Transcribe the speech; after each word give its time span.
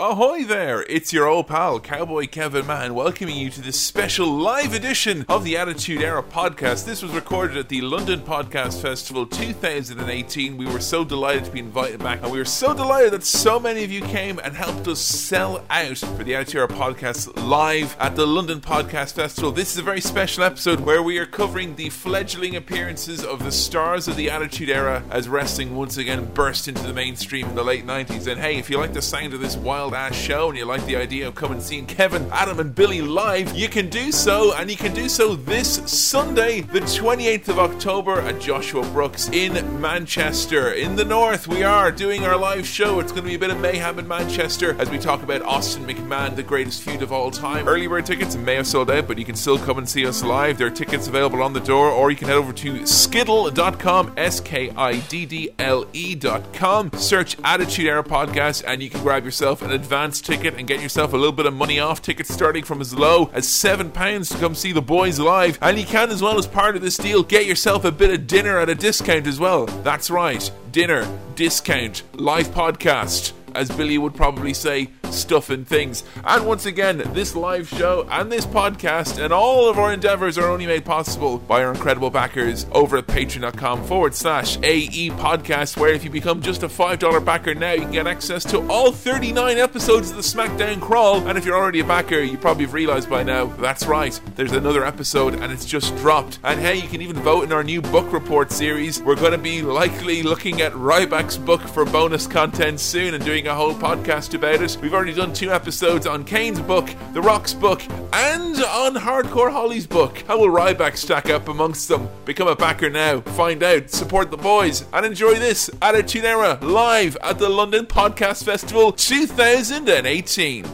Ahoy 0.00 0.42
there! 0.42 0.82
It's 0.88 1.12
your 1.12 1.28
old 1.28 1.46
pal, 1.46 1.78
Cowboy 1.78 2.26
Kevin 2.26 2.66
Mann, 2.66 2.94
welcoming 2.96 3.36
you 3.36 3.48
to 3.50 3.60
this 3.60 3.80
special 3.80 4.26
live 4.26 4.74
edition 4.74 5.24
of 5.28 5.44
the 5.44 5.56
Attitude 5.56 6.02
Era 6.02 6.20
podcast. 6.20 6.84
This 6.84 7.00
was 7.00 7.12
recorded 7.12 7.56
at 7.56 7.68
the 7.68 7.80
London 7.80 8.18
Podcast 8.18 8.82
Festival 8.82 9.24
2018. 9.24 10.56
We 10.56 10.66
were 10.66 10.80
so 10.80 11.04
delighted 11.04 11.44
to 11.44 11.52
be 11.52 11.60
invited 11.60 12.00
back, 12.00 12.24
and 12.24 12.32
we 12.32 12.38
were 12.38 12.44
so 12.44 12.74
delighted 12.74 13.12
that 13.12 13.22
so 13.22 13.60
many 13.60 13.84
of 13.84 13.92
you 13.92 14.00
came 14.00 14.40
and 14.40 14.56
helped 14.56 14.88
us 14.88 14.98
sell 14.98 15.64
out 15.70 15.98
for 15.98 16.24
the 16.24 16.34
Attitude 16.34 16.56
Era 16.56 16.68
podcast 16.68 17.48
live 17.48 17.96
at 18.00 18.16
the 18.16 18.26
London 18.26 18.60
Podcast 18.60 19.12
Festival. 19.12 19.52
This 19.52 19.70
is 19.70 19.78
a 19.78 19.82
very 19.82 20.00
special 20.00 20.42
episode 20.42 20.80
where 20.80 21.04
we 21.04 21.18
are 21.18 21.26
covering 21.26 21.76
the 21.76 21.90
fledgling 21.90 22.56
appearances 22.56 23.24
of 23.24 23.44
the 23.44 23.52
stars 23.52 24.08
of 24.08 24.16
the 24.16 24.28
Attitude 24.28 24.70
Era 24.70 25.04
as 25.12 25.28
wrestling 25.28 25.76
once 25.76 25.98
again 25.98 26.24
burst 26.34 26.66
into 26.66 26.82
the 26.82 26.92
mainstream 26.92 27.46
in 27.46 27.54
the 27.54 27.62
late 27.62 27.86
90s. 27.86 28.26
And 28.26 28.40
hey, 28.40 28.58
if 28.58 28.68
you 28.68 28.78
like 28.78 28.92
the 28.92 29.00
sound 29.00 29.34
of 29.34 29.40
this 29.40 29.54
wild 29.56 29.83
ass 29.92 30.14
show 30.14 30.48
and 30.48 30.56
you 30.56 30.64
like 30.64 30.86
the 30.86 30.96
idea 30.96 31.26
of 31.26 31.34
coming 31.34 31.54
and 31.54 31.62
seeing 31.62 31.86
Kevin, 31.86 32.28
Adam, 32.32 32.60
and 32.60 32.74
Billy 32.74 33.00
live, 33.00 33.54
you 33.54 33.68
can 33.68 33.88
do 33.88 34.10
so, 34.10 34.54
and 34.54 34.70
you 34.70 34.76
can 34.76 34.92
do 34.94 35.08
so 35.08 35.36
this 35.36 35.76
Sunday, 35.90 36.60
the 36.60 36.80
28th 36.80 37.48
of 37.48 37.58
October 37.58 38.20
at 38.20 38.40
Joshua 38.40 38.82
Brooks 38.90 39.28
in 39.28 39.80
Manchester. 39.80 40.72
In 40.72 40.96
the 40.96 41.04
north, 41.04 41.46
we 41.46 41.62
are 41.62 41.92
doing 41.92 42.24
our 42.24 42.36
live 42.36 42.66
show. 42.66 43.00
It's 43.00 43.12
going 43.12 43.24
to 43.24 43.28
be 43.28 43.36
a 43.36 43.38
bit 43.38 43.50
of 43.50 43.60
mayhem 43.60 43.98
in 43.98 44.08
Manchester 44.08 44.76
as 44.80 44.90
we 44.90 44.98
talk 44.98 45.22
about 45.22 45.42
Austin 45.42 45.86
McMahon, 45.86 46.34
the 46.34 46.42
greatest 46.42 46.82
feud 46.82 47.02
of 47.02 47.12
all 47.12 47.30
time. 47.30 47.68
Early 47.68 47.86
bird 47.86 48.06
tickets 48.06 48.36
may 48.36 48.54
have 48.56 48.66
sold 48.66 48.90
out, 48.90 49.06
but 49.06 49.18
you 49.18 49.24
can 49.24 49.36
still 49.36 49.58
come 49.58 49.78
and 49.78 49.88
see 49.88 50.06
us 50.06 50.22
live. 50.22 50.58
There 50.58 50.66
are 50.66 50.70
tickets 50.70 51.08
available 51.08 51.42
on 51.42 51.52
the 51.52 51.60
door, 51.60 51.88
or 51.90 52.10
you 52.10 52.16
can 52.16 52.28
head 52.28 52.36
over 52.36 52.52
to 52.52 52.86
skiddle.com, 52.86 54.14
S 54.16 54.40
K 54.40 54.70
I 54.70 54.98
D 55.00 55.26
D 55.26 55.50
L 55.58 55.86
E.com, 55.92 56.92
search 56.94 57.36
Attitude 57.44 57.86
Era 57.86 58.04
Podcast, 58.04 58.64
and 58.66 58.82
you 58.82 58.90
can 58.90 59.02
grab 59.02 59.24
yourself 59.24 59.62
an 59.62 59.70
advance 59.74 60.20
ticket 60.20 60.54
and 60.54 60.66
get 60.66 60.80
yourself 60.80 61.12
a 61.12 61.16
little 61.16 61.32
bit 61.32 61.46
of 61.46 61.54
money 61.54 61.78
off. 61.78 62.00
Tickets 62.00 62.32
starting 62.32 62.64
from 62.64 62.80
as 62.80 62.94
low 62.94 63.30
as 63.32 63.46
£7 63.46 64.32
to 64.32 64.38
come 64.38 64.54
see 64.54 64.72
the 64.72 64.82
boys 64.82 65.18
live. 65.18 65.58
And 65.60 65.78
you 65.78 65.84
can, 65.84 66.10
as 66.10 66.22
well 66.22 66.38
as 66.38 66.46
part 66.46 66.76
of 66.76 66.82
this 66.82 66.96
deal, 66.96 67.22
get 67.22 67.46
yourself 67.46 67.84
a 67.84 67.92
bit 67.92 68.10
of 68.10 68.26
dinner 68.26 68.58
at 68.58 68.70
a 68.70 68.74
discount 68.74 69.26
as 69.26 69.38
well. 69.38 69.66
That's 69.66 70.10
right, 70.10 70.50
dinner, 70.70 71.06
discount, 71.34 72.02
live 72.14 72.48
podcast 72.48 73.32
as 73.54 73.70
Billy 73.70 73.98
would 73.98 74.14
probably 74.14 74.52
say, 74.52 74.90
stuff 75.12 75.50
and 75.50 75.66
things. 75.66 76.04
And 76.24 76.46
once 76.46 76.66
again, 76.66 76.98
this 77.12 77.34
live 77.34 77.68
show 77.68 78.06
and 78.10 78.30
this 78.30 78.46
podcast 78.46 79.22
and 79.22 79.32
all 79.32 79.68
of 79.68 79.78
our 79.78 79.92
endeavors 79.92 80.38
are 80.38 80.48
only 80.48 80.66
made 80.66 80.84
possible 80.84 81.38
by 81.38 81.62
our 81.62 81.72
incredible 81.72 82.10
backers 82.10 82.66
over 82.72 82.96
at 82.98 83.06
patreon.com 83.06 83.84
forward 83.84 84.14
slash 84.14 84.56
AE 84.62 85.10
podcast, 85.10 85.76
where 85.76 85.92
if 85.92 86.04
you 86.04 86.10
become 86.10 86.40
just 86.40 86.62
a 86.62 86.68
$5 86.68 87.24
backer 87.24 87.54
now, 87.54 87.72
you 87.72 87.82
can 87.82 87.92
get 87.92 88.06
access 88.06 88.44
to 88.44 88.66
all 88.68 88.92
39 88.92 89.58
episodes 89.58 90.10
of 90.10 90.16
the 90.16 90.22
SmackDown 90.22 90.80
Crawl. 90.80 91.26
And 91.26 91.36
if 91.36 91.44
you're 91.44 91.56
already 91.56 91.80
a 91.80 91.84
backer, 91.84 92.20
you 92.20 92.38
probably 92.38 92.64
have 92.64 92.74
realized 92.74 93.10
by 93.10 93.22
now, 93.22 93.46
that's 93.46 93.86
right, 93.86 94.18
there's 94.36 94.52
another 94.52 94.84
episode 94.84 95.34
and 95.34 95.52
it's 95.52 95.64
just 95.64 95.94
dropped. 95.96 96.38
And 96.44 96.60
hey, 96.60 96.76
you 96.76 96.88
can 96.88 97.02
even 97.02 97.16
vote 97.16 97.44
in 97.44 97.52
our 97.52 97.64
new 97.64 97.80
book 97.82 98.12
report 98.12 98.50
series. 98.50 99.00
We're 99.02 99.16
going 99.16 99.32
to 99.32 99.38
be 99.38 99.62
likely 99.62 100.22
looking 100.22 100.60
at 100.60 100.72
Ryback's 100.72 101.36
book 101.36 101.60
for 101.62 101.84
bonus 101.84 102.26
content 102.26 102.80
soon 102.80 103.14
and 103.14 103.24
doing 103.24 103.46
a 103.46 103.54
whole 103.54 103.74
podcast 103.74 104.34
about 104.34 104.62
it. 104.62 104.78
We've 104.80 104.93
already 104.94 105.12
done 105.12 105.32
two 105.32 105.50
episodes 105.50 106.06
on 106.06 106.24
Kane's 106.24 106.60
book, 106.60 106.88
The 107.14 107.20
Rock's 107.20 107.52
book, 107.52 107.82
and 108.12 108.56
on 108.62 108.94
Hardcore 108.94 109.50
Holly's 109.50 109.88
book. 109.88 110.18
How 110.28 110.38
will 110.38 110.48
Ryback 110.48 110.96
stack 110.96 111.28
up 111.28 111.48
amongst 111.48 111.88
them? 111.88 112.08
Become 112.24 112.46
a 112.46 112.54
backer 112.54 112.88
now, 112.88 113.20
find 113.20 113.62
out, 113.64 113.90
support 113.90 114.30
the 114.30 114.36
boys, 114.36 114.84
and 114.92 115.04
enjoy 115.04 115.34
this 115.34 115.68
Attitude 115.82 116.24
Era 116.24 116.58
live 116.62 117.16
at 117.22 117.38
the 117.38 117.48
London 117.48 117.86
Podcast 117.86 118.44
Festival 118.44 118.92
2018. 118.92 120.64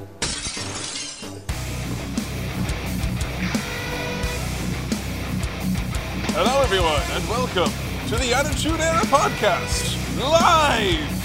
Hello, 6.33 6.63
everyone, 6.63 7.03
and 7.13 7.29
welcome 7.29 7.73
to 8.09 8.17
the 8.17 8.35
Attitude 8.35 8.81
Era 8.81 9.01
Podcast 9.07 9.97
live. 10.21 11.20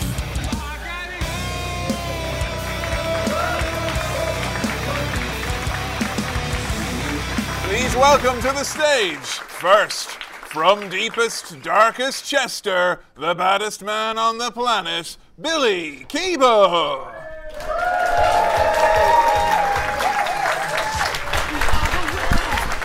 Please 7.63 7.95
welcome 7.95 8.41
to 8.41 8.51
the 8.51 8.63
stage, 8.63 9.17
first, 9.17 10.09
from 10.09 10.89
deepest, 10.89 11.61
darkest 11.61 12.25
Chester, 12.25 12.99
the 13.15 13.33
baddest 13.35 13.83
man 13.83 14.17
on 14.17 14.37
the 14.37 14.51
planet, 14.51 15.17
Billy 15.39 16.05
Keebo. 16.07 17.11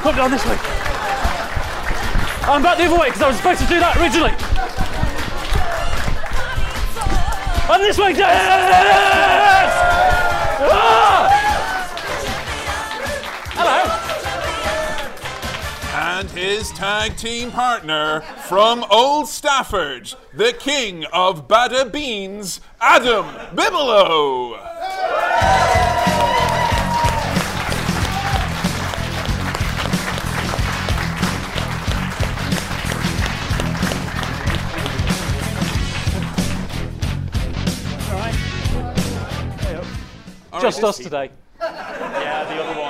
Come 0.03 0.17
down 0.17 0.31
this 0.31 0.45
way. 0.47 0.59
I'm 2.43 2.63
back 2.63 2.79
the 2.79 2.85
other 2.87 2.99
way 2.99 3.09
because 3.09 3.23
I 3.23 3.29
was 3.29 3.37
supposed 3.37 3.61
to 3.61 3.67
do 3.67 3.79
that 3.79 3.97
originally. 3.99 4.33
And 7.73 7.83
this 7.85 7.99
way, 7.99 8.13
yes! 8.13 9.80
Hello. 13.57 13.81
And 15.95 16.31
his 16.31 16.71
tag 16.73 17.17
team 17.17 17.51
partner 17.51 18.21
from 18.49 18.85
Old 18.91 19.29
Stafford, 19.29 20.15
the 20.33 20.53
king 20.53 21.05
of 21.13 21.49
Bada 21.49 21.91
Beans, 21.91 22.61
Adam 22.81 23.25
Bibelow. 23.57 24.70
Just 40.61 40.83
us 40.85 40.99
today. 40.99 41.31
Yeah, 41.61 42.45
the 42.45 42.63
other 42.63 42.81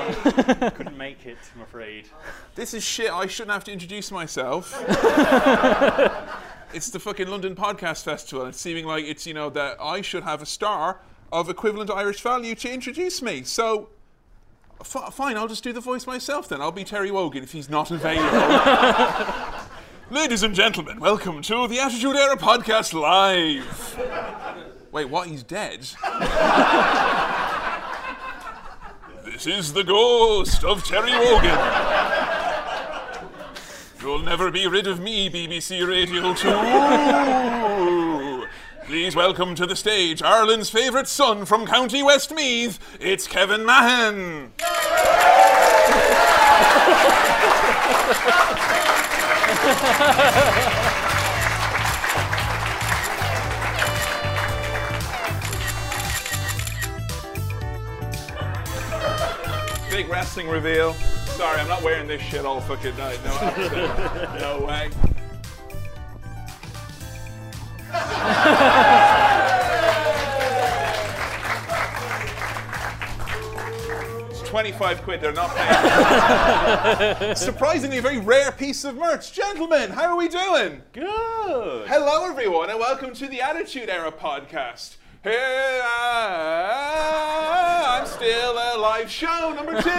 one 0.60 0.70
couldn't 0.76 0.97
make 0.97 1.26
it, 1.26 1.36
I'm 1.56 1.62
afraid. 1.62 2.08
This 2.54 2.72
is 2.72 2.84
shit. 2.84 3.10
I 3.12 3.26
shouldn't 3.26 3.53
have 3.53 3.64
to 3.64 3.72
introduce 3.72 4.12
myself. 4.12 4.72
it's 6.72 6.91
the 6.91 7.00
fucking 7.00 7.26
London 7.26 7.56
Podcast 7.56 8.04
Festival. 8.04 8.47
It's 8.47 8.60
seeming 8.60 8.86
like 8.86 9.04
it's, 9.04 9.26
you 9.26 9.34
know, 9.34 9.50
that 9.50 9.76
I 9.81 10.03
should 10.03 10.22
have 10.22 10.41
a 10.41 10.47
star 10.47 11.00
of 11.32 11.48
equivalent 11.48 11.91
Irish 11.91 12.20
value 12.20 12.54
to 12.56 12.72
introduce 12.72 13.20
me. 13.22 13.42
So, 13.42 13.88
f- 14.81 15.12
fine, 15.14 15.37
I'll 15.37 15.48
just 15.48 15.64
do 15.64 15.72
the 15.72 15.81
voice 15.81 16.06
myself 16.06 16.48
then. 16.48 16.60
I'll 16.60 16.70
be 16.70 16.84
Terry 16.84 17.10
Wogan 17.10 17.42
if 17.42 17.50
he's 17.50 17.69
not 17.69 17.91
available. 17.91 18.38
Ladies 20.10 20.44
and 20.44 20.54
gentlemen, 20.54 21.00
welcome 21.00 21.42
to 21.42 21.66
the 21.66 21.81
Attitude 21.81 22.14
Era 22.16 22.37
Podcast 22.37 22.92
Live. 22.94 23.98
Wait, 24.92 25.08
what? 25.08 25.28
He's 25.28 25.42
dead? 25.42 25.88
This 29.42 29.56
is 29.56 29.72
the 29.72 29.84
ghost 29.84 30.64
of 30.64 30.84
Terry 30.84 31.12
Wogan. 31.12 31.58
You'll 34.02 34.18
never 34.18 34.50
be 34.50 34.66
rid 34.66 34.86
of 34.86 35.00
me, 35.00 35.30
BBC 35.30 35.88
Radio 35.88 36.34
2. 36.34 38.46
Please 38.84 39.16
welcome 39.16 39.54
to 39.54 39.64
the 39.64 39.74
stage 39.74 40.22
Ireland's 40.22 40.68
favourite 40.68 41.08
son 41.08 41.46
from 41.46 41.64
County 41.64 42.02
Westmeath. 42.02 42.78
It's 43.00 43.26
Kevin 43.26 43.64
Mahan. 43.64 44.52
wrestling 60.10 60.48
reveal. 60.48 60.94
Sorry, 61.36 61.60
I'm 61.60 61.68
not 61.68 61.82
wearing 61.82 62.08
this 62.08 62.20
shit 62.20 62.44
all 62.44 62.60
fucking 62.60 62.96
night. 62.96 63.18
No, 63.24 63.30
absolutely. 63.30 64.40
no 64.40 64.66
way. 64.66 64.90
It's 74.30 74.42
25 74.48 75.02
quid, 75.02 75.20
they're 75.20 75.32
not 75.32 75.54
paying. 75.54 77.36
Surprisingly, 77.36 77.98
a 77.98 78.02
very 78.02 78.18
rare 78.18 78.50
piece 78.52 78.84
of 78.84 78.96
merch. 78.96 79.32
Gentlemen, 79.32 79.90
how 79.90 80.06
are 80.06 80.16
we 80.16 80.28
doing? 80.28 80.82
Good. 80.92 81.86
Hello, 81.88 82.28
everyone, 82.28 82.68
and 82.70 82.78
welcome 82.80 83.14
to 83.14 83.28
the 83.28 83.40
Attitude 83.40 83.88
Era 83.88 84.10
podcast. 84.10 84.96
Here 85.22 85.32
I, 85.84 87.11
I'm 88.00 88.06
still 88.06 88.52
a 88.52 88.81
live 88.81 89.11
show 89.11 89.52
number 89.55 89.72
two. 89.72 89.90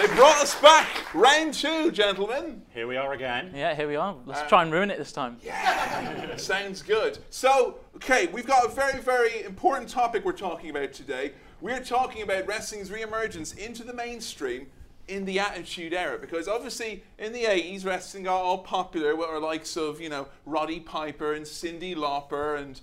They've 0.00 0.16
brought 0.16 0.40
us 0.40 0.58
back. 0.62 1.14
Round 1.14 1.52
two, 1.52 1.90
gentlemen. 1.90 2.62
Here 2.72 2.86
we 2.86 2.96
are 2.96 3.12
again. 3.12 3.52
Yeah, 3.54 3.74
here 3.74 3.86
we 3.86 3.96
are. 3.96 4.16
Let's 4.24 4.40
uh, 4.40 4.48
try 4.48 4.62
and 4.62 4.72
ruin 4.72 4.90
it 4.90 4.96
this 4.96 5.12
time. 5.12 5.36
Yeah, 5.42 6.34
Sounds 6.36 6.80
good. 6.80 7.18
So, 7.28 7.76
okay, 7.96 8.28
we've 8.28 8.46
got 8.46 8.64
a 8.64 8.68
very, 8.68 8.98
very 9.02 9.42
important 9.42 9.90
topic 9.90 10.24
we're 10.24 10.32
talking 10.32 10.70
about 10.70 10.94
today. 10.94 11.32
We're 11.60 11.84
talking 11.84 12.22
about 12.22 12.46
wrestling's 12.46 12.88
reemergence 12.88 13.54
into 13.58 13.84
the 13.84 13.92
mainstream 13.92 14.68
in 15.08 15.24
the 15.24 15.38
Attitude 15.38 15.92
Era. 15.92 16.18
Because 16.18 16.48
obviously, 16.48 17.04
in 17.18 17.32
the 17.32 17.44
80s, 17.44 17.84
wrestling 17.84 18.24
got 18.24 18.40
all 18.40 18.58
popular 18.58 19.14
with 19.16 19.28
our 19.28 19.40
likes 19.40 19.76
of, 19.76 20.00
you 20.00 20.08
know, 20.08 20.28
Roddy 20.44 20.80
Piper 20.80 21.34
and 21.34 21.44
Cyndi 21.44 21.94
Lauper 21.94 22.58
and 22.58 22.80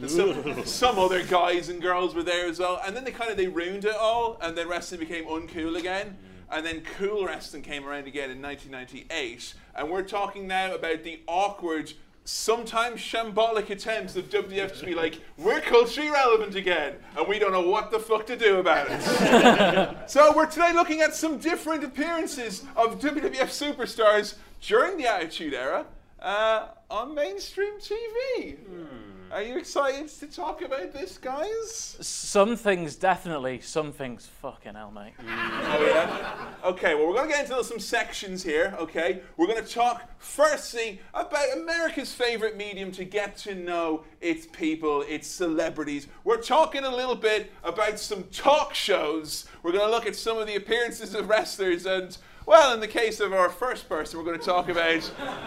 And 0.00 0.10
some, 0.10 0.64
some 0.64 0.98
other 0.98 1.22
guys 1.24 1.68
and 1.68 1.80
girls 1.80 2.14
were 2.14 2.22
there 2.22 2.46
as 2.46 2.58
well. 2.58 2.80
And 2.84 2.96
then 2.96 3.04
they 3.04 3.10
kind 3.10 3.30
of, 3.30 3.36
they 3.36 3.48
ruined 3.48 3.84
it 3.84 3.94
all, 3.94 4.38
and 4.40 4.56
then 4.56 4.68
wrestling 4.68 5.00
became 5.00 5.24
uncool 5.24 5.78
again. 5.78 6.16
Mm. 6.50 6.56
And 6.56 6.66
then 6.66 6.82
cool 6.98 7.24
wrestling 7.26 7.62
came 7.62 7.86
around 7.86 8.06
again 8.06 8.30
in 8.30 8.42
1998. 8.42 9.54
And 9.74 9.90
we're 9.90 10.02
talking 10.02 10.46
now 10.46 10.74
about 10.74 11.02
the 11.02 11.20
awkward, 11.26 11.92
sometimes 12.24 13.00
shambolic 13.00 13.70
attempts 13.70 14.16
of 14.16 14.30
WWF 14.30 14.78
to 14.78 14.86
be 14.86 14.94
like, 14.94 15.20
we're 15.36 15.60
culturally 15.60 16.10
relevant 16.10 16.54
again. 16.54 16.94
And 17.16 17.26
we 17.26 17.38
don't 17.38 17.52
know 17.52 17.68
what 17.68 17.90
the 17.90 17.98
fuck 17.98 18.26
to 18.26 18.36
do 18.36 18.58
about 18.58 18.86
it. 18.90 20.10
so 20.10 20.34
we're 20.36 20.46
today 20.46 20.72
looking 20.72 21.00
at 21.00 21.14
some 21.14 21.38
different 21.38 21.84
appearances 21.84 22.64
of 22.76 23.00
WWF 23.00 23.48
superstars 23.48 24.36
during 24.60 24.96
the 24.96 25.06
Attitude 25.06 25.54
Era 25.54 25.86
uh, 26.20 26.68
on 26.90 27.14
mainstream 27.14 27.78
TV. 27.80 28.56
Are 29.32 29.42
you 29.42 29.56
excited 29.56 30.08
to 30.08 30.26
talk 30.26 30.60
about 30.60 30.92
this, 30.92 31.16
guys? 31.16 31.96
Some 32.02 32.54
things 32.54 32.96
definitely, 32.96 33.60
some 33.60 33.90
things 33.90 34.26
fucking 34.42 34.74
hell, 34.74 34.90
mate. 34.90 35.14
Oh, 35.20 35.86
yeah? 35.86 36.48
Okay, 36.68 36.94
well, 36.94 37.06
we're 37.06 37.14
going 37.14 37.30
to 37.30 37.34
get 37.34 37.48
into 37.48 37.64
some 37.64 37.78
sections 37.78 38.42
here, 38.42 38.76
okay? 38.78 39.22
We're 39.38 39.46
going 39.46 39.64
to 39.64 39.72
talk, 39.72 40.06
firstly, 40.18 41.00
about 41.14 41.56
America's 41.56 42.12
favorite 42.12 42.58
medium 42.58 42.92
to 42.92 43.06
get 43.06 43.38
to 43.38 43.54
know 43.54 44.04
its 44.20 44.44
people, 44.44 45.00
its 45.08 45.28
celebrities. 45.28 46.08
We're 46.24 46.42
talking 46.42 46.84
a 46.84 46.94
little 46.94 47.16
bit 47.16 47.50
about 47.64 47.98
some 47.98 48.24
talk 48.24 48.74
shows. 48.74 49.46
We're 49.62 49.72
going 49.72 49.86
to 49.86 49.90
look 49.90 50.04
at 50.04 50.14
some 50.14 50.36
of 50.36 50.46
the 50.46 50.56
appearances 50.56 51.14
of 51.14 51.30
wrestlers 51.30 51.86
and. 51.86 52.18
Well, 52.46 52.74
in 52.74 52.80
the 52.80 52.88
case 52.88 53.20
of 53.20 53.32
our 53.32 53.48
first 53.48 53.88
person, 53.88 54.18
we're 54.18 54.24
going 54.24 54.38
to 54.38 54.44
talk 54.44 54.68
about 54.68 55.00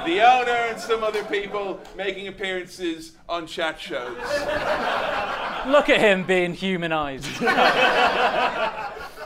the 0.06 0.22
owner 0.22 0.52
and 0.52 0.80
some 0.80 1.04
other 1.04 1.24
people 1.26 1.80
making 1.96 2.28
appearances 2.28 3.14
on 3.28 3.48
chat 3.48 3.80
shows. 3.80 4.18
Look 5.68 5.90
at 5.90 6.00
him 6.00 6.24
being 6.24 6.54
humanized. 6.54 7.40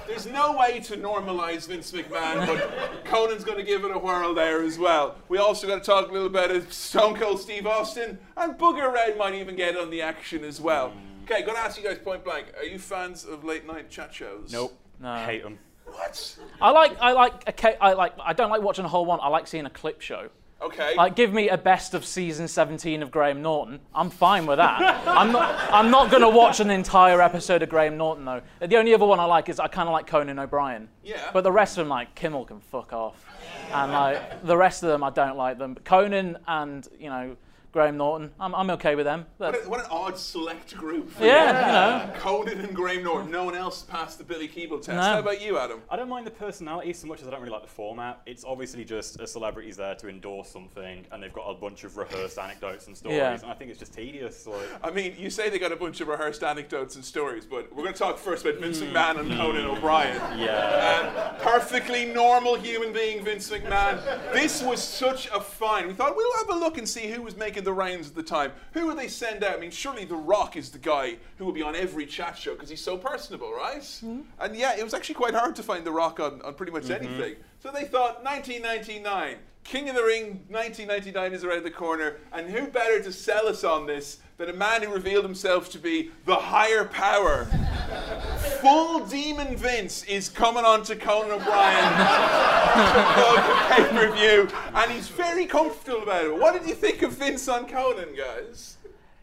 There's 0.08 0.26
no 0.26 0.58
way 0.58 0.80
to 0.82 0.98
normalize 0.98 1.68
Vince 1.68 1.92
McMahon, 1.92 2.48
but 2.48 3.06
Conan's 3.06 3.44
going 3.44 3.60
to 3.60 3.64
give 3.64 3.84
it 3.86 3.92
a 3.96 4.00
whirl 4.00 4.34
there 4.34 4.64
as 4.64 4.80
well. 4.80 5.16
We 5.30 5.38
also 5.38 5.68
got 5.68 5.84
to 5.84 5.86
talk 5.86 6.10
a 6.10 6.12
little 6.12 6.30
bit 6.30 6.50
of 6.50 6.74
Stone 6.74 7.18
Cold 7.18 7.40
Steve 7.40 7.68
Austin, 7.68 8.18
and 8.36 8.58
Booger 8.58 8.92
Red 8.92 9.18
might 9.18 9.36
even 9.36 9.56
get 9.56 9.78
on 9.78 9.92
the 9.92 10.02
action 10.02 10.44
as 10.44 10.60
well. 10.60 10.90
Mm. 10.90 11.24
Okay, 11.26 11.44
going 11.44 11.56
to 11.56 11.62
ask 11.62 11.78
you 11.78 11.88
guys 11.88 12.00
point 12.00 12.24
blank: 12.24 12.48
Are 12.58 12.66
you 12.66 12.80
fans 12.80 13.24
of 13.24 13.44
late 13.44 13.68
night 13.68 13.92
chat 13.92 14.12
shows? 14.12 14.52
Nope. 14.52 14.78
No. 15.00 15.16
Hate 15.18 15.44
them. 15.44 15.60
What? 15.92 16.38
I 16.62 16.72
like, 16.72 16.98
I 17.02 17.12
like, 17.14 17.44
a 17.48 17.54
ca- 17.54 17.78
I 17.80 17.94
like, 17.94 18.14
I 18.24 18.34
don't 18.34 18.50
like 18.50 18.62
watching 18.62 18.86
a 18.86 18.90
whole 18.90 19.06
one. 19.06 19.20
I 19.22 19.28
like 19.28 19.48
seeing 19.48 19.66
a 19.66 19.70
clip 19.70 20.02
show. 20.02 20.30
Okay. 20.62 20.94
Like, 20.96 21.16
give 21.16 21.32
me 21.32 21.48
a 21.48 21.58
best 21.58 21.94
of 21.94 22.06
season 22.06 22.48
17 22.48 23.02
of 23.02 23.12
Graham 23.12 23.42
Norton. 23.42 23.80
I'm 23.96 24.10
fine 24.10 24.46
with 24.46 24.58
that. 24.58 25.08
I'm 25.08 25.32
not, 25.32 25.56
I'm 25.72 25.90
not 25.90 26.12
going 26.12 26.22
to 26.22 26.30
watch 26.30 26.60
an 26.60 26.70
entire 26.70 27.22
episode 27.22 27.64
of 27.64 27.70
Graham 27.70 27.96
Norton, 27.96 28.26
though. 28.26 28.42
The 28.60 28.76
only 28.76 28.94
other 28.94 29.06
one 29.06 29.22
I 29.22 29.24
like 29.24 29.48
is 29.48 29.58
I 29.58 29.70
kind 29.70 29.88
of 29.88 29.94
like 29.94 30.06
Conan 30.06 30.38
O'Brien. 30.38 30.90
Yeah. 31.02 31.30
But 31.32 31.46
the 31.46 31.52
rest 31.52 31.78
of 31.78 31.84
them, 31.84 31.90
like, 31.90 32.14
Kimmel 32.14 32.44
can 32.44 32.60
fuck 32.60 32.92
off. 32.92 33.26
And, 33.72 33.94
like, 33.94 34.44
the 34.46 34.58
rest 34.58 34.84
of 34.84 34.90
them, 34.90 35.02
I 35.02 35.12
don't 35.12 35.38
like 35.38 35.60
them. 35.60 35.76
But 35.76 35.86
Conan 35.86 36.38
and, 36.46 36.86
you 37.00 37.10
know, 37.10 37.38
Graham 37.72 37.98
Norton, 37.98 38.32
I'm, 38.40 38.56
I'm 38.56 38.70
okay 38.72 38.96
with 38.96 39.06
them. 39.06 39.26
what, 39.38 39.54
a, 39.56 39.70
what 39.70 39.80
an 39.80 39.86
odd 39.92 40.18
select 40.18 40.76
group. 40.76 41.12
yeah, 41.20 42.08
you 42.08 42.14
know. 42.14 42.20
Conan 42.20 42.60
and 42.62 42.76
Graham 42.76 43.04
Norton. 43.04 43.30
No 43.30 43.44
one 43.44 43.56
else 43.56 43.84
passed 43.84 44.18
the 44.18 44.24
Billy 44.24 44.48
Keeble 44.48 44.78
test. 44.78 44.90
No. 44.90 45.02
How 45.02 45.20
about 45.20 45.40
you, 45.42 45.60
Adam? 45.60 45.82
I 45.90 45.96
don't 45.96 46.10
mind 46.10 46.26
the 46.26 46.32
personality 46.32 46.94
so 46.94 47.06
much 47.08 47.22
as 47.22 47.28
I 47.28 47.32
don't 47.32 47.42
really 47.42 47.52
like 47.52 47.62
the 47.62 47.68
format. 47.70 48.22
It's 48.26 48.44
obviously 48.44 48.84
just 48.86 49.20
a 49.20 49.28
celebrity's 49.28 49.78
there 49.78 49.94
to 49.96 50.10
endorse 50.10 50.50
something, 50.50 51.06
and 51.12 51.22
they've 51.22 51.32
got 51.34 51.48
a 51.48 51.54
bunch 51.54 51.84
of 51.84 51.96
rehearsed 51.98 52.40
anecdotes 52.40 52.88
and 52.88 52.98
stories, 52.98 53.18
Yeah. 53.18 53.34
and 53.34 53.46
I 53.46 53.54
think 53.54 53.70
it's 53.70 53.80
just 53.80 53.94
tedious. 53.94 54.48
Like, 54.48 54.68
I 54.84 54.90
mean, 54.90 55.14
you 55.18 55.30
say 55.30 55.50
they 55.50 55.60
got 55.60 55.72
a 55.72 55.76
bunch 55.76 56.02
of 56.02 56.08
rehearsed 56.08 56.44
anecdotes 56.44 56.96
and 56.96 57.06
stories, 57.06 57.46
but 57.46 57.72
we're 57.72 57.84
going 57.84 57.94
to 57.94 58.00
talk 58.00 58.18
first 58.18 58.46
about 58.46 58.60
Vince 58.60 58.80
McMahon 58.80 59.20
and 59.20 59.32
Conan 59.38 59.66
O'Brien. 59.66 60.16
yeah. 60.40 61.34
Um, 61.36 61.42
perfectly 61.42 62.06
normal 62.06 62.56
human 62.56 62.92
being, 62.94 63.24
Vince 63.24 63.50
McMahon. 63.52 64.02
This 64.34 64.64
was 64.64 64.82
such 64.84 65.28
a 65.32 65.40
find. 65.40 65.88
We 65.88 65.94
thought 65.94 66.16
we'll 66.16 66.38
have 66.38 66.50
a 66.50 66.56
look 66.60 66.78
and 66.80 66.90
see 66.90 67.08
who 67.12 67.22
was 67.22 67.38
making 67.38 67.59
the 67.64 67.74
rounds 67.74 68.10
at 68.10 68.16
the 68.16 68.24
time. 68.24 68.52
Who 68.74 68.88
would 68.88 68.98
they 68.98 69.08
send 69.08 69.44
out? 69.44 69.58
I 69.58 69.60
mean, 69.60 69.72
surely 69.72 70.06
The 70.06 70.16
Rock 70.16 70.56
is 70.56 70.70
the 70.70 70.80
guy 70.80 71.18
who 71.38 71.46
will 71.46 71.52
be 71.52 71.62
on 71.62 71.76
every 71.76 72.06
chat 72.06 72.38
show 72.38 72.54
because 72.54 72.70
he's 72.70 72.84
so 72.84 72.98
personable, 72.98 73.52
right? 73.54 73.82
Mm-hmm. 73.82 74.22
And 74.40 74.56
yeah, 74.56 74.78
it 74.78 74.84
was 74.84 74.94
actually 74.94 75.16
quite 75.16 75.34
hard 75.34 75.56
to 75.58 75.64
find 75.64 75.86
The 75.86 75.92
Rock 75.92 76.20
on, 76.20 76.42
on 76.42 76.54
pretty 76.54 76.72
much 76.72 76.84
mm-hmm. 76.84 77.06
anything. 77.06 77.36
So 77.60 77.72
they 77.72 77.86
thought 77.86 78.24
1999. 78.24 79.38
King 79.70 79.88
of 79.88 79.96
the 79.96 80.04
Ring 80.04 80.44
1999 80.50 81.32
is 81.32 81.44
around 81.44 81.64
the 81.64 81.70
corner, 81.70 82.16
and 82.34 82.50
who 82.50 82.66
better 82.66 83.04
to 83.04 83.14
sell 83.14 83.46
us 83.46 83.64
on 83.64 83.86
this 83.86 84.18
than 84.38 84.50
a 84.50 84.54
man 84.54 84.82
who 84.82 84.92
revealed 84.92 85.24
himself 85.24 85.70
to 85.70 85.78
be 85.78 86.10
the 86.26 86.34
higher 86.34 86.86
power? 86.86 87.46
Full 88.62 89.06
Demon 89.06 89.56
Vince 89.56 90.04
is 90.06 90.28
coming 90.28 90.66
on 90.66 90.82
to 90.86 90.96
Conan 90.96 91.34
O'Brien 91.34 91.94
pay 93.70 93.88
per 93.92 94.12
view, 94.16 94.50
and 94.74 94.92
he's 94.92 95.08
very 95.08 95.46
comfortable 95.46 96.02
about 96.02 96.26
it. 96.26 96.36
What 96.36 96.60
did 96.60 96.68
you 96.68 96.74
think 96.74 97.04
of 97.04 97.12
Vince 97.12 97.48
on 97.48 97.68
Conan, 97.68 98.16
guys? 98.18 98.78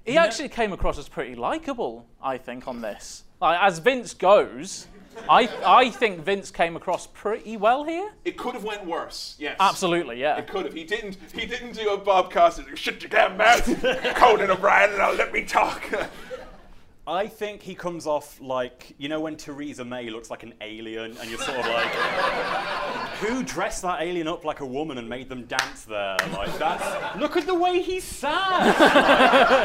He 0.05 0.17
actually 0.17 0.51
came 0.51 0.73
across 0.73 0.97
as 0.97 1.09
pretty 1.09 1.35
likable, 1.35 2.07
I 2.23 2.39
think, 2.39 2.69
on 2.69 2.83
this. 2.83 3.25
Like, 3.41 3.59
as 3.61 3.81
Vince 3.81 4.15
goes, 4.15 4.87
I, 5.29 5.49
I 5.65 5.91
think 5.91 6.21
Vince 6.21 6.51
came 6.51 6.77
across 6.77 7.07
pretty 7.07 7.57
well 7.57 7.85
here. 7.85 8.13
It 8.25 8.37
could 8.37 8.55
have 8.55 8.65
went 8.65 8.87
worse. 8.87 9.37
Yes, 9.39 9.57
Absolutely, 9.59 10.21
yeah. 10.21 10.37
It 10.37 10.47
could 10.47 10.67
have. 10.67 10.75
He 10.75 10.85
didn't. 10.85 11.17
He 11.35 11.47
didn't 11.47 11.73
do 11.73 11.91
a 11.91 11.99
Bob 11.99 12.33
Costas. 12.33 12.67
Shut 12.79 13.03
your 13.03 13.11
damn 13.11 13.37
mouth, 13.37 13.65
Conan 14.17 14.51
O'Brien. 14.51 14.91
And 14.91 14.99
now 14.99 15.13
let 15.13 15.33
me 15.33 15.45
talk. 15.45 15.83
I 17.09 17.29
think 17.29 17.63
he 17.63 17.77
comes 17.77 18.05
off 18.07 18.41
like 18.41 18.95
you 18.99 19.09
know 19.09 19.21
when 19.21 19.37
Theresa 19.37 19.85
May 19.85 20.11
looks 20.11 20.29
like 20.29 20.43
an 20.43 20.55
alien, 20.61 21.17
and 21.19 21.31
you're 21.31 21.39
sort 21.39 21.59
of 21.59 21.67
like, 21.67 21.87
who 23.21 23.45
dressed 23.45 23.83
that 23.83 24.03
alien 24.03 24.27
up 24.27 24.45
like 24.45 24.59
a 24.59 24.67
woman 24.67 24.99
and 24.99 25.09
made 25.09 25.29
them 25.29 25.45
dance 25.45 25.85
there? 25.85 26.17
Like 26.33 26.59
that's 26.59 27.17
look 27.21 27.37
at 27.37 27.47
the 27.47 27.55
way 27.55 27.81
he 27.81 28.01
sat. 28.01 28.81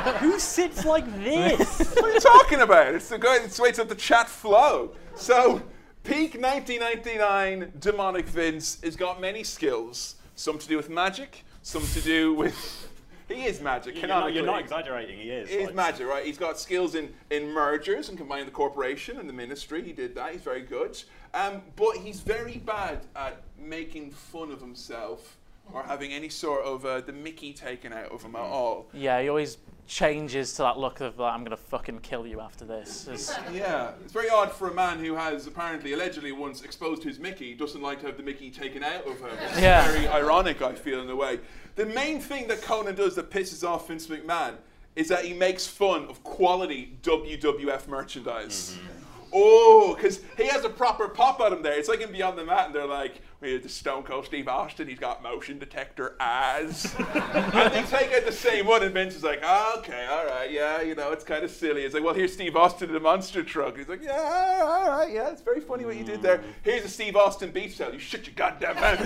Like, 0.06 0.16
who 0.18 0.38
sits 0.38 0.86
like 0.86 1.12
this? 1.24 1.80
what 1.96 2.06
are 2.06 2.14
you 2.14 2.20
talking 2.20 2.62
about? 2.62 2.94
It's 2.94 3.10
the 3.10 3.18
guy 3.18 3.40
that 3.40 3.60
waits 3.60 3.80
up 3.80 3.90
the 3.90 3.96
chat 3.96 4.30
flow. 4.30 4.92
So, 5.16 5.64
peak 6.04 6.36
1999 6.36 7.74
demonic 7.80 8.28
Vince 8.28 8.80
has 8.84 8.96
got 8.96 9.20
many 9.20 9.44
skills. 9.44 10.16
Some 10.36 10.60
to 10.60 10.68
do 10.68 10.78
with 10.78 10.92
magic. 10.92 11.44
Some 11.64 11.86
to 11.88 12.02
do 12.02 12.36
with. 12.36 12.88
He 13.32 13.46
is 13.46 13.62
magic. 13.62 13.98
You're 13.98 14.08
not, 14.08 14.34
you're 14.34 14.46
not 14.46 14.62
exaggerating. 14.62 15.20
He 15.20 15.30
is. 15.30 15.50
He's 15.50 15.66
like- 15.68 15.76
magic, 15.76 16.08
right? 16.08 16.26
He's 16.26 16.38
got 16.38 16.60
skills 16.60 16.96
in, 16.96 17.14
in 17.30 17.50
mergers 17.50 18.10
and 18.10 18.18
combining 18.18 18.46
the 18.46 18.52
corporation 18.52 19.18
and 19.20 19.28
the 19.28 19.34
ministry. 19.34 19.84
He 19.84 19.94
did 19.94 20.16
that. 20.16 20.34
He's 20.34 20.42
very 20.42 20.62
good. 20.62 21.02
Um, 21.34 21.62
but 21.76 21.98
he's 21.98 22.22
very 22.22 22.58
bad 22.58 23.06
at 23.16 23.44
making 23.58 24.12
fun 24.12 24.52
of 24.52 24.60
himself 24.60 25.38
or 25.74 25.84
having 25.84 26.12
any 26.12 26.30
sort 26.30 26.64
of 26.66 26.86
uh, 26.86 27.02
the 27.02 27.14
Mickey 27.14 27.54
taken 27.54 27.94
out 27.94 28.12
of 28.12 28.22
him 28.24 28.36
at 28.36 28.42
all. 28.42 28.88
Yeah, 28.94 29.22
he 29.22 29.30
always 29.30 29.58
changes 29.88 30.54
to 30.54 30.62
that 30.64 30.78
look 30.78 31.02
of 31.02 31.20
like, 31.20 31.34
I'm 31.34 31.44
gonna 31.44 31.58
fucking 31.58 32.00
kill 32.00 32.26
you 32.28 32.40
after 32.40 32.66
this. 32.66 33.08
It's- 33.08 33.38
Yeah, 33.54 33.92
it's 34.04 34.14
very 34.14 34.30
odd 34.30 34.52
for 34.52 34.70
a 34.70 34.74
man 34.74 35.00
who 35.00 35.16
has 35.16 35.48
apparently, 35.48 35.94
allegedly, 35.94 36.32
once 36.32 36.62
exposed 36.64 37.04
his 37.04 37.20
Mickey, 37.20 37.54
doesn't 37.54 37.82
like 37.82 38.00
to 38.02 38.06
have 38.08 38.18
the 38.18 38.24
Mickey 38.24 38.50
taken 38.52 38.84
out 38.84 39.06
of 39.08 39.20
him. 39.20 39.30
It's 39.50 39.60
Yeah. 39.62 39.90
very 39.92 40.08
ironic, 40.08 40.62
I 40.62 40.74
feel, 40.74 41.02
in 41.02 41.10
a 41.10 41.16
way. 41.16 41.40
The 41.76 41.86
main 41.86 42.20
thing 42.20 42.48
that 42.48 42.62
Conan 42.62 42.96
does 42.96 43.16
that 43.16 43.30
pisses 43.32 43.68
off 43.68 43.88
Vince 43.88 44.08
McMahon 44.08 44.56
is 44.96 45.08
that 45.08 45.24
he 45.24 45.34
makes 45.34 45.66
fun 45.68 46.06
of 46.08 46.22
quality 46.24 46.98
WWF 47.02 47.88
merchandise. 47.88 48.78
Oh, 49.34 49.96
because 49.96 50.20
he 50.38 50.48
has 50.48 50.66
a 50.66 50.70
proper 50.70 51.08
pop 51.08 51.40
at 51.42 51.54
him 51.54 51.62
there. 51.62 51.78
It's 51.78 51.88
like 51.88 52.02
in 52.02 52.12
Beyond 52.12 52.38
the 52.38 52.46
Mat, 52.46 52.68
and 52.68 52.76
they're 52.76 52.86
like, 52.86 53.22
we 53.40 53.54
have 53.54 53.64
the 53.64 53.70
Stone 53.70 54.04
Cold 54.04 54.26
Steve 54.26 54.48
Austin, 54.48 54.88
he's 54.88 55.00
got 55.00 55.24
motion 55.24 55.58
detector 55.58 56.16
eyes. 56.20 56.94
and 57.00 57.74
they 57.74 57.82
take 57.84 58.14
out 58.14 58.26
the 58.26 58.32
same 58.32 58.68
one, 58.68 58.84
and 58.84 58.94
Vince 58.94 59.16
is 59.16 59.24
like, 59.24 59.40
okay, 59.78 60.06
all 60.12 60.26
right, 60.26 60.52
yeah, 60.52 60.82
you 60.82 60.94
know, 60.96 61.12
it's 61.12 61.24
kind 61.24 61.44
of 61.44 61.50
silly. 61.50 61.84
It's 61.84 61.94
like, 61.94 62.04
well, 62.04 62.14
here's 62.14 62.34
Steve 62.34 62.56
Austin 62.56 62.90
in 62.90 62.96
a 62.96 63.00
monster 63.00 63.42
truck. 63.42 63.78
He's 63.78 63.88
like, 63.88 64.04
yeah, 64.04 64.60
all 64.64 64.90
right, 64.90 65.12
yeah, 65.12 65.30
it's 65.30 65.42
very 65.42 65.62
funny 65.62 65.86
what 65.86 65.96
you 65.96 66.04
did 66.04 66.22
there. 66.22 66.44
Here's 66.62 66.84
a 66.84 66.90
Steve 66.90 67.16
Austin 67.16 67.52
beach 67.52 67.78
towel. 67.78 67.94
You 67.94 68.00
shut 68.00 68.28
your 68.28 68.36
goddamn 68.36 68.76
mouth. 68.76 69.00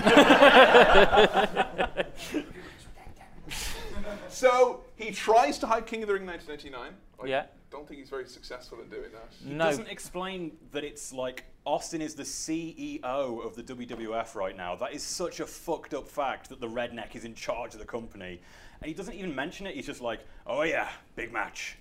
so 4.28 4.82
he 4.96 5.12
tries 5.12 5.58
to 5.60 5.66
hype 5.66 5.86
King 5.86 6.02
of 6.02 6.08
the 6.08 6.14
Ring 6.14 6.26
1999. 6.26 6.94
I 7.22 7.26
Yeah. 7.26 7.44
Don't 7.70 7.86
think 7.86 8.00
he's 8.00 8.10
very 8.10 8.26
successful 8.26 8.80
in 8.80 8.88
doing 8.88 9.10
that. 9.12 9.28
He 9.44 9.50
No. 9.52 9.64
doesn't 9.64 9.88
explain 9.88 10.56
that 10.72 10.84
it's 10.84 11.12
like 11.12 11.44
Austin 11.64 12.00
is 12.00 12.14
the 12.14 12.22
CEO 12.24 13.02
of 13.44 13.56
the 13.56 13.62
WWF 13.62 14.34
right 14.36 14.56
now. 14.56 14.76
That 14.76 14.92
is 14.94 15.02
such 15.02 15.40
a 15.40 15.46
fucked 15.46 15.94
up 15.94 16.06
fact 16.08 16.48
that 16.48 16.60
the 16.60 16.68
redneck 16.68 17.16
is 17.16 17.24
in 17.24 17.34
charge 17.34 17.74
of 17.74 17.80
the 17.80 17.86
company. 17.86 18.40
And 18.80 18.88
he 18.88 18.94
doesn't 18.94 19.14
even 19.14 19.34
mention 19.34 19.66
it. 19.66 19.74
He's 19.74 19.86
just 19.86 20.00
like, 20.00 20.20
oh 20.46 20.62
yeah, 20.62 20.88
big 21.16 21.32
match. 21.32 21.76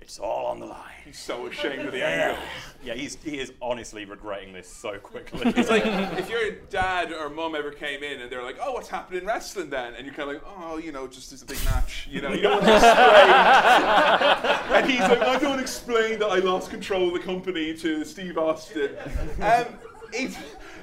It's 0.00 0.18
all 0.18 0.46
on 0.46 0.60
the 0.60 0.66
line. 0.66 0.90
He's 1.04 1.18
so 1.18 1.46
ashamed 1.46 1.86
of 1.86 1.92
the 1.92 2.04
angle. 2.04 2.42
Yeah, 2.82 2.94
he's, 2.94 3.16
he 3.22 3.38
is 3.38 3.52
honestly 3.60 4.04
regretting 4.04 4.52
this 4.52 4.66
so 4.66 4.98
quickly. 4.98 5.42
It's 5.54 5.68
like 5.68 5.84
if 6.18 6.30
your 6.30 6.52
dad 6.70 7.12
or 7.12 7.28
mum 7.28 7.54
ever 7.54 7.70
came 7.70 8.02
in 8.02 8.20
and 8.20 8.32
they're 8.32 8.42
like, 8.42 8.56
"Oh, 8.62 8.72
what's 8.72 8.88
happening 8.88 9.20
in 9.20 9.26
wrestling 9.26 9.70
then?" 9.70 9.94
and 9.94 10.06
you're 10.06 10.14
kind 10.14 10.30
of 10.30 10.36
like, 10.36 10.44
"Oh, 10.58 10.78
you 10.78 10.90
know, 10.90 11.06
just 11.06 11.32
as 11.32 11.42
a 11.42 11.46
big 11.46 11.62
match." 11.64 12.08
You 12.10 12.22
know, 12.22 12.32
you 12.32 12.42
don't 12.42 12.54
want 12.54 12.64
to 12.64 12.74
explain. 12.74 13.30
and 14.76 14.90
he's 14.90 15.00
like, 15.00 15.20
"I 15.20 15.38
don't 15.38 15.60
explain 15.60 16.18
that 16.20 16.28
I 16.28 16.38
lost 16.38 16.70
control 16.70 17.08
of 17.08 17.12
the 17.14 17.20
company 17.20 17.74
to 17.74 18.04
Steve 18.04 18.38
Austin." 18.38 18.96
Um, 19.40 19.66
he's, 20.14 20.38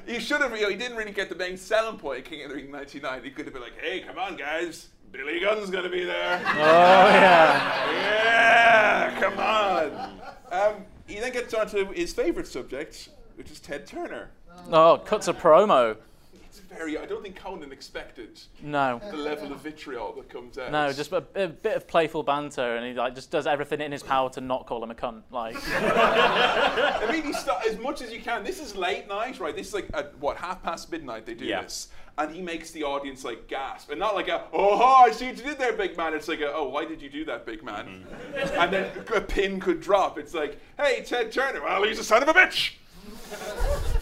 he 0.05 0.19
should 0.19 0.41
have. 0.41 0.55
You 0.55 0.63
know, 0.63 0.69
he 0.69 0.75
didn't 0.75 0.97
really 0.97 1.11
get 1.11 1.29
the 1.29 1.35
main 1.35 1.57
selling 1.57 1.97
point. 1.97 2.19
of 2.19 2.25
King 2.25 2.43
of 2.43 2.49
the 2.49 2.55
Ring 2.55 2.71
'99. 2.71 3.23
He 3.23 3.31
could 3.31 3.45
have 3.45 3.53
been 3.53 3.63
like, 3.63 3.79
"Hey, 3.81 4.01
come 4.01 4.19
on, 4.19 4.37
guys." 4.37 4.89
Billy 5.11 5.39
Gunn's 5.39 5.69
gonna 5.69 5.89
be 5.89 6.03
there. 6.03 6.41
Oh 6.45 7.09
yeah. 7.09 7.91
Yeah, 7.91 9.19
come 9.19 9.39
on. 9.39 10.19
Um, 10.51 10.85
he 11.07 11.19
then 11.19 11.31
gets 11.33 11.53
on 11.53 11.67
to 11.69 11.85
his 11.87 12.13
favorite 12.13 12.47
subject, 12.47 13.09
which 13.35 13.49
is 13.51 13.59
Ted 13.59 13.85
Turner. 13.87 14.29
Oh, 14.71 14.97
cuts 15.03 15.27
a 15.27 15.33
promo. 15.33 15.95
It's 16.33 16.59
very. 16.59 16.97
I 16.97 17.05
don't 17.05 17.21
think 17.23 17.35
Conan 17.35 17.71
expected 17.71 18.39
No. 18.61 18.99
the 19.11 19.17
level 19.17 19.51
of 19.51 19.59
vitriol 19.61 20.13
that 20.13 20.29
comes 20.29 20.57
out. 20.57 20.71
No, 20.71 20.91
just 20.91 21.11
a, 21.11 21.23
a 21.35 21.47
bit 21.47 21.75
of 21.77 21.87
playful 21.87 22.23
banter, 22.23 22.75
and 22.77 22.85
he 22.85 22.93
like 22.93 23.13
just 23.15 23.29
does 23.31 23.45
everything 23.47 23.81
in 23.81 23.91
his 23.91 24.03
power 24.03 24.29
to 24.31 24.41
not 24.41 24.65
call 24.65 24.83
him 24.83 24.91
a 24.91 24.95
cunt. 24.95 25.21
Like, 25.31 25.55
I 25.67 27.07
mean, 27.11 27.23
he 27.23 27.33
sta- 27.33 27.59
as 27.69 27.77
much 27.79 28.01
as 28.01 28.11
you 28.11 28.21
can. 28.21 28.43
This 28.43 28.59
is 28.59 28.75
late 28.75 29.07
night, 29.07 29.39
right? 29.39 29.55
This 29.55 29.67
is 29.69 29.73
like 29.73 29.87
at 29.93 30.17
what 30.19 30.37
half 30.37 30.63
past 30.63 30.91
midnight 30.91 31.25
they 31.25 31.33
do 31.35 31.45
Yeah. 31.45 31.61
this, 31.61 31.89
and 32.17 32.33
he 32.33 32.41
makes 32.41 32.71
the 32.71 32.83
audience 32.83 33.23
like 33.23 33.47
gasp, 33.47 33.91
and 33.91 33.99
not 33.99 34.15
like 34.15 34.27
a 34.27 34.45
"Oh, 34.53 34.77
I 34.77 35.11
see 35.11 35.27
what 35.27 35.37
you 35.37 35.43
did 35.43 35.57
there, 35.59 35.73
big 35.73 35.97
man." 35.97 36.13
It's 36.13 36.27
like 36.27 36.41
a 36.41 36.53
"Oh, 36.53 36.69
why 36.69 36.85
did 36.85 37.01
you 37.01 37.09
do 37.09 37.25
that, 37.25 37.45
big 37.45 37.63
man?" 37.63 38.05
and 38.35 38.73
then 38.73 38.91
a 39.15 39.21
pin 39.21 39.59
could 39.59 39.81
drop. 39.81 40.17
It's 40.17 40.33
like, 40.33 40.59
"Hey, 40.77 41.03
Ted 41.05 41.31
Turner. 41.31 41.61
Well, 41.61 41.83
he's 41.83 41.99
a 41.99 42.03
son 42.03 42.23
of 42.23 42.29
a 42.29 42.33
bitch." 42.33 42.73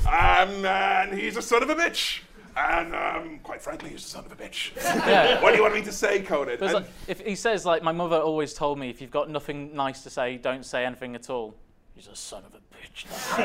um, 0.08 0.66
and 0.66 1.18
he's 1.18 1.38
a 1.38 1.42
son 1.42 1.64
of 1.64 1.70
a 1.70 1.76
bitch. 1.76 2.22
And 2.58 2.96
um, 2.96 3.40
quite 3.44 3.62
frankly, 3.62 3.90
he's 3.90 4.06
a 4.06 4.08
son 4.08 4.26
of 4.26 4.32
a 4.32 4.36
bitch. 4.36 4.72
yeah. 4.76 5.42
what 5.42 5.52
do 5.52 5.58
you 5.58 5.64
want 5.64 5.76
me 5.76 5.82
to 5.82 5.92
say, 5.92 6.22
Conan? 6.22 6.58
Like, 6.62 6.86
if 7.08 7.20
he 7.20 7.36
says 7.36 7.66
like, 7.66 7.84
my 7.84 7.92
mother 7.92 8.16
always 8.16 8.54
told 8.54 8.80
me, 8.80 8.90
if 8.90 9.02
you've 9.02 9.12
got 9.12 9.30
nothing 9.30 9.76
nice 9.76 10.04
to 10.04 10.10
say, 10.10 10.38
don't 10.38 10.66
say 10.66 10.86
anything 10.86 11.16
at 11.16 11.30
all. 11.30 11.56
He's 11.96 12.08
a 12.08 12.16
son 12.16 12.44
of 12.46 12.54
a 12.54 12.58
bitch. 12.58 12.62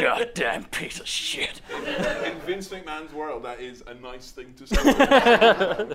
Goddamn 0.00 0.64
piece 0.64 1.00
of 1.00 1.06
shit. 1.08 1.60
in 2.24 2.38
Vince 2.40 2.68
McMahon's 2.68 3.12
world, 3.12 3.44
that 3.44 3.60
is 3.60 3.82
a 3.86 3.94
nice 3.94 4.30
thing 4.30 4.54
to 4.54 4.66
say. 4.66 4.94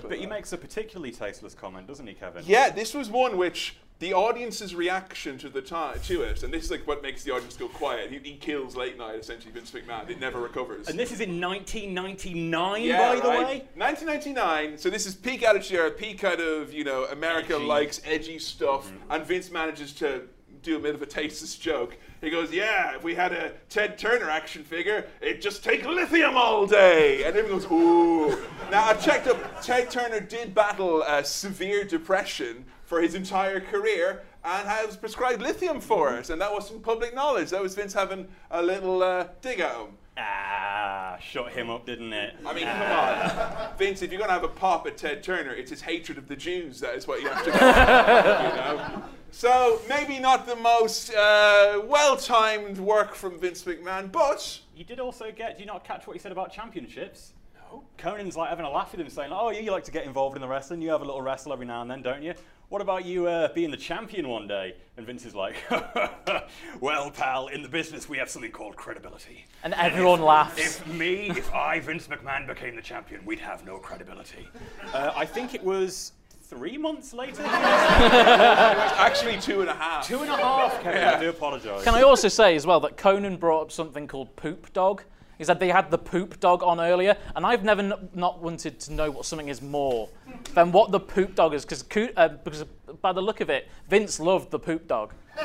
but 0.00 0.16
he 0.18 0.26
makes 0.26 0.52
a 0.52 0.58
particularly 0.58 1.12
tasteless 1.12 1.54
comment, 1.54 1.86
doesn't 1.86 2.06
he, 2.06 2.14
Kevin? 2.14 2.44
Yeah, 2.46 2.70
this 2.70 2.94
was 2.94 3.10
one 3.10 3.36
which 3.36 3.76
the 4.00 4.12
audience's 4.12 4.74
reaction 4.74 5.38
to 5.38 5.48
the 5.48 5.62
time 5.62 5.98
to 6.04 6.22
it, 6.22 6.42
and 6.42 6.52
this 6.52 6.64
is 6.64 6.70
like 6.70 6.86
what 6.86 7.02
makes 7.02 7.22
the 7.22 7.30
audience 7.30 7.56
go 7.56 7.68
quiet. 7.68 8.10
He, 8.10 8.18
he 8.18 8.36
kills 8.36 8.76
late 8.76 8.98
night 8.98 9.14
essentially 9.18 9.52
Vince 9.52 9.70
McMahon. 9.70 10.10
It 10.10 10.20
never 10.20 10.40
recovers. 10.40 10.88
And 10.88 10.98
this 10.98 11.12
is 11.12 11.20
in 11.20 11.40
1999, 11.40 12.82
yeah, 12.82 12.98
by 12.98 13.20
the 13.20 13.28
way. 13.28 13.64
1999. 13.76 14.78
So 14.78 14.90
this 14.90 15.06
is 15.06 15.14
peak 15.14 15.44
attitude 15.44 15.78
era, 15.78 15.90
peak 15.90 16.18
kind 16.18 16.40
of 16.40 16.72
you 16.72 16.84
know 16.84 17.04
America 17.04 17.54
Edgy. 17.54 17.64
likes 17.64 18.00
edgy 18.04 18.38
stuff, 18.38 18.86
mm-hmm. 18.88 19.12
and 19.12 19.24
Vince 19.24 19.50
manages 19.50 19.92
to 19.94 20.28
do 20.64 20.76
a 20.76 20.80
bit 20.80 20.94
of 20.94 21.02
a 21.02 21.06
tasteless 21.06 21.56
joke. 21.56 21.96
He 22.20 22.30
goes, 22.30 22.50
"Yeah, 22.52 22.96
if 22.96 23.04
we 23.04 23.14
had 23.14 23.32
a 23.32 23.52
Ted 23.68 23.98
Turner 23.98 24.30
action 24.30 24.64
figure, 24.64 25.06
it'd 25.20 25.42
just 25.42 25.62
take 25.62 25.84
lithium 25.84 26.36
all 26.36 26.66
day." 26.66 27.24
And 27.24 27.36
everyone 27.36 27.60
goes, 27.60 27.70
"Ooh." 27.70 28.38
now 28.70 28.88
I 28.88 28.94
checked 28.94 29.26
up. 29.26 29.62
Ted 29.62 29.90
Turner 29.90 30.20
did 30.20 30.54
battle 30.54 31.02
uh, 31.02 31.22
severe 31.22 31.84
depression 31.84 32.64
for 32.84 33.00
his 33.00 33.14
entire 33.14 33.60
career 33.60 34.22
and 34.44 34.68
has 34.68 34.96
prescribed 34.96 35.40
lithium 35.40 35.80
for 35.80 36.16
it, 36.16 36.30
and 36.30 36.40
that 36.40 36.52
wasn't 36.52 36.82
public 36.82 37.14
knowledge. 37.14 37.50
That 37.50 37.62
was 37.62 37.74
Vince 37.74 37.94
having 37.94 38.28
a 38.50 38.62
little 38.62 39.02
uh, 39.02 39.28
dig 39.40 39.60
at 39.60 39.74
him. 39.74 39.96
Ah, 40.16 41.16
shut 41.20 41.52
him 41.52 41.70
up, 41.70 41.86
didn't 41.86 42.12
it? 42.12 42.36
I 42.46 42.54
mean, 42.54 42.66
come 42.66 42.82
on. 42.82 43.68
Vince, 43.78 44.02
if 44.02 44.12
you're 44.12 44.18
going 44.18 44.28
to 44.28 44.34
have 44.34 44.44
a 44.44 44.48
pop 44.48 44.86
at 44.86 44.96
Ted 44.96 45.22
Turner, 45.22 45.52
it's 45.52 45.70
his 45.70 45.82
hatred 45.82 46.18
of 46.18 46.28
the 46.28 46.36
Jews. 46.36 46.80
That 46.80 46.94
is 46.94 47.06
what 47.08 47.20
you 47.20 47.28
have 47.28 47.44
to 47.44 47.50
do. 47.50 47.56
you 47.56 47.60
know? 47.60 49.02
So, 49.32 49.80
maybe 49.88 50.20
not 50.20 50.46
the 50.46 50.54
most 50.54 51.12
uh, 51.12 51.82
well 51.84 52.16
timed 52.16 52.78
work 52.78 53.14
from 53.14 53.40
Vince 53.40 53.64
McMahon, 53.64 54.12
but. 54.12 54.60
You 54.76 54.84
did 54.84 55.00
also 55.00 55.32
get, 55.32 55.56
do 55.56 55.62
you 55.62 55.66
not 55.66 55.84
catch 55.84 56.06
what 56.06 56.14
he 56.14 56.20
said 56.20 56.30
about 56.30 56.52
championships? 56.52 57.33
No. 57.74 57.84
Conan's 57.98 58.36
like 58.36 58.50
having 58.50 58.64
a 58.64 58.70
laugh 58.70 58.92
with 58.92 59.00
him, 59.00 59.08
saying, 59.08 59.30
Oh, 59.32 59.50
yeah, 59.50 59.60
you 59.60 59.70
like 59.70 59.84
to 59.84 59.90
get 59.90 60.04
involved 60.04 60.36
in 60.36 60.42
the 60.42 60.48
wrestling. 60.48 60.82
You 60.82 60.90
have 60.90 61.00
a 61.02 61.04
little 61.04 61.22
wrestle 61.22 61.52
every 61.52 61.66
now 61.66 61.82
and 61.82 61.90
then, 61.90 62.02
don't 62.02 62.22
you? 62.22 62.34
What 62.68 62.80
about 62.80 63.04
you 63.04 63.26
uh, 63.26 63.52
being 63.52 63.70
the 63.70 63.76
champion 63.76 64.28
one 64.28 64.48
day? 64.48 64.74
And 64.96 65.06
Vince 65.06 65.24
is 65.24 65.34
like, 65.34 65.56
Well, 66.80 67.10
pal, 67.10 67.48
in 67.48 67.62
the 67.62 67.68
business 67.68 68.08
we 68.08 68.18
have 68.18 68.28
something 68.30 68.50
called 68.50 68.76
credibility. 68.76 69.44
And 69.62 69.74
everyone 69.74 70.22
laughs. 70.22 70.58
If 70.58 70.86
me, 70.86 71.30
if 71.30 71.52
I, 71.52 71.78
Vince 71.80 72.08
McMahon, 72.08 72.46
became 72.46 72.74
the 72.74 72.82
champion, 72.82 73.24
we'd 73.24 73.38
have 73.40 73.64
no 73.64 73.78
credibility. 73.78 74.48
Uh, 74.92 75.12
I 75.14 75.26
think 75.26 75.54
it 75.54 75.62
was 75.62 76.12
three 76.42 76.78
months 76.78 77.12
later. 77.12 77.42
Actually, 77.46 79.40
two 79.40 79.60
and 79.60 79.70
a 79.70 79.74
half. 79.74 80.06
Two 80.06 80.20
and 80.20 80.30
a 80.30 80.36
half, 80.36 80.82
Kevin. 80.82 81.02
I 81.02 81.20
do 81.20 81.30
apologise. 81.30 81.84
Can 81.84 81.94
I 81.94 82.02
also 82.02 82.28
say 82.28 82.56
as 82.56 82.66
well 82.66 82.80
that 82.80 82.96
Conan 82.96 83.36
brought 83.36 83.62
up 83.62 83.72
something 83.72 84.06
called 84.06 84.34
poop 84.36 84.72
dog? 84.72 85.02
He 85.38 85.44
said 85.44 85.58
they 85.60 85.68
had 85.70 85.90
the 85.90 85.98
poop 85.98 86.38
dog 86.40 86.62
on 86.62 86.80
earlier, 86.80 87.16
and 87.34 87.44
I've 87.44 87.64
never 87.64 87.82
n- 87.82 88.08
not 88.14 88.40
wanted 88.40 88.78
to 88.80 88.92
know 88.92 89.10
what 89.10 89.24
something 89.26 89.48
is 89.48 89.60
more 89.60 90.08
than 90.54 90.70
what 90.72 90.90
the 90.92 91.00
poop 91.00 91.34
dog 91.34 91.54
is, 91.54 91.64
because 91.64 91.84
uh, 92.16 92.28
because 92.28 92.64
by 93.02 93.12
the 93.12 93.20
look 93.20 93.40
of 93.40 93.50
it, 93.50 93.68
Vince 93.88 94.20
loved 94.20 94.50
the 94.50 94.58
poop 94.58 94.86
dog. 94.86 95.12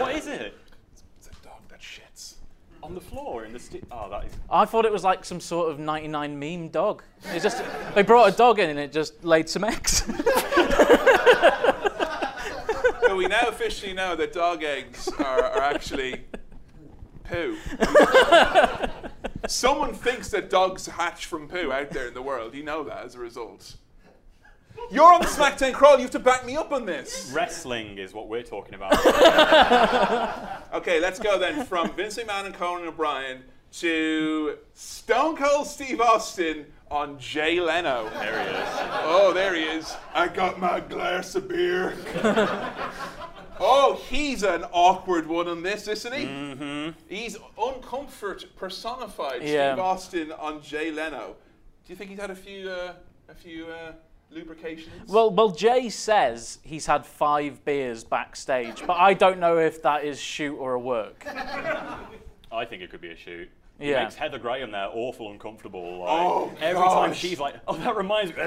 What 0.00 0.14
is 0.14 0.26
it? 0.26 0.54
It's 1.18 1.28
a 1.28 1.30
dog 1.44 1.60
that 1.68 1.80
shits. 1.80 2.34
On 2.82 2.94
the 2.94 3.00
floor 3.00 3.44
in 3.44 3.52
the 3.52 3.58
sti- 3.58 3.80
Oh, 3.90 4.08
that 4.10 4.24
is. 4.26 4.32
I 4.50 4.64
thought 4.64 4.84
it 4.84 4.92
was 4.92 5.04
like 5.04 5.24
some 5.24 5.40
sort 5.40 5.70
of 5.70 5.78
99 5.78 6.38
meme 6.38 6.68
dog. 6.68 7.02
It's 7.32 7.42
just 7.42 7.62
they 7.94 8.02
brought 8.02 8.32
a 8.32 8.36
dog 8.36 8.58
in 8.58 8.70
and 8.70 8.78
it 8.78 8.92
just 8.92 9.24
laid 9.24 9.48
some 9.48 9.64
eggs. 9.64 10.04
So, 13.06 13.14
we 13.16 13.26
now 13.28 13.48
officially 13.48 13.92
know 13.92 14.16
that 14.16 14.32
dog 14.32 14.62
eggs 14.64 15.08
are, 15.18 15.42
are 15.44 15.62
actually 15.62 16.24
poo. 17.24 17.56
Someone 19.48 19.94
thinks 19.94 20.30
that 20.30 20.50
dogs 20.50 20.86
hatch 20.86 21.26
from 21.26 21.48
poo 21.48 21.72
out 21.72 21.90
there 21.90 22.08
in 22.08 22.14
the 22.14 22.22
world. 22.22 22.54
You 22.54 22.62
know 22.62 22.82
that 22.84 23.04
as 23.04 23.14
a 23.14 23.18
result. 23.18 23.76
You're 24.90 25.12
on 25.12 25.20
the 25.20 25.26
SmackDown 25.26 25.72
crawl. 25.72 25.96
You 25.96 26.02
have 26.02 26.10
to 26.12 26.18
back 26.18 26.44
me 26.44 26.56
up 26.56 26.72
on 26.72 26.84
this. 26.86 27.30
Wrestling 27.34 27.98
is 27.98 28.12
what 28.12 28.28
we're 28.28 28.42
talking 28.42 28.74
about. 28.74 28.92
Okay, 30.74 31.00
let's 31.00 31.18
go 31.18 31.38
then 31.38 31.64
from 31.64 31.92
Vince 31.94 32.18
McMahon 32.18 32.46
and 32.46 32.54
Conan 32.54 32.86
O'Brien 32.86 33.42
to 33.72 34.58
Stone 34.74 35.36
Cold 35.36 35.66
Steve 35.66 36.00
Austin 36.02 36.66
on 36.90 37.18
Jay 37.18 37.60
Leno. 37.60 38.10
there 38.10 38.42
he 38.42 38.50
is. 38.50 38.68
Oh, 39.04 39.32
there 39.32 39.54
he 39.54 39.62
is. 39.62 39.94
I 40.12 40.28
got 40.28 40.60
my 40.60 40.80
glass 40.80 41.34
of 41.34 41.48
beer. 41.48 41.96
oh, 43.60 44.00
he's 44.08 44.42
an 44.42 44.64
awkward 44.72 45.26
one 45.26 45.48
on 45.48 45.62
this, 45.62 45.88
isn't 45.88 46.12
he? 46.12 46.24
Mm-hmm. 46.24 46.98
He's 47.08 47.36
uncomfort 47.58 48.44
personified. 48.56 49.42
Yeah. 49.42 49.72
Steve 49.72 49.84
Austin 49.84 50.32
on 50.32 50.62
Jay 50.62 50.90
Leno. 50.90 51.36
Do 51.84 51.92
you 51.92 51.96
think 51.96 52.10
he's 52.10 52.20
had 52.20 52.30
a 52.30 52.36
few, 52.36 52.68
uh, 52.68 52.94
a 53.28 53.34
few 53.34 53.66
uh, 53.66 53.92
lubrications? 54.30 55.08
well, 55.08 55.30
well, 55.30 55.50
Jay 55.50 55.88
says 55.88 56.58
he's 56.62 56.86
had 56.86 57.06
five 57.06 57.64
beers 57.64 58.04
backstage, 58.04 58.84
but 58.86 58.96
I 58.96 59.14
don't 59.14 59.38
know 59.38 59.58
if 59.58 59.82
that 59.82 60.04
is 60.04 60.20
shoot 60.20 60.56
or 60.56 60.74
a 60.74 60.80
work. 60.80 61.24
I 62.52 62.64
think 62.64 62.82
it 62.82 62.90
could 62.90 63.00
be 63.00 63.10
a 63.10 63.16
shoot. 63.16 63.50
It 63.78 63.88
Yeah. 63.90 64.04
makes 64.04 64.14
Heather 64.14 64.38
Graham 64.38 64.70
there 64.70 64.88
awful 64.90 65.30
uncomfortable. 65.30 65.98
Like, 65.98 66.08
Oh, 66.10 66.50
every 66.60 66.82
time 66.82 67.12
she's 67.12 67.38
like, 67.38 67.56
oh, 67.68 67.76
that 67.76 67.94
reminds 67.94 68.34
me. 68.34 68.42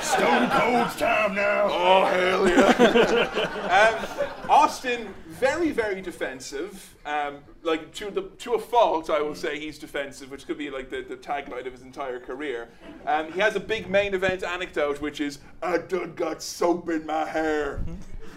Stone 0.00 0.48
Cold's 0.50 0.96
time 0.96 1.34
now. 1.34 1.68
Oh 1.70 2.04
hell 2.06 2.48
yeah! 2.48 3.90
um, 4.40 4.50
Austin, 4.50 5.14
very 5.28 5.70
very 5.70 6.00
defensive. 6.00 6.96
Um, 7.04 7.38
like 7.62 7.92
to 7.94 8.10
the 8.10 8.22
to 8.38 8.54
a 8.54 8.58
fault, 8.58 9.10
I 9.10 9.20
will 9.20 9.34
say 9.34 9.58
he's 9.58 9.78
defensive, 9.78 10.30
which 10.30 10.46
could 10.46 10.56
be 10.56 10.70
like 10.70 10.88
the, 10.88 11.02
the 11.02 11.16
tagline 11.16 11.66
of 11.66 11.72
his 11.72 11.82
entire 11.82 12.20
career. 12.20 12.68
Um, 13.06 13.30
he 13.32 13.40
has 13.40 13.54
a 13.54 13.60
big 13.60 13.90
main 13.90 14.14
event 14.14 14.42
anecdote, 14.44 15.00
which 15.02 15.20
is 15.20 15.40
I 15.62 15.76
done 15.78 16.14
got 16.14 16.42
soap 16.42 16.88
in 16.88 17.04
my 17.04 17.26
hair, 17.26 17.84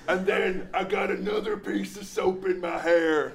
and 0.09 0.25
then 0.25 0.67
I 0.73 0.83
got 0.83 1.09
another 1.09 1.55
piece 1.55 1.95
of 1.95 2.05
soap 2.05 2.45
in 2.45 2.59
my 2.59 2.77
hair. 2.79 3.31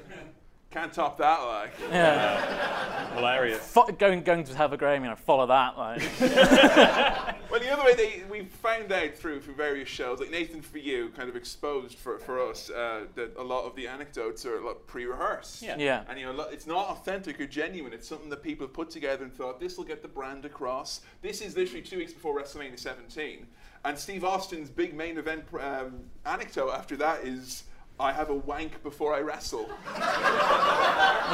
Can't 0.70 0.92
top 0.92 1.18
that, 1.18 1.40
like. 1.40 1.72
Yeah. 1.90 3.14
Hilarious. 3.16 3.58
Fo- 3.58 3.86
going 3.86 4.22
going 4.22 4.44
to 4.44 4.56
have 4.56 4.72
a 4.72 4.76
Graham, 4.76 5.02
you 5.02 5.10
know, 5.10 5.16
follow 5.16 5.46
that. 5.46 5.76
Like. 5.76 7.36
Well, 7.50 7.58
the 7.58 7.68
other 7.72 7.82
way 7.82 7.94
they 7.94 8.22
we 8.30 8.44
found 8.44 8.92
out 8.92 9.16
through 9.16 9.40
through 9.40 9.54
various 9.54 9.88
shows, 9.88 10.20
like 10.20 10.30
Nathan 10.30 10.62
for 10.62 10.78
you, 10.78 11.08
kind 11.16 11.28
of 11.28 11.34
exposed 11.34 11.98
for, 11.98 12.18
for 12.20 12.40
us 12.48 12.70
uh, 12.70 13.06
that 13.16 13.36
a 13.36 13.42
lot 13.42 13.64
of 13.64 13.74
the 13.74 13.88
anecdotes 13.88 14.46
are 14.46 14.58
a 14.58 14.64
lot 14.64 14.86
pre-rehearsed. 14.86 15.60
Yeah. 15.60 15.76
Yeah. 15.76 16.04
And 16.08 16.18
you 16.18 16.26
know, 16.26 16.42
it's 16.42 16.68
not 16.68 16.90
authentic 16.90 17.40
or 17.40 17.46
genuine. 17.46 17.92
It's 17.92 18.06
something 18.06 18.30
that 18.30 18.44
people 18.44 18.68
put 18.68 18.88
together 18.88 19.24
and 19.24 19.34
thought 19.34 19.58
this 19.58 19.76
will 19.76 19.84
get 19.84 20.00
the 20.00 20.06
brand 20.08 20.44
across. 20.44 21.00
This 21.22 21.40
is 21.40 21.56
literally 21.56 21.82
two 21.82 21.98
weeks 21.98 22.12
before 22.12 22.40
WrestleMania 22.40 22.78
17, 22.78 23.48
and 23.84 23.98
Steve 23.98 24.22
Austin's 24.24 24.70
big 24.70 24.94
main 24.94 25.18
event 25.18 25.44
um, 25.60 26.04
anecdote 26.24 26.70
after 26.70 26.96
that 26.98 27.24
is. 27.24 27.64
I 28.00 28.12
have 28.12 28.30
a 28.30 28.34
wank 28.34 28.82
before 28.82 29.14
I 29.14 29.20
wrestle. 29.20 29.68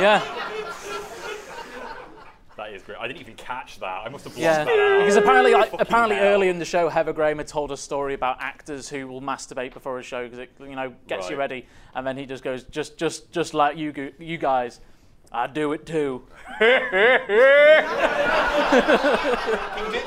Yeah. 0.01 0.21
That 2.57 2.73
is 2.73 2.83
great. 2.83 2.97
I 2.99 3.07
didn't 3.07 3.21
even 3.21 3.35
catch 3.35 3.79
that. 3.81 4.07
I 4.07 4.09
must 4.09 4.25
have 4.25 4.33
blocked 4.35 4.43
Yeah, 4.43 4.65
that 4.65 4.79
out. 4.79 4.99
because 5.01 5.17
apparently, 5.17 5.53
like, 5.53 5.71
apparently 5.79 6.17
hell. 6.17 6.29
early 6.29 6.49
in 6.49 6.59
the 6.59 6.65
show, 6.65 6.89
Heather 6.89 7.13
Graham 7.13 7.37
had 7.37 7.47
told 7.47 7.71
a 7.71 7.77
story 7.77 8.15
about 8.15 8.39
actors 8.41 8.89
who 8.89 9.07
will 9.09 9.21
masturbate 9.21 9.75
before 9.75 9.99
a 9.99 10.03
show 10.03 10.25
because 10.25 10.39
it, 10.39 10.51
you 10.61 10.75
know, 10.75 10.95
gets 11.07 11.29
you 11.29 11.37
Right. 11.37 11.51
ready, 11.51 11.67
and 11.95 12.07
then 12.07 12.17
he 12.17 12.25
just 12.25 12.43
goes, 12.43 12.65
just, 12.65 12.97
just, 12.97 13.31
just 13.31 13.53
like 13.53 13.77
you, 13.77 14.11
you 14.19 14.39
guys, 14.39 14.81
I 15.31 15.49
do 15.49 15.73
it 15.75 15.85
too. 15.85 16.23
He 16.59 16.65
didn't 16.65 16.91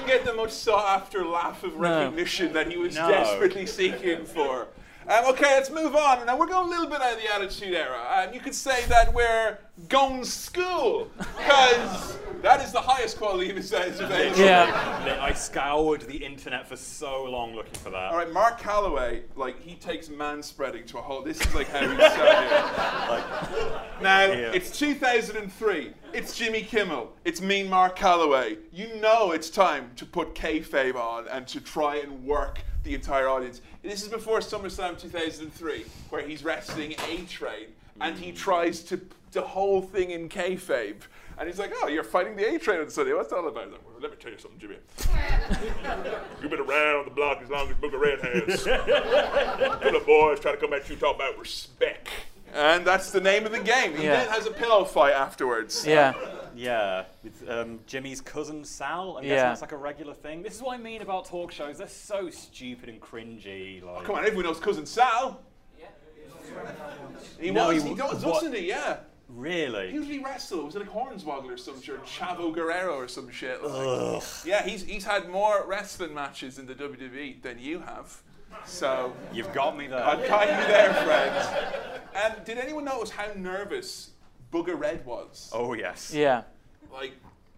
get 0.08 0.26
the 0.26 0.34
much 0.36 0.50
sought 0.52 1.02
after 1.02 1.24
laugh 1.24 1.64
of 1.64 1.76
recognition 1.80 2.52
that 2.54 2.72
he 2.72 2.78
was 2.78 2.96
No. 2.96 3.10
desperately 3.10 3.68
seeking 3.68 4.26
for. 4.26 4.70
Um, 5.10 5.26
okay, 5.26 5.56
let's 5.56 5.72
move 5.72 5.96
on. 5.96 6.24
Now 6.28 6.38
we're 6.38 6.46
going 6.46 6.68
a 6.68 6.70
little 6.70 6.86
bit 6.86 7.02
out 7.02 7.14
of 7.14 7.20
the 7.20 7.34
Attitude 7.34 7.74
Era. 7.74 8.28
Um, 8.28 8.32
you 8.32 8.40
could 8.40 8.54
say 8.54 8.86
that 8.90 9.12
we're 9.12 9.58
going 9.88 10.24
school 10.24 11.10
because 11.18 12.16
that 12.44 12.62
is 12.64 12.72
the 12.72 12.80
highest 12.82 13.18
quality 13.18 13.50
of 13.50 13.58
is. 13.58 14.38
Yeah. 14.38 15.18
I 15.20 15.34
scoured 15.34 16.02
the 16.02 16.18
internet 16.24 16.68
for 16.68 16.76
so 16.76 17.24
long 17.24 17.56
looking 17.56 17.74
for 17.74 17.90
that. 17.90 18.12
All 18.12 18.18
right, 18.18 18.32
Mark 18.32 18.62
Calaway, 18.62 19.24
like 19.36 19.60
he 19.60 19.74
takes 19.74 20.10
man 20.10 20.44
spreading 20.44 20.86
to 20.86 21.00
a 21.00 21.02
whole. 21.02 21.24
This 21.24 21.42
is 21.42 21.56
like 21.56 21.70
how 21.70 21.80
he 21.80 21.96
started. 21.96 23.10
like, 23.10 24.02
now 24.04 24.26
Yeah. 24.26 24.52
it's 24.54 24.78
2003. 24.78 25.92
It's 26.14 26.38
Jimmy 26.38 26.62
Kimmel. 26.62 27.14
It's 27.26 27.42
Mean 27.42 27.68
Mark 27.68 27.98
Calaway. 27.98 28.60
You 28.72 28.94
know 29.00 29.32
it's 29.32 29.50
time 29.50 29.90
to 29.96 30.06
put 30.06 30.36
kayfabe 30.36 30.96
on 30.96 31.28
and 31.30 31.48
to 31.48 31.60
try 31.60 31.96
and 31.96 32.24
work 32.26 32.60
the 32.84 32.96
entire 32.96 33.28
audience. 33.28 33.62
This 33.82 34.04
is 34.04 34.10
before 34.10 34.40
SummerSlam 34.40 35.00
2003, 35.00 35.86
where 36.10 36.22
he's 36.22 36.44
wrestling 36.44 36.96
A 37.08 37.22
Train 37.26 37.68
and 38.02 38.18
he 38.18 38.32
mm. 38.32 38.38
tries 38.38 38.84
to 38.84 39.00
the 39.32 39.42
whole 39.42 39.82
thing 39.82 40.12
in 40.12 40.28
kayfabe. 40.28 41.02
And 41.38 41.48
he's 41.48 41.58
like, 41.58 41.72
"Oh, 41.82 41.88
you're 41.88 42.04
fighting 42.04 42.36
the 42.36 42.54
A 42.54 42.60
Train 42.60 42.82
on 42.82 42.90
Sunday. 42.90 43.14
What's 43.14 43.30
that 43.30 43.38
all 43.38 43.48
about?" 43.48 43.64
I'm 43.64 43.72
like, 43.72 43.86
well, 43.86 44.02
let 44.02 44.12
me 44.12 44.18
tell 44.18 44.32
you 44.32 44.38
something, 44.38 44.60
Jimmy. 44.60 44.76
You've 46.42 46.52
been 46.52 46.60
around 46.60 47.06
the 47.06 47.12
block 47.16 47.42
as 47.42 47.50
long 47.50 47.70
as 47.70 47.76
Booger 47.78 48.00
Red 48.00 48.20
has. 48.20 48.66
Little 49.84 50.02
boys 50.02 50.42
trying 50.42 50.56
to 50.56 50.60
come 50.62 50.74
at 50.74 50.90
you 50.90 50.98
talk 50.98 51.16
about 51.16 51.38
respect. 51.40 52.10
And 52.54 52.86
that's 52.86 53.12
the 53.12 53.22
name 53.22 53.46
of 53.46 53.54
the 53.54 53.60
game. 53.60 53.96
He 53.96 54.04
Yeah. 54.04 54.26
then 54.26 54.30
has 54.30 54.46
a 54.46 54.52
pillow 54.52 54.84
fight 54.84 55.14
afterwards. 55.14 55.86
Yeah. 55.86 56.14
Yeah, 56.60 57.06
with 57.24 57.50
um, 57.50 57.80
Jimmy's 57.88 58.20
cousin 58.20 58.66
Sal. 58.66 59.18
I'm 59.18 59.24
Yeah. 59.24 59.30
guessing 59.30 59.48
that's 59.50 59.62
like 59.62 59.72
a 59.72 59.78
regular 59.78 60.14
thing. 60.14 60.44
This 60.44 60.56
is 60.56 60.62
what 60.62 60.74
I 60.78 60.82
mean 60.82 61.02
about 61.02 61.26
talk 61.26 61.52
shows. 61.54 61.78
They're 61.78 61.88
so 61.88 62.30
stupid 62.30 62.90
and 62.90 63.00
cringy. 63.00 63.82
Like, 63.84 64.04
Come 64.04 64.16
on, 64.16 64.26
everyone 64.26 64.46
knows 64.46 64.60
cousin 64.60 64.86
Sal. 64.86 65.40
He 67.40 67.52
No, 67.52 67.68
was, 67.68 67.84
he 67.84 67.90
he, 67.90 67.96
w- 67.96 68.14
does, 68.14 68.26
what- 68.26 68.36
doesn't 68.44 68.56
he? 68.56 68.68
Yeah. 68.68 68.98
Really? 69.30 69.62
He 69.62 69.68
really? 69.70 69.94
usually 69.94 70.20
wrestle. 70.20 70.66
Was 70.66 70.76
it 70.76 70.80
like 70.80 70.90
Hornswoggle 70.92 71.52
or 71.52 71.58
some 71.58 71.80
shit? 71.82 71.96
Or 71.96 72.00
Chavo 72.00 72.52
Guerrero 72.54 72.96
or 72.96 73.08
some 73.08 73.30
shit. 73.30 73.64
Like. 73.64 74.24
Yeah, 74.44 74.64
he's 74.64 74.84
he's 74.84 75.06
had 75.06 75.30
more 75.30 75.66
wrestling 75.68 76.14
matches 76.16 76.58
in 76.58 76.66
the 76.66 76.74
WWE 76.74 77.42
than 77.44 77.60
you 77.60 77.80
have. 77.80 78.22
So 78.66 79.14
You've 79.32 79.54
got 79.54 79.78
me 79.78 79.86
there. 79.86 80.04
I've 80.04 80.28
got 80.28 80.48
you 80.48 80.68
there, 80.68 80.94
friend. 80.96 82.02
And 82.16 82.44
did 82.44 82.58
anyone 82.58 82.84
notice 82.86 83.12
how 83.12 83.28
nervous 83.36 84.10
Booger 84.52 84.80
Red 84.80 85.06
was? 85.06 85.52
oh 85.54 85.74
yes. 85.74 86.14
Yeah. 86.14 86.44
Like, 86.92 87.14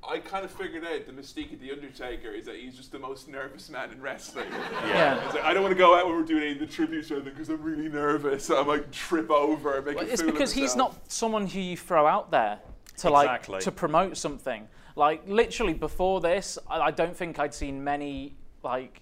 I 0.08 0.18
kind 0.20 0.44
of 0.44 0.52
figured 0.52 0.84
out 0.84 1.06
the 1.06 1.14
mystique 1.14 1.54
of 1.54 1.60
the 1.62 1.72
Undertaker 1.72 2.30
is 2.32 2.46
that 2.46 2.56
he's 2.58 2.76
just 2.76 2.92
the 2.92 3.00
most 3.00 3.30
nervous 3.30 3.70
man 3.70 3.92
in 3.92 4.02
wrestling. 4.02 4.48
Yeah. 4.88 5.24
It's 5.26 5.36
like, 5.36 5.44
I 5.44 5.54
don't 5.54 5.64
want 5.64 5.74
to 5.74 5.78
go 5.80 5.96
out 5.96 6.08
when 6.08 6.16
we're 6.16 6.24
doing 6.24 6.42
any 6.44 6.52
of 6.54 6.60
the 6.60 6.66
tributes 6.66 7.12
or 7.12 7.16
anything 7.16 7.34
because 7.34 7.50
I'm 7.50 7.62
really 7.62 7.88
nervous. 7.88 8.50
I'm 8.50 8.68
like 8.68 8.92
trip 8.92 9.30
over 9.30 9.82
make 9.82 9.96
Well, 9.96 10.06
a 10.06 10.10
it's 10.10 10.22
fool 10.22 10.30
of 10.30 10.36
because 10.36 10.52
he's 10.54 10.76
not 10.76 10.96
someone 11.12 11.48
who 11.48 11.60
you 11.60 11.78
throw 11.78 12.08
out 12.08 12.32
there 12.32 12.60
to 12.98 13.08
Exactly. 13.10 13.54
like 13.54 13.64
to 13.64 13.72
promote 13.72 14.18
something. 14.18 14.68
Like 14.96 15.22
literally 15.28 15.74
before 15.74 16.20
this, 16.20 16.58
I, 16.70 16.80
I 16.82 16.92
don't 16.92 17.16
think 17.16 17.40
I'd 17.40 17.54
seen 17.54 17.82
many 17.84 18.34
like 18.64 19.02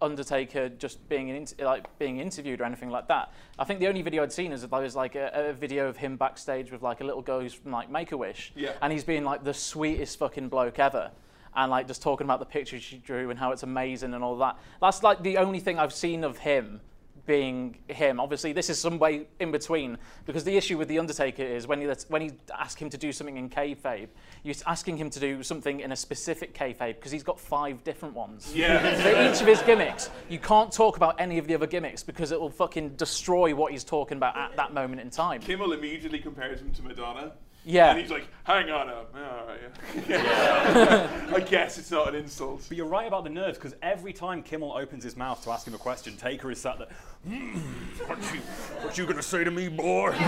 Undertaker 0.00 0.68
just 0.68 1.06
being 1.08 1.28
in, 1.28 1.46
like 1.60 1.86
being 1.98 2.18
interviewed 2.18 2.60
or 2.60 2.64
anything 2.64 2.90
like 2.90 3.08
that. 3.08 3.32
I 3.58 3.64
think 3.64 3.80
the 3.80 3.88
only 3.88 4.02
video 4.02 4.22
I'd 4.22 4.32
seen 4.32 4.52
is 4.52 4.62
there 4.62 4.80
was 4.80 4.94
like 4.96 5.14
a, 5.14 5.30
a 5.50 5.52
video 5.52 5.88
of 5.88 5.96
him 5.96 6.16
backstage 6.16 6.70
with 6.70 6.82
like 6.82 7.00
a 7.00 7.04
little 7.04 7.22
girl 7.22 7.40
who's 7.40 7.54
from 7.54 7.72
like 7.72 7.90
Make 7.90 8.12
a 8.12 8.16
Wish, 8.16 8.52
Yeah. 8.54 8.72
and 8.82 8.92
he's 8.92 9.04
being 9.04 9.24
like 9.24 9.44
the 9.44 9.54
sweetest 9.54 10.18
fucking 10.18 10.48
bloke 10.48 10.78
ever. 10.78 11.10
And 11.56 11.70
like 11.70 11.88
just 11.88 12.02
talking 12.02 12.24
about 12.24 12.38
the 12.38 12.46
pictures 12.46 12.82
she 12.82 12.98
drew 12.98 13.30
and 13.30 13.38
how 13.38 13.50
it's 13.50 13.64
amazing 13.64 14.14
and 14.14 14.22
all 14.22 14.36
that. 14.38 14.58
That's 14.80 15.02
like 15.02 15.22
the 15.22 15.38
only 15.38 15.58
thing 15.58 15.78
I've 15.78 15.92
seen 15.94 16.22
of 16.22 16.38
him 16.38 16.80
being 17.28 17.76
him. 17.86 18.18
Obviously, 18.18 18.52
this 18.52 18.68
is 18.70 18.80
some 18.80 18.98
way 18.98 19.28
in 19.38 19.52
between 19.52 19.98
because 20.24 20.42
the 20.42 20.56
issue 20.56 20.78
with 20.78 20.88
the 20.88 20.98
Undertaker 20.98 21.42
is 21.44 21.68
when 21.68 21.80
you 21.80 21.94
when 22.08 22.22
you 22.22 22.32
ask 22.58 22.80
him 22.80 22.90
to 22.90 22.96
do 22.96 23.12
something 23.12 23.36
in 23.36 23.48
kayfabe, 23.48 24.08
you're 24.42 24.54
asking 24.66 24.96
him 24.96 25.10
to 25.10 25.20
do 25.20 25.42
something 25.42 25.80
in 25.80 25.92
a 25.92 25.96
specific 25.96 26.54
kayfabe 26.54 26.96
because 26.96 27.12
he's 27.12 27.22
got 27.22 27.38
five 27.38 27.84
different 27.84 28.14
ones. 28.14 28.52
Yeah. 28.56 28.96
For 29.02 29.10
each 29.30 29.40
of 29.42 29.46
his 29.46 29.62
gimmicks, 29.62 30.10
you 30.28 30.38
can't 30.38 30.72
talk 30.72 30.96
about 30.96 31.20
any 31.20 31.38
of 31.38 31.46
the 31.46 31.54
other 31.54 31.66
gimmicks 31.66 32.02
because 32.02 32.32
it 32.32 32.40
will 32.40 32.50
fucking 32.50 32.96
destroy 32.96 33.54
what 33.54 33.70
he's 33.70 33.84
talking 33.84 34.16
about 34.16 34.36
at 34.36 34.56
that 34.56 34.72
moment 34.72 35.02
in 35.02 35.10
time. 35.10 35.42
Kimmel 35.42 35.74
immediately 35.74 36.18
compares 36.18 36.60
him 36.60 36.72
to 36.72 36.82
Madonna. 36.82 37.32
Yeah. 37.68 37.90
And 37.90 38.00
he's 38.00 38.10
like, 38.10 38.26
hang 38.44 38.70
on 38.70 38.88
up. 38.88 39.14
Yeah, 39.14 39.28
all 39.28 39.46
right, 39.46 39.60
yeah. 40.08 41.32
I 41.36 41.40
guess 41.40 41.76
it's 41.76 41.90
not 41.90 42.08
an 42.08 42.14
insult. 42.14 42.64
But 42.66 42.78
you're 42.78 42.86
right 42.86 43.06
about 43.06 43.24
the 43.24 43.30
nerves 43.30 43.58
because 43.58 43.74
every 43.82 44.14
time 44.14 44.42
Kimmel 44.42 44.72
opens 44.74 45.04
his 45.04 45.16
mouth 45.18 45.44
to 45.44 45.50
ask 45.50 45.66
him 45.66 45.74
a 45.74 45.78
question, 45.78 46.16
Taker 46.16 46.50
is 46.50 46.58
sat 46.60 46.78
there. 46.78 46.88
"Hmm, 47.26 47.58
what 48.06 48.18
you, 48.32 48.40
what 48.82 48.96
you 48.96 49.06
gonna 49.06 49.22
say 49.22 49.44
to 49.44 49.50
me, 49.50 49.68
boy? 49.68 50.12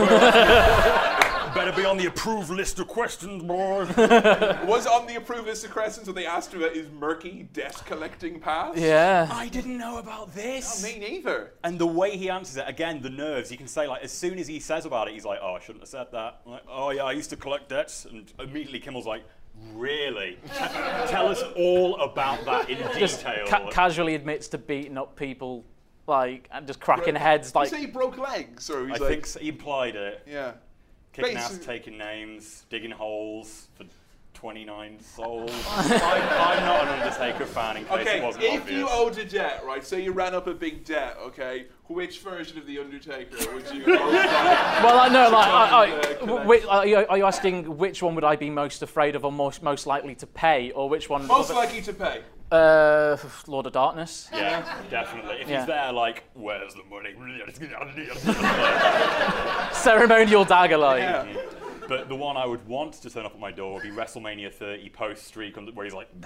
Better 1.55 1.73
be 1.73 1.85
on 1.85 1.97
the 1.97 2.07
approved 2.07 2.51
list 2.51 2.79
of 2.79 2.87
questions, 2.87 3.43
boy. 3.43 3.85
Was 4.67 4.87
on 4.87 5.07
the 5.07 5.17
approved 5.17 5.47
list 5.47 5.65
of 5.65 5.73
questions 5.73 6.07
when 6.07 6.15
they 6.15 6.27
asked 6.27 6.53
him 6.53 6.63
about 6.63 6.77
his 6.77 6.89
murky 6.91 7.49
debt 7.53 7.83
collecting 7.87 8.39
past? 8.39 8.79
Yeah. 8.79 9.29
I 9.33 9.49
didn't 9.49 9.77
know 9.77 9.99
about 9.99 10.33
this. 10.35 10.83
Me 10.85 10.99
neither. 10.99 11.55
And 11.65 11.79
the 11.79 11.87
way 11.87 12.17
he 12.17 12.31
answers 12.31 12.57
it, 12.57 12.65
again, 12.69 13.03
the 13.03 13.11
nerves. 13.11 13.51
You 13.51 13.57
can 13.59 13.67
say 13.67 13.89
like, 13.89 14.03
as 14.05 14.13
soon 14.13 14.39
as 14.39 14.47
he 14.47 14.61
says 14.61 14.85
about 14.85 15.09
it, 15.09 15.15
he's 15.15 15.25
like, 15.25 15.41
"Oh, 15.43 15.55
I 15.55 15.61
shouldn't 15.61 15.83
have 15.83 15.89
said 15.89 16.07
that." 16.13 16.41
I'm 16.45 16.53
like, 16.53 16.63
"Oh 16.69 16.91
yeah, 16.91 17.03
I 17.05 17.13
used 17.13 17.30
to 17.31 17.37
collect 17.37 17.69
debts," 17.69 18.05
and 18.05 18.33
immediately 18.39 18.79
Kimmel's 18.81 19.07
like, 19.07 19.25
"Really? 19.75 20.39
Tell 21.09 21.27
us 21.29 21.43
all 21.57 21.97
about 22.01 22.45
that 22.45 22.69
in 22.69 22.79
Just 22.99 23.19
detail." 23.25 23.47
ca- 23.47 23.71
casually 23.71 24.15
admits 24.15 24.49
to 24.49 24.59
beating 24.59 24.99
up 24.99 25.17
people, 25.17 25.65
like 26.07 26.49
and 26.53 26.67
just 26.67 26.81
cracking 26.81 27.15
heads, 27.15 27.55
like 27.55 27.71
you 27.71 27.77
say 27.77 27.81
he 27.81 27.87
broke 27.87 28.19
legs, 28.19 28.69
or 28.71 28.87
he's 28.89 28.97
I 29.01 29.05
like, 29.05 29.11
think 29.13 29.27
so. 29.27 29.41
he 29.41 29.49
implied 29.49 29.97
it. 29.97 30.23
yeah. 30.27 30.53
Kicking 31.13 31.37
ass, 31.37 31.59
taking 31.59 31.99
names, 31.99 32.67
digging 32.71 32.93
holes 32.93 33.67
for 33.75 33.83
29 34.41 34.99
souls. 35.01 35.51
I'm, 35.71 35.93
I'm 35.93 36.65
not 36.65 36.89
an 36.89 37.01
Undertaker 37.01 37.45
fan, 37.45 37.77
in 37.77 37.85
case 37.85 37.99
Okay, 38.01 38.17
it 38.19 38.23
wasn't 38.23 38.45
if 38.45 38.61
obvious. 38.63 38.79
you 38.79 38.89
owed 38.89 39.19
a 39.19 39.25
debt, 39.27 39.63
right? 39.67 39.85
Say 39.85 40.03
you 40.03 40.13
ran 40.13 40.35
up 40.35 40.47
a 40.47 40.55
big 40.55 40.83
debt, 40.83 41.19
okay? 41.21 41.67
Which 41.89 42.21
version 42.21 42.57
of 42.57 42.65
the 42.67 42.79
Undertaker 42.79 43.37
would 43.53 43.71
you? 43.71 43.81
most 43.87 43.87
Well, 43.87 44.99
I 44.99 45.09
know, 45.09 45.29
like, 45.29 45.47
I, 45.47 45.69
I, 45.69 45.91
Uh, 46.23 46.45
which, 46.47 46.65
are, 46.67 46.87
you, 46.87 46.97
are 47.07 47.19
you 47.19 47.27
asking 47.27 47.77
which 47.77 48.03
one 48.03 48.15
would 48.15 48.25
I 48.25 48.37
be 48.37 48.49
most 48.49 48.81
afraid 48.83 49.15
of 49.15 49.27
or 49.27 49.33
most, 49.33 49.63
most 49.63 49.87
likely 49.87 50.15
to 50.15 50.27
pay, 50.27 50.71
or 50.71 50.89
which 50.89 51.11
one? 51.11 51.27
most 51.27 51.51
likely 51.51 51.83
to 51.83 51.93
pay? 51.93 52.23
Uh, 52.51 53.19
Lord 53.47 53.67
of 53.67 53.75
Darkness. 53.75 54.27
Yeah, 54.33 54.65
definitely. 54.91 55.37
If 55.43 55.49
Yeah. 55.51 55.59
he's 55.59 55.67
there, 55.67 55.93
like, 55.93 56.25
where's 56.33 56.73
the 56.75 56.83
money? 56.85 57.13
Ceremonial 59.75 60.47
dagger, 60.47 60.79
like. 60.79 61.03
Yeah. 61.03 61.27
But 61.91 62.09
the 62.09 62.15
one 62.15 62.37
I 62.37 62.47
would 62.47 62.65
want 62.69 62.93
to 63.03 63.11
turn 63.11 63.27
up 63.27 63.35
at 63.35 63.41
my 63.41 63.51
door 63.51 63.75
would 63.75 63.83
be 63.83 63.91
WrestleMania 63.91 64.53
30 64.55 64.89
post 64.91 65.27
streak, 65.27 65.57
where 65.75 65.85
he's 65.85 65.93
like, 65.93 66.07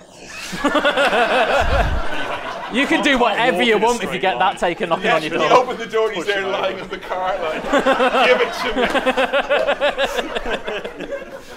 You 2.75 2.87
can 2.87 3.03
do 3.03 3.19
whatever 3.19 3.63
you 3.63 3.79
want 3.79 4.05
if 4.05 4.13
you 4.13 4.19
get 4.19 4.37
line. 4.37 4.53
that 4.57 4.61
taken 4.61 4.91
knocking 4.91 5.07
Yeah, 5.07 5.17
on 5.17 5.23
your 5.23 5.33
you 5.33 5.39
door. 5.39 5.53
open 5.53 5.79
the 5.79 5.87
door 5.87 6.09
and 6.09 6.17
he's 6.17 6.27
there 6.27 6.43
him 6.43 6.51
lying 6.53 6.75
over. 6.75 6.85
on 6.85 6.91
the 6.91 6.99
car, 6.99 7.39
like, 7.41 7.63
give 8.29 8.41
it 8.43 8.53
to 11.01 11.09
me. 11.09 11.31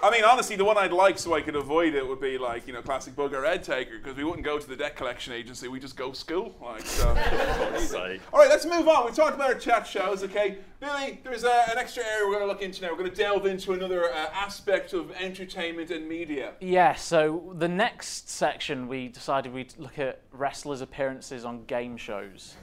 I 0.00 0.10
mean, 0.10 0.24
honestly, 0.24 0.54
the 0.54 0.64
one 0.64 0.78
I'd 0.78 0.92
like 0.92 1.18
so 1.18 1.34
I 1.34 1.40
could 1.40 1.56
avoid 1.56 1.94
it 1.94 2.06
would 2.06 2.20
be 2.20 2.38
like, 2.38 2.66
you 2.66 2.72
know, 2.72 2.82
classic 2.82 3.16
Booger 3.16 3.42
Red 3.42 3.64
Taker, 3.64 3.98
because 3.98 4.16
we 4.16 4.24
wouldn't 4.24 4.44
go 4.44 4.58
to 4.58 4.68
the 4.68 4.76
debt 4.76 4.96
collection 4.96 5.32
agency, 5.32 5.68
we 5.68 5.80
just 5.80 5.96
go 5.96 6.12
school. 6.12 6.54
Like, 6.62 6.86
so. 6.86 7.08
All 8.32 8.40
right, 8.40 8.48
let's 8.48 8.64
move 8.64 8.86
on. 8.88 9.06
We 9.06 9.12
talked 9.12 9.34
about 9.34 9.52
our 9.52 9.58
chat 9.58 9.86
shows, 9.86 10.22
okay? 10.24 10.58
Billy, 10.80 11.20
there's 11.24 11.44
uh, 11.44 11.66
an 11.70 11.78
extra 11.78 12.04
area 12.04 12.26
we're 12.26 12.34
going 12.34 12.44
to 12.44 12.52
look 12.52 12.62
into 12.62 12.82
now. 12.82 12.90
We're 12.90 12.98
going 12.98 13.10
to 13.10 13.16
delve 13.16 13.46
into 13.46 13.72
another 13.72 14.12
uh, 14.12 14.26
aspect 14.32 14.92
of 14.92 15.10
entertainment 15.12 15.90
and 15.90 16.08
media. 16.08 16.52
Yeah, 16.60 16.94
so 16.94 17.52
the 17.56 17.68
next 17.68 18.30
section 18.30 18.86
we 18.86 19.08
decided 19.08 19.52
we'd 19.52 19.74
look 19.78 19.98
at 19.98 20.20
wrestlers' 20.30 20.80
appearances 20.80 21.44
on 21.44 21.64
game 21.64 21.96
shows. 21.96 22.54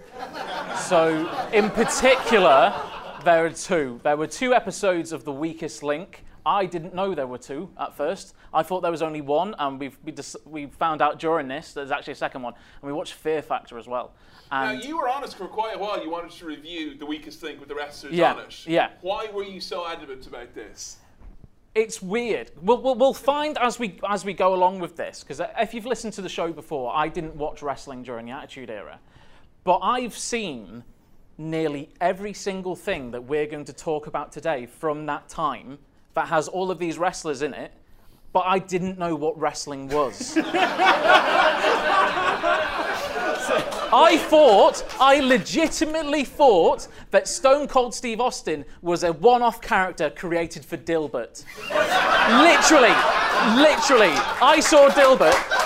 so, 0.77 1.29
in 1.51 1.69
particular, 1.69 2.73
there 3.25 3.45
are 3.45 3.49
two. 3.49 3.99
There 4.03 4.15
were 4.15 4.27
two 4.27 4.53
episodes 4.53 5.11
of 5.11 5.25
The 5.25 5.33
Weakest 5.33 5.83
Link. 5.83 6.24
I 6.45 6.65
didn't 6.67 6.93
know 6.93 7.15
there 7.15 7.25
were 7.27 7.39
two 7.39 7.69
at 7.79 7.95
first. 7.95 8.35
I 8.53 8.61
thought 8.61 8.81
there 8.81 8.91
was 8.91 9.01
only 9.01 9.21
one, 9.21 9.55
and 9.57 9.79
we've, 9.79 9.97
we, 10.03 10.13
we 10.45 10.65
found 10.67 11.01
out 11.01 11.17
during 11.19 11.47
this 11.47 11.73
that 11.73 11.81
there's 11.81 11.91
actually 11.91 12.13
a 12.13 12.17
second 12.17 12.43
one. 12.43 12.53
And 12.53 12.83
we 12.83 12.93
watched 12.93 13.13
Fear 13.13 13.41
Factor 13.41 13.77
as 13.79 13.87
well. 13.87 14.13
Now, 14.51 14.71
you 14.71 14.97
were 14.97 15.09
honest 15.09 15.37
for 15.37 15.47
quite 15.47 15.75
a 15.75 15.79
while. 15.79 16.01
You 16.03 16.11
wanted 16.11 16.31
to 16.31 16.45
review 16.45 16.95
the 16.97 17.05
weakest 17.05 17.41
link 17.41 17.59
with 17.59 17.67
the 17.67 17.75
wrestlers 17.75 18.13
Yeah, 18.13 18.33
on 18.33 18.39
it. 18.41 18.67
yeah. 18.67 18.91
Why 19.01 19.27
were 19.33 19.43
you 19.43 19.59
so 19.59 19.87
adamant 19.87 20.27
about 20.27 20.53
this? 20.53 20.97
it's 21.73 22.01
weird. 22.01 22.51
We'll, 22.61 22.81
we'll, 22.81 22.95
we'll 22.95 23.13
find 23.13 23.57
as 23.57 23.77
we 23.77 23.99
as 24.09 24.23
we 24.23 24.31
go 24.31 24.53
along 24.53 24.79
with 24.79 24.95
this 24.95 25.23
because 25.25 25.41
if 25.59 25.73
you've 25.73 25.85
listened 25.85 26.13
to 26.13 26.21
the 26.21 26.29
show 26.29 26.53
before, 26.53 26.95
I 26.95 27.09
didn't 27.09 27.35
watch 27.35 27.61
wrestling 27.61 28.01
during 28.01 28.27
the 28.27 28.31
Attitude 28.31 28.69
Era, 28.69 28.97
but 29.65 29.79
I've 29.79 30.17
seen 30.17 30.85
nearly 31.37 31.89
every 31.99 32.31
single 32.31 32.77
thing 32.77 33.11
that 33.11 33.25
we're 33.25 33.45
going 33.45 33.65
to 33.65 33.73
talk 33.73 34.07
about 34.07 34.31
today 34.31 34.65
from 34.65 35.05
that 35.07 35.27
time 35.27 35.77
that 36.15 36.29
has 36.29 36.47
all 36.47 36.71
of 36.71 36.79
these 36.79 36.97
wrestlers 36.97 37.41
in 37.41 37.53
it. 37.53 37.71
But 38.33 38.45
I 38.47 38.59
didn't 38.59 38.97
know 38.97 39.15
what 39.15 39.39
wrestling 39.39 39.87
was. 39.87 40.37
I 43.97 44.17
thought, 44.17 44.83
I 44.99 45.21
legitimately 45.21 46.25
thought 46.25 46.87
that 47.11 47.29
Stone 47.29 47.67
Cold 47.67 47.93
Steve 47.93 48.19
Austin 48.19 48.65
was 48.81 49.03
a 49.03 49.13
one 49.13 49.41
off 49.41 49.61
character 49.61 50.09
created 50.09 50.65
for 50.65 50.75
Dilbert. 50.75 51.45
literally, 52.41 52.95
literally. 53.61 54.13
I 54.41 54.59
saw 54.59 54.89
Dilbert. 54.89 55.64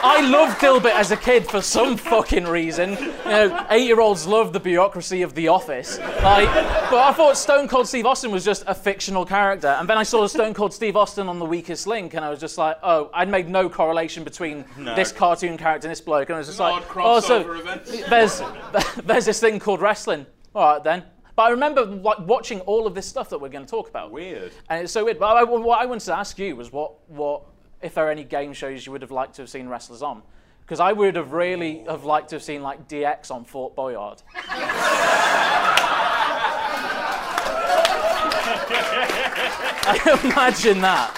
I 0.00 0.20
loved 0.28 0.60
Dilbert 0.60 0.92
as 0.92 1.10
a 1.10 1.16
kid 1.16 1.48
for 1.48 1.60
some 1.60 1.96
fucking 1.96 2.44
reason. 2.44 2.90
You 2.92 2.96
know, 3.26 3.66
eight-year-olds 3.70 4.26
love 4.26 4.52
the 4.52 4.60
bureaucracy 4.60 5.22
of 5.22 5.34
The 5.34 5.48
Office. 5.48 5.98
Like, 5.98 6.48
but 6.90 6.98
I 6.98 7.12
thought 7.12 7.36
Stone 7.36 7.66
Cold 7.68 7.88
Steve 7.88 8.06
Austin 8.06 8.30
was 8.30 8.44
just 8.44 8.62
a 8.66 8.74
fictional 8.74 9.24
character, 9.24 9.68
and 9.68 9.88
then 9.88 9.98
I 9.98 10.04
saw 10.04 10.26
Stone 10.28 10.54
Cold 10.54 10.72
Steve 10.72 10.96
Austin 10.96 11.28
on 11.28 11.38
The 11.40 11.44
Weakest 11.44 11.86
Link, 11.86 12.14
and 12.14 12.24
I 12.24 12.30
was 12.30 12.38
just 12.38 12.58
like, 12.58 12.78
oh, 12.82 13.10
I'd 13.12 13.28
made 13.28 13.48
no 13.48 13.68
correlation 13.68 14.22
between 14.22 14.64
No. 14.76 14.94
this 14.94 15.10
cartoon 15.10 15.56
character 15.58 15.88
and 15.88 15.92
this 15.92 16.00
bloke, 16.00 16.28
and 16.28 16.36
I 16.36 16.38
was 16.38 16.46
just 16.46 16.60
An 16.60 16.70
like, 16.70 16.84
oh, 16.96 17.18
so 17.20 17.60
there's 18.08 18.40
there's 19.04 19.24
this 19.24 19.40
thing 19.40 19.58
called 19.58 19.80
wrestling. 19.80 20.26
All 20.54 20.74
right 20.74 20.84
then. 20.84 21.04
But 21.34 21.42
I 21.44 21.50
remember 21.50 21.84
like 21.84 22.18
watching 22.26 22.60
all 22.62 22.86
of 22.86 22.94
this 22.96 23.06
stuff 23.06 23.30
that 23.30 23.40
we're 23.40 23.48
going 23.48 23.64
to 23.64 23.70
talk 23.70 23.88
about. 23.88 24.10
Weird. 24.10 24.50
And 24.68 24.82
it's 24.82 24.92
so 24.92 25.04
weird. 25.04 25.20
But 25.20 25.36
I, 25.36 25.44
what 25.44 25.80
I 25.80 25.86
wanted 25.86 26.04
to 26.06 26.16
ask 26.18 26.36
you 26.36 26.56
was 26.56 26.72
what, 26.72 27.08
what, 27.08 27.42
if 27.82 27.94
there 27.94 28.06
are 28.06 28.10
any 28.10 28.24
game 28.24 28.52
shows 28.52 28.84
you 28.86 28.92
would 28.92 29.02
have 29.02 29.10
liked 29.10 29.34
to 29.36 29.42
have 29.42 29.48
seen 29.50 29.68
wrestlers 29.68 30.02
on? 30.02 30.22
Because 30.60 30.80
I 30.80 30.92
would 30.92 31.16
have 31.16 31.32
really 31.32 31.84
have 31.88 32.04
liked 32.04 32.28
to 32.30 32.36
have 32.36 32.42
seen 32.42 32.62
like 32.62 32.88
DX 32.88 33.30
on 33.30 33.44
Fort 33.44 33.74
Boyard. 33.74 34.22
I 39.90 40.20
imagine 40.24 40.80
that. 40.82 41.14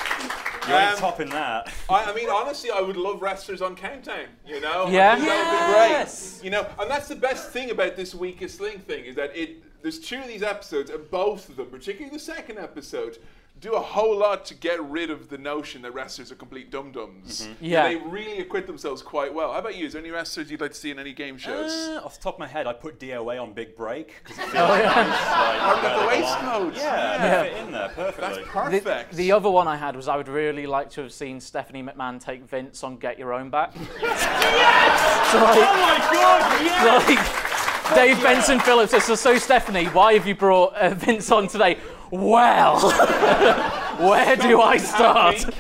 You're 0.69 0.79
Um, 0.79 0.97
topping 0.97 1.31
that. 1.31 1.73
I, 1.89 2.05
I 2.05 2.15
mean, 2.15 2.29
honestly, 2.29 2.71
I 2.71 2.81
would 2.81 2.97
love 2.97 3.23
wrestlers 3.23 3.63
on 3.63 3.75
Countdown. 3.75 4.27
You 4.47 4.61
know, 4.61 4.85
I 4.87 4.91
Yeah? 4.91 5.15
think 5.17 5.27
that 5.29 5.67
would 5.69 5.75
be 5.89 5.93
Yes. 5.95 6.33
great. 6.39 6.45
You 6.45 6.51
know, 6.51 6.67
and 6.79 6.91
that's 6.91 7.09
the 7.09 7.17
best 7.17 7.51
thing 7.51 7.71
about 7.71 7.97
this 7.97 8.15
weakest 8.15 8.61
link 8.61 8.87
thing 8.87 9.05
is 9.05 9.17
that 9.17 9.37
it. 9.37 9.63
There's 9.83 9.99
two 9.99 10.19
of 10.19 10.29
these 10.29 10.43
episodes, 10.43 10.91
and 10.91 11.11
both 11.11 11.49
of 11.49 11.57
them, 11.57 11.69
particularly 11.71 12.15
the 12.15 12.23
second 12.23 12.59
episode, 12.59 13.17
do 13.61 13.75
a 13.75 13.81
whole 13.81 14.17
lot 14.17 14.47
to 14.47 14.55
get 14.55 14.83
rid 14.83 15.11
of 15.11 15.29
the 15.29 15.37
notion 15.37 15.83
that 15.83 15.93
wrestlers 15.93 16.33
are 16.33 16.35
complete 16.35 16.71
dum 16.71 16.93
dums. 16.93 17.47
Yeah. 17.61 17.89
they 17.89 17.97
really 17.97 18.41
acquit 18.41 18.67
themselves 18.67 19.03
quite 19.03 19.35
well. 19.35 19.53
How 19.53 19.59
about 19.59 19.77
you? 19.77 19.85
Is 19.85 19.93
there 19.93 20.01
any 20.01 20.11
wrestlers 20.11 20.51
you'd 20.51 20.63
like 20.63 20.71
to 20.73 20.79
see 20.79 20.91
in 20.91 20.99
any 20.99 21.13
game 21.13 21.37
shows? 21.37 21.71
Uh, 21.71 22.01
off 22.03 22.17
the 22.17 22.23
top 22.23 22.35
of 22.37 22.41
my 22.41 22.47
head, 22.47 22.67
I'd 22.67 22.81
put 22.81 22.99
DOA 22.99 23.41
on 23.43 23.53
Big 23.53 23.77
Break 23.77 24.15
because 24.25 24.39
it 24.39 24.43
feels 24.51 24.55
Oh, 24.55 24.69
like, 24.69 24.87
I've 24.87 25.83
got 25.83 26.01
the 26.01 26.07
where 26.07 26.71
they 26.71 26.77
Yeah, 26.79 27.25
Yeah. 27.25 27.43
fit 27.43 27.57
in 27.59 27.73
there 27.73 27.89
perfectly. 27.91 28.43
That's 28.43 28.49
perfect. 28.85 29.13
the 29.13 29.33
other 29.33 29.51
one 29.51 29.69
I 29.69 29.77
had 29.77 29.95
was 29.95 30.09
I 30.09 30.17
would 30.17 30.29
really 30.29 30.67
like 30.67 30.89
to 30.91 31.03
have 31.03 31.13
seen 31.13 31.39
Stephanie 31.39 31.83
McMahon 31.83 32.19
take 32.19 32.43
Vince 32.49 32.83
on 32.83 32.97
Get 32.97 33.19
Your 33.19 33.35
Own 33.35 33.51
Back. 33.51 33.75
yes! 34.01 35.31
So 35.33 35.39
like, 35.39 35.59
oh 35.59 35.81
my 35.83 35.99
god! 36.13 36.65
Yeah. 36.65 37.05
like 37.87 37.95
Dave 37.95 38.23
Benson 38.23 38.61
Phillips 38.61 38.93
says, 38.93 39.05
so, 39.05 39.15
so 39.17 39.37
Stephanie, 39.37 39.87
why 39.87 40.15
have 40.15 40.27
you 40.27 40.35
brought 40.35 40.75
uh, 40.77 40.95
Vince 40.95 41.31
on 41.31 41.49
today? 41.49 41.77
Well, 42.11 42.81
where 44.01 44.37
do 44.37 44.61
I 44.61 44.77
start? 44.77 45.45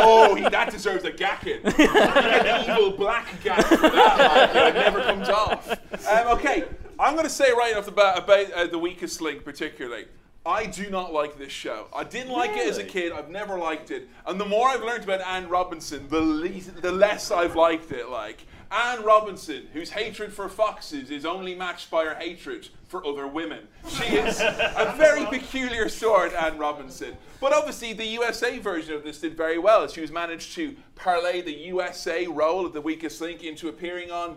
Oh, 0.00 0.34
he, 0.34 0.42
that 0.48 0.70
deserves 0.70 1.04
a 1.04 1.10
gacking. 1.10 1.62
The 1.62 2.64
evil 2.70 2.96
black 2.96 3.26
gack 3.42 3.68
that. 3.68 4.54
Like, 4.54 4.74
never 4.74 5.00
comes 5.00 5.28
off. 5.28 5.70
Um, 5.70 6.38
okay, 6.38 6.64
I'm 6.98 7.14
going 7.14 7.24
to 7.24 7.30
say 7.30 7.50
right 7.52 7.76
off 7.76 7.86
the 7.86 7.92
bat 7.92 8.18
about 8.18 8.52
uh, 8.52 8.66
the 8.66 8.78
weakest 8.78 9.20
link, 9.20 9.44
particularly. 9.44 10.06
I 10.46 10.66
do 10.66 10.88
not 10.88 11.12
like 11.12 11.36
this 11.38 11.52
show. 11.52 11.88
I 11.94 12.04
didn't 12.04 12.32
like 12.32 12.56
it 12.56 12.66
as 12.68 12.78
a 12.78 12.84
kid. 12.84 13.12
I've 13.12 13.28
never 13.28 13.58
liked 13.58 13.90
it. 13.90 14.08
And 14.26 14.40
the 14.40 14.46
more 14.46 14.68
I've 14.68 14.82
learned 14.82 15.04
about 15.04 15.20
Anne 15.20 15.48
Robinson, 15.48 16.08
the, 16.08 16.20
least, 16.20 16.80
the 16.80 16.92
less 16.92 17.30
I've 17.30 17.54
liked 17.54 17.92
it. 17.92 18.08
Like 18.08 18.46
Anne 18.70 19.02
Robinson, 19.02 19.68
whose 19.72 19.90
hatred 19.90 20.32
for 20.32 20.48
foxes 20.48 21.10
is 21.10 21.24
only 21.24 21.54
matched 21.54 21.90
by 21.90 22.04
her 22.04 22.14
hatred 22.14 22.68
for 22.86 23.06
other 23.06 23.26
women. 23.26 23.66
She 23.88 24.16
is 24.16 24.40
a 24.40 24.94
very 24.96 25.24
peculiar 25.26 25.88
sort, 25.88 26.32
Anne 26.34 26.58
Robinson. 26.58 27.16
But 27.40 27.52
obviously, 27.52 27.92
the 27.92 28.06
USA 28.06 28.58
version 28.58 28.94
of 28.94 29.04
this 29.04 29.20
did 29.20 29.36
very 29.36 29.58
well. 29.58 29.86
She 29.88 30.00
was 30.00 30.10
managed 30.10 30.54
to 30.54 30.76
parlay 30.96 31.40
the 31.40 31.52
USA 31.52 32.26
role 32.26 32.66
of 32.66 32.72
the 32.72 32.80
weakest 32.80 33.20
link 33.20 33.42
into 33.42 33.68
appearing 33.68 34.10
on 34.10 34.36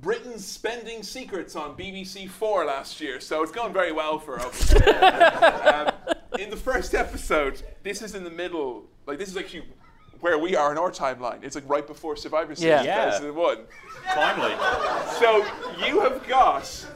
Britain's 0.00 0.44
Spending 0.44 1.02
Secrets 1.02 1.56
on 1.56 1.76
BBC 1.76 2.28
Four 2.28 2.64
last 2.64 3.00
year, 3.00 3.20
so 3.20 3.42
it's 3.42 3.52
going 3.52 3.72
very 3.72 3.92
well 3.92 4.18
for 4.18 4.38
her. 4.38 5.92
um, 6.14 6.18
in 6.38 6.50
the 6.50 6.56
first 6.56 6.94
episode, 6.94 7.62
this 7.82 8.00
is 8.02 8.14
in 8.14 8.22
the 8.22 8.30
middle, 8.30 8.84
like 9.06 9.18
this 9.18 9.28
is 9.28 9.36
actually 9.36 9.64
where 10.20 10.38
we 10.38 10.56
are 10.56 10.72
in 10.72 10.78
our 10.78 10.90
timeline. 10.90 11.42
It's 11.42 11.54
like 11.54 11.68
right 11.68 11.86
before 11.86 12.16
Survivor 12.16 12.54
Series 12.54 12.84
Yeah. 12.84 13.10
Yeah. 13.10 13.18
2001. 13.18 13.58
Finally. 14.14 14.54
So 15.18 15.44
you 15.86 16.00
have 16.00 16.26
got 16.26 16.86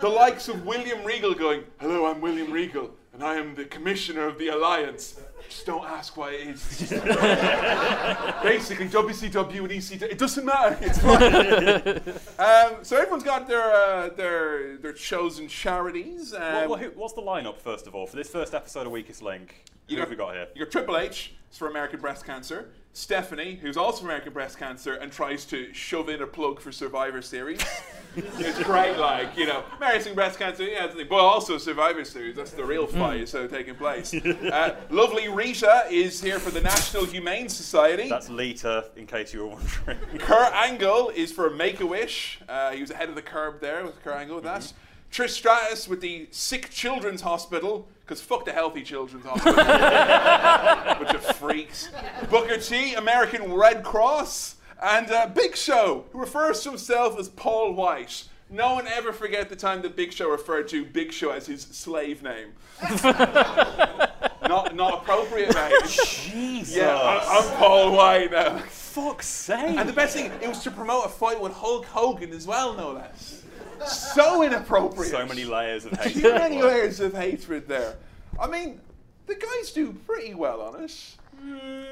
the 0.00 0.08
likes 0.08 0.48
of 0.48 0.64
William 0.64 1.04
Regal 1.04 1.34
going, 1.34 1.64
"Hello, 1.78 2.06
I'm 2.06 2.20
William 2.20 2.50
Regal, 2.52 2.90
and 3.12 3.22
I 3.22 3.34
am 3.36 3.54
the 3.54 3.64
commissioner 3.64 4.26
of 4.26 4.38
the 4.38 4.48
alliance." 4.48 5.20
Just 5.48 5.66
don't 5.66 5.84
ask 5.84 6.16
why 6.16 6.30
it 6.32 6.48
is. 6.48 6.90
Basically, 8.42 8.88
WCW 8.88 9.60
and 9.60 9.70
ECW, 9.70 10.02
it 10.02 10.18
doesn't 10.18 10.44
matter. 10.44 10.78
It's 10.80 10.98
fine. 10.98 12.00
um, 12.38 12.82
so 12.82 12.96
everyone's 12.96 13.22
got 13.24 13.46
their 13.46 13.72
uh, 13.72 14.08
their 14.10 14.76
their 14.78 14.92
chosen 14.92 15.46
charities. 15.48 16.32
Um, 16.32 16.40
Well, 16.40 16.68
well, 16.70 16.78
who, 16.78 16.88
what's 16.94 17.12
the 17.14 17.22
lineup 17.22 17.58
first 17.58 17.86
of 17.86 17.94
all 17.94 18.06
for 18.06 18.16
this 18.16 18.28
first 18.28 18.54
episode 18.54 18.86
of 18.86 18.92
Weakest 18.92 19.22
Link? 19.22 19.64
Who 19.88 19.96
have 19.96 20.08
we 20.08 20.16
got 20.16 20.34
here? 20.34 20.48
You 20.54 20.64
got 20.64 20.72
Triple 20.72 20.96
H, 20.96 21.34
it's 21.54 21.60
for 21.60 21.68
American 21.68 22.00
breast 22.00 22.24
cancer. 22.24 22.66
Stephanie, 22.94 23.60
who's 23.62 23.76
also 23.76 24.00
for 24.00 24.06
American 24.06 24.32
breast 24.32 24.58
cancer 24.58 24.94
and 24.94 25.12
tries 25.12 25.44
to 25.44 25.72
shove 25.72 26.08
in 26.08 26.20
a 26.20 26.26
plug 26.26 26.58
for 26.58 26.72
Survivor 26.72 27.22
Series. 27.22 27.64
it's 28.16 28.60
great, 28.64 28.96
like, 28.98 29.38
you 29.38 29.46
know, 29.46 29.62
American 29.76 30.16
breast 30.16 30.36
cancer, 30.36 30.64
yeah, 30.64 30.86
it's 30.86 30.96
but 30.96 31.14
also 31.14 31.56
Survivor 31.56 32.04
Series. 32.04 32.34
That's 32.34 32.50
the 32.50 32.64
real 32.64 32.88
fight 32.88 33.28
so 33.28 33.46
taking 33.46 33.76
place. 33.76 34.12
Uh, 34.24 34.74
lovely 34.90 35.28
Rita 35.28 35.84
is 35.90 36.20
here 36.20 36.40
for 36.40 36.50
the 36.50 36.60
National 36.60 37.04
Humane 37.04 37.48
Society. 37.48 38.08
That's 38.08 38.28
Lita, 38.28 38.86
in 38.96 39.06
case 39.06 39.32
you 39.32 39.40
were 39.40 39.54
wondering. 39.54 39.98
Kurt 40.18 40.52
Angle 40.52 41.10
is 41.10 41.30
for 41.30 41.50
Make 41.50 41.80
a 41.80 41.86
Wish. 41.86 42.40
Uh, 42.48 42.72
he 42.72 42.80
was 42.80 42.90
ahead 42.90 43.08
of 43.08 43.14
the 43.14 43.22
curb 43.22 43.60
there 43.60 43.84
with 43.84 44.02
Kurt 44.02 44.16
Angle 44.16 44.36
with 44.36 44.44
that. 44.44 44.72
Trish 45.12 45.30
Stratus 45.30 45.86
with 45.86 46.00
the 46.00 46.26
Sick 46.32 46.70
Children's 46.70 47.20
Hospital, 47.20 47.88
because 48.04 48.20
fuck 48.20 48.44
the 48.44 48.52
Healthy 48.52 48.82
Children's 48.82 49.24
Hospital. 49.24 49.54
Bunch 51.04 51.14
of 51.14 51.36
freaks. 51.36 51.88
Booker 52.30 52.58
T, 52.58 52.94
American 52.94 53.52
Red 53.52 53.82
Cross. 53.82 54.56
And 54.82 55.10
uh, 55.10 55.28
Big 55.28 55.56
Show, 55.56 56.04
who 56.12 56.18
refers 56.18 56.62
to 56.62 56.70
himself 56.70 57.18
as 57.18 57.28
Paul 57.28 57.72
White. 57.72 58.24
No 58.50 58.74
one 58.74 58.86
ever 58.86 59.12
forget 59.12 59.48
the 59.48 59.56
time 59.56 59.80
that 59.82 59.96
Big 59.96 60.12
Show 60.12 60.30
referred 60.30 60.68
to 60.68 60.84
Big 60.84 61.12
Show 61.12 61.30
as 61.30 61.46
his 61.46 61.62
slave 61.62 62.22
name. 62.22 62.52
not, 63.02 64.74
not 64.74 65.02
appropriate, 65.02 65.54
mate. 65.54 65.72
Jesus. 65.88 66.76
Yeah, 66.76 66.94
I, 66.94 67.38
I'm 67.38 67.56
Paul 67.56 67.92
White 67.92 68.32
now. 68.32 68.58
Fuck's 68.68 69.26
sake. 69.26 69.78
And 69.78 69.88
the 69.88 69.92
best 69.94 70.14
thing, 70.14 70.30
it 70.42 70.48
was 70.48 70.62
to 70.64 70.70
promote 70.70 71.06
a 71.06 71.08
fight 71.08 71.40
with 71.40 71.52
Hulk 71.52 71.86
Hogan 71.86 72.32
as 72.32 72.46
well, 72.46 72.74
no 72.74 72.92
less. 72.92 73.43
So 73.86 74.42
inappropriate. 74.42 75.10
so 75.10 75.26
many 75.26 75.44
layers 75.44 75.84
of 75.84 75.92
hate. 75.92 76.14
Too 76.22 76.34
many 76.34 76.62
layers 76.62 77.00
of 77.00 77.14
hatred 77.14 77.68
there. 77.68 77.96
I 78.40 78.46
mean, 78.46 78.80
the 79.26 79.34
guys 79.34 79.72
do 79.72 79.92
pretty 80.06 80.34
well 80.34 80.60
on 80.60 80.82
it. 80.84 81.16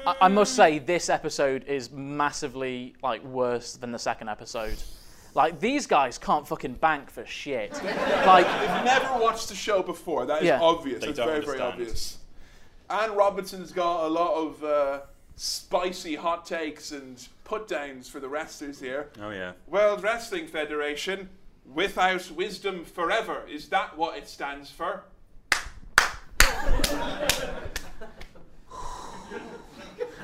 I, 0.07 0.15
I 0.21 0.27
must 0.29 0.55
say, 0.55 0.79
this 0.79 1.09
episode 1.09 1.63
is 1.65 1.91
massively 1.91 2.95
like 3.03 3.23
worse 3.23 3.73
than 3.75 3.91
the 3.91 3.99
second 3.99 4.29
episode. 4.29 4.77
Like 5.35 5.59
these 5.59 5.87
guys 5.87 6.17
can't 6.17 6.47
fucking 6.47 6.73
bank 6.73 7.09
for 7.09 7.25
shit. 7.25 7.71
Like 8.25 8.45
They've 8.45 8.85
never 8.85 9.19
watched 9.19 9.49
the 9.49 9.55
show 9.55 9.81
before. 9.83 10.25
That 10.25 10.41
is 10.41 10.47
Yeah. 10.47 10.59
obvious. 10.61 11.01
They 11.01 11.07
That's 11.07 11.17
don't 11.17 11.27
very, 11.27 11.45
very 11.45 11.59
obvious. 11.59 12.17
Anne 12.89 13.15
Robinson's 13.15 13.71
got 13.71 14.05
a 14.05 14.07
lot 14.07 14.35
of 14.35 14.63
uh, 14.63 15.01
spicy 15.35 16.15
hot 16.15 16.45
takes 16.45 16.91
and 16.91 17.27
put 17.43 17.67
downs 17.67 18.07
for 18.07 18.19
the 18.19 18.27
wrestlers 18.29 18.79
here. 18.79 19.09
Oh 19.21 19.31
yeah. 19.31 19.53
World 19.67 20.03
Wrestling 20.03 20.47
Federation, 20.47 21.29
without 21.65 22.29
wisdom 22.31 22.85
forever. 22.85 23.43
Is 23.49 23.69
that 23.69 23.97
what 23.97 24.17
it 24.17 24.27
stands 24.27 24.69
for? 24.69 25.03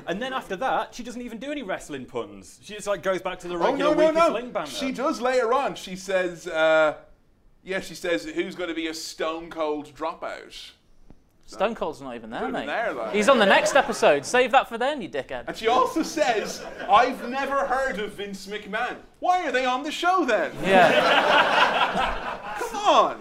And 0.06 0.20
then 0.20 0.32
after 0.32 0.56
that, 0.56 0.94
she 0.94 1.02
doesn't 1.02 1.20
even 1.22 1.38
do 1.38 1.52
any 1.52 1.62
wrestling 1.62 2.04
puns. 2.06 2.58
She 2.62 2.74
just 2.74 2.86
like 2.86 3.02
goes 3.02 3.22
back 3.22 3.38
to 3.40 3.48
the 3.48 3.54
Oh 3.54 3.58
regular 3.70 3.94
no 3.94 4.10
no 4.10 4.10
no! 4.10 4.30
fling 4.30 4.50
banter. 4.50 4.70
She 4.70 4.92
does 4.92 5.20
later 5.20 5.52
on. 5.52 5.74
She 5.74 5.94
says, 5.94 6.46
uh, 6.46 6.96
"Yeah." 7.62 7.80
She 7.80 7.94
says, 7.94 8.24
"Who's 8.24 8.54
going 8.54 8.70
to 8.70 8.74
be 8.74 8.88
a 8.88 8.94
stone 8.94 9.50
cold 9.50 9.94
dropout?" 9.94 10.72
Stone 11.50 11.74
Cold's 11.74 12.00
not 12.00 12.14
even 12.14 12.30
there, 12.30 12.42
even 12.42 12.52
mate. 12.52 12.66
there, 12.66 12.92
like. 12.92 13.12
He's 13.14 13.28
on 13.28 13.38
the 13.38 13.46
next 13.46 13.74
episode. 13.74 14.24
Save 14.24 14.52
that 14.52 14.68
for 14.68 14.78
then, 14.78 15.02
you 15.02 15.08
dickhead. 15.08 15.44
And 15.48 15.56
she 15.56 15.66
also 15.68 16.02
says, 16.02 16.62
"I've 16.88 17.28
never 17.28 17.66
heard 17.66 17.98
of 17.98 18.12
Vince 18.12 18.46
McMahon. 18.46 18.96
Why 19.18 19.46
are 19.46 19.52
they 19.52 19.64
on 19.64 19.82
the 19.82 19.90
show 19.90 20.24
then?" 20.24 20.52
Yeah. 20.64 22.56
Come 22.58 22.76
on. 22.76 23.20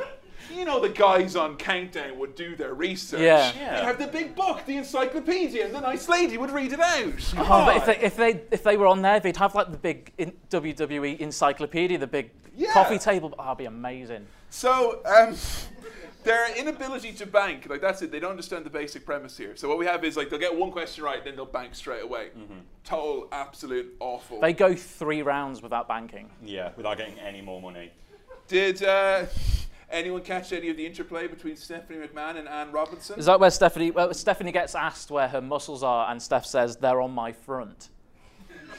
You 0.53 0.65
know 0.65 0.79
the 0.79 0.89
guys 0.89 1.35
on 1.35 1.57
Countdown 1.57 2.17
would 2.19 2.35
do 2.35 2.55
their 2.55 2.73
research. 2.73 3.21
Yeah. 3.21 3.51
Yeah. 3.55 3.75
They'd 3.77 3.83
have 3.85 3.99
the 3.99 4.07
big 4.07 4.35
book, 4.35 4.65
the 4.65 4.77
encyclopedia, 4.77 5.65
and 5.65 5.73
the 5.73 5.79
nice 5.79 6.09
lady 6.09 6.37
would 6.37 6.51
read 6.51 6.73
it 6.73 6.79
out. 6.79 7.17
Come 7.33 7.47
Oh, 7.49 7.53
on. 7.53 7.65
but 7.67 7.77
if 7.77 7.85
they, 7.85 7.97
if 8.05 8.15
they 8.17 8.41
if 8.51 8.63
they 8.63 8.75
were 8.75 8.87
on 8.87 9.01
there, 9.01 9.19
they'd 9.19 9.37
have 9.37 9.55
like 9.55 9.71
the 9.71 9.77
big 9.77 10.11
in 10.17 10.33
WWE 10.49 11.19
encyclopedia, 11.19 11.97
the 11.97 12.07
big 12.07 12.31
Yeah. 12.55 12.73
coffee 12.73 12.97
table. 12.97 13.33
Oh, 13.39 13.43
that'd 13.43 13.57
be 13.59 13.65
amazing. 13.65 14.25
So, 14.49 15.01
um, 15.05 15.35
their 16.23 16.55
inability 16.57 17.13
to 17.13 17.25
bank, 17.25 17.67
like 17.69 17.81
that's 17.81 18.01
it. 18.01 18.11
They 18.11 18.19
don't 18.19 18.31
understand 18.31 18.65
the 18.65 18.69
basic 18.69 19.05
premise 19.05 19.37
here. 19.37 19.55
So 19.55 19.69
what 19.69 19.77
we 19.77 19.85
have 19.85 20.03
is 20.03 20.17
like 20.17 20.29
they'll 20.29 20.39
get 20.39 20.55
one 20.55 20.71
question 20.71 21.03
right, 21.03 21.23
then 21.23 21.35
they'll 21.35 21.45
bank 21.45 21.75
straight 21.75 22.03
away. 22.03 22.29
Total, 22.83 23.27
absolute 23.31 23.95
awful. 23.99 24.41
They 24.41 24.53
go 24.53 24.75
three 24.75 25.21
rounds 25.21 25.61
without 25.61 25.87
banking. 25.87 26.29
Yeah, 26.43 26.71
without 26.75 26.97
getting 26.97 27.17
any 27.19 27.41
more 27.41 27.61
money. 27.61 27.91
Did 28.47 28.83
uh, 28.83 29.25
anyone 29.89 30.21
catch 30.21 30.51
any 30.51 30.69
of 30.69 30.77
the 30.77 30.85
interplay 30.85 31.27
between 31.27 31.55
Stephanie 31.55 31.99
McMahon 32.05 32.37
and 32.37 32.47
Anne 32.47 32.71
Robinson? 32.71 33.19
Is 33.19 33.25
that 33.27 33.39
where 33.39 33.51
Stephanie? 33.51 33.91
Well, 33.91 34.13
Stephanie 34.13 34.51
gets 34.51 34.75
asked 34.75 35.11
where 35.11 35.27
her 35.27 35.41
muscles 35.41 35.83
are, 35.83 36.11
and 36.11 36.21
Steph 36.21 36.45
says 36.45 36.77
they're 36.77 37.01
on 37.01 37.11
my 37.11 37.31
front. 37.31 37.89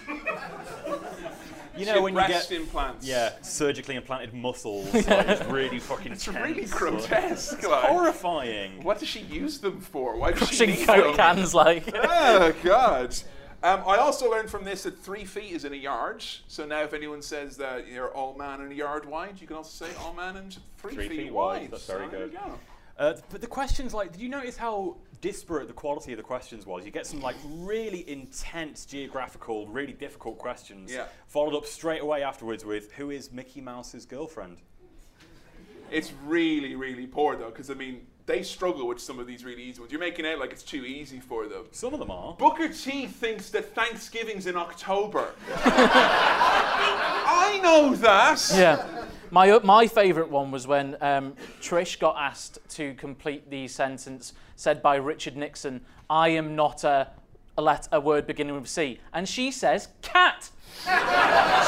You 1.76 1.87
know 1.87 2.02
when 2.02 2.12
you 2.14 2.18
breast 2.20 2.50
get 2.50 2.61
implants. 2.61 3.06
yeah 3.06 3.33
surgically 3.42 3.96
implanted 3.96 4.35
muscles, 4.35 4.92
like, 4.94 5.06
it's 5.09 5.44
really 5.46 5.78
fucking. 5.78 6.12
It's 6.12 6.28
really 6.28 6.64
grotesque. 6.66 7.62
like, 7.62 7.70
Like. 7.70 7.85
horrifying. 7.90 8.83
What 8.83 8.98
does 8.98 9.09
she 9.09 9.20
use 9.20 9.59
them 9.59 9.80
for? 9.80 10.16
Why 10.16 10.33
does 10.33 10.48
she 10.50 10.66
need 10.66 10.87
coke 10.87 11.04
them? 11.04 11.16
cans 11.16 11.54
like. 11.54 11.90
oh 11.94 12.52
God. 12.62 13.14
Um, 13.62 13.83
I 13.87 13.96
also 13.98 14.30
learned 14.30 14.48
from 14.48 14.64
this 14.64 14.85
that 14.85 14.98
three 14.98 15.26
feet 15.26 15.52
is 15.52 15.66
in 15.66 15.74
a 15.74 15.76
yard. 15.76 16.24
So 16.48 16.64
now, 16.64 16.80
if 16.83 16.94
anyone 16.94 17.20
says 17.20 17.59
that 17.59 17.88
you're 17.88 18.09
all 18.14 18.35
man 18.35 18.62
and 18.62 18.72
a 18.72 18.74
yard 18.74 19.04
wide, 19.04 19.38
you 19.38 19.46
can 19.46 19.56
also 19.56 19.85
say 19.87 19.92
all 20.00 20.14
man 20.14 20.37
and 20.38 20.56
three, 20.78 20.94
Three 20.94 21.09
feet, 21.09 21.18
feet 21.24 21.33
wide. 21.33 21.61
wide. 21.62 21.70
That's 21.70 21.87
very 21.87 22.06
So 22.06 22.11
good. 22.11 22.33
go. 22.33 22.59
Uh, 22.98 23.14
but 23.30 23.42
the 23.42 23.46
questions, 23.46 23.92
like, 23.92 24.12
did 24.12 24.20
you 24.22 24.30
notice 24.30 24.56
how 24.56 24.96
disparate 25.20 25.68
the 25.68 25.74
quality 25.74 26.12
of 26.12 26.16
the 26.16 26.22
questions 26.22 26.66
was? 26.66 26.85
You 26.85 26.90
get 26.90 27.06
some 27.06 27.20
like 27.20 27.37
really 27.44 28.09
intense 28.11 28.87
geographical, 28.87 29.66
really 29.66 29.92
difficult 29.92 30.38
questions, 30.38 30.92
Yeah. 30.92 31.06
followed 31.26 31.56
up 31.56 31.66
straight 31.66 32.00
away 32.02 32.22
afterwards 32.22 32.64
with 32.64 32.92
"Who 32.92 33.11
is 33.11 33.33
Mickey 33.33 33.61
Mouse's 33.61 34.06
girlfriend?" 34.06 34.59
It's 35.90 36.12
really, 36.24 36.76
really 36.76 37.06
poor 37.06 37.37
though, 37.37 37.50
because 37.50 37.70
I 37.70 37.74
mean, 37.74 38.06
they 38.26 38.42
struggle 38.44 38.87
with 38.87 39.00
some 39.00 39.18
of 39.18 39.26
these 39.26 39.44
really 39.44 39.62
easy 39.64 39.80
ones. 39.80 39.90
You're 39.90 40.00
making 40.00 40.24
out 40.24 40.38
like 40.38 40.52
it's 40.52 40.62
too 40.62 40.85
easy 40.85 41.18
for 41.18 41.48
them. 41.48 41.64
Some 41.72 41.92
of 41.92 41.98
them 41.98 42.12
are. 42.12 42.35
Booker 42.35 42.68
T 42.68 43.06
thinks 43.06 43.50
that 43.50 43.74
Thanksgiving's 43.74 44.46
in 44.46 44.56
October. 44.56 45.33
I 45.54 47.59
know 47.62 47.94
that. 47.96 48.52
Yeah. 48.54 49.04
My, 49.33 49.49
uh, 49.51 49.61
my 49.62 49.87
favourite 49.87 50.29
one 50.29 50.51
was 50.51 50.66
when 50.66 50.97
um, 51.01 51.35
Trish 51.61 52.01
got 52.01 52.16
asked 52.19 52.59
to 52.71 52.95
complete 52.95 53.49
the 53.49 53.69
sentence 53.69 54.33
said 54.57 54.83
by 54.83 54.97
Richard 54.97 55.37
Nixon, 55.37 55.83
I 56.09 56.31
am 56.31 56.57
not 56.57 56.83
a, 56.83 57.12
a, 57.57 57.62
let, 57.62 57.87
a 57.93 58.01
word 58.01 58.27
beginning 58.27 58.57
with 58.57 58.66
C. 58.69 58.99
And 59.12 59.29
she 59.29 59.53
says, 59.53 59.87
cat. 60.03 60.51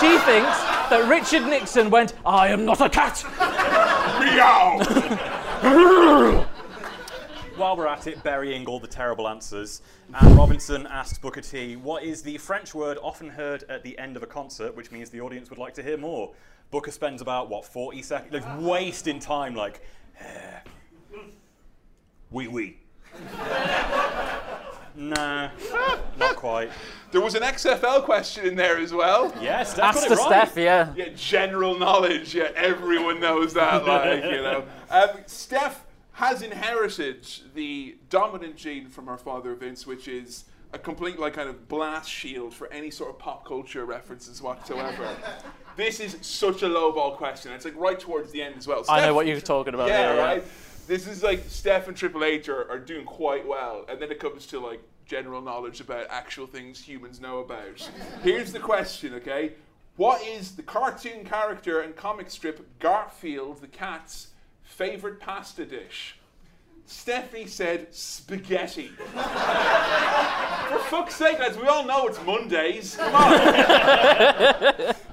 she 0.00 0.18
thinks 0.18 0.58
that 0.90 1.06
Richard 1.08 1.48
Nixon 1.48 1.88
went, 1.88 2.14
I 2.26 2.48
am 2.48 2.64
not 2.64 2.80
a 2.80 2.88
cat. 2.88 3.24
Meow. 4.18 4.78
While 7.56 7.76
we're 7.76 7.86
at 7.86 8.08
it, 8.08 8.24
burying 8.24 8.66
all 8.66 8.80
the 8.80 8.88
terrible 8.88 9.28
answers, 9.28 9.82
Anne 10.20 10.34
Robinson 10.34 10.86
asks 10.88 11.18
Booker 11.18 11.42
T, 11.42 11.76
"What 11.76 12.02
is 12.02 12.22
the 12.22 12.38
French 12.38 12.74
word 12.74 12.98
often 13.02 13.28
heard 13.28 13.64
at 13.68 13.84
the 13.84 13.96
end 13.98 14.16
of 14.16 14.22
a 14.22 14.26
concert, 14.26 14.74
which 14.74 14.90
means 14.90 15.10
the 15.10 15.20
audience 15.20 15.50
would 15.50 15.58
like 15.58 15.74
to 15.74 15.82
hear 15.82 15.98
more?" 15.98 16.32
Booker 16.72 16.90
spends 16.90 17.20
about 17.20 17.50
what 17.50 17.66
40 17.66 18.02
seconds, 18.02 18.32
like 18.32 18.60
wasting 18.60 19.20
time, 19.20 19.54
like, 19.54 19.82
eh, 20.18 20.60
"Oui, 22.30 22.48
oui." 22.48 22.78
nah, 24.96 25.50
not 26.18 26.36
quite. 26.36 26.70
There 27.10 27.20
was 27.20 27.34
an 27.34 27.42
XFL 27.42 28.04
question 28.04 28.46
in 28.46 28.56
there 28.56 28.78
as 28.78 28.90
well. 28.90 29.34
Yes, 29.38 29.74
Steph 29.74 29.84
Ask 29.84 30.08
got 30.08 30.16
to 30.16 30.22
right. 30.22 30.26
Steph, 30.26 30.56
yeah. 30.56 30.94
Yeah, 30.96 31.08
general 31.14 31.78
knowledge. 31.78 32.34
Yeah, 32.34 32.50
everyone 32.56 33.20
knows 33.20 33.52
that. 33.52 33.84
Like, 33.92 34.24
you 34.24 34.30
know, 34.42 34.64
um, 34.90 35.10
Steph 35.26 35.84
has 36.12 36.40
inherited 36.40 37.26
the 37.54 37.98
dominant 38.08 38.56
gene 38.56 38.88
from 38.88 39.06
her 39.08 39.18
father 39.18 39.54
Vince, 39.54 39.86
which 39.86 40.08
is 40.08 40.44
a 40.72 40.78
complete 40.78 41.18
like 41.18 41.34
kind 41.34 41.48
of 41.48 41.68
blast 41.68 42.10
shield 42.10 42.54
for 42.54 42.72
any 42.72 42.90
sort 42.90 43.10
of 43.10 43.18
pop 43.18 43.46
culture 43.46 43.84
references 43.84 44.40
whatsoever. 44.40 45.08
this 45.76 46.00
is 46.00 46.16
such 46.22 46.62
a 46.62 46.68
low 46.68 46.92
ball 46.92 47.16
question. 47.16 47.52
It's 47.52 47.64
like 47.64 47.76
right 47.76 47.98
towards 47.98 48.32
the 48.32 48.42
end 48.42 48.56
as 48.56 48.66
well. 48.66 48.84
I 48.88 49.00
know 49.00 49.14
what 49.14 49.26
you're 49.26 49.40
talking 49.40 49.74
about. 49.74 49.88
yeah, 49.88 50.12
here, 50.12 50.22
right. 50.22 50.44
This 50.86 51.06
is 51.06 51.22
like 51.22 51.44
Steph 51.48 51.88
and 51.88 51.96
Triple 51.96 52.24
H 52.24 52.48
are, 52.48 52.68
are 52.70 52.78
doing 52.78 53.04
quite 53.04 53.46
well, 53.46 53.84
and 53.88 54.00
then 54.00 54.10
it 54.10 54.18
comes 54.18 54.46
to 54.46 54.60
like 54.60 54.80
general 55.04 55.42
knowledge 55.42 55.80
about 55.80 56.06
actual 56.10 56.46
things 56.46 56.82
humans 56.82 57.20
know 57.20 57.38
about. 57.38 57.90
Here's 58.22 58.52
the 58.52 58.58
question, 58.58 59.14
okay? 59.14 59.52
What 59.96 60.26
is 60.26 60.52
the 60.52 60.62
cartoon 60.62 61.24
character 61.24 61.80
and 61.80 61.94
comic 61.94 62.30
strip 62.30 62.78
Garfield 62.78 63.60
the 63.60 63.68
cat's 63.68 64.28
favorite 64.62 65.20
pasta 65.20 65.66
dish? 65.66 66.16
Stephanie 66.86 67.46
said 67.46 67.94
spaghetti. 67.94 68.88
For 68.96 70.78
fuck's 70.88 71.14
sake, 71.14 71.38
lads, 71.38 71.56
we 71.56 71.66
all 71.66 71.84
know 71.84 72.06
it's 72.06 72.22
Mondays. 72.24 72.96
Come 72.96 73.14
on. 73.14 74.94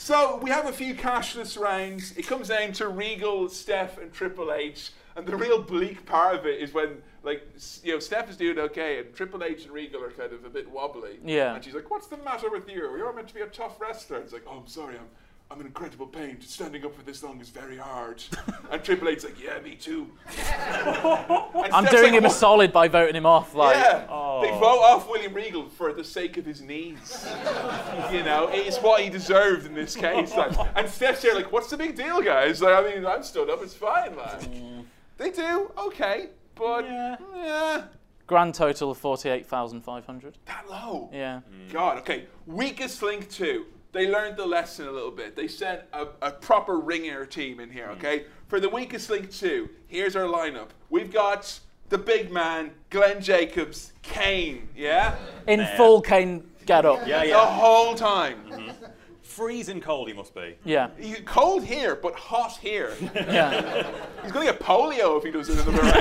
So 0.00 0.38
we 0.40 0.48
have 0.48 0.66
a 0.66 0.72
few 0.72 0.94
cashless 0.94 1.60
rounds. 1.60 2.16
It 2.16 2.26
comes 2.26 2.48
down 2.48 2.72
to 2.74 2.88
Regal, 2.88 3.48
Steph, 3.48 3.98
and 3.98 4.10
Triple 4.12 4.52
H. 4.52 4.92
And 5.16 5.26
the 5.26 5.36
real 5.36 5.60
bleak 5.60 6.06
part 6.06 6.36
of 6.36 6.46
it 6.46 6.62
is 6.62 6.72
when, 6.72 7.02
like, 7.24 7.42
you 7.82 7.92
know, 7.92 7.98
Steph 7.98 8.30
is 8.30 8.36
doing 8.36 8.58
okay, 8.58 9.00
and 9.00 9.12
Triple 9.12 9.42
H 9.42 9.64
and 9.64 9.72
Regal 9.72 10.02
are 10.02 10.10
kind 10.12 10.32
of 10.32 10.44
a 10.44 10.48
bit 10.48 10.70
wobbly. 10.70 11.18
Yeah. 11.24 11.56
And 11.56 11.64
she's 11.64 11.74
like, 11.74 11.90
"What's 11.90 12.06
the 12.06 12.16
matter 12.18 12.48
with 12.48 12.70
you? 12.70 12.96
You're 12.96 13.12
meant 13.12 13.28
to 13.28 13.34
be 13.34 13.40
a 13.40 13.48
tough 13.48 13.80
wrestler." 13.80 14.18
It's 14.18 14.32
like, 14.32 14.44
"Oh, 14.46 14.60
I'm 14.60 14.68
sorry, 14.68 14.94
I'm." 14.94 15.08
I'm 15.50 15.60
in 15.60 15.66
incredible 15.66 16.06
pain. 16.06 16.38
Standing 16.42 16.84
up 16.84 16.94
for 16.94 17.02
this 17.02 17.22
long 17.22 17.40
is 17.40 17.48
very 17.48 17.78
hard. 17.78 18.22
and 18.70 18.84
Triple 18.84 19.08
H's 19.08 19.24
like, 19.24 19.42
yeah, 19.42 19.58
me 19.60 19.76
too. 19.76 20.10
I'm 20.28 21.86
Steph's 21.86 21.90
doing 21.90 22.12
like, 22.12 22.18
him 22.18 22.24
a 22.26 22.30
solid 22.30 22.70
by 22.70 22.86
voting 22.88 23.16
him 23.16 23.24
off. 23.24 23.54
Like, 23.54 23.76
yeah, 23.76 24.06
Oh. 24.10 24.42
they 24.42 24.50
vote 24.50 24.80
off 24.82 25.08
William 25.08 25.32
Regal 25.32 25.66
for 25.70 25.94
the 25.94 26.04
sake 26.04 26.36
of 26.36 26.44
his 26.44 26.60
knees. 26.60 27.26
you 28.12 28.22
know, 28.24 28.50
it's 28.52 28.76
what 28.78 29.00
he 29.02 29.08
deserved 29.08 29.64
in 29.64 29.72
this 29.72 29.96
case. 29.96 30.34
Like, 30.36 30.52
and 30.76 30.86
Steph's 30.88 31.22
there, 31.22 31.34
like, 31.34 31.50
"What's 31.50 31.70
the 31.70 31.78
big 31.78 31.96
deal, 31.96 32.20
guys? 32.20 32.60
Like, 32.60 32.74
I 32.74 32.94
mean, 32.94 33.06
I'm 33.06 33.22
stood 33.22 33.48
up. 33.48 33.62
It's 33.62 33.74
fine, 33.74 34.16
like." 34.16 34.40
Mm. 34.42 34.84
They 35.16 35.30
do 35.30 35.72
okay, 35.78 36.28
but 36.54 36.84
Yeah. 36.84 37.16
yeah, 37.34 37.82
grand 38.26 38.54
total 38.54 38.90
of 38.90 38.98
48,500. 38.98 40.38
that 40.44 40.68
low. 40.70 41.08
Yeah. 41.12 41.40
God, 41.72 41.98
okay. 41.98 42.26
Weakest 42.46 43.02
link 43.02 43.28
two. 43.30 43.64
They 43.92 44.06
learned 44.10 44.36
the 44.36 44.46
lesson 44.46 44.86
a 44.86 44.92
little 44.92 45.10
bit. 45.10 45.34
They 45.34 45.48
sent 45.48 45.80
a, 45.92 46.08
a 46.20 46.30
proper 46.30 46.78
ringer 46.78 47.24
team 47.24 47.58
in 47.60 47.70
here, 47.70 47.86
hmm. 47.86 47.98
okay? 47.98 48.24
For 48.48 48.60
the 48.60 48.68
weakest 48.68 49.10
link 49.10 49.30
two, 49.30 49.68
here's 49.86 50.14
our 50.16 50.24
lineup. 50.24 50.68
We've 50.90 51.12
got 51.12 51.58
the 51.88 51.98
big 51.98 52.30
man, 52.30 52.72
Glenn 52.90 53.22
Jacobs, 53.22 53.92
Kane, 54.02 54.68
yeah? 54.76 55.16
In 55.46 55.60
Nah. 55.60 55.76
full 55.76 56.00
Kane 56.02 56.50
get 56.66 56.84
up. 56.84 57.06
Yeah, 57.06 57.22
yeah. 57.22 57.32
The 57.34 57.46
whole 57.46 57.94
time. 57.94 58.38
Mm-hmm. 58.50 58.84
Freezing 59.22 59.80
cold 59.80 60.08
he 60.08 60.14
must 60.14 60.34
be. 60.34 60.56
Yeah. 60.64 60.90
He- 60.98 61.14
Cold 61.22 61.64
here, 61.64 61.94
but 61.94 62.14
hot 62.14 62.56
here. 62.58 62.92
Yeah. 63.14 63.86
He's 64.22 64.32
going 64.32 64.46
to 64.46 64.52
get 64.52 64.60
polio 64.60 65.16
if 65.16 65.24
he 65.24 65.30
does 65.30 65.48
it 65.48 65.58
another 65.66 65.82
round. 65.82 65.94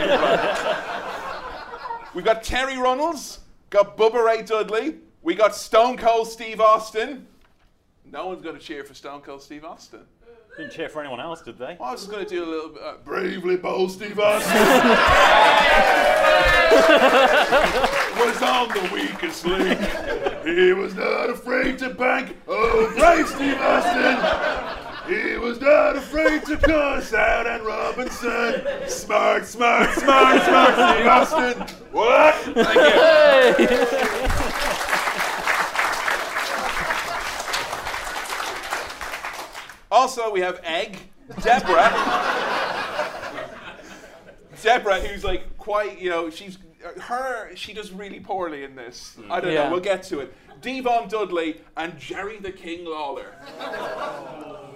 We've 2.14 2.26
got 2.26 2.44
Terri 2.44 2.78
Runnels, 2.78 3.40
got 3.70 3.96
Bubba 3.96 4.26
Ray 4.26 4.42
Dudley, 4.42 4.96
we 5.22 5.36
got 5.36 5.56
Stone 5.56 5.98
Cold 5.98 6.28
Steve 6.28 6.60
Austin. 6.60 7.28
No 8.12 8.28
one's 8.28 8.42
going 8.42 8.56
to 8.56 8.62
cheer 8.62 8.84
for 8.84 8.94
Stone 8.94 9.22
Cold 9.22 9.42
Steve 9.42 9.66
Austin. 9.66 10.02
Didn't 10.58 10.72
cheer 10.72 10.90
for 10.90 11.02
anyone 11.02 11.20
else, 11.20 11.42
did 11.42 11.58
they? 11.58 11.78
I 11.80 11.92
was 11.92 12.02
just 12.02 12.12
going 12.12 12.26
to 12.26 12.30
do 12.30 12.44
a 12.44 12.50
little 12.50 12.70
bit. 12.70 12.82
Uh, 12.82 12.94
bravely 13.04 13.58
bold 13.58 13.92
Steve 13.92 14.20
Austin 14.20 14.52
was 18.18 18.42
on 18.42 18.70
the 18.70 18.90
weakest 18.92 19.46
link. 19.46 19.80
He 20.44 20.74
was 20.74 20.96
not 20.96 21.30
afraid 21.30 21.78
to 21.80 21.90
bank. 21.92 22.38
Oh, 22.48 22.92
brave 22.98 23.28
Steve 23.28 23.58
Austin. 23.60 24.18
He 25.08 25.38
was 25.38 25.62
not 25.62 25.96
afraid 25.96 26.44
to 26.46 26.58
cuss 26.58 27.14
out 27.14 27.46
Anne 27.46 27.64
Robinson. 27.64 28.90
Smart, 28.90 29.46
smart, 29.46 29.94
smart, 29.94 30.42
smart, 30.42 30.74
Steve 30.74 31.08
Austin. 31.08 31.78
What? 31.92 32.36
Thank 32.36 33.60
you. 33.70 34.27
Also, 39.98 40.32
we 40.32 40.42
have 40.42 40.62
Egg, 40.64 40.96
Deborah. 41.42 41.90
Deborah, 44.62 45.00
who's 45.00 45.24
like 45.24 45.58
quite, 45.58 46.00
you 46.00 46.12
know, 46.12 46.30
she's 46.30 46.60
her. 47.02 47.56
She 47.56 47.74
does 47.74 47.92
really 47.92 48.20
poorly 48.20 48.64
in 48.64 48.76
this. 48.76 49.16
Mm. 49.20 49.32
I 49.32 49.40
don't 49.42 49.52
Yeah. 49.52 49.64
know. 49.64 49.72
We'll 49.72 49.80
get 49.80 50.04
to 50.04 50.20
it. 50.20 50.36
Devon 50.62 51.08
Dudley 51.10 51.62
and 51.76 51.98
Jerry 51.98 52.38
the 52.38 52.52
King 52.52 52.86
Lawler. 52.86 53.34
Oh. 53.60 54.70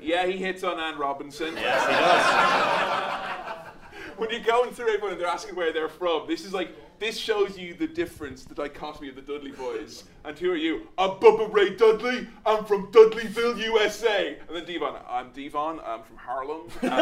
Yeah, 0.00 0.24
he 0.24 0.38
hits 0.38 0.64
on 0.64 0.80
Anne 0.80 0.96
Robinson. 0.96 1.54
Yes, 1.54 1.86
he 1.86 1.92
does. 1.92 3.71
When 4.16 4.30
you're 4.30 4.40
going 4.40 4.72
through 4.72 4.88
everyone 4.88 5.12
and 5.12 5.20
they're 5.20 5.28
asking 5.28 5.54
where 5.54 5.72
they're 5.72 5.88
from, 5.88 6.26
this 6.26 6.44
is 6.44 6.52
like 6.52 6.74
this 6.98 7.18
shows 7.18 7.58
you 7.58 7.74
the 7.74 7.86
difference, 7.86 8.44
the 8.44 8.54
dichotomy 8.54 9.08
of 9.08 9.16
the 9.16 9.22
Dudley 9.22 9.50
boys. 9.50 10.04
And 10.24 10.38
who 10.38 10.52
are 10.52 10.56
you? 10.56 10.86
I'm 10.96 11.10
Bubba 11.12 11.52
Ray 11.52 11.74
Dudley. 11.74 12.28
I'm 12.46 12.64
from 12.64 12.92
Dudleyville, 12.92 13.58
USA. 13.58 14.38
And 14.46 14.56
then 14.56 14.64
Devon, 14.64 14.94
I'm 15.08 15.30
Devon. 15.32 15.80
I'm 15.84 16.02
from 16.02 16.16
Harlem. 16.16 16.62
and 16.82 16.92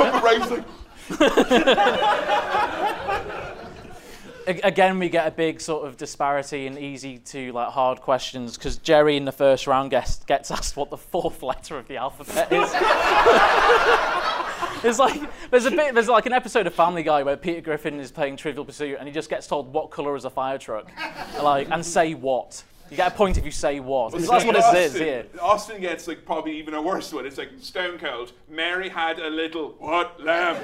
Bubba 0.00 0.22
Ray's 0.22 0.50
like, 0.50 0.64
Again, 4.46 4.98
we 4.98 5.08
get 5.08 5.26
a 5.26 5.30
big 5.30 5.60
sort 5.60 5.86
of 5.86 5.96
disparity 5.96 6.66
in 6.66 6.78
easy 6.78 7.18
to 7.18 7.52
like 7.52 7.68
hard 7.68 8.00
questions 8.00 8.56
because 8.56 8.78
Jerry 8.78 9.16
in 9.16 9.24
the 9.24 9.32
first 9.32 9.66
round 9.66 9.90
gets, 9.90 10.24
gets 10.24 10.50
asked 10.50 10.76
what 10.76 10.90
the 10.90 10.96
fourth 10.96 11.42
letter 11.42 11.78
of 11.78 11.88
the 11.88 11.96
alphabet 11.96 12.52
is. 12.52 12.72
There's 14.82 14.98
like 14.98 15.20
there's 15.50 15.64
a 15.64 15.70
bit 15.70 15.94
there's 15.94 16.08
like 16.08 16.26
an 16.26 16.32
episode 16.32 16.66
of 16.66 16.74
Family 16.74 17.02
Guy 17.02 17.22
where 17.22 17.36
Peter 17.36 17.60
Griffin 17.60 17.98
is 17.98 18.12
playing 18.12 18.36
Trivial 18.36 18.64
Pursuit 18.64 18.96
and 18.98 19.08
he 19.08 19.12
just 19.12 19.28
gets 19.28 19.46
told 19.46 19.72
what 19.72 19.90
color 19.90 20.14
is 20.16 20.24
a 20.24 20.30
fire 20.30 20.58
truck, 20.58 20.90
like 21.42 21.70
and 21.70 21.84
say 21.84 22.14
what. 22.14 22.62
You 22.90 22.96
get 22.96 23.12
a 23.12 23.16
point 23.16 23.36
if 23.36 23.44
you 23.44 23.50
say 23.50 23.80
what. 23.80 24.12
That's 24.12 24.44
what 24.44 24.54
it 24.54 24.76
is 24.76 24.94
here. 24.94 25.26
Austin 25.40 25.80
gets 25.80 26.06
like 26.06 26.24
probably 26.24 26.56
even 26.56 26.74
a 26.74 26.82
worse 26.82 27.12
one. 27.12 27.26
It's 27.26 27.38
like 27.38 27.50
Stone 27.58 27.98
Cold. 27.98 28.32
Mary 28.48 28.88
had 28.88 29.18
a 29.18 29.28
little 29.28 29.70
what 29.78 30.22
lamb? 30.22 30.56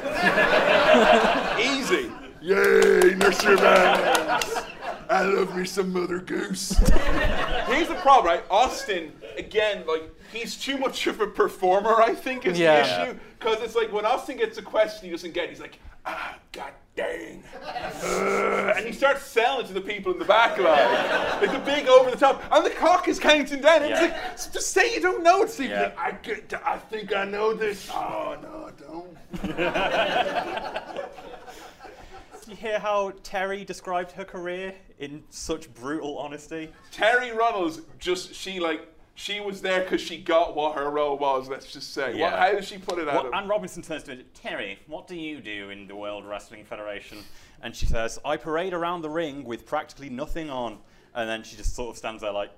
Easy. 1.60 2.12
Yay, 2.42 3.14
nursery 3.16 3.54
rhymes. 3.54 4.54
I 5.08 5.22
love 5.22 5.54
me 5.56 5.64
some 5.64 5.92
Mother 5.92 6.18
Goose. 6.18 6.76
Here's 7.66 7.88
the 7.88 7.98
problem, 8.02 8.26
right? 8.26 8.44
Austin, 8.50 9.12
again, 9.38 9.84
like 9.86 10.02
he's 10.32 10.56
too 10.56 10.76
much 10.78 11.06
of 11.06 11.20
a 11.20 11.26
performer. 11.26 12.02
I 12.02 12.14
think 12.14 12.44
is 12.46 12.58
Yeah. 12.58 12.82
the 12.82 12.82
issue 13.10 13.18
because 13.38 13.62
it's 13.62 13.74
like 13.76 13.92
when 13.92 14.04
Austin 14.04 14.38
gets 14.38 14.58
a 14.58 14.62
question 14.62 15.04
he 15.06 15.10
doesn't 15.12 15.34
get, 15.34 15.48
he's 15.50 15.60
like, 15.60 15.78
ah, 16.06 16.36
god 16.52 16.72
dang, 16.94 17.42
Uh, 17.64 18.74
and 18.76 18.84
he 18.86 18.92
starts 18.92 19.22
selling 19.24 19.66
to 19.66 19.72
the 19.72 19.80
people 19.80 20.12
in 20.12 20.18
the 20.18 20.24
back 20.26 20.58
line, 20.58 21.40
like 21.40 21.50
the 21.52 21.58
big 21.64 21.86
over 21.88 22.10
the 22.10 22.16
top, 22.18 22.42
and 22.52 22.66
the 22.66 22.70
clock 22.70 23.08
is 23.08 23.18
counting 23.18 23.60
down. 23.62 23.82
And 23.82 23.90
Yeah. 23.90 24.04
It's 24.32 24.44
like, 24.46 24.52
just 24.54 24.72
say 24.72 24.92
you 24.94 25.00
don't 25.00 25.22
know 25.22 25.42
it, 25.42 25.50
Steve. 25.50 25.70
Yeah. 25.70 25.82
Like, 25.82 25.98
I 25.98 26.10
get, 26.22 26.48
to- 26.50 26.68
I 26.68 26.76
think 26.78 27.14
I 27.14 27.24
know 27.24 27.54
this. 27.54 27.88
Oh 27.92 28.36
no, 28.42 28.68
I 28.68 28.72
don't. 28.82 29.16
Did 32.42 32.50
you 32.50 32.56
hear 32.56 32.78
how 32.80 33.12
Terri 33.22 33.64
described 33.64 34.10
her 34.12 34.24
career 34.24 34.74
in 34.98 35.22
such 35.30 35.72
brutal 35.74 36.18
honesty? 36.18 36.70
Terri 36.92 37.34
Runnels, 37.34 37.82
just 37.98 38.34
she 38.34 38.58
like. 38.58 38.88
She 39.14 39.40
was 39.40 39.60
there 39.60 39.82
because 39.82 40.00
she 40.00 40.16
got 40.16 40.56
what 40.56 40.74
her 40.74 40.90
role 40.90 41.18
was. 41.18 41.46
Let's 41.46 41.70
just 41.70 41.92
say. 41.92 42.18
What, 42.18 42.32
how 42.32 42.50
did 42.52 42.64
she 42.64 42.78
put 42.78 42.98
it 42.98 43.08
out? 43.08 43.26
What, 43.26 43.34
Anne 43.34 43.46
Robinson 43.46 43.82
turns 43.82 44.04
to 44.04 44.16
her, 44.16 44.22
Terri, 44.42 44.78
what 44.86 45.06
do 45.06 45.14
you 45.14 45.38
do 45.40 45.68
in 45.68 45.86
the 45.86 45.94
World 45.94 46.24
Wrestling 46.24 46.64
Federation? 46.64 47.18
And 47.62 47.76
she 47.76 47.84
says, 47.84 48.18
I 48.24 48.38
parade 48.38 48.72
around 48.72 49.02
the 49.02 49.10
ring 49.10 49.44
with 49.44 49.66
practically 49.66 50.08
nothing 50.08 50.48
on. 50.48 50.78
And 51.14 51.28
then 51.28 51.42
she 51.42 51.56
just 51.56 51.76
sort 51.76 51.90
of 51.90 51.98
stands 51.98 52.22
there 52.22 52.32
like, 52.32 52.52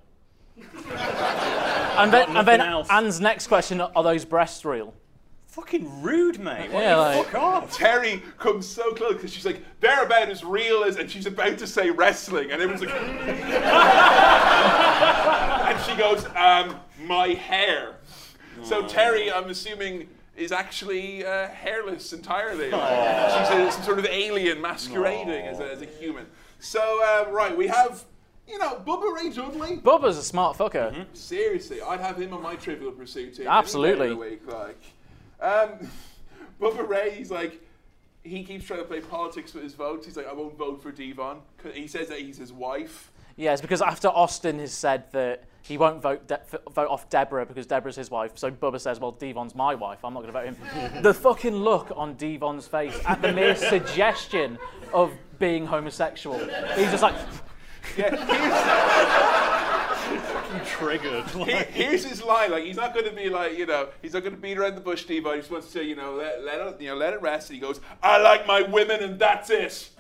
And 0.57 2.13
then, 2.13 2.37
and 2.37 2.47
then 2.47 2.61
else. 2.61 2.89
Anne's 2.89 3.21
next 3.21 3.49
question: 3.49 3.81
Are 3.81 4.03
those 4.05 4.25
breasts 4.25 4.65
real? 4.65 4.95
Fucking 5.55 6.03
rude, 6.03 6.41
mate. 6.41 6.73
What 6.73 6.83
Yeah, 6.83 6.97
like- 6.97 7.27
fuck 7.27 7.35
off? 7.41 7.79
Terri 7.79 8.21
comes 8.39 8.67
so 8.67 8.93
close 8.93 9.13
because 9.15 9.33
she's 9.33 9.47
like, 9.47 9.63
they're 9.79 10.03
about 10.05 10.29
as 10.29 10.43
real 10.45 10.83
as, 10.83 10.97
and 10.97 11.09
she's 11.09 11.27
about 11.27 11.59
to 11.59 11.67
say 11.69 11.91
wrestling, 11.91 12.51
and 12.51 12.61
everyone's 12.61 12.81
like, 12.85 12.93
and 15.65 15.81
she 15.85 15.95
goes, 15.97 16.25
um, 16.35 16.81
my 17.07 17.29
hair. 17.29 17.95
So 18.65 18.83
Terri, 18.83 19.33
I'm 19.33 19.49
assuming, 19.49 20.09
is 20.37 20.51
actually 20.51 21.25
uh, 21.25 21.47
hairless 21.49 22.13
entirely. 22.13 22.71
Like, 22.73 23.31
she's 23.47 23.57
a, 23.57 23.71
some 23.71 23.83
sort 23.85 23.99
of 24.01 24.07
alien 24.07 24.61
masquerading 24.61 25.47
as 25.47 25.61
a, 25.61 25.71
as 25.71 25.83
a 25.83 25.87
human. 25.87 26.27
So, 26.59 26.81
uh, 27.05 27.31
right, 27.31 27.57
we 27.57 27.69
have, 27.69 28.03
you 28.49 28.59
know, 28.59 28.83
Bubba 28.85 29.15
Ray 29.15 29.31
Dudley. 29.31 29.77
Bubba's 29.77 30.17
a 30.19 30.23
smart 30.25 30.57
fucker. 30.57 31.07
Seriously, 31.13 31.81
I'd 31.81 32.01
have 32.01 32.21
him 32.21 32.33
on 32.35 32.43
my 32.43 32.57
Trivial 32.57 32.91
Pursuit 32.91 33.35
team. 33.35 33.47
any 33.47 33.57
Absolutely. 33.57 34.07
day 34.09 34.13
of 34.13 34.19
the 34.19 34.25
week, 34.25 34.47
like, 34.53 34.81
um, 35.41 35.89
Bubba 36.61 36.87
Ray, 36.89 37.11
he's 37.13 37.31
like, 37.31 37.61
he 38.23 38.43
keeps 38.45 38.65
trying 38.65 38.81
to 38.81 38.87
play 38.87 39.01
politics 39.01 39.53
with 39.55 39.63
his 39.65 39.75
votes. 39.75 40.07
He's 40.07 40.17
like, 40.17 40.27
I 40.29 40.33
won't 40.33 40.57
vote 40.57 40.83
for 40.83 40.91
Devon. 40.91 41.39
'Cause 41.59 41.75
He 41.75 41.87
says 41.87 42.09
that 42.09 42.21
he's 42.21 42.39
his 42.39 42.53
wife. 42.53 43.11
Yes, 43.37 43.61
because 43.61 43.83
after 43.83 44.09
Austin 44.09 44.59
has 44.61 44.73
said 44.73 45.11
that 45.13 45.45
he 45.63 45.77
won't 45.77 46.01
vote 46.01 46.29
De- 46.29 46.41
vote 46.71 46.89
off 46.89 47.09
Deborah 47.11 47.45
because 47.45 47.67
Deborah's 47.67 47.97
his 47.97 48.11
wife, 48.11 48.33
so 48.37 48.51
Bubba 48.51 48.81
says, 48.81 49.01
"Well, 49.01 49.11
Devon's 49.13 49.55
my 49.57 49.75
wife. 49.75 50.05
I'm 50.05 50.15
not 50.15 50.23
going 50.23 50.33
to 50.33 50.41
vote 50.41 50.93
him." 50.93 51.03
the 51.03 51.13
fucking 51.13 51.55
look 51.55 51.91
on 51.97 52.15
Devon's 52.15 52.69
face 52.69 52.97
at 53.07 53.21
the 53.23 53.33
mere 53.33 53.57
suggestion 53.73 54.57
of 54.93 55.13
being 55.41 55.67
homosexual. 55.67 56.39
He's 56.77 56.91
just 56.93 57.03
like, 57.03 57.17
Yeah, 57.97 58.15
Triggered. 60.67 61.25
here's, 61.25 61.47
here- 61.49 61.65
here's 61.71 62.05
his 62.05 62.23
line. 62.23 62.51
Like, 62.51 62.65
he's 62.65 62.77
not 62.77 62.93
going 62.95 63.07
to 63.07 63.13
be 63.13 63.29
like, 63.29 63.57
you 63.59 63.67
know, 63.67 63.89
he's 64.03 64.13
not 64.15 64.23
going 64.23 64.35
to 64.35 64.41
beat 64.41 64.59
around 64.59 64.75
the 64.75 64.81
bush, 64.81 65.05
Devon. 65.05 65.35
He 65.35 65.39
just 65.41 65.51
wants 65.51 65.67
to, 65.69 65.73
say 65.73 65.85
you 65.85 65.97
know, 65.97 66.15
let, 66.15 66.43
let 66.45 66.61
it, 66.61 66.81
you 66.81 66.89
know, 66.89 66.97
let 66.97 67.13
it 67.13 67.21
rest. 67.23 67.51
And 67.51 67.55
he 67.57 67.61
goes, 67.61 67.81
I 68.03 68.19
like 68.19 68.47
my 68.47 68.63
women, 68.63 69.03
and 69.03 69.19
that's 69.19 69.51
it. 69.51 69.91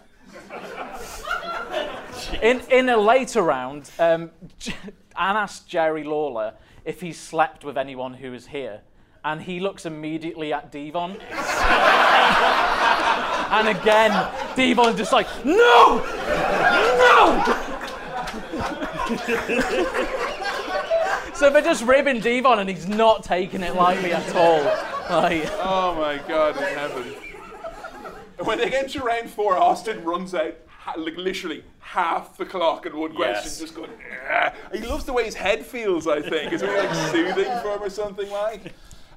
in 2.42 2.60
in 2.70 2.88
a 2.88 2.96
later 2.96 3.42
round, 3.42 3.90
um, 3.98 4.30
J- 4.58 4.74
Anne 5.18 5.36
asked 5.36 5.68
Jerry 5.68 6.02
Lawler 6.02 6.54
if 6.84 7.00
he 7.00 7.12
slept 7.12 7.64
with 7.64 7.78
anyone 7.78 8.14
who 8.14 8.32
was 8.32 8.46
here, 8.48 8.80
and 9.24 9.40
he 9.42 9.60
looks 9.60 9.86
immediately 9.86 10.52
at 10.52 10.72
Devon. 10.72 11.12
and 13.50 13.68
again, 13.68 14.10
Devon's 14.56 14.96
just 14.96 15.12
like, 15.12 15.28
no, 15.44 16.02
no. 16.98 17.60
so 21.44 21.50
they're 21.50 21.62
just 21.62 21.84
ribbing 21.84 22.20
Devon, 22.20 22.58
and 22.58 22.68
he's 22.70 22.88
not 22.88 23.22
taking 23.22 23.62
it 23.62 23.74
lightly 23.74 24.12
at 24.12 24.34
all. 24.34 24.62
Like, 25.10 25.44
Oh 25.60 25.94
my 25.98 26.18
God 26.26 26.56
in 26.56 26.62
heaven. 26.62 27.14
When 28.42 28.58
they 28.58 28.70
get 28.70 28.88
to 28.90 29.00
round 29.02 29.28
four, 29.30 29.56
Austin 29.56 30.02
runs 30.04 30.34
out 30.34 30.54
like 30.96 31.16
literally 31.16 31.62
half 31.80 32.36
the 32.36 32.44
clock 32.46 32.86
in 32.86 32.96
one 32.96 33.14
question, 33.14 33.42
Yes. 33.44 33.58
just 33.60 33.74
going. 33.74 33.90
"Ah." 34.30 34.52
He 34.72 34.80
loves 34.80 35.04
the 35.04 35.12
way 35.12 35.24
his 35.24 35.34
head 35.34 35.64
feels. 35.64 36.06
I 36.06 36.20
think 36.22 36.52
it's 36.52 36.62
really 36.62 36.86
like 36.86 36.94
soothing 37.10 37.44
for 37.62 37.74
him 37.74 37.82
or 37.82 37.90
something 37.90 38.30
like. 38.30 38.72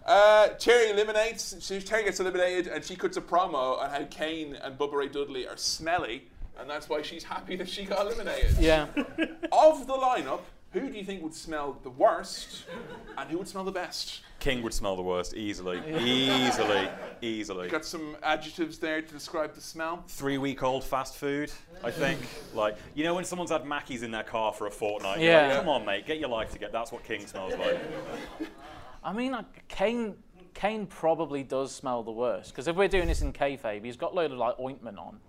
Uh, 0.05 0.49
Terri 0.59 0.91
eliminates. 0.91 1.55
She, 1.65 1.77
Terri 1.79 2.05
gets 2.05 2.19
eliminated, 2.19 2.67
and 2.67 2.83
she 2.83 2.95
cuts 2.95 3.17
a 3.17 3.21
promo 3.21 3.79
on 3.81 3.89
how 3.89 4.03
Kane 4.09 4.55
and 4.55 4.77
Bubba 4.77 4.93
Ray 4.93 5.07
Dudley 5.09 5.47
are 5.47 5.57
smelly, 5.57 6.27
and 6.59 6.69
that's 6.69 6.87
why 6.87 7.01
she's 7.01 7.23
happy 7.23 7.55
that 7.57 7.67
she 7.69 7.83
got 7.85 8.05
eliminated. 8.05 8.55
yeah. 8.59 8.87
Of 9.51 9.87
the 9.87 9.93
lineup, 9.93 10.41
who 10.71 10.89
do 10.89 10.97
you 10.97 11.03
think 11.03 11.23
would 11.23 11.33
smell 11.33 11.77
the 11.83 11.89
worst, 11.89 12.65
and 13.17 13.29
who 13.29 13.37
would 13.37 13.47
smell 13.47 13.63
the 13.63 13.71
best? 13.71 14.21
King 14.39 14.61
would 14.61 14.73
smell 14.73 14.95
the 14.95 15.01
worst 15.01 15.33
easily. 15.33 15.81
Easily. 15.99 16.87
Easily. 17.21 17.69
Got 17.69 17.85
some 17.85 18.15
adjectives 18.21 18.77
there 18.77 19.01
to 19.01 19.11
describe 19.13 19.55
the 19.55 19.61
smell. 19.61 20.03
Three 20.07 20.37
week 20.37 20.61
old 20.61 20.83
fast 20.83 21.15
food, 21.15 21.51
I 21.83 21.89
think. 21.89 22.19
like, 22.53 22.77
you 22.93 23.03
know, 23.03 23.15
when 23.15 23.23
someone's 23.25 23.49
had 23.51 23.63
Mackies 23.63 24.03
in 24.03 24.11
their 24.11 24.23
car 24.23 24.53
for 24.53 24.67
a 24.67 24.71
fortnight, 24.71 25.19
you're 25.21 25.33
like, 25.33 25.49
Yeah. 25.51 25.57
come 25.57 25.69
on, 25.69 25.85
mate, 25.85 26.05
get 26.05 26.19
your 26.19 26.29
life 26.29 26.51
together. 26.51 26.71
That's 26.73 26.91
what 26.91 27.03
King 27.03 27.25
smells 27.25 27.55
like. 27.57 27.79
I 29.03 29.11
mean, 29.13 29.31
like, 29.31 29.67
Kane 29.69 30.15
Kane 30.57 30.87
probably 30.87 31.43
does 31.43 31.71
smell 31.71 32.01
the 32.01 32.11
worst. 32.11 32.49
Because 32.51 32.67
if 32.67 32.75
we're 32.75 32.87
doing 32.87 33.07
this 33.07 33.21
in 33.21 33.31
kayfabe, 33.31 33.85
he's 33.85 33.95
got 33.95 34.13
a 34.13 34.15
load 34.15 34.31
of 34.31 34.39
like 34.39 34.59
ointment 34.59 34.97
on. 34.97 35.19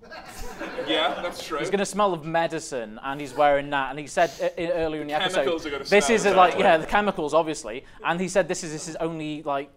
Yeah, 0.87 1.20
that's 1.22 1.47
true. 1.47 1.59
He's 1.59 1.68
going 1.68 1.81
to 1.81 1.85
smell 1.87 2.14
of 2.14 2.24
medicine, 2.24 2.99
and 3.03 3.20
he's 3.20 3.35
wearing 3.35 3.68
that. 3.68 3.91
And 3.91 3.99
he 3.99 4.07
said 4.07 4.31
i- 4.57 4.70
earlier 4.72 5.03
in 5.03 5.07
the 5.07 5.12
episode, 5.12 5.45
this 5.85 6.07
smell, 6.07 6.16
is 6.16 6.24
a, 6.24 6.35
like 6.35 6.59
yeah, 6.59 6.79
the 6.79 6.87
chemicals 6.87 7.35
obviously. 7.35 7.85
And 8.03 8.18
he 8.18 8.26
said 8.26 8.49
this 8.49 8.64
is 8.64 8.72
this 8.72 8.89
is 8.89 8.97
only 8.97 9.43
like 9.43 9.70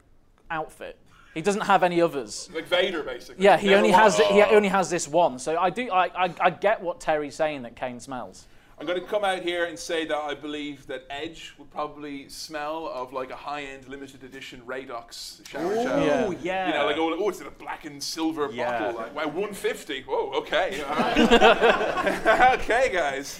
outfit. 0.49 0.97
He 1.33 1.41
doesn't 1.41 1.61
have 1.63 1.83
any 1.83 1.99
others. 2.01 2.49
like 2.55 2.67
Vader, 2.67 3.03
basically. 3.03 3.43
Yeah, 3.43 3.57
he 3.57 3.67
Never 3.67 3.77
only 3.79 3.91
has 3.91 4.17
he 4.19 4.41
Oh. 4.41 4.51
only 4.55 4.69
has 4.69 4.89
this 4.89 5.05
one. 5.05 5.37
So 5.37 5.57
I 5.57 5.69
do 5.69 5.91
I, 5.91 6.05
I, 6.27 6.33
I 6.39 6.49
get 6.49 6.81
what 6.81 7.01
Terri's 7.01 7.35
saying 7.35 7.63
that 7.63 7.75
Kane 7.75 7.99
smells. 7.99 8.47
I'm 8.81 8.87
going 8.87 8.99
to 8.99 9.05
come 9.05 9.23
out 9.23 9.43
here 9.43 9.65
and 9.65 9.77
say 9.77 10.05
that 10.07 10.17
I 10.17 10.33
believe 10.33 10.87
that 10.87 11.05
Edge 11.11 11.53
would 11.59 11.69
probably 11.69 12.27
smell 12.29 12.87
of 12.91 13.13
like 13.13 13.29
a 13.29 13.35
high-end 13.35 13.87
limited 13.87 14.23
edition 14.23 14.59
Radox 14.65 15.47
shower 15.47 15.71
Ooh, 15.73 15.83
gel. 15.83 16.03
Yeah. 16.03 16.33
yeah. 16.41 16.67
You 16.67 16.73
know, 16.73 16.85
like 16.87 16.97
oh, 16.97 17.13
oh, 17.23 17.29
it's 17.29 17.39
in 17.39 17.45
a 17.45 17.51
black 17.51 17.85
and 17.85 18.01
silver 18.01 18.49
Yeah. 18.51 18.79
bottle. 18.91 19.01
Like, 19.01 19.13
wow, 19.15 19.25
150. 19.27 20.01
Whoa, 20.07 20.31
okay. 20.31 20.83
right. 20.89 22.57
okay, 22.59 22.89
guys. 22.91 23.39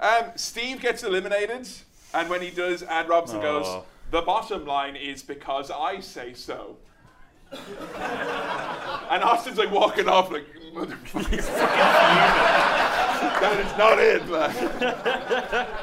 Um, 0.00 0.32
Steve 0.34 0.80
gets 0.80 1.04
eliminated, 1.04 1.68
and 2.12 2.28
when 2.28 2.42
he 2.42 2.50
does, 2.50 2.82
Anne 2.82 3.06
Robinson 3.06 3.40
goes, 3.40 3.66
Oh. 3.68 3.84
"The 4.10 4.22
bottom 4.22 4.66
line 4.66 4.96
is 4.96 5.22
because 5.22 5.70
I 5.70 6.00
say 6.00 6.34
so." 6.34 6.78
and 7.52 9.22
Austin's 9.22 9.58
like 9.58 9.70
walking 9.70 10.08
off, 10.08 10.32
like 10.32 10.46
motherfucker. 10.74 12.59
That 13.40 13.60
is 13.66 13.78
not 13.78 13.98
it, 13.98 14.28
man. 14.28 15.66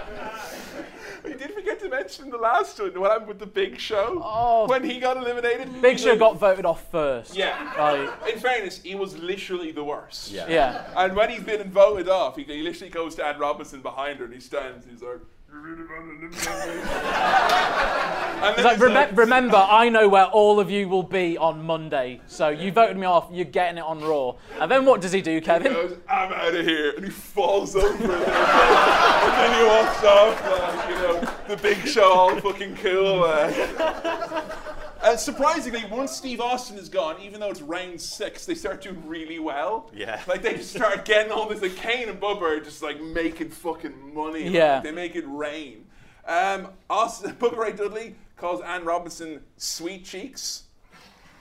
We 1.28 1.34
did 1.34 1.52
forget 1.54 1.80
to 1.82 1.90
mention 1.90 2.30
the 2.30 2.38
last 2.38 2.80
one. 2.80 2.98
What 3.00 3.12
happened 3.12 3.28
with 3.28 3.40
the 3.40 3.46
Big 3.46 3.78
Show? 3.80 4.22
Oh. 4.24 4.66
when 4.68 4.84
he 4.84 4.98
got 5.00 5.18
eliminated. 5.18 5.82
Big 5.82 6.00
Show 6.00 6.12
like- 6.12 6.20
got 6.20 6.40
voted 6.40 6.66
off 6.66 6.90
first. 6.90 7.36
Yeah. 7.36 7.74
Like, 7.78 8.34
In 8.34 8.40
fairness, 8.40 8.82
he 8.82 8.96
was 8.96 9.18
literally 9.18 9.72
the 9.74 9.84
worst. 9.84 10.32
Yeah. 10.32 10.48
yeah. 10.48 10.86
And 10.96 11.16
when 11.18 11.30
he's 11.30 11.44
been 11.44 11.70
voted 11.70 12.08
off, 12.08 12.38
he, 12.38 12.44
he 12.44 12.62
literally 12.62 12.90
goes 12.90 13.16
to 13.16 13.26
Anne 13.26 13.40
Robinson 13.40 13.82
behind 13.82 14.20
her 14.20 14.26
and 14.26 14.34
he 14.34 14.40
stands. 14.40 14.86
He's 14.90 15.02
like, 15.02 15.20
"You 15.52 15.60
really 15.60 15.84
want 15.84 16.06
to 16.06 16.12
eliminate 16.12 16.32
me?" 16.32 16.82
and 18.38 18.50
It's 18.50 18.58
then 18.58 18.66
like, 18.94 19.10
he's 19.10 19.18
remember, 19.18 19.58
I 19.58 19.90
know 19.90 20.08
where 20.08 20.26
all 20.26 20.60
of 20.60 20.70
you 20.70 20.88
will 20.88 21.04
be 21.04 21.38
on 21.38 21.66
Monday. 21.66 22.22
So 22.28 22.50
you 22.50 22.72
voted 22.72 22.98
me 22.98 23.06
off. 23.08 23.30
You're 23.32 23.46
getting 23.46 23.78
it 23.80 23.84
on 23.84 24.00
Raw. 24.02 24.36
And 24.60 24.70
then 24.72 24.86
what 24.86 25.02
does 25.02 25.12
he 25.12 25.22
do, 25.22 25.42
Kefin? 25.42 25.64
he 25.64 25.70
goes, 25.70 25.98
I'm 26.08 26.32
out 26.34 26.54
of 26.54 26.66
here. 26.66 26.92
And 26.92 27.06
he 27.06 27.12
falls 27.12 27.76
over. 27.76 27.88
and 27.94 28.10
then 28.12 29.60
he 29.60 29.66
walks 29.66 30.04
off. 30.04 30.42
Like, 30.52 30.90
you 30.90 30.96
know, 30.96 31.34
the 31.48 31.58
big 31.58 31.78
show, 31.88 32.12
all 32.14 32.40
fucking 32.40 32.76
cool. 32.76 33.24
Uh. 33.24 34.74
And 35.08 35.18
surprisingly, 35.18 35.86
once 35.90 36.12
Steve 36.12 36.42
Austin 36.42 36.78
is 36.78 36.90
gone, 36.90 37.22
even 37.22 37.40
though 37.40 37.50
it's 37.50 37.62
round 37.62 38.02
six, 38.02 38.46
they 38.46 38.56
start 38.56 38.82
doing 38.82 39.08
really 39.08 39.40
well. 39.40 39.90
Yeah. 39.96 40.22
Like 40.28 40.42
they 40.42 40.56
just 40.56 40.72
start 40.76 41.06
getting 41.06 41.32
all 41.32 41.48
this. 41.48 41.62
Like 41.62 41.78
Kane 41.78 42.10
and 42.10 42.20
Bubba 42.20 42.42
are 42.42 42.60
just 42.60 42.84
like 42.84 43.02
making 43.02 43.50
fucking 43.52 44.14
money. 44.14 44.44
like, 44.46 44.54
Yeah. 44.54 44.82
they 44.82 44.92
make 44.92 45.16
it 45.16 45.24
rain. 45.28 45.86
Um, 46.28 46.70
Austin, 46.90 47.32
Bubba 47.40 47.56
Ray 47.58 47.72
Dudley 47.72 48.16
calls 48.36 48.60
Anne 48.62 48.84
Robinson 48.84 49.42
sweet 49.56 50.04
cheeks. 50.04 50.64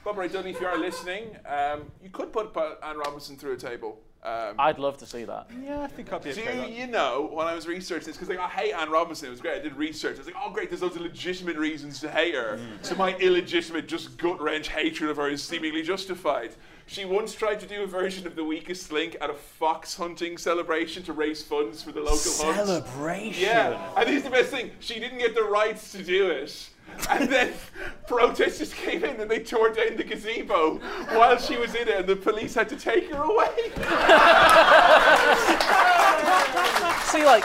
Bubba 0.05 0.19
Ray 0.19 0.29
Dudley, 0.29 0.51
if 0.53 0.61
you 0.61 0.67
are 0.69 0.79
listening, 0.79 1.37
um, 1.47 1.91
you 2.01 2.11
could 2.11 2.33
put 2.33 2.53
put 2.53 2.79
Anne 2.85 2.99
Robinson 2.99 3.37
through 3.37 3.55
a 3.55 3.57
table. 3.57 3.99
Um, 4.23 4.57
I'd 4.59 4.79
love 4.81 4.97
to 4.99 5.07
see 5.07 5.25
that. 5.25 5.49
Yeah, 5.63 5.83
I 5.83 5.87
think 5.87 6.13
I'd 6.13 6.25
be 6.25 6.33
do 6.33 6.43
okay. 6.43 6.75
you 6.77 6.89
know 6.89 7.29
when 7.33 7.47
I 7.47 7.55
was 7.55 7.69
researching 7.69 8.07
this 8.07 8.17
because 8.17 8.29
like 8.29 8.41
I 8.41 8.49
hate 8.49 8.73
Anne 8.73 8.91
Robinson, 8.91 9.29
it 9.29 9.31
was 9.31 9.41
great. 9.41 9.61
I 9.61 9.63
did 9.63 9.77
research. 9.77 10.17
I 10.17 10.19
was 10.19 10.27
like, 10.27 10.37
oh 10.45 10.51
great, 10.51 10.69
there's 10.69 10.83
loads 10.83 10.97
of 10.97 11.03
legitimate 11.03 11.57
reasons 11.57 12.01
to 12.01 12.11
hate 12.11 12.35
her. 12.35 12.59
So 12.83 12.97
my 12.97 13.15
illegitimate, 13.17 13.87
just 13.87 14.19
gut 14.19 14.41
wrench 14.41 14.69
hatred 14.69 15.11
of 15.11 15.17
her 15.19 15.29
is 15.29 15.45
seemingly 15.45 15.83
justified. 15.83 16.57
She 16.89 17.05
once 17.05 17.35
tried 17.35 17.61
to 17.61 17.67
do 17.67 17.83
a 17.83 17.87
version 17.87 18.27
of 18.27 18.37
the 18.37 18.45
weakest 18.45 18.93
link 18.93 19.17
at 19.21 19.31
a 19.31 19.35
fox 19.35 19.97
hunting 19.97 20.39
celebration 20.39 21.03
to 21.05 21.13
raise 21.13 21.43
funds 21.43 21.83
for 21.83 21.93
the 21.93 22.01
local 22.01 22.17
hunt. 22.17 22.57
Celebration. 22.57 23.43
Yeah, 23.43 23.93
and 23.97 24.09
here's 24.09 24.23
the 24.23 24.31
best 24.31 24.51
thing: 24.51 24.71
she 24.81 24.99
didn't 24.99 25.19
get 25.19 25.35
the 25.35 25.45
rights 25.45 25.93
to 25.93 26.03
do 26.03 26.31
it. 26.31 26.71
And 27.11 27.29
then 27.29 27.53
protesters 28.07 28.73
came 28.73 29.05
in 29.05 29.21
and 29.21 29.31
they 29.31 29.41
tore 29.41 29.71
down 29.71 29.97
the 29.97 30.05
gazebo 30.05 30.79
while 31.13 31.39
she 31.39 31.57
was 31.57 31.75
in 31.75 31.89
it, 31.89 32.01
and 32.01 32.07
the 32.07 32.17
police 32.17 32.55
had 32.55 32.69
to 32.71 32.77
take 32.77 33.13
her 33.13 33.23
away. 33.23 33.49
See, 37.07 37.25
like, 37.25 37.45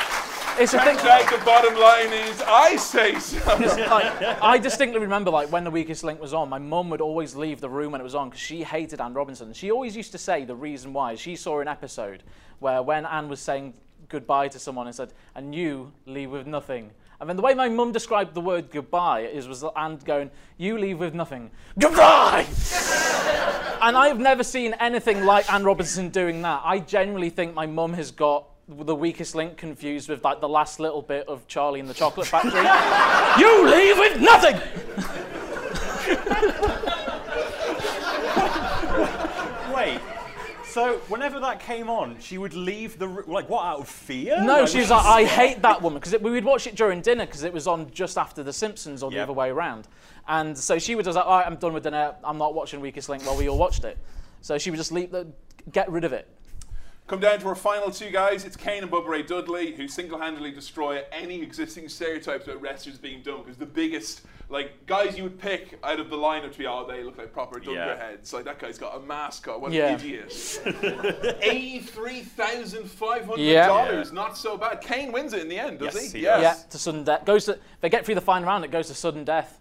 it's 0.59 0.73
a 0.73 0.79
thing. 0.79 0.97
Turns 0.97 1.07
out 1.07 1.29
the 1.29 1.45
bottom 1.45 1.75
line 1.75 2.11
is 2.11 2.41
I 2.45 2.75
say 2.75 3.17
so. 3.19 3.37
like, 3.57 4.41
I 4.41 4.57
distinctly 4.57 4.99
remember, 4.99 5.31
like, 5.31 5.51
when 5.51 5.63
the 5.63 5.71
weakest 5.71 6.03
link 6.03 6.19
was 6.21 6.33
on, 6.33 6.49
my 6.49 6.59
mum 6.59 6.89
would 6.89 7.01
always 7.01 7.35
leave 7.35 7.61
the 7.61 7.69
room 7.69 7.93
when 7.93 8.01
it 8.01 8.03
was 8.03 8.15
on 8.15 8.29
because 8.29 8.41
she 8.41 8.63
hated 8.63 8.99
Anne 8.99 9.13
Robinson. 9.13 9.53
She 9.53 9.71
always 9.71 9.95
used 9.95 10.11
to 10.11 10.17
say 10.17 10.43
the 10.45 10.55
reason 10.55 10.93
why. 10.93 11.15
She 11.15 11.35
saw 11.35 11.59
an 11.61 11.67
episode 11.67 12.23
where 12.59 12.83
when 12.83 13.05
Anne 13.05 13.29
was 13.29 13.39
saying 13.39 13.73
goodbye 14.09 14.49
to 14.49 14.59
someone 14.59 14.87
and 14.87 14.95
said, 14.95 15.13
"And 15.35 15.55
you 15.55 15.93
leave 16.05 16.31
with 16.31 16.47
nothing." 16.47 16.91
And 17.21 17.29
then 17.29 17.37
the 17.37 17.43
way 17.43 17.53
my 17.53 17.69
mum 17.69 17.91
described 17.91 18.33
the 18.33 18.41
word 18.41 18.71
goodbye 18.71 19.21
is 19.21 19.47
was 19.47 19.63
Anne 19.75 19.97
going, 19.97 20.31
"You 20.57 20.79
leave 20.79 20.97
with 20.97 21.13
nothing, 21.13 21.51
goodbye." 21.77 22.47
and 23.81 23.95
I've 23.95 24.19
never 24.19 24.43
seen 24.43 24.73
anything 24.79 25.23
like 25.23 25.47
Anne 25.53 25.63
Robinson 25.63 26.09
doing 26.09 26.41
that. 26.41 26.63
I 26.65 26.79
genuinely 26.79 27.29
think 27.29 27.53
my 27.53 27.67
mum 27.67 27.93
has 27.93 28.09
got 28.09 28.47
the 28.67 28.95
weakest 28.95 29.35
link 29.35 29.55
confused 29.55 30.09
with 30.09 30.23
like 30.23 30.41
the 30.41 30.49
last 30.49 30.79
little 30.79 31.03
bit 31.03 31.27
of 31.27 31.47
Charlie 31.47 31.79
and 31.79 31.87
the 31.87 31.93
Chocolate 31.93 32.25
Factory. 32.25 32.51
you 33.39 33.69
leave 33.69 33.99
with 33.99 34.19
nothing. 34.19 34.55
Wait. 39.75 39.99
So 40.71 40.99
whenever 41.09 41.39
that 41.41 41.59
came 41.59 41.89
on, 41.89 42.17
she 42.19 42.37
would 42.37 42.53
leave 42.53 42.97
the 42.97 43.07
r- 43.09 43.23
like 43.27 43.49
what 43.49 43.65
out 43.65 43.79
of 43.81 43.89
fear? 43.89 44.41
No, 44.41 44.61
Like, 44.61 44.69
she 44.69 44.79
was 44.79 44.89
like, 44.89 45.05
I 45.05 45.25
hate 45.25 45.61
that 45.63 45.81
woman 45.81 45.99
because 45.99 46.17
we 46.21 46.31
would 46.31 46.45
watch 46.45 46.65
it 46.65 46.75
during 46.75 47.01
dinner 47.01 47.25
because 47.25 47.43
it 47.43 47.51
was 47.51 47.67
on 47.67 47.91
just 47.91 48.17
after 48.17 48.41
The 48.41 48.53
Simpsons 48.53 49.03
or 49.03 49.11
the 49.11 49.19
other 49.19 49.33
way 49.33 49.49
around. 49.49 49.87
And 50.27 50.57
so 50.57 50.79
she 50.79 50.95
would 50.95 51.03
just 51.03 51.15
like, 51.17 51.25
all 51.25 51.37
right, 51.37 51.45
I'm 51.45 51.57
done 51.57 51.73
with 51.73 51.83
dinner. 51.83 52.15
I'm 52.23 52.37
not 52.37 52.53
watching 52.53 52.79
Weakest 52.79 53.09
Link 53.09 53.25
while 53.25 53.35
we 53.37 53.49
all 53.49 53.57
watched 53.57 53.83
it. 53.83 53.97
So 54.39 54.57
she 54.57 54.71
would 54.71 54.77
just 54.77 54.91
leave 54.93 55.11
the, 55.11 55.27
get 55.71 55.91
rid 55.91 56.05
of 56.05 56.13
it. 56.13 56.27
Come 57.07 57.19
down 57.19 57.39
to 57.39 57.47
our 57.47 57.55
final 57.55 57.91
two 57.91 58.09
guys. 58.09 58.45
It's 58.45 58.55
Kane 58.55 58.83
and 58.83 58.91
Bubba 58.91 59.07
Ray 59.09 59.23
Dudley, 59.23 59.75
who 59.75 59.87
single-handedly 59.89 60.51
destroy 60.51 61.03
any 61.11 61.41
existing 61.41 61.89
stereotypes 61.89 62.47
about 62.47 62.61
wrestlers 62.61 62.97
being 62.97 63.21
dumb. 63.21 63.41
Because 63.43 63.57
the 63.57 63.65
biggest, 63.65 64.21
like, 64.51 64.85
guys 64.85 65.17
you 65.17 65.23
would 65.23 65.39
pick 65.39 65.79
out 65.83 65.99
of 65.99 66.09
the 66.09 66.15
lineup 66.17 66.51
to 66.51 66.57
be, 66.59 66.67
oh, 66.67 66.85
they 66.87 67.03
look 67.03 67.17
like 67.17 67.31
proper 67.33 67.59
dunderheads. 67.59 68.33
Like 68.33 68.45
that 68.45 68.59
guy's 68.59 68.77
got 68.77 68.95
a 68.95 68.99
mascot. 68.99 69.61
What 69.61 69.71
Yeah. 69.71 69.87
an 69.93 69.99
idiot! 69.99 70.61
Eighty-three 71.41 72.21
thousand 72.21 72.89
five 72.89 73.25
hundred 73.25 73.41
Yeah. 73.43 73.67
dollars. 73.67 74.11
Not 74.11 74.37
so 74.37 74.57
bad. 74.57 74.81
Kane 74.81 75.11
wins 75.11 75.33
it 75.33 75.41
in 75.41 75.47
the 75.49 75.57
end, 75.57 75.79
does 75.79 75.95
Yes, 75.95 76.11
he? 76.11 76.19
he 76.19 76.25
does. 76.25 76.41
Yeah, 76.41 76.55
to 76.69 76.77
sudden 76.77 77.03
death. 77.03 77.25
Goes 77.25 77.45
to, 77.45 77.53
if 77.53 77.59
they 77.81 77.89
get 77.89 78.05
through 78.05 78.15
the 78.15 78.21
final 78.21 78.47
round, 78.47 78.65
it 78.65 78.71
goes 78.71 78.87
to 78.87 78.93
sudden 78.93 79.23
death. 79.23 79.59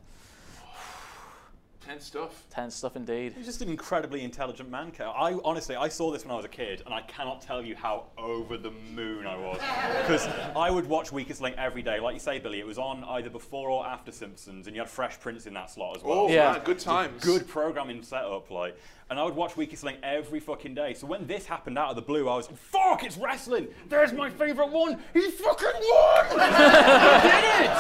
Tense 1.91 2.05
stuff. 2.05 2.45
Tense 2.51 2.77
stuff 2.77 2.95
indeed. 2.95 3.33
He's 3.37 3.47
just 3.47 3.63
an 3.63 3.69
incredibly 3.69 4.23
intelligent 4.23 4.71
man. 4.71 4.93
Kel. 4.93 5.11
I 5.11 5.37
honestly, 5.45 5.75
I 5.75 5.89
saw 5.89 6.13
this 6.13 6.23
when 6.25 6.31
I 6.31 6.37
was 6.37 6.45
a 6.45 6.49
kid, 6.49 6.83
and 6.87 6.95
I 6.95 7.01
cannot 7.01 7.41
tell 7.43 7.61
you 7.65 7.75
how 7.75 8.05
over 8.17 8.57
the 8.57 8.71
moon 8.71 9.27
I 9.27 9.37
was 9.37 9.57
because 10.03 10.25
I 10.55 10.71
would 10.71 10.87
watch 10.87 11.11
Weakest 11.11 11.41
Link 11.41 11.57
every 11.59 11.83
day. 11.83 11.99
Like 11.99 12.15
you 12.15 12.21
say, 12.21 12.39
Billy, 12.39 12.61
it 12.61 12.67
was 12.67 12.79
on 12.79 13.03
either 13.03 13.29
before 13.29 13.69
or 13.71 13.85
after 13.85 14.13
Simpsons, 14.13 14.69
and 14.69 14.77
you 14.77 14.83
had 14.83 14.89
Fresh 14.89 15.19
Prince 15.19 15.47
in 15.47 15.55
that 15.55 15.69
slot 15.69 15.97
as 15.97 16.05
well. 16.05 16.17
Oh, 16.21 16.29
Yeah. 16.29 16.53
man, 16.53 16.61
good 16.63 16.79
times. 16.79 17.25
good 17.25 17.49
programming 17.49 18.05
setup, 18.05 18.53
like. 18.53 18.79
And 19.11 19.19
I 19.19 19.25
would 19.25 19.35
watch 19.35 19.57
Weakest 19.57 19.83
Link 19.83 19.99
every 20.05 20.39
fucking 20.39 20.73
day. 20.75 20.95
So 20.95 21.05
when 21.05 21.27
this 21.27 21.45
happened 21.45 21.77
out 21.77 21.91
of 21.91 21.97
the 21.97 22.03
blue, 22.03 22.29
I 22.29 22.37
was, 22.37 22.47
fuck, 22.47 23.03
it's 23.03 23.19
wrestling. 23.19 23.67
There's 23.89 24.13
my 24.13 24.31
favourite 24.31 24.71
one. 24.71 24.99
He 25.13 25.29
fucking 25.33 25.67
won. 25.67 26.27
he 26.31 27.29
did 27.29 27.61
it. 27.65 27.71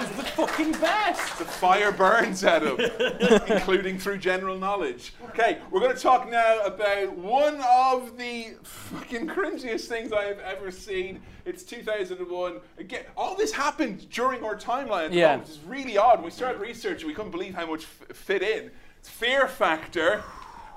It's 0.00 0.16
the 0.16 0.22
fucking 0.36 0.72
best. 0.72 1.38
The 1.40 1.44
fire 1.46 1.90
burns 1.90 2.44
at 2.44 2.62
him, 2.62 2.78
including 3.48 3.98
through 3.98 4.18
general 4.18 4.56
knowledge. 4.56 5.14
Okay, 5.30 5.58
we're 5.72 5.80
going 5.80 5.96
to 5.96 6.00
talk 6.00 6.30
now 6.30 6.60
about 6.60 7.12
one 7.18 7.60
of 7.68 8.16
the 8.16 8.54
fucking 8.62 9.26
cringiest 9.26 9.86
things 9.86 10.12
I 10.12 10.26
have 10.26 10.38
ever 10.38 10.70
seen. 10.70 11.20
It's 11.44 11.64
2001. 11.64 12.60
Again, 12.78 13.02
all 13.16 13.34
this 13.34 13.50
happened 13.50 14.08
during 14.10 14.44
our 14.44 14.54
timeline 14.54 15.12
Yeah. 15.12 15.30
moment, 15.32 15.48
which 15.48 15.58
is 15.58 15.64
really 15.64 15.98
odd. 15.98 16.18
When 16.18 16.26
we 16.26 16.30
started 16.30 16.60
researching, 16.60 17.08
we 17.08 17.14
couldn't 17.14 17.32
believe 17.32 17.54
how 17.56 17.66
much 17.66 17.82
f- 17.82 18.16
fit 18.16 18.42
in. 18.42 18.70
It's 19.00 19.08
Fear 19.08 19.48
Factor. 19.48 20.22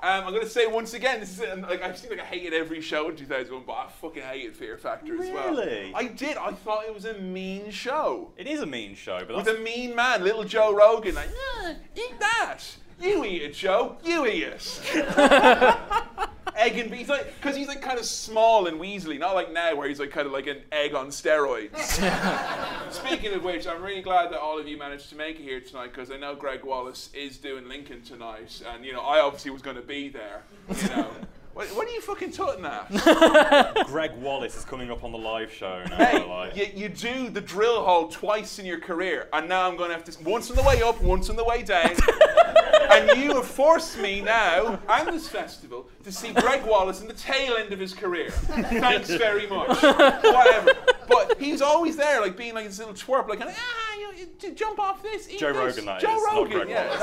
Um, 0.04 0.24
I'm 0.24 0.30
going 0.30 0.42
to 0.42 0.48
say 0.48 0.66
once 0.66 0.94
again, 0.94 1.20
this 1.20 1.30
is 1.30 1.40
and, 1.40 1.62
like 1.62 1.80
I've 1.80 1.96
seen 1.96 2.10
like 2.10 2.18
I 2.18 2.24
hated 2.24 2.52
every 2.52 2.80
show 2.80 3.08
in 3.08 3.14
2001, 3.14 3.62
but 3.64 3.72
I 3.72 3.88
fucking 3.88 4.22
hated 4.22 4.56
Fear 4.56 4.76
Factor 4.76 5.14
as 5.14 5.30
well. 5.30 5.50
Really? 5.50 5.92
I 5.94 6.08
did. 6.08 6.36
I 6.36 6.50
thought 6.50 6.84
it 6.84 6.92
was 6.92 7.04
a 7.04 7.14
mean 7.14 7.70
show 7.70 8.32
It 8.36 8.48
is 8.48 8.60
a 8.62 8.66
mean 8.66 8.96
show, 8.96 9.20
but 9.24 9.36
with 9.36 9.44
that's, 9.44 9.58
a 9.58 9.60
mean 9.60 9.94
man, 9.94 10.24
little 10.24 10.42
Joe 10.42 10.74
Rogan, 10.74 11.14
like, 11.14 11.30
"Nah, 11.62 11.74
eat 11.94 12.18
that. 12.18 12.58
You 13.00 13.24
eat 13.24 13.42
it, 13.42 13.54
Joe. 13.54 13.96
You 14.04 14.26
eat 14.26 14.42
it. 14.42 14.80
egg 16.56 16.78
and 16.78 16.92
he's 16.92 17.08
like 17.08 17.34
because 17.36 17.56
he's 17.56 17.68
like 17.68 17.82
kind 17.82 17.98
of 17.98 18.04
small 18.04 18.66
and 18.66 18.80
weaselly, 18.80 19.18
not 19.18 19.34
like 19.34 19.52
now 19.52 19.74
where 19.74 19.88
he's 19.88 20.00
like 20.00 20.10
kind 20.10 20.26
of 20.26 20.32
like 20.32 20.46
an 20.46 20.58
egg 20.70 20.94
on 20.94 21.08
steroids. 21.08 21.78
Speaking 22.92 23.34
of 23.34 23.44
which, 23.44 23.66
I'm 23.66 23.82
really 23.82 24.02
glad 24.02 24.30
that 24.32 24.40
all 24.40 24.58
of 24.58 24.68
you 24.68 24.78
managed 24.78 25.08
to 25.10 25.16
make 25.16 25.38
it 25.38 25.42
here 25.42 25.60
tonight 25.60 25.92
because 25.92 26.10
I 26.10 26.16
know 26.16 26.34
Gregg 26.34 26.64
Wallace 26.64 27.10
is 27.14 27.38
doing 27.38 27.68
Lincoln 27.68 28.02
tonight, 28.02 28.62
and 28.72 28.84
you 28.84 28.92
know 28.92 29.00
I 29.00 29.20
obviously 29.20 29.50
was 29.50 29.62
going 29.62 29.76
to 29.76 29.82
be 29.82 30.08
there. 30.08 30.42
You 30.68 30.88
know, 30.88 31.10
what, 31.54 31.68
what 31.68 31.86
are 31.86 31.90
you 31.90 32.00
fucking 32.00 32.32
tutting 32.32 32.64
at? 32.64 33.86
Gregg 33.86 34.12
Wallace 34.16 34.56
is 34.56 34.64
coming 34.64 34.90
up 34.90 35.04
on 35.04 35.12
the 35.12 35.18
live 35.18 35.52
show 35.52 35.82
now. 35.88 35.96
Hey, 35.96 36.26
like. 36.26 36.56
you, 36.56 36.66
you 36.74 36.88
do 36.88 37.28
the 37.28 37.40
drill 37.40 37.84
hole 37.84 38.08
twice 38.08 38.58
in 38.58 38.64
your 38.64 38.80
career, 38.80 39.28
and 39.32 39.48
now 39.48 39.68
I'm 39.68 39.76
going 39.76 39.90
to 39.90 39.94
have 39.94 40.04
to 40.04 40.22
once 40.22 40.50
on 40.50 40.56
the 40.56 40.62
way 40.62 40.82
up, 40.82 41.00
once 41.02 41.28
on 41.28 41.36
the 41.36 41.44
way 41.44 41.62
down. 41.62 41.90
and 42.90 43.20
you 43.20 43.34
have 43.34 43.46
forced 43.46 43.98
me 43.98 44.20
now 44.20 44.80
and 44.88 45.08
this 45.08 45.28
festival 45.28 45.86
to 46.04 46.12
see 46.12 46.32
Gregg 46.32 46.64
Wallace 46.64 47.00
in 47.00 47.08
the 47.08 47.14
tail 47.14 47.56
end 47.56 47.72
of 47.72 47.78
his 47.78 47.94
career. 47.94 48.30
Thanks 48.30 49.10
very 49.10 49.46
much. 49.46 49.68
Whatever. 49.82 50.72
But 51.08 51.38
he's 51.38 51.60
always 51.60 51.96
there, 51.96 52.20
like 52.20 52.36
being 52.36 52.54
like 52.54 52.66
this 52.66 52.78
little 52.78 52.94
twerp, 52.94 53.28
like 53.28 53.40
ah, 53.42 53.91
you, 54.16 54.28
you, 54.40 54.52
jump 54.52 54.78
off 54.78 55.02
this. 55.02 55.28
Eat 55.30 55.38
Joe 55.40 55.52
this. 55.52 55.76
Rogan, 55.76 55.86
that 55.86 56.00
Joe 56.00 56.16
is, 56.16 56.22
not 56.24 56.34
Rogan, 56.34 56.58
Gregg 56.58 56.68
yeah. 56.68 56.86
Wallace. 56.86 56.98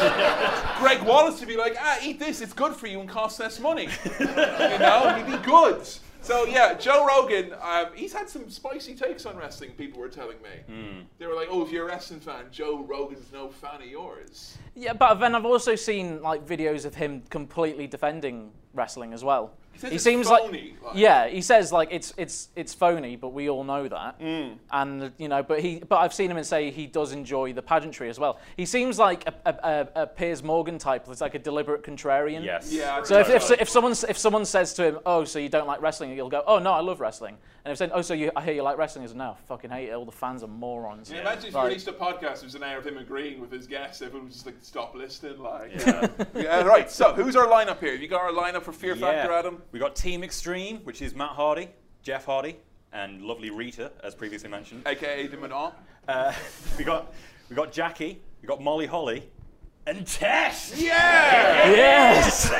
that's 0.00 0.78
Gregg 0.80 1.02
Wallace 1.02 1.40
to 1.40 1.46
be 1.46 1.56
like, 1.56 1.76
ah, 1.78 1.98
eat 2.02 2.18
this. 2.18 2.40
It's 2.40 2.52
good 2.52 2.74
for 2.74 2.86
you 2.86 3.00
and 3.00 3.08
costs 3.08 3.40
less 3.40 3.58
money. 3.58 3.88
you 4.20 4.26
know, 4.26 5.14
he'd 5.16 5.30
be 5.30 5.44
good. 5.44 5.86
So 6.20 6.44
yeah, 6.44 6.74
Joe 6.74 7.06
Rogan, 7.06 7.54
um, 7.62 7.86
he's 7.94 8.12
had 8.12 8.28
some 8.28 8.50
spicy 8.50 8.94
takes 8.94 9.24
on 9.24 9.36
wrestling. 9.36 9.70
People 9.72 10.00
were 10.00 10.08
telling 10.08 10.36
me. 10.42 10.74
Hmm. 10.74 11.00
They 11.18 11.26
were 11.26 11.34
like, 11.34 11.48
"Oh, 11.50 11.64
if 11.64 11.72
you're 11.72 11.84
a 11.84 11.88
wrestling 11.88 12.20
fan, 12.20 12.44
Joe 12.50 12.84
Rogan's 12.84 13.32
no 13.32 13.48
fan 13.48 13.80
of 13.80 13.86
yours." 13.86 14.58
Yeah, 14.74 14.92
but 14.92 15.14
then 15.14 15.34
I've 15.34 15.46
also 15.46 15.74
seen 15.74 16.20
like 16.20 16.46
videos 16.46 16.84
of 16.84 16.94
him 16.94 17.22
completely 17.30 17.86
defending 17.86 18.50
wrestling 18.74 19.12
as 19.12 19.24
well. 19.24 19.54
He 19.78 19.80
says 19.82 19.90
he 19.90 19.94
it's 19.96 20.04
seems 20.04 20.28
phony, 20.28 20.74
like, 20.82 20.82
like- 20.82 20.96
yeah, 20.96 21.28
he 21.28 21.40
says 21.40 21.70
like 21.72 21.88
it's 21.92 22.12
it's 22.16 22.48
it's 22.56 22.74
phony, 22.74 23.14
but 23.14 23.28
we 23.28 23.48
all 23.48 23.62
know 23.62 23.86
that. 23.86 24.18
Mm. 24.20 24.58
And 24.72 25.12
you 25.18 25.28
know, 25.28 25.42
but 25.42 25.60
he 25.60 25.78
but 25.88 25.98
I've 25.98 26.12
seen 26.12 26.30
him 26.30 26.36
and 26.36 26.44
say 26.46 26.70
he 26.72 26.86
does 26.88 27.12
enjoy 27.12 27.52
the 27.52 27.62
pageantry 27.62 28.08
as 28.10 28.18
well. 28.18 28.40
He 28.56 28.66
seems 28.66 28.98
like 28.98 29.26
a, 29.28 29.34
a, 29.46 29.52
a, 29.52 30.02
a 30.02 30.06
Piers 30.08 30.42
Morgan 30.42 30.78
type. 30.78 31.06
That's 31.06 31.20
like 31.20 31.34
a 31.34 31.38
deliberate 31.38 31.84
contrarian. 31.84 32.44
Yes. 32.44 32.72
Yeah, 32.72 32.96
I'd 32.96 33.06
So 33.06 33.20
if, 33.20 33.28
if, 33.28 33.42
Totally. 33.42 33.60
if 33.60 33.68
someone 33.68 33.92
if 33.92 34.18
someone 34.18 34.44
says 34.44 34.74
to 34.74 34.84
him, 34.84 34.98
"Oh, 35.06 35.24
so 35.24 35.38
you 35.38 35.48
don't 35.48 35.66
like 35.68 35.80
wrestling," 35.80 36.12
he'll 36.14 36.28
go, 36.28 36.42
"Oh 36.46 36.58
no, 36.58 36.72
I 36.72 36.80
love 36.80 37.00
wrestling." 37.00 37.36
And 37.64 37.72
if 37.72 37.78
saying, 37.78 37.90
"Oh, 37.94 38.00
so 38.02 38.14
you, 38.14 38.30
I 38.34 38.42
hear 38.42 38.54
you 38.54 38.62
like 38.62 38.78
wrestling," 38.78 39.04
he's 39.04 39.14
no, 39.14 39.30
I 39.32 39.46
fucking 39.46 39.70
hate 39.70 39.90
it. 39.90 39.92
All 39.92 40.04
the 40.06 40.12
fans 40.12 40.42
are 40.42 40.48
morons. 40.48 41.10
Yeah, 41.10 41.20
imagine 41.20 41.46
if 41.46 41.52
you 41.52 41.58
Like- 41.58 41.68
released 41.68 41.88
a 41.88 41.92
podcast, 41.92 42.38
it 42.38 42.44
was 42.44 42.54
an 42.54 42.62
hour 42.62 42.78
of 42.78 42.86
him 42.86 42.96
agreeing 42.98 43.40
with 43.40 43.52
his 43.52 43.66
guests. 43.66 44.00
Everyone 44.02 44.26
was 44.26 44.34
just 44.34 44.46
like, 44.46 44.56
"Stop 44.62 44.94
listening!" 44.94 45.38
Like, 45.38 45.72
yeah. 45.86 46.08
yeah, 46.34 46.62
right. 46.62 46.90
So, 46.90 47.12
who's 47.12 47.36
our 47.36 47.46
lineup 47.46 47.78
here? 47.80 47.94
You 47.94 48.08
got 48.08 48.22
our 48.22 48.32
lineup 48.32 48.62
for 48.62 48.72
Fear 48.72 48.96
Factor, 48.96 49.32
Adam? 49.32 49.62
We 49.70 49.78
got 49.78 49.94
Team 49.94 50.24
Extreme, 50.24 50.78
which 50.78 51.02
is 51.02 51.14
Matt 51.14 51.32
Hardy, 51.32 51.68
Jeff 52.02 52.24
Hardy, 52.24 52.56
and 52.92 53.20
lovely 53.22 53.50
Rita, 53.50 53.92
as 54.02 54.14
previously 54.14 54.48
mentioned. 54.48 54.82
aka 54.86 55.26
the 55.26 55.36
Manon. 55.36 55.72
Uh, 56.06 56.32
we 56.78 56.84
got 56.84 57.12
we 57.50 57.56
got 57.56 57.70
Jackie, 57.70 58.18
we 58.40 58.48
got 58.48 58.62
Molly 58.62 58.86
Holly, 58.86 59.28
and 59.86 60.06
Test. 60.06 60.78
Yeah. 60.78 61.70
Yes. 61.70 62.50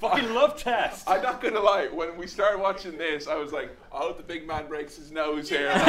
Fucking 0.00 0.32
love 0.32 0.56
Test. 0.62 1.08
I'm 1.08 1.22
not 1.22 1.40
gonna 1.40 1.58
lie. 1.58 1.88
When 1.92 2.16
we 2.16 2.28
started 2.28 2.60
watching 2.60 2.96
this, 2.96 3.26
I 3.26 3.34
was 3.34 3.52
like, 3.52 3.76
"I 3.92 3.96
hope 3.98 4.16
the 4.18 4.22
big 4.22 4.46
man 4.46 4.68
breaks 4.68 4.94
his 4.96 5.10
nose 5.10 5.48
here." 5.48 5.68
like 5.74 5.82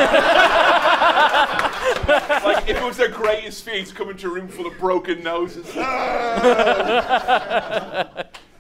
if 2.68 2.78
it 2.78 2.84
was 2.84 2.98
their 2.98 3.10
greatest 3.10 3.64
feat, 3.64 3.94
come 3.94 4.10
into 4.10 4.28
a 4.28 4.34
room 4.34 4.48
full 4.48 4.66
of 4.66 4.76
broken 4.80 5.22
noses. 5.22 5.68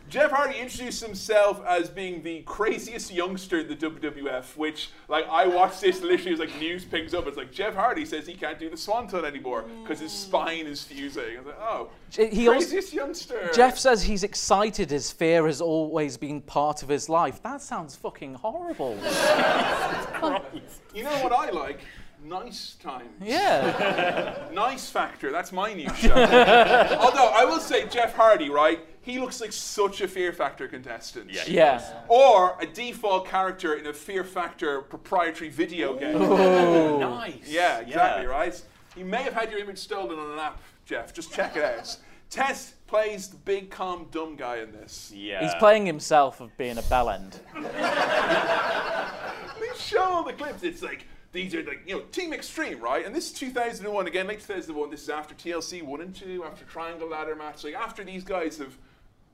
Jeff 0.09 0.31
Hardy 0.31 0.57
introduced 0.57 1.03
himself 1.03 1.61
as 1.67 1.89
being 1.89 2.23
the 2.23 2.41
craziest 2.43 3.11
youngster 3.11 3.59
in 3.59 3.67
the 3.67 3.75
WWF, 3.75 4.55
which, 4.55 4.91
like, 5.09 5.27
I 5.27 5.47
watched 5.47 5.81
this 5.81 6.01
literally 6.01 6.33
as 6.33 6.39
like 6.39 6.57
news 6.59 6.85
picks 6.85 7.13
up. 7.13 7.27
It's 7.27 7.35
like 7.35 7.51
Jeff 7.51 7.75
Hardy 7.75 8.05
says 8.05 8.25
he 8.25 8.33
can't 8.35 8.57
do 8.57 8.69
the 8.69 8.77
swanton 8.77 9.25
anymore 9.25 9.65
because 9.83 9.99
his 9.99 10.11
spine 10.13 10.65
is 10.65 10.83
fusing. 10.83 11.35
I 11.35 11.39
was 11.39 11.45
like, 11.47 11.59
oh, 11.59 11.89
He 12.11 12.47
also, 12.47 12.59
craziest 12.59 12.93
youngster. 12.93 13.49
Jeff 13.53 13.77
says 13.77 14.03
he's 14.03 14.23
excited 14.23 14.89
his 14.91 15.11
fear 15.11 15.45
has 15.45 15.59
always 15.59 16.15
been 16.17 16.39
part 16.41 16.83
of 16.83 16.89
his 16.89 17.09
life. 17.09 17.43
That 17.43 17.61
sounds 17.61 17.95
fucking 17.95 18.35
horrible. 18.35 18.95
you 20.93 21.03
know 21.03 21.23
what 21.23 21.33
I 21.33 21.49
like? 21.51 21.81
Nice 22.23 22.75
times. 22.81 23.09
Yeah. 23.21 24.35
Nice 24.53 24.89
Factor, 24.89 25.31
that's 25.31 25.51
my 25.51 25.73
new 25.73 25.87
show. 25.93 26.09
Although 26.99 27.31
I 27.35 27.45
will 27.45 27.59
say, 27.59 27.87
Jeff 27.89 28.15
Hardy, 28.15 28.49
right? 28.49 28.79
He 29.07 29.19
looks 29.19 29.39
like 29.39 29.53
such 29.53 30.01
a 30.01 30.07
Fear 30.07 30.33
Factor 30.33 30.67
contestant. 30.67 31.31
Yeah. 31.31 31.43
Yeah. 31.47 31.93
Or 32.09 32.57
a 32.59 32.65
default 32.65 33.25
character 33.25 33.75
in 33.75 33.87
a 33.87 33.93
Fear 33.93 34.25
Factor 34.25 34.81
proprietary 34.81 35.49
video 35.49 35.97
game. 35.97 36.19
Nice. 36.99 37.47
Yeah, 37.47 37.79
exactly, 37.79 38.23
Yeah. 38.25 38.29
right? 38.29 38.61
You 38.97 39.05
may 39.05 39.23
have 39.23 39.33
had 39.33 39.49
your 39.49 39.61
image 39.61 39.77
stolen 39.77 40.19
on 40.19 40.31
an 40.33 40.39
app, 40.39 40.61
Jeff. 40.85 41.13
Just 41.13 41.31
check 41.31 41.55
it 41.55 41.63
out. 41.63 41.97
Test 42.29 42.85
plays 42.87 43.29
the 43.29 43.37
big, 43.37 43.69
calm, 43.71 44.07
dumb 44.11 44.35
guy 44.35 44.57
in 44.57 44.73
this. 44.73 45.09
Yeah. 45.15 45.41
He's 45.41 45.55
playing 45.55 45.85
himself 45.85 46.41
of 46.41 46.55
being 46.57 46.77
a 46.77 46.81
bellend. 46.83 47.39
They 49.59 49.77
show 49.79 50.01
all 50.03 50.23
the 50.23 50.33
clips. 50.33 50.63
It's 50.63 50.81
like 50.81 51.05
these 51.31 51.53
are 51.55 51.63
like 51.63 51.81
you 51.87 51.95
know 51.95 52.01
Team 52.11 52.33
Extreme, 52.33 52.79
right? 52.81 53.05
And 53.05 53.15
this 53.15 53.27
is 53.27 53.33
2001 53.33 54.07
again, 54.07 54.27
like 54.27 54.39
2001. 54.39 54.89
This 54.89 55.03
is 55.03 55.09
after 55.09 55.33
TLC 55.33 55.81
one 55.83 56.01
and 56.01 56.13
two, 56.15 56.43
after 56.45 56.65
Triangle 56.65 57.09
Ladder 57.09 57.35
match. 57.35 57.63
Like 57.63 57.73
after 57.75 58.03
these 58.03 58.23
guys 58.23 58.57
have 58.59 58.77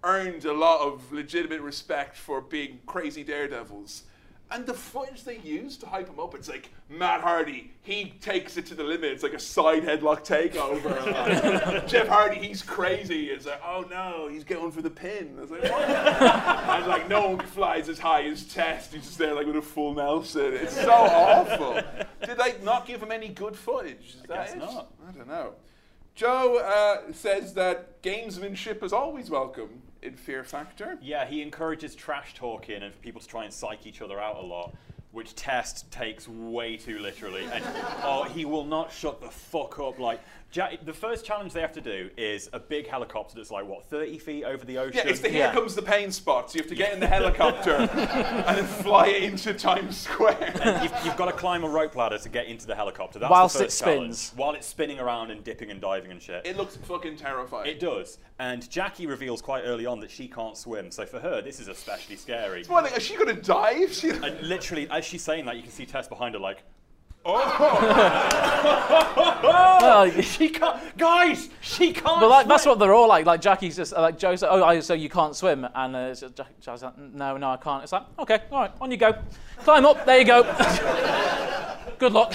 earned 0.04 0.46
a 0.46 0.54
lot 0.54 0.82
of 0.82 1.12
legitimate 1.12 1.62
respect 1.62 2.18
for 2.18 2.42
being 2.42 2.80
crazy 2.86 3.24
daredevils. 3.24 4.04
And 4.52 4.68
the 4.68 4.74
footage 4.74 5.24
they 5.24 5.40
use 5.40 5.78
to 5.78 5.88
hype 5.88 6.08
him 6.08 6.20
up, 6.20 6.36
it's 6.36 6.48
like 6.48 6.70
Matt 6.88 7.22
Hardy, 7.22 7.72
he 7.82 8.14
takes 8.22 8.56
it 8.56 8.68
to 8.68 8.76
the 8.76 8.84
limit. 8.84 9.12
It's 9.12 9.24
like 9.24 9.34
a 9.34 9.40
side 9.40 9.82
headlock 9.82 10.24
takeover. 10.24 11.88
Jeff 11.88 12.08
Hardy, 12.08 12.36
he's 12.36 12.62
crazy. 12.62 13.32
It's 13.32 13.48
like, 13.48 13.62
oh 13.66 13.84
no, 13.90 14.28
he's 14.28 14.44
going 14.44 14.72
for 14.72 14.84
the 14.84 14.92
pin. 14.92 15.40
It's 15.42 15.50
like, 15.50 15.64
what? 15.64 15.90
and 15.90 16.86
like 16.86 17.10
no 17.10 17.30
one 17.30 17.40
flies 17.48 17.90
as 17.90 17.98
high 17.98 18.26
as 18.26 18.44
Test. 18.44 18.94
He's 18.94 19.06
just 19.06 19.18
there 19.18 19.34
like 19.34 19.48
with 19.48 19.56
a 19.56 19.62
full 19.62 19.96
Nelson. 19.96 20.54
It's 20.54 20.80
so 20.80 20.92
awful. 20.92 21.82
Did 22.24 22.38
they 22.38 22.54
not 22.64 22.86
give 22.86 23.02
him 23.02 23.12
any 23.12 23.30
good 23.30 23.56
footage? 23.56 24.18
Is 24.22 24.28
that 24.28 24.46
guess 24.46 24.54
it? 24.54 24.60
not. 24.60 24.92
I 25.08 25.12
don't 25.14 25.28
know. 25.28 25.54
Joe 26.14 26.58
uh, 26.58 27.12
says 27.12 27.56
that 27.56 28.04
gamesmanship 28.04 28.84
is 28.84 28.94
always 28.94 29.32
welcome 29.32 29.82
in 30.04 30.16
Fear 30.16 30.44
Factor. 30.44 30.98
Yeah, 31.02 31.26
he 31.26 31.42
encourages 31.42 31.96
trash 31.96 32.34
talking 32.36 32.84
and 32.84 32.94
for 32.94 33.00
people 33.00 33.22
to 33.22 33.28
try 33.28 33.46
and 33.46 33.54
psych 33.54 33.88
each 33.88 34.02
other 34.02 34.20
out 34.20 34.38
a 34.38 34.46
lot, 34.46 34.76
which 35.12 35.36
Test 35.36 35.90
takes 35.92 36.28
way 36.28 36.78
too 36.78 37.00
literally. 37.00 37.46
And 37.46 37.64
oh, 38.04 38.26
he 38.26 38.46
will 38.46 38.66
not 38.66 38.92
shut 38.92 39.22
the 39.22 39.30
fuck 39.30 39.80
up. 39.80 40.00
Like, 40.00 40.20
the 40.54 40.94
first 40.94 41.26
challenge 41.26 41.54
they 41.54 41.62
have 41.62 41.72
to 41.74 41.82
do 41.82 42.10
is 42.18 42.50
a 42.54 42.60
big 42.60 42.88
helicopter 42.88 43.36
that's 43.36 43.50
like 43.52 43.66
what 43.68 43.86
30 43.86 44.18
feet 44.20 44.44
over 44.44 44.64
the 44.66 44.78
ocean. 44.78 45.02
Yeah, 45.06 45.10
it's 45.12 45.20
the 45.20 45.30
here 45.30 45.40
Yeah. 45.48 45.54
comes 45.54 45.74
the 45.76 45.82
pain 45.82 46.12
spot. 46.12 46.52
So 46.52 46.58
you 46.58 46.62
have 46.62 46.70
to 46.70 46.76
get 46.76 46.94
in 46.94 47.00
the 47.00 47.08
helicopter 47.18 47.72
and 47.92 48.58
then 48.58 48.66
fly 48.66 49.08
it 49.08 49.24
into 49.24 49.54
Times 49.54 49.98
Square. 49.98 50.54
And 50.62 50.84
you've, 50.84 51.06
you've 51.06 51.18
got 51.18 51.26
to 51.26 51.32
climb 51.34 51.64
a 51.64 51.70
rope 51.70 51.96
ladder 51.96 52.18
to 52.20 52.30
get 52.30 52.46
into 52.48 52.68
the 52.68 52.76
helicopter. 52.76 53.20
That's 53.20 53.32
Whilst 53.32 53.58
the 53.58 53.66
it 53.66 53.72
spins. 53.72 54.30
challenge. 54.30 54.30
While 54.38 54.54
it's 54.54 54.68
spinning 54.68 55.00
around 55.00 55.32
and 55.32 55.44
dipping 55.44 55.72
and 55.72 55.82
diving 55.82 56.12
and 56.12 56.22
shit. 56.22 56.46
It 56.46 56.56
looks 56.58 56.76
fucking 56.78 57.18
terrifying. 57.18 57.68
It 57.70 57.80
does. 57.80 58.20
And 58.40 58.70
Jackie 58.70 59.08
reveals 59.08 59.42
quite 59.42 59.62
early 59.64 59.86
on 59.86 60.00
that 60.02 60.12
she 60.12 60.28
can't 60.28 60.58
swim. 60.58 60.92
So 60.92 61.06
for 61.06 61.20
her, 61.20 61.42
this 61.42 61.60
is 61.60 61.68
especially 61.68 62.16
scary. 62.16 62.64
Well, 62.70 62.84
like, 62.84 62.96
is 62.98 63.04
she 63.04 63.16
gonna 63.16 63.34
dive? 63.34 63.92
She, 63.94 64.10
And 64.10 64.40
literally, 64.42 64.88
as 64.92 65.06
she's 65.06 65.24
saying 65.24 65.46
that, 65.46 65.56
you 65.56 65.64
can 65.64 65.72
see 65.72 65.86
Test 65.86 66.10
behind 66.10 66.36
her, 66.36 66.40
like, 66.40 66.64
Well, 67.26 67.42
she 70.22 70.50
can't, 70.50 70.98
guys, 70.98 71.50
she 71.62 71.94
can't. 71.94 72.20
but 72.20 72.30
like, 72.30 72.48
that's 72.48 72.66
what 72.66 72.80
they're 72.80 72.94
all 72.94 73.08
like. 73.08 73.26
Like 73.26 73.42
Jackie's 73.42 73.76
just 73.76 73.94
like 73.94 74.18
Joe 74.18 74.36
said, 74.36 74.50
"Oh, 74.52 74.64
I- 74.64 74.80
so 74.82 74.94
you 74.94 75.10
can't 75.10 75.36
swim?" 75.36 75.66
And 75.74 75.96
uh, 75.96 76.16
so 76.16 76.30
Jack, 76.30 76.48
Jack's 76.62 76.82
like, 76.84 76.98
"No, 76.98 77.38
no, 77.38 77.52
I 77.52 77.58
can't." 77.58 77.84
It's 77.84 77.92
like, 77.92 78.04
"Okay, 78.20 78.40
all 78.52 78.62
right, 78.62 78.72
on 78.82 78.92
you 78.92 78.98
go. 78.98 79.14
Climb 79.60 79.86
up. 79.86 80.06
There 80.06 80.20
you 80.20 80.26
go. 80.26 80.44
Good 82.00 82.12
luck." 82.14 82.34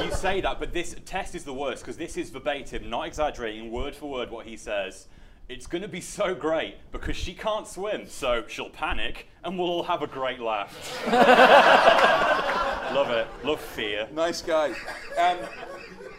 You 0.00 0.10
say 0.12 0.40
that, 0.40 0.58
but 0.60 0.72
this 0.72 0.94
test 1.04 1.34
is 1.34 1.44
the 1.44 1.54
worst 1.54 1.82
because 1.82 1.96
this 1.96 2.16
is 2.16 2.30
verbatim, 2.30 2.88
not 2.90 3.06
exaggerating, 3.06 3.70
word 3.72 3.94
for 3.96 4.08
word 4.10 4.30
what 4.30 4.46
he 4.46 4.56
says. 4.56 5.06
It's 5.48 5.68
going 5.68 5.82
to 5.82 5.88
be 5.88 6.00
so 6.00 6.34
great 6.34 6.74
because 6.90 7.14
she 7.16 7.32
can't 7.32 7.68
swim, 7.68 8.06
so 8.08 8.44
she'll 8.48 8.68
panic 8.68 9.28
and 9.44 9.56
we'll 9.56 9.68
all 9.68 9.84
have 9.84 10.02
a 10.02 10.06
great 10.08 10.40
laugh. 10.40 10.74
Love 12.94 13.10
it. 13.10 13.26
Love 13.44 13.60
fear. 13.60 14.08
nice 14.12 14.42
guy. 14.42 14.74
Um, 15.18 15.38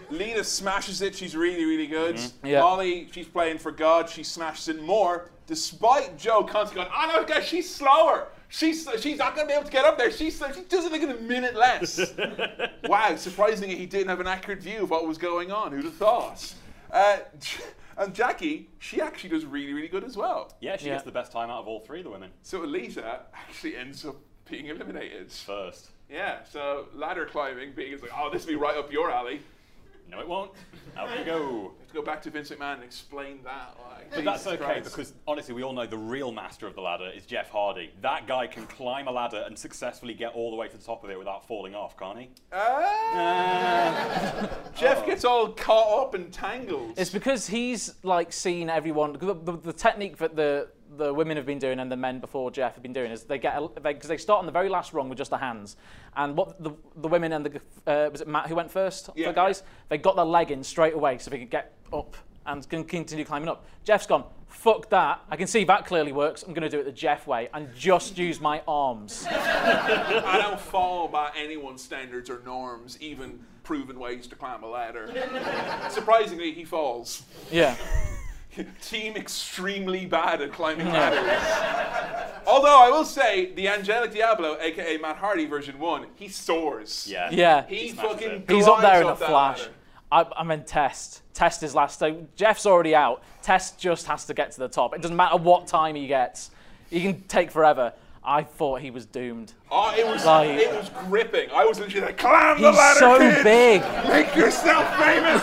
Lita 0.10 0.44
smashes 0.44 1.02
it. 1.02 1.16
She's 1.16 1.36
really, 1.36 1.66
really 1.66 1.88
good. 1.88 2.16
Mm-hmm. 2.16 2.48
Yeah. 2.48 2.62
Molly, 2.62 3.10
she's 3.12 3.28
playing 3.28 3.58
for 3.58 3.72
God. 3.72 4.10
She 4.10 4.24
smashes 4.24 4.70
it 4.70 4.82
more, 4.82 5.30
despite 5.48 6.18
Joe 6.18 6.44
constantly 6.44 6.86
going, 6.86 6.96
"Oh 6.96 7.12
no, 7.22 7.26
guys, 7.26 7.46
she's 7.46 7.70
slower. 7.74 8.30
She's 8.50 8.88
she's 9.02 9.18
not 9.18 9.36
gonna 9.36 9.48
be 9.48 9.54
able 9.54 9.66
to 9.66 9.72
get 9.72 9.84
up 9.84 9.98
there. 9.98 10.10
She's 10.12 10.42
she 10.56 10.62
does 10.64 10.86
it 10.86 10.92
like 10.94 11.02
in 11.02 11.12
a 11.12 11.16
minute 11.16 11.56
less." 11.56 12.14
wow, 12.86 13.16
surprisingly, 13.18 13.76
he 13.76 13.86
didn't 13.86 14.08
have 14.08 14.22
an 14.22 14.28
accurate 14.28 14.62
view 14.62 14.84
of 14.84 14.90
what 14.90 15.06
was 15.06 15.18
going 15.18 15.52
on. 15.52 15.74
Who'd 15.74 15.84
have 15.84 15.96
thought? 15.96 16.54
Uh, 16.90 17.18
and 17.98 18.14
Jackie, 18.16 18.70
she 18.80 19.02
actually 19.02 19.32
does 19.32 19.44
really, 19.46 19.74
really 19.74 19.90
good 19.90 20.06
as 20.06 20.16
well. 20.16 20.54
Yeah, 20.62 20.78
she 20.78 20.86
Yeah. 20.88 20.94
gets 20.94 21.04
the 21.04 21.12
best 21.12 21.34
time 21.34 21.50
out 21.50 21.60
of 21.60 21.68
all 21.68 21.82
three 21.82 22.00
of 22.00 22.06
the 22.06 22.12
women. 22.12 22.32
So 22.44 22.60
Lita 22.62 23.24
actually 23.34 23.76
ends 23.76 24.06
up 24.06 24.16
being 24.50 24.68
eliminated. 24.68 25.30
First. 25.34 25.90
Yeah, 26.10 26.44
so 26.46 26.88
ladder 26.94 27.26
climbing 27.26 27.74
being 27.74 27.92
is 27.94 28.02
like, 28.02 28.12
oh, 28.18 28.30
this 28.32 28.44
will 28.46 28.54
be 28.54 28.56
right 28.56 28.78
up 28.78 28.92
your 28.92 29.12
alley. 29.12 29.42
No, 30.10 30.22
it 30.22 30.28
won't. 30.28 30.52
Out 30.96 31.10
we 31.18 31.24
go. 31.26 31.74
Have 31.80 31.88
to 31.90 31.94
go 31.94 32.02
back 32.02 32.22
to 32.22 32.30
Vince 32.30 32.50
McMahon 32.50 32.76
and 32.76 32.84
explain 32.84 33.40
that. 33.44 33.76
Like, 33.90 34.10
But 34.16 34.24
that's 34.24 34.48
okay 34.48 34.58
Christ. 34.58 34.86
because 34.86 35.14
honestly, 35.28 35.54
we 35.54 35.64
all 35.64 35.74
know 35.74 35.86
the 35.86 35.98
real 35.98 36.32
master 36.32 36.66
of 36.66 36.76
the 36.76 36.82
ladder 36.82 37.12
is 37.14 37.26
Jeff 37.26 37.50
Hardy. 37.50 37.92
That 38.02 38.26
guy 38.26 38.48
can 38.48 38.66
climb 38.68 39.08
a 39.10 39.12
ladder 39.12 39.44
and 39.46 39.60
successfully 39.60 40.14
get 40.14 40.34
all 40.34 40.50
the 40.50 40.56
way 40.56 40.70
to 40.70 40.78
the 40.78 40.84
top 40.84 41.04
of 41.04 41.10
it 41.10 41.20
without 41.20 41.46
falling 41.46 41.76
off, 41.76 41.98
can't 41.98 42.20
he? 42.20 42.30
Ah, 42.54 44.50
Jeff 44.78 45.06
gets 45.06 45.26
all 45.26 45.50
caught 45.50 46.02
up 46.08 46.14
and 46.14 46.32
tangled. 46.32 46.94
It's 46.98 47.10
because 47.10 47.48
he's 47.48 47.96
like 48.04 48.32
seen 48.32 48.70
everyone. 48.70 49.14
The, 49.14 49.34
the, 49.34 49.58
the 49.58 49.74
technique 49.74 50.18
that 50.18 50.38
the 50.38 50.70
the 50.98 51.14
women 51.14 51.38
have 51.38 51.46
been 51.46 51.60
doing 51.60 51.80
and 51.80 51.92
the 51.92 51.96
men 51.98 52.20
before 52.20 52.52
Jeff 52.52 52.74
have 52.74 52.84
been 52.84 52.94
doing 52.94 53.12
is 53.12 53.24
they 53.24 53.38
get 53.38 53.56
because 53.60 53.84
they, 53.84 53.94
'cause 53.94 54.08
they 54.08 54.18
start 54.18 54.40
on 54.40 54.46
the 54.46 54.52
very 54.52 54.70
last 54.70 54.94
rung 54.94 55.10
with 55.10 55.18
just 55.18 55.30
the 55.32 55.38
hands, 55.38 55.78
and 56.16 56.36
what 56.36 56.62
the 56.64 56.72
the 56.96 57.08
women 57.08 57.32
and 57.34 57.46
the 57.46 57.62
uh, 57.92 58.10
was 58.12 58.22
it 58.22 58.28
Matt 58.28 58.48
who 58.48 58.56
went 58.56 58.72
first? 58.72 59.10
Yeah, 59.16 59.28
the 59.28 59.34
guys 59.34 59.64
they 59.90 59.98
got 59.98 60.16
their 60.16 60.26
leg 60.26 60.52
in 60.52 60.64
straight 60.64 60.94
away 60.94 61.18
so 61.18 61.30
they 61.30 61.40
could 61.40 61.50
get 61.52 61.74
up 61.94 62.16
and 62.46 62.68
can 62.70 62.84
continue 62.86 63.26
climbing 63.26 63.50
up. 63.50 63.66
Jeff's 63.84 64.08
gone. 64.08 64.24
Fuck 64.48 64.90
that! 64.90 65.22
I 65.30 65.36
can 65.36 65.48
see 65.48 65.66
that 65.66 65.86
clearly 65.86 66.14
works. 66.14 66.42
I'm 66.44 66.54
going 66.54 66.64
to 66.64 66.70
do 66.70 66.80
it 66.80 66.86
the 66.86 66.92
Jeff 66.94 67.28
way 67.28 67.50
and 67.54 67.68
just 67.76 68.18
use 68.18 68.40
my 68.40 68.62
arms. 68.68 69.26
I 69.30 70.40
don't 70.42 70.60
fall 70.60 71.10
by 71.10 71.32
anyone's 71.38 71.84
standards 71.84 72.30
or 72.30 72.42
norms, 72.46 72.98
even 73.02 73.40
proven 73.64 74.00
ways 74.00 74.26
to 74.28 74.36
climb 74.38 74.64
a 74.64 74.68
ladder. 74.68 75.10
Surprisingly, 75.90 76.54
he 76.54 76.64
falls. 76.64 77.24
Yeah. 77.52 77.76
Team 78.82 79.16
extremely 79.16 80.06
bad 80.06 80.42
at 80.42 80.52
climbing 80.52 80.88
ladders. 80.88 81.42
Although 82.48 82.82
I 82.82 82.90
will 82.90 83.06
say, 83.06 83.54
the 83.54 83.68
Angelic 83.68 84.12
Diablo, 84.12 84.58
aka 84.60 84.98
Matt 84.98 85.18
Hardy 85.18 85.46
version 85.46 85.78
one, 85.80 86.08
he 86.16 86.28
soars. 86.28 87.08
Yeah. 87.10 87.30
Yeah. 87.32 87.66
He 87.68 87.90
smashes 87.90 88.12
fucking. 88.12 88.44
He's 88.48 88.68
up 88.68 88.82
there 88.82 89.02
in 89.02 89.08
a 89.08 89.16
flash. 89.16 89.68
I, 90.12 90.26
I 90.38 90.44
mean, 90.44 90.64
Test. 90.64 91.22
Test 91.34 91.64
is 91.64 91.76
last. 91.76 92.00
So 92.00 92.26
Jeff's 92.36 92.66
already 92.66 92.96
out. 92.96 93.22
Test 93.42 93.78
just 93.78 94.08
has 94.08 94.26
to 94.26 94.34
get 94.34 94.52
to 94.52 94.60
the 94.60 94.70
top. 94.70 94.96
It 94.96 95.02
doesn't 95.02 95.18
matter 95.18 95.38
what 95.38 95.68
time 95.68 95.96
he 95.96 96.08
gets. 96.08 96.52
He 96.90 97.02
can 97.02 97.22
take 97.24 97.52
forever. 97.52 97.94
I 98.30 98.44
thought 98.44 98.82
he 98.82 98.92
was 98.92 99.06
doomed. 99.06 99.54
Oh, 99.72 99.94
it 99.98 100.06
was 100.06 100.26
Like- 100.26 100.50
it 100.60 100.70
was 100.76 100.90
gripping. 101.08 101.50
I 101.52 101.64
was 101.64 101.80
literally 101.80 102.08
like, 102.08 102.18
climb 102.18 102.62
the 102.62 102.70
He's 102.72 102.78
ladder, 102.78 103.00
so 103.00 103.18
kid! 103.20 103.44
big. 103.44 103.82
Make 104.10 104.36
yourself 104.36 104.86
famous, 104.98 105.42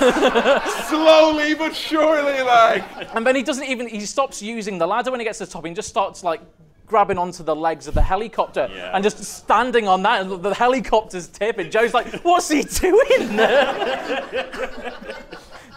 slowly 0.88 1.54
but 1.54 1.74
surely. 1.74 2.42
Like, 2.42 2.84
And 3.14 3.26
then 3.26 3.36
he 3.36 3.42
doesn't 3.42 3.64
even, 3.64 3.88
he 3.88 4.00
stops 4.00 4.42
using 4.42 4.76
the 4.76 4.86
ladder 4.86 5.10
when 5.10 5.18
he 5.18 5.24
gets 5.24 5.38
to 5.38 5.46
the 5.46 5.50
top. 5.50 5.64
He 5.64 5.72
just 5.72 5.88
starts 5.88 6.22
like 6.22 6.42
grabbing 6.86 7.16
onto 7.16 7.42
the 7.42 7.56
legs 7.56 7.86
of 7.88 7.94
the 7.94 8.02
helicopter 8.02 8.68
Yeah. 8.70 8.90
and 8.92 9.02
just 9.02 9.24
standing 9.24 9.88
on 9.88 10.02
that. 10.02 10.20
And 10.20 10.42
the 10.42 10.52
helicopter's 10.52 11.26
tipping. 11.28 11.70
Joe's 11.70 11.94
like, 11.94 12.06
what's 12.22 12.50
he 12.50 12.62
doing? 12.64 13.36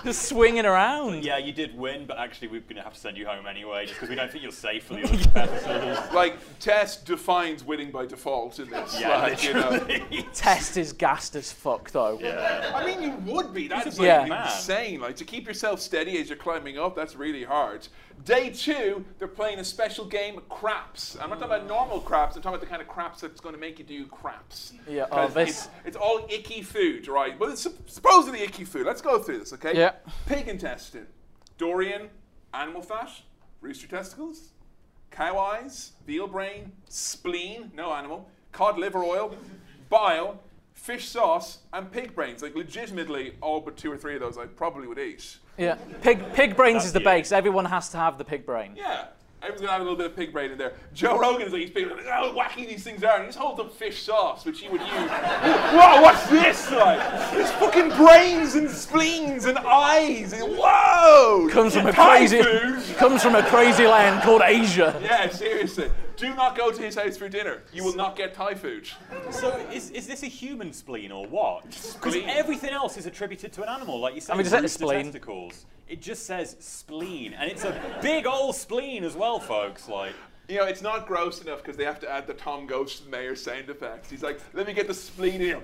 just 0.04 0.24
swinging 0.30 0.66
around. 0.66 1.24
Yeah, 1.24 1.38
you 1.38 1.52
did 1.52 1.78
win, 1.78 2.06
but 2.06 2.18
actually 2.18 2.48
we're 2.50 2.62
going 2.62 2.76
to 2.76 2.82
have 2.82 2.94
to 2.94 3.00
send 3.00 3.18
you 3.18 3.26
home 3.28 3.46
anyway, 3.48 3.86
just 3.86 3.96
because 3.96 4.10
we 4.10 4.16
don't 4.16 4.32
think 4.32 4.44
you're 4.44 4.52
safe 4.52 4.86
for 4.86 4.94
the 4.96 5.04
other 5.08 5.18
competitors. 5.18 6.14
like 6.14 6.36
Test 6.60 7.06
defines 7.06 7.64
winning 7.64 7.92
by 7.92 8.06
default 8.06 8.60
in 8.60 8.70
this. 8.70 9.00
Yeah, 9.00 9.18
like, 9.22 9.44
you 9.44 9.54
know. 9.54 9.70
literally. 9.70 10.28
Test 10.34 10.78
is 10.78 10.94
gassed 10.94 11.36
as 11.36 11.52
fuck 11.52 11.92
though. 11.92 12.20
yeah. 12.22 12.72
I 12.76 12.86
mean, 12.86 13.02
you 13.02 13.16
would 13.32 13.54
be. 13.54 13.68
That's 13.68 13.98
like 13.98 14.22
big 14.24 14.30
man. 14.30 14.48
insane. 14.48 15.00
Like 15.00 15.16
to 15.18 15.26
keep 15.26 15.48
yourself 15.48 15.80
steady 15.80 16.20
as 16.20 16.30
you're 16.30 16.38
climbing 16.38 16.78
up. 16.78 16.96
That's 16.96 17.16
really 17.16 17.44
hard. 17.44 17.88
Day 18.26 18.50
two, 18.50 19.06
they're 19.20 19.28
playing 19.28 19.60
a 19.60 19.64
special 19.64 20.04
game, 20.04 20.38
of 20.38 20.50
craps. 20.50 21.16
I'm 21.22 21.30
not 21.30 21.40
talking 21.40 21.56
about 21.56 21.68
normal 21.68 22.00
craps. 22.02 22.36
I'm 22.36 22.42
talking 22.42 22.56
about 22.56 22.62
the 22.62 22.70
kind 22.70 22.82
of 22.82 22.88
craps 22.88 23.22
that's 23.22 23.40
going 23.40 23.54
to 23.56 23.62
make 23.62 23.80
you 23.80 23.86
do 23.86 24.06
craps. 24.08 24.74
Yeah, 24.90 25.06
oh, 25.12 25.28
this- 25.28 25.50
It's, 25.50 25.70
it's 25.86 25.98
all 25.98 26.26
icky 26.30 26.62
food, 26.62 27.08
right? 27.08 27.38
But 27.38 27.52
it's 27.52 27.62
sup- 27.62 27.90
supposedly 27.90 28.42
icky 28.42 28.66
food. 28.66 28.86
Let's 28.86 29.02
go 29.02 29.20
through 29.20 29.40
this, 29.40 29.54
okay? 29.54 29.78
Yeah. 29.78 29.92
Pig 30.26 30.48
intestine, 30.48 31.08
durian, 31.58 32.10
animal 32.54 32.82
fat, 32.82 33.12
rooster 33.62 33.88
testicles, 33.88 34.50
cow 35.12 35.38
eyes, 35.38 35.92
veal 36.06 36.28
brain, 36.28 36.72
spleen, 36.90 37.72
no 37.76 37.94
animal, 37.94 38.30
cod 38.52 38.78
liver 38.78 39.04
oil, 39.04 39.36
bile, 39.90 40.42
fish 40.78 41.08
sauce, 41.10 41.60
and 41.74 41.92
pig 41.92 42.16
brains. 42.16 42.42
Like 42.42 42.56
legitimately, 42.56 43.34
all 43.42 43.60
but 43.60 43.76
two 43.78 43.92
or 43.92 43.98
three 43.98 44.14
of 44.16 44.22
those 44.22 44.38
I 44.38 44.46
probably 44.46 44.88
would 44.88 45.00
eat. 45.00 45.38
Yeah, 45.58 45.76
pig 46.02 46.34
pig 46.34 46.56
brains 46.56 46.86
is 46.86 46.94
the 46.94 47.00
you. 47.00 47.06
base. 47.06 47.32
Everyone 47.32 47.66
has 47.66 47.90
to 47.90 47.98
have 47.98 48.18
the 48.18 48.24
pig 48.24 48.46
brain. 48.46 48.74
Yeah. 48.76 49.06
Everyone's 49.40 49.62
gonna 49.62 49.72
have 49.74 49.82
a 49.82 49.84
little 49.84 49.98
bit 49.98 50.08
of 50.08 50.16
pig 50.16 50.34
brain 50.34 50.50
in 50.52 50.58
there. 50.58 50.74
Joe 50.96 51.20
Rogan's 51.20 51.52
like 51.54 51.62
he's 51.62 51.70
big, 51.70 51.92
like, 51.92 52.06
how 52.08 52.32
wacky 52.34 52.68
these 52.68 52.84
things 52.84 53.04
are, 53.04 53.16
and 53.18 53.24
he 53.26 53.28
just 53.28 53.38
holds 53.38 53.60
up 53.60 53.72
fish 53.72 54.02
sauce, 54.02 54.44
which 54.46 54.62
he 54.62 54.68
would 54.68 54.82
use. 54.82 54.90
Whoa, 54.90 56.02
what's 56.02 56.26
this? 56.28 56.72
Like, 56.72 56.98
there's 57.32 57.52
fucking 57.52 57.90
brains 57.90 58.56
and 58.56 58.68
spleens 58.70 59.46
and 59.46 59.60
eyes. 59.60 60.34
and- 60.34 60.58
Whoa! 60.58 61.48
Comes 61.52 61.76
from 61.76 61.86
a 61.86 61.92
Thai 61.94 62.18
crazy 62.18 62.42
food. 62.42 62.98
comes 62.98 63.22
from 63.22 63.36
a 63.36 63.44
crazy 63.44 63.86
land 63.86 64.24
called 64.24 64.42
Asia. 64.44 65.00
Yeah, 65.04 65.30
seriously. 65.30 65.92
Do 66.18 66.34
not 66.36 66.58
go 66.58 66.72
to 66.72 66.82
his 66.82 66.96
house 66.96 67.16
for 67.16 67.30
dinner. 67.30 67.62
You 67.72 67.84
will 67.84 67.96
not 67.96 68.16
get 68.16 68.34
Thai 68.34 68.56
food. 68.56 68.90
So 69.30 69.56
is, 69.72 69.92
is 69.92 70.08
this 70.08 70.24
a 70.24 70.28
human 70.28 70.74
spleen 70.74 71.12
or 71.12 71.26
what? 71.28 71.64
Because 71.66 72.14
Spleen. 72.16 72.28
everything 72.30 72.72
else 72.72 72.98
is 72.98 73.06
attributed 73.06 73.54
to 73.54 73.64
an 73.64 73.70
animal, 73.70 74.00
like 74.00 74.16
you 74.16 74.22
said. 74.22 74.36
mean, 74.36 74.44
does 74.44 74.54
it 74.54 74.56
say 74.56 74.62
rooster 74.64 74.80
spleen? 74.86 75.04
testicles. 75.06 75.66
It 75.88 76.02
just 76.02 76.26
says 76.26 76.58
spleen, 76.60 77.34
and 77.34 77.50
it's 77.50 77.64
a 77.64 78.00
big 78.02 78.26
old 78.26 78.56
spleen 78.56 79.04
as 79.04 79.16
well, 79.16 79.40
folks. 79.40 79.88
Like, 79.88 80.14
You 80.50 80.58
know, 80.58 80.66
it's 80.66 80.82
not 80.82 81.08
gross 81.08 81.42
enough 81.42 81.60
because 81.62 81.78
they 81.78 81.86
have 81.86 82.00
to 82.02 82.10
add 82.10 82.26
the 82.28 82.34
Tom 82.34 82.66
Ghost 82.66 83.08
Mayor 83.08 83.36
sound 83.36 83.70
effects. 83.70 84.10
He's 84.10 84.24
like, 84.24 84.40
let 84.54 84.66
me 84.68 84.74
get 84.74 84.88
the 84.88 84.94
spleen 84.94 85.36
in 85.36 85.42
here. 85.42 85.62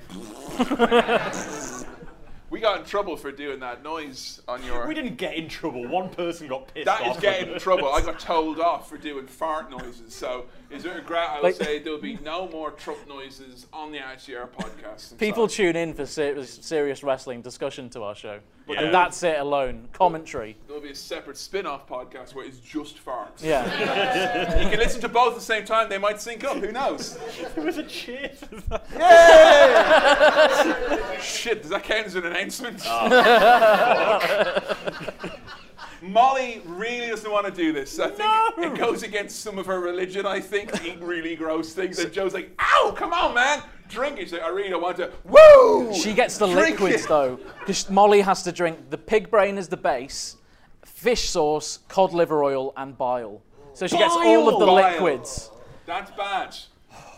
we 2.53 2.59
got 2.59 2.79
in 2.81 2.85
trouble 2.85 3.17
for 3.17 3.31
doing 3.31 3.59
that 3.61 3.81
noise 3.83 4.39
on 4.47 4.63
your. 4.63 4.87
we 4.87 4.93
didn't 4.93 5.15
get 5.17 5.33
in 5.33 5.49
trouble. 5.49 5.87
One 5.87 6.07
person 6.09 6.47
got 6.47 6.71
pissed 6.71 6.85
That 6.85 7.01
off. 7.01 7.15
is 7.15 7.21
getting 7.21 7.51
in 7.51 7.59
trouble. 7.59 7.91
I 7.91 7.99
got 8.01 8.19
told 8.31 8.59
off 8.59 8.87
for 8.87 8.95
doing 8.99 9.25
fart 9.25 9.71
noises. 9.71 10.13
So, 10.13 10.45
is 10.69 10.83
there 10.83 10.95
a 10.99 11.01
gra- 11.01 11.25
I 11.31 11.35
will 11.37 11.43
Like- 11.45 11.55
say 11.55 11.79
there 11.79 11.91
will 11.91 11.99
be 11.99 12.17
no 12.17 12.47
more 12.49 12.69
Trump 12.69 13.07
noises 13.09 13.65
on 13.73 13.91
the 13.91 13.97
ICR 13.97 14.49
podcast. 14.49 15.17
People 15.17 15.47
tune 15.47 15.75
in 15.75 15.95
for 15.95 16.05
ser- 16.05 16.45
serious 16.45 17.01
wrestling 17.03 17.41
discussion 17.41 17.89
to 17.89 18.03
our 18.03 18.13
show, 18.13 18.39
Yeah. 18.67 18.81
and 18.83 18.93
that's 18.93 19.21
it 19.23 19.39
alone. 19.39 19.89
Commentary. 19.91 20.55
There'll 20.67 20.81
be 20.81 20.91
a 20.91 20.95
separate 20.95 21.37
spin 21.37 21.65
off 21.65 21.87
podcast 21.87 22.33
where 22.33 22.45
it's 22.45 22.59
just 22.59 23.03
farts. 23.03 23.41
Yeah. 23.43 23.63
You 24.63 24.69
can 24.69 24.79
listen 24.79 25.01
to 25.01 25.09
both 25.09 25.33
at 25.33 25.39
the 25.39 25.41
same 25.41 25.65
time, 25.65 25.89
they 25.89 25.97
might 25.97 26.21
sync 26.21 26.43
up. 26.43 26.57
Who 26.57 26.71
knows? 26.71 27.17
there 27.55 27.63
was 27.65 27.77
a 27.77 27.83
cheer 27.83 28.29
for 28.29 28.55
that. 28.69 28.87
Shit, 31.21 31.61
does 31.61 31.71
that 31.71 31.83
count 31.83 32.05
as 32.07 32.15
an 32.15 32.25
announcement? 32.25 32.81
Oh. 32.85 34.19
Molly 36.03 36.61
really 36.65 37.07
doesn't 37.07 37.31
want 37.31 37.45
to 37.45 37.51
do 37.51 37.71
this. 37.71 37.97
I 37.97 38.07
think 38.07 38.19
No. 38.19 38.51
it 38.57 38.75
goes 38.77 39.03
against 39.03 39.39
some 39.41 39.57
of 39.57 39.65
her 39.67 39.79
religion, 39.79 40.25
I 40.25 40.39
think, 40.41 40.71
to 40.73 40.85
eat 40.85 40.99
really 41.01 41.35
gross 41.35 41.73
things. 41.73 41.97
And 41.99 42.11
Joe's 42.11 42.33
like, 42.33 42.51
ow, 42.59 42.93
come 42.95 43.13
on, 43.13 43.33
man, 43.33 43.63
drink 43.87 44.17
it. 44.19 44.23
She's 44.23 44.33
like, 44.33 44.41
I 44.41 44.49
really 44.49 44.69
don't 44.69 44.81
want 44.81 44.97
to. 44.97 45.11
Woo! 45.23 45.93
She 45.93 46.13
gets 46.13 46.37
the 46.37 46.47
Drink 46.47 46.79
liquids 46.81 47.05
it. 47.05 47.07
though, 47.07 47.39
because 47.59 47.89
Molly 47.89 48.19
has 48.21 48.43
to 48.43 48.51
drink 48.51 48.89
the 48.89 48.97
pig 48.97 49.31
brain 49.31 49.57
as 49.57 49.69
the 49.69 49.77
base, 49.77 50.35
fish 50.83 51.29
sauce, 51.29 51.79
cod 51.87 52.11
liver 52.11 52.43
oil, 52.43 52.73
and 52.75 52.97
bile. 52.97 53.41
So 53.73 53.87
she 53.87 53.97
gets 53.97 54.13
all 54.13 54.49
of 54.49 54.59
the 54.59 54.65
Bile. 54.65 54.91
liquids. 54.91 55.49
That's 55.85 56.11
bad. 56.11 56.55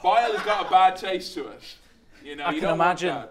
Bile 0.04 0.32
has 0.32 0.42
got 0.46 0.68
a 0.68 0.70
bad 0.70 0.96
taste 0.96 1.34
to 1.34 1.48
it. 1.48 1.62
You 2.24 2.36
know, 2.36 2.46
I 2.46 2.52
you 2.52 2.60
can 2.60 2.70
don't 2.70 2.78
want 2.78 3.02
imagine. 3.02 3.30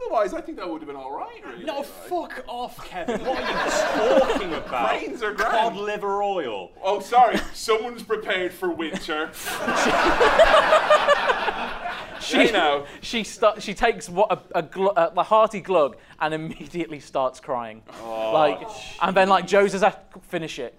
That. 0.00 0.06
Otherwise, 0.06 0.34
I 0.34 0.40
think 0.40 0.56
that 0.58 0.68
would 0.68 0.80
have 0.80 0.86
been 0.88 0.96
all 0.96 1.12
right. 1.16 1.40
Really. 1.44 1.64
No, 1.64 1.76
Like, 1.78 1.86
fuck 1.86 2.44
off, 2.48 2.76
Kefin. 2.88 3.20
What 3.20 3.38
are 3.38 4.14
you 4.14 4.20
talking 4.20 4.54
about? 4.54 4.88
Brains 4.88 5.22
are 5.22 5.32
grand. 5.34 5.52
Cod 5.52 5.76
liver 5.76 6.22
oil. 6.22 6.70
Oh, 6.82 7.00
sorry. 7.00 7.38
Someone's 7.54 8.02
prepared 8.02 8.52
for 8.52 8.70
winter. 8.70 9.30
She, 12.20 12.36
Hey, 12.36 12.52
now. 12.52 12.84
she, 13.00 13.24
sta- 13.24 13.58
she 13.60 13.72
takes 13.72 14.06
what 14.10 14.30
a, 14.30 14.58
a, 14.58 14.62
glu- 14.62 14.90
a, 14.90 15.10
a 15.16 15.22
hearty 15.22 15.60
glug 15.60 15.96
and 16.20 16.34
immediately 16.34 17.00
starts 17.00 17.40
crying. 17.40 17.82
Oh, 18.02 18.32
like, 18.34 18.60
and 19.00 19.16
then 19.16 19.30
like 19.30 19.46
Joe's 19.46 19.72
says, 19.72 19.82
"Ah, 19.82 19.96
finish 20.28 20.58
it. 20.58 20.74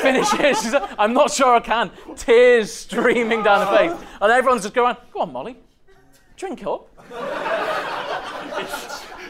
finish 0.00 0.32
it. 0.34 0.56
She's 0.56 0.72
like, 0.72 0.90
I'm 0.98 1.12
not 1.12 1.30
sure 1.30 1.54
I 1.56 1.60
can. 1.60 1.90
Tears 2.16 2.72
streaming 2.72 3.42
down 3.42 3.66
her 3.66 3.76
face, 3.76 3.92
and 4.22 4.32
everyone's 4.32 4.62
just 4.62 4.74
going, 4.74 4.96
"Go 5.12 5.20
on, 5.20 5.32
Molly, 5.32 5.58
drink 6.42 6.66
up. 6.66 6.88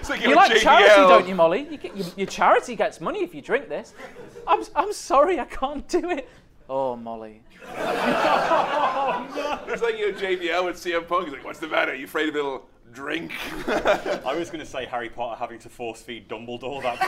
It's 0.00 0.08
like 0.08 0.22
You 0.22 0.34
like 0.34 0.50
JBL. 0.52 0.60
charity, 0.60 1.08
don't 1.08 1.28
you, 1.28 1.34
Molly? 1.34 1.68
You 1.70 1.76
get, 1.76 1.94
your, 1.94 2.06
your 2.16 2.26
charity 2.26 2.74
gets 2.74 3.02
money 3.02 3.22
if 3.22 3.34
you 3.34 3.42
drink 3.42 3.68
this. 3.68 3.92
I'm, 4.46 4.64
I'm 4.74 4.94
sorry, 4.94 5.38
I 5.38 5.44
can't 5.44 5.86
do 5.88 6.10
it. 6.10 6.26
Oh, 6.70 6.96
Molly. 6.96 7.42
It's 9.68 9.82
like 9.82 9.98
you 9.98 10.06
your 10.06 10.14
JBL 10.14 10.64
with 10.64 10.76
CM 10.76 11.06
Punk. 11.06 11.24
He's 11.26 11.34
like, 11.34 11.44
what's 11.44 11.58
the 11.58 11.68
matter? 11.68 11.94
you 11.94 12.06
afraid 12.06 12.30
of 12.30 12.34
a 12.34 12.38
little 12.38 12.66
drink. 12.92 13.32
I 13.68 14.34
was 14.34 14.48
going 14.48 14.60
to 14.60 14.66
say 14.66 14.86
Harry 14.86 15.10
Potter 15.10 15.38
having 15.38 15.58
to 15.60 15.68
force 15.68 16.00
feed 16.00 16.30
Dumbledore 16.30 16.82
that. 16.82 16.98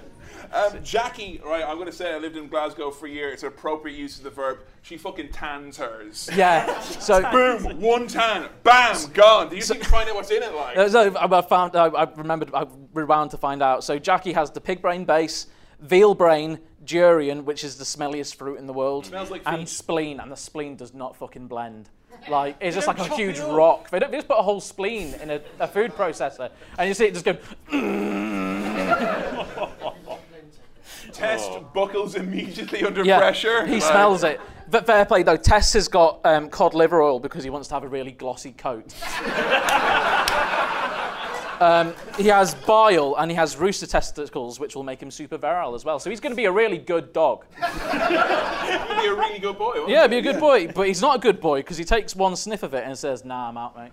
Um, 0.52 0.82
Jackie, 0.82 1.40
right? 1.44 1.62
I'm 1.64 1.76
going 1.76 1.86
to 1.86 1.92
say 1.92 2.12
I 2.12 2.18
lived 2.18 2.36
in 2.36 2.48
Glasgow 2.48 2.90
for 2.90 3.06
a 3.06 3.10
year. 3.10 3.30
It's 3.30 3.42
an 3.42 3.48
appropriate 3.48 3.96
use 3.96 4.18
of 4.18 4.24
the 4.24 4.30
verb. 4.30 4.58
She 4.82 4.96
fucking 4.96 5.30
tans 5.30 5.76
hers. 5.78 6.28
Yeah. 6.34 6.80
So. 6.80 7.22
Boom, 7.32 7.80
one 7.80 8.06
tan, 8.06 8.48
bam, 8.62 8.96
gone. 9.12 9.48
Do 9.48 9.56
you 9.56 9.62
think 9.62 9.80
you 9.84 9.88
find 9.90 10.08
out 10.08 10.14
what's 10.14 10.30
in 10.30 10.42
it 10.42 10.54
like? 10.54 10.76
Uh, 10.76 10.88
So 10.88 11.14
I 11.16 11.40
found, 11.42 11.74
I 11.76 11.86
I 11.86 12.04
remembered, 12.14 12.50
I 12.54 12.66
rewound 12.94 13.30
to 13.32 13.36
find 13.38 13.62
out. 13.62 13.84
So 13.84 13.98
Jackie 13.98 14.32
has 14.32 14.50
the 14.50 14.60
pig 14.60 14.80
brain 14.82 15.04
base, 15.04 15.46
veal 15.80 16.14
brain, 16.14 16.58
durian, 16.84 17.44
which 17.44 17.64
is 17.64 17.76
the 17.76 17.84
smelliest 17.84 18.36
fruit 18.36 18.58
in 18.58 18.66
the 18.66 18.72
world, 18.72 19.06
Smells 19.06 19.30
like 19.30 19.42
and 19.46 19.60
feet. 19.60 19.68
spleen, 19.68 20.20
and 20.20 20.30
the 20.30 20.36
spleen 20.36 20.76
does 20.76 20.94
not 20.94 21.16
fucking 21.16 21.48
blend. 21.48 21.88
Like 22.30 22.56
it's 22.60 22.74
just 22.74 22.86
like 22.86 22.98
a 22.98 23.14
huge 23.14 23.38
rock. 23.40 23.90
They, 23.90 23.98
don't, 23.98 24.10
they 24.10 24.16
just 24.18 24.28
put 24.28 24.38
a 24.38 24.42
whole 24.42 24.60
spleen 24.60 25.12
in 25.22 25.30
a, 25.30 25.40
a 25.60 25.68
food 25.68 25.92
processor, 25.92 26.50
and 26.78 26.88
you 26.88 26.94
see 26.94 27.04
it 27.06 27.12
just 27.14 27.24
go. 27.26 27.36
Test 31.16 31.50
buckles 31.74 32.14
immediately 32.14 32.84
under 32.84 33.04
Yeah, 33.04 33.18
pressure. 33.18 33.66
he 33.66 33.74
Like, 33.74 33.82
smells 33.82 34.24
it. 34.24 34.40
But 34.70 34.86
fair 34.86 35.04
play 35.04 35.22
though, 35.22 35.36
Test 35.36 35.74
has 35.74 35.88
got 35.88 36.20
um, 36.24 36.48
cod 36.50 36.74
liver 36.74 37.00
oil 37.00 37.20
because 37.20 37.44
he 37.44 37.50
wants 37.50 37.68
to 37.68 37.74
have 37.74 37.84
a 37.84 37.88
really 37.88 38.12
glossy 38.12 38.52
coat. 38.52 38.94
um, 41.60 41.94
he 42.18 42.26
has 42.26 42.54
bile 42.54 43.14
and 43.18 43.30
he 43.30 43.36
has 43.36 43.56
rooster 43.56 43.86
testicles, 43.86 44.60
which 44.60 44.74
will 44.76 44.82
make 44.82 45.00
him 45.00 45.10
super 45.10 45.38
virile 45.38 45.74
as 45.74 45.84
well. 45.84 45.98
So 45.98 46.10
he's 46.10 46.20
going 46.20 46.32
to 46.32 46.36
be 46.36 46.44
a 46.46 46.52
really 46.52 46.78
good 46.78 47.12
dog. 47.12 47.44
He'd 47.56 49.00
be 49.00 49.06
a 49.06 49.14
really 49.14 49.38
good 49.38 49.56
boy. 49.56 49.68
wouldn't 49.74 49.88
Yeah, 49.88 50.02
he? 50.02 50.08
be 50.08 50.18
a 50.18 50.22
good 50.22 50.40
boy. 50.40 50.68
But 50.68 50.88
he's 50.88 51.00
not 51.00 51.16
a 51.16 51.20
good 51.20 51.40
boy 51.40 51.60
because 51.60 51.78
he 51.78 51.84
takes 51.84 52.14
one 52.14 52.36
sniff 52.36 52.62
of 52.62 52.74
it 52.74 52.84
and 52.84 52.98
says, 52.98 53.24
"Nah, 53.24 53.48
I'm 53.48 53.56
out, 53.56 53.76
mate." 53.76 53.92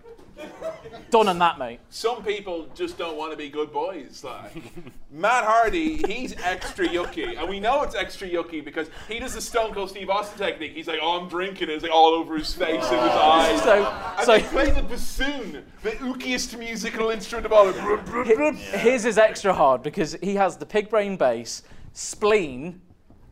Done 1.09 1.27
on 1.27 1.37
that, 1.39 1.59
mate. 1.59 1.79
Some 1.89 2.23
people 2.23 2.67
just 2.73 2.97
don't 2.97 3.17
want 3.17 3.31
to 3.31 3.37
be 3.37 3.49
good 3.49 3.71
boys. 3.71 4.23
Like 4.23 4.63
Matt 5.11 5.43
Hardy, 5.43 5.97
he's 6.07 6.35
extra 6.43 6.87
yucky, 6.87 7.37
and 7.37 7.47
we 7.49 7.59
know 7.59 7.83
it's 7.83 7.95
extra 7.95 8.27
yucky 8.27 8.63
because 8.63 8.89
he 9.07 9.19
does 9.19 9.35
the 9.35 9.41
Stone 9.41 9.73
Cold 9.73 9.91
Steve 9.91 10.09
Austin 10.09 10.39
technique. 10.39 10.73
He's 10.73 10.87
like, 10.87 10.99
"Oh, 11.01 11.19
I'm 11.19 11.29
drinking 11.29 11.69
it." 11.69 11.73
It's 11.73 11.83
like 11.83 11.91
all 11.91 12.13
over 12.13 12.37
his 12.37 12.53
face 12.53 12.83
and 12.83 13.01
his 13.01 13.11
oh. 13.13 13.31
eyes. 13.31 13.61
So, 13.61 13.85
and 14.17 14.25
so 14.25 14.31
they 14.31 14.43
play 14.43 14.71
the 14.71 14.81
bassoon, 14.81 15.63
the 15.83 15.91
ookiest 15.91 16.57
musical 16.57 17.11
instrument 17.11 17.45
of 17.45 17.53
all. 17.53 17.71
his 17.71 19.05
is 19.05 19.17
extra 19.17 19.53
hard 19.53 19.83
because 19.83 20.17
he 20.21 20.35
has 20.35 20.57
the 20.57 20.65
pig 20.65 20.89
brain 20.89 21.15
base, 21.15 21.61
spleen, 21.93 22.81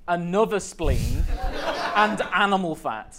another 0.08 0.60
spleen, 0.60 1.24
and 1.96 2.22
animal 2.34 2.76
fat. 2.76 3.18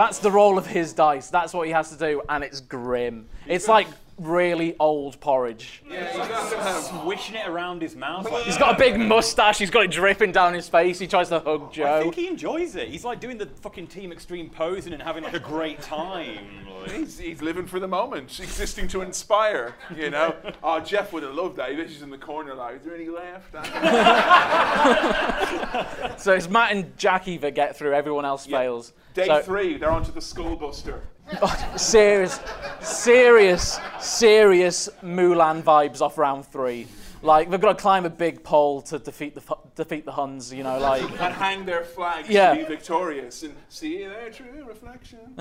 That's 0.00 0.18
the 0.18 0.30
roll 0.30 0.56
of 0.56 0.66
his 0.66 0.94
dice. 0.94 1.28
That's 1.28 1.52
what 1.52 1.66
he 1.66 1.74
has 1.74 1.90
to 1.90 1.98
do, 1.98 2.22
and 2.26 2.42
it's 2.42 2.60
grim. 2.60 3.26
It's 3.46 3.68
like 3.68 3.86
really 4.16 4.74
old 4.80 5.20
porridge. 5.20 5.82
Yeah, 5.86 6.08
he's 6.08 6.16
got 6.16 6.48
some 6.48 6.58
um, 6.58 6.64
kind 6.64 6.76
of 6.78 6.84
Swishing 6.84 7.34
it 7.34 7.46
around 7.46 7.82
his 7.82 7.94
mouth. 7.96 8.30
Like, 8.30 8.44
He's 8.44 8.56
got 8.56 8.76
a 8.76 8.78
big 8.78 8.98
mustache. 8.98 9.58
He's 9.58 9.68
got 9.68 9.84
it 9.84 9.90
dripping 9.90 10.32
down 10.32 10.54
his 10.54 10.70
face. 10.70 10.98
He 10.98 11.06
tries 11.06 11.28
to 11.28 11.40
hug 11.40 11.74
Joe. 11.74 11.98
I 11.98 12.02
think 12.02 12.14
he 12.14 12.28
enjoys 12.28 12.76
it. 12.76 12.88
He's 12.88 13.04
like 13.04 13.20
doing 13.20 13.36
the 13.36 13.44
fucking 13.44 13.88
Team 13.88 14.10
Extreme 14.10 14.48
posing 14.50 14.94
and 14.94 15.02
having 15.02 15.22
like 15.22 15.34
a 15.34 15.38
great 15.38 15.82
time. 15.82 16.46
Like, 16.80 16.92
He's, 16.92 17.18
he's 17.18 17.42
living 17.42 17.66
for 17.66 17.78
the 17.78 17.88
moment, 17.88 18.40
existing 18.40 18.88
to 18.88 19.02
inspire, 19.02 19.74
you 19.94 20.08
know. 20.08 20.34
Oh, 20.62 20.80
Jeff 20.80 21.12
would 21.12 21.24
have 21.24 21.34
loved 21.34 21.56
that. 21.56 21.72
He 21.72 21.76
was 21.76 21.90
just 21.90 22.02
in 22.02 22.08
the 22.08 22.16
corner 22.16 22.54
like, 22.54 22.76
is 22.76 22.84
there 22.84 22.94
any 22.94 23.10
left? 23.10 23.54
So 26.20 26.34
it's 26.34 26.48
Matt 26.48 26.72
and 26.72 26.96
Jackie 26.98 27.38
that 27.38 27.54
get 27.54 27.76
through. 27.76 27.94
Everyone 27.94 28.24
else 28.24 28.46
fails. 28.46 28.92
Day 29.14 29.26
So- 29.26 29.42
three, 29.42 29.76
they're 29.76 29.90
onto 29.90 30.12
the 30.12 30.20
skull 30.20 30.56
buster. 30.56 31.02
serious, 31.76 32.40
serious, 32.80 33.78
serious 34.00 34.88
Mulan 35.02 35.62
vibes 35.62 36.00
off 36.00 36.18
round 36.18 36.44
three. 36.46 36.86
Like 37.22 37.50
they've 37.50 37.60
got 37.60 37.76
to 37.76 37.80
climb 37.82 38.06
a 38.06 38.10
big 38.10 38.42
pole 38.42 38.80
to 38.82 38.98
defeat 38.98 39.34
the 39.34 39.56
defeat 39.76 40.06
the 40.06 40.12
Huns. 40.12 40.52
You 40.52 40.62
know, 40.64 40.78
like 40.78 41.02
and 41.20 41.34
hang 41.34 41.66
their 41.66 41.84
flags 41.84 42.28
Yeah. 42.28 42.54
to 42.54 42.60
be 42.60 42.64
victorious 42.64 43.42
and 43.42 43.54
see 43.68 44.04
their 44.06 44.30
true 44.30 44.64
reflection. 44.66 45.36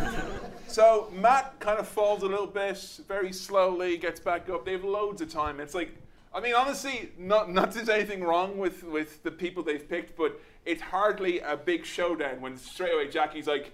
so 0.66 1.10
Matt 1.14 1.58
kind 1.58 1.78
of 1.78 1.88
falls 1.88 2.22
a 2.22 2.26
little 2.26 2.46
bit, 2.46 3.00
very 3.08 3.32
slowly, 3.32 3.96
gets 3.96 4.20
back 4.20 4.48
up. 4.50 4.64
They 4.64 4.72
have 4.72 4.84
loads 4.84 5.22
of 5.22 5.30
time. 5.30 5.58
It's 5.58 5.74
like, 5.74 5.92
I 6.34 6.40
mean, 6.40 6.54
honestly, 6.54 7.10
not 7.18 7.50
not 7.50 7.72
there's 7.72 7.88
anything 7.88 8.22
wrong 8.22 8.58
with 8.58 8.84
with 8.84 9.22
the 9.22 9.30
people 9.30 9.62
they've 9.62 9.88
picked, 9.88 10.16
but 10.16 10.38
it's 10.64 10.82
hardly 10.82 11.40
a 11.40 11.56
big 11.56 11.84
showdown 11.84 12.40
when 12.40 12.56
straight 12.56 12.94
away 12.94 13.08
Jackie's 13.08 13.46
like. 13.46 13.72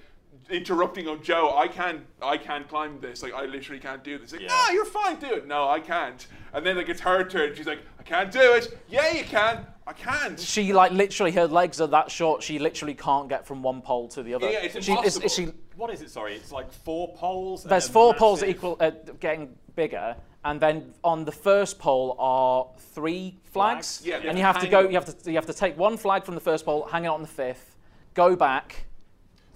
Interrupting 0.51 1.09
on 1.09 1.23
Joe, 1.23 1.55
I 1.57 1.69
can't, 1.69 2.01
I 2.23 2.39
can't 2.39 2.67
climb 2.69 3.01
this. 3.01 3.23
Like, 3.23 3.35
I 3.35 3.45
literally 3.45 3.81
can't 3.81 4.03
do 4.03 4.17
this. 4.19 4.33
Like, 4.33 4.43
Yeah. 4.43 4.49
no, 4.49 4.73
you're 4.73 4.85
fine, 4.87 5.17
do 5.17 5.27
it. 5.27 5.47
No, 5.47 5.69
I 5.69 5.79
can't. 5.79 6.27
And 6.55 6.65
then 6.65 6.77
like 6.77 6.89
it's 6.89 7.01
her 7.01 7.23
turn. 7.25 7.55
She's 7.55 7.67
like, 7.67 7.81
I 7.99 8.03
can't 8.03 8.31
do 8.33 8.55
it. 8.55 8.79
Yeah, 8.89 9.11
you 9.13 9.25
can. 9.25 9.67
I 9.87 9.93
can't. 9.93 10.39
she 10.41 10.73
like 10.73 10.93
literally 10.93 11.33
her 11.33 11.47
legs 11.47 11.81
are 11.83 11.89
that 11.89 12.11
short. 12.11 12.43
She 12.43 12.59
literally 12.59 12.95
can't 12.95 13.29
get 13.29 13.47
from 13.47 13.63
one 13.63 13.83
pole 13.83 14.09
to 14.09 14.23
the 14.23 14.33
other. 14.35 14.51
Yeah, 14.51 14.61
it's 14.61 14.85
she, 14.85 14.93
is- 14.93 15.17
is 15.17 15.17
impossible. 15.17 15.53
she, 15.53 15.59
what 15.77 15.91
is 15.93 16.01
it? 16.01 16.11
Sorry, 16.11 16.35
it's 16.35 16.53
like 16.53 16.73
four 16.73 17.15
poles. 17.15 17.65
there's 17.65 17.89
a 17.89 17.93
four 17.93 18.15
poles 18.15 18.43
equal 18.43 18.77
uh, 18.81 18.91
getting 19.21 19.55
bigger, 19.77 20.17
and 20.45 20.61
then 20.61 20.95
on 21.03 21.25
the 21.25 21.33
first 21.33 21.79
pole 21.79 22.17
are 22.19 22.67
three 22.95 23.37
flags, 23.45 23.99
Flags? 23.99 24.03
Yeah, 24.07 24.29
and 24.29 24.39
you 24.39 24.45
have 24.45 24.61
to 24.61 24.69
go. 24.69 24.81
You 24.81 24.95
have 24.95 25.23
to 25.23 25.31
you 25.31 25.37
have 25.37 25.47
to 25.47 25.53
take 25.55 25.77
one 25.77 25.97
flag 25.97 26.25
from 26.25 26.35
the 26.35 26.41
first 26.41 26.65
pole, 26.65 26.87
hang 26.91 27.05
it 27.05 27.09
on 27.09 27.23
the 27.23 27.29
fifth, 27.29 27.77
go 28.15 28.37
back, 28.37 28.85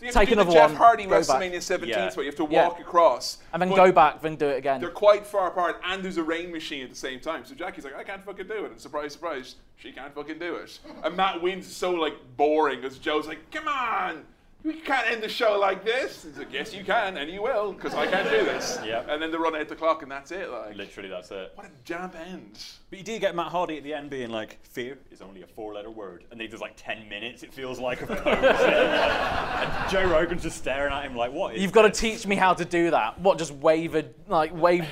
So 0.00 0.06
you 0.06 0.06
have 0.08 0.14
Take 0.14 0.28
to 0.30 0.34
do 0.34 0.44
the 0.44 0.52
Jeff 0.52 0.70
one, 0.70 0.76
Hardy 0.76 1.04
go 1.04 1.10
back. 1.10 1.20
WrestleMania 1.22 1.62
17 1.62 1.88
Yeah. 1.88 2.08
spot. 2.08 2.24
You 2.24 2.30
have 2.30 2.36
to 2.38 2.48
Yeah. 2.50 2.68
walk 2.68 2.80
across. 2.80 3.38
and 3.52 3.62
then 3.62 3.68
go 3.70 3.92
back, 3.92 4.20
then 4.20 4.34
do 4.34 4.48
it 4.48 4.56
again. 4.58 4.80
They're 4.80 4.90
quite 4.90 5.24
far 5.24 5.46
apart, 5.46 5.80
and 5.84 6.02
there's 6.02 6.16
a 6.16 6.24
rain 6.24 6.50
machine 6.50 6.82
at 6.82 6.90
the 6.90 6.96
same 6.96 7.20
time. 7.20 7.44
So 7.44 7.54
Jackie's 7.54 7.84
like, 7.84 7.94
I 7.94 8.02
can't 8.02 8.24
fucking 8.24 8.48
do 8.48 8.64
it. 8.64 8.72
And 8.72 8.80
surprise, 8.80 9.12
surprise, 9.12 9.54
she 9.76 9.92
can't 9.92 10.12
fucking 10.12 10.40
do 10.40 10.56
it. 10.56 10.80
And 11.04 11.16
Matt 11.16 11.40
wins 11.40 11.72
so 11.72 11.92
like 11.92 12.14
boring 12.36 12.80
because 12.80 12.98
Joe's 12.98 13.28
like, 13.28 13.48
come 13.52 13.68
on. 13.68 14.24
We 14.64 14.74
can't 14.74 15.10
end 15.10 15.22
the 15.24 15.28
show 15.28 15.58
like 15.58 15.84
this. 15.84 16.22
He's 16.22 16.38
like, 16.38 16.52
yes, 16.52 16.72
you 16.72 16.84
can, 16.84 17.16
and 17.16 17.28
you 17.28 17.42
will, 17.42 17.72
because 17.72 17.94
I 17.94 18.06
can't 18.06 18.30
do 18.30 18.44
this. 18.44 18.78
Yeah. 18.86 19.02
And 19.08 19.20
then 19.20 19.30
they 19.32 19.36
run 19.36 19.56
out 19.56 19.68
the 19.68 19.74
clock, 19.74 20.02
and 20.02 20.10
that's 20.10 20.30
it. 20.30 20.48
Like, 20.50 20.76
Literally, 20.76 21.08
that's 21.08 21.30
it. 21.32 21.50
what 21.56 21.66
a 21.66 21.70
jump 21.84 22.14
end. 22.14 22.58
But 22.90 22.98
you 22.98 23.04
do 23.04 23.18
get 23.18 23.34
Matt 23.34 23.48
Hardy 23.48 23.76
at 23.78 23.82
the 23.84 23.92
end 23.94 24.10
being 24.10 24.30
like, 24.30 24.58
"Fear 24.62 24.98
is 25.10 25.20
only 25.22 25.42
a 25.42 25.46
four-letter 25.46 25.90
word," 25.90 26.24
and 26.30 26.40
he 26.40 26.46
does 26.46 26.60
like 26.60 26.74
ten 26.76 27.08
minutes. 27.08 27.42
It 27.42 27.52
feels 27.52 27.78
like 27.80 28.02
of 28.02 28.08
posing. 28.18 28.44
and 28.44 29.90
Joe 29.90 30.06
Rogan's 30.08 30.42
just 30.42 30.58
staring 30.58 30.92
at 30.92 31.04
him 31.04 31.16
like, 31.16 31.32
"What 31.32 31.54
is?" 31.54 31.62
You've 31.62 31.72
got 31.72 31.82
to 31.82 31.90
teach 31.90 32.26
me 32.26 32.36
how 32.36 32.54
to 32.54 32.64
do 32.64 32.90
that. 32.90 33.18
What, 33.18 33.38
just 33.38 33.52
wave 33.54 33.94
it, 33.94 34.14
like 34.28 34.54
wave 34.54 34.86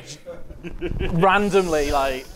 randomly, 1.13 1.91
like. 1.91 2.27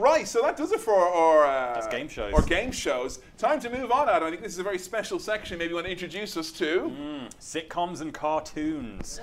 Right, 0.00 0.26
so 0.26 0.40
that 0.40 0.56
does 0.56 0.72
it 0.72 0.80
for 0.80 0.94
our 0.94 1.44
uh, 1.44 1.74
That's 1.74 1.86
game 1.86 2.08
shows. 2.08 2.32
Our 2.32 2.40
game 2.40 2.72
shows. 2.72 3.20
Time 3.36 3.60
to 3.60 3.68
move 3.68 3.92
on, 3.92 4.08
Adam. 4.08 4.28
I 4.28 4.30
think 4.30 4.42
this 4.42 4.54
is 4.54 4.58
a 4.58 4.62
very 4.62 4.78
special 4.78 5.18
section. 5.18 5.58
Maybe 5.58 5.68
you 5.68 5.74
want 5.74 5.86
to 5.88 5.92
introduce 5.92 6.38
us 6.38 6.50
to. 6.52 6.90
sitcoms 7.38 8.00
and 8.00 8.14
cartoons. 8.14 9.20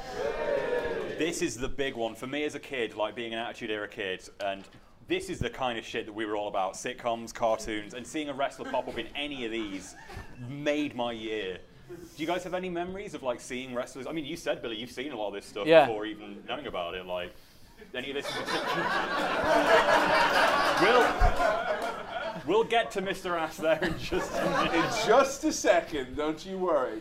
This 1.18 1.42
is 1.42 1.58
the 1.58 1.68
big 1.68 1.96
one 1.96 2.14
for 2.14 2.28
me 2.28 2.44
as 2.44 2.54
a 2.54 2.60
kid, 2.60 2.96
like 2.96 3.16
being 3.16 3.34
an 3.34 3.40
Attitude 3.40 3.72
Era 3.72 3.88
kid, 3.88 4.30
and 4.40 4.64
this 5.08 5.32
is 5.32 5.40
the 5.40 5.50
kind 5.50 5.80
of 5.80 5.86
shit 5.86 6.06
that 6.06 6.14
we 6.14 6.26
were 6.26 6.36
all 6.36 6.48
about: 6.48 6.76
sitcoms, 6.76 7.34
cartoons, 7.34 7.96
and 7.96 8.06
seeing 8.06 8.30
a 8.30 8.34
wrestler 8.34 8.70
pop 8.70 8.88
up 8.88 9.00
in 9.00 9.08
any 9.16 9.46
of 9.46 9.52
these 9.52 9.96
made 10.48 10.96
my 10.96 11.12
year. 11.12 11.58
Do 11.90 11.96
you 12.22 12.28
guys 12.28 12.44
have 12.44 12.54
any 12.54 12.70
memories 12.70 13.16
of 13.16 13.24
like 13.24 13.40
seeing 13.40 13.74
wrestlers? 13.74 14.06
I 14.06 14.12
mean, 14.12 14.26
you 14.26 14.36
said 14.36 14.62
Billy, 14.62 14.76
you've 14.76 14.92
seen 14.92 15.12
a 15.12 15.18
lot 15.18 15.30
of 15.30 15.34
this 15.34 15.46
stuff 15.46 15.66
Yeah. 15.66 15.88
before 15.88 16.06
even 16.06 16.44
knowing 16.48 16.68
about 16.68 16.94
it. 16.94 17.06
Like 17.08 17.34
any 17.94 18.10
of 18.12 18.16
this 18.16 18.28
we'll 20.82 21.08
we'll 22.46 22.64
get 22.64 22.92
to 22.92 23.02
Mr. 23.02 23.38
Ass 23.40 23.58
there 23.58 23.80
in 23.84 23.98
just 23.98 24.32
a 24.34 24.44
minute. 24.50 24.74
In 24.74 24.84
just 25.08 25.44
a 25.44 25.52
second, 25.52 26.16
don't 26.16 26.46
you 26.46 26.58
worry. 26.58 27.00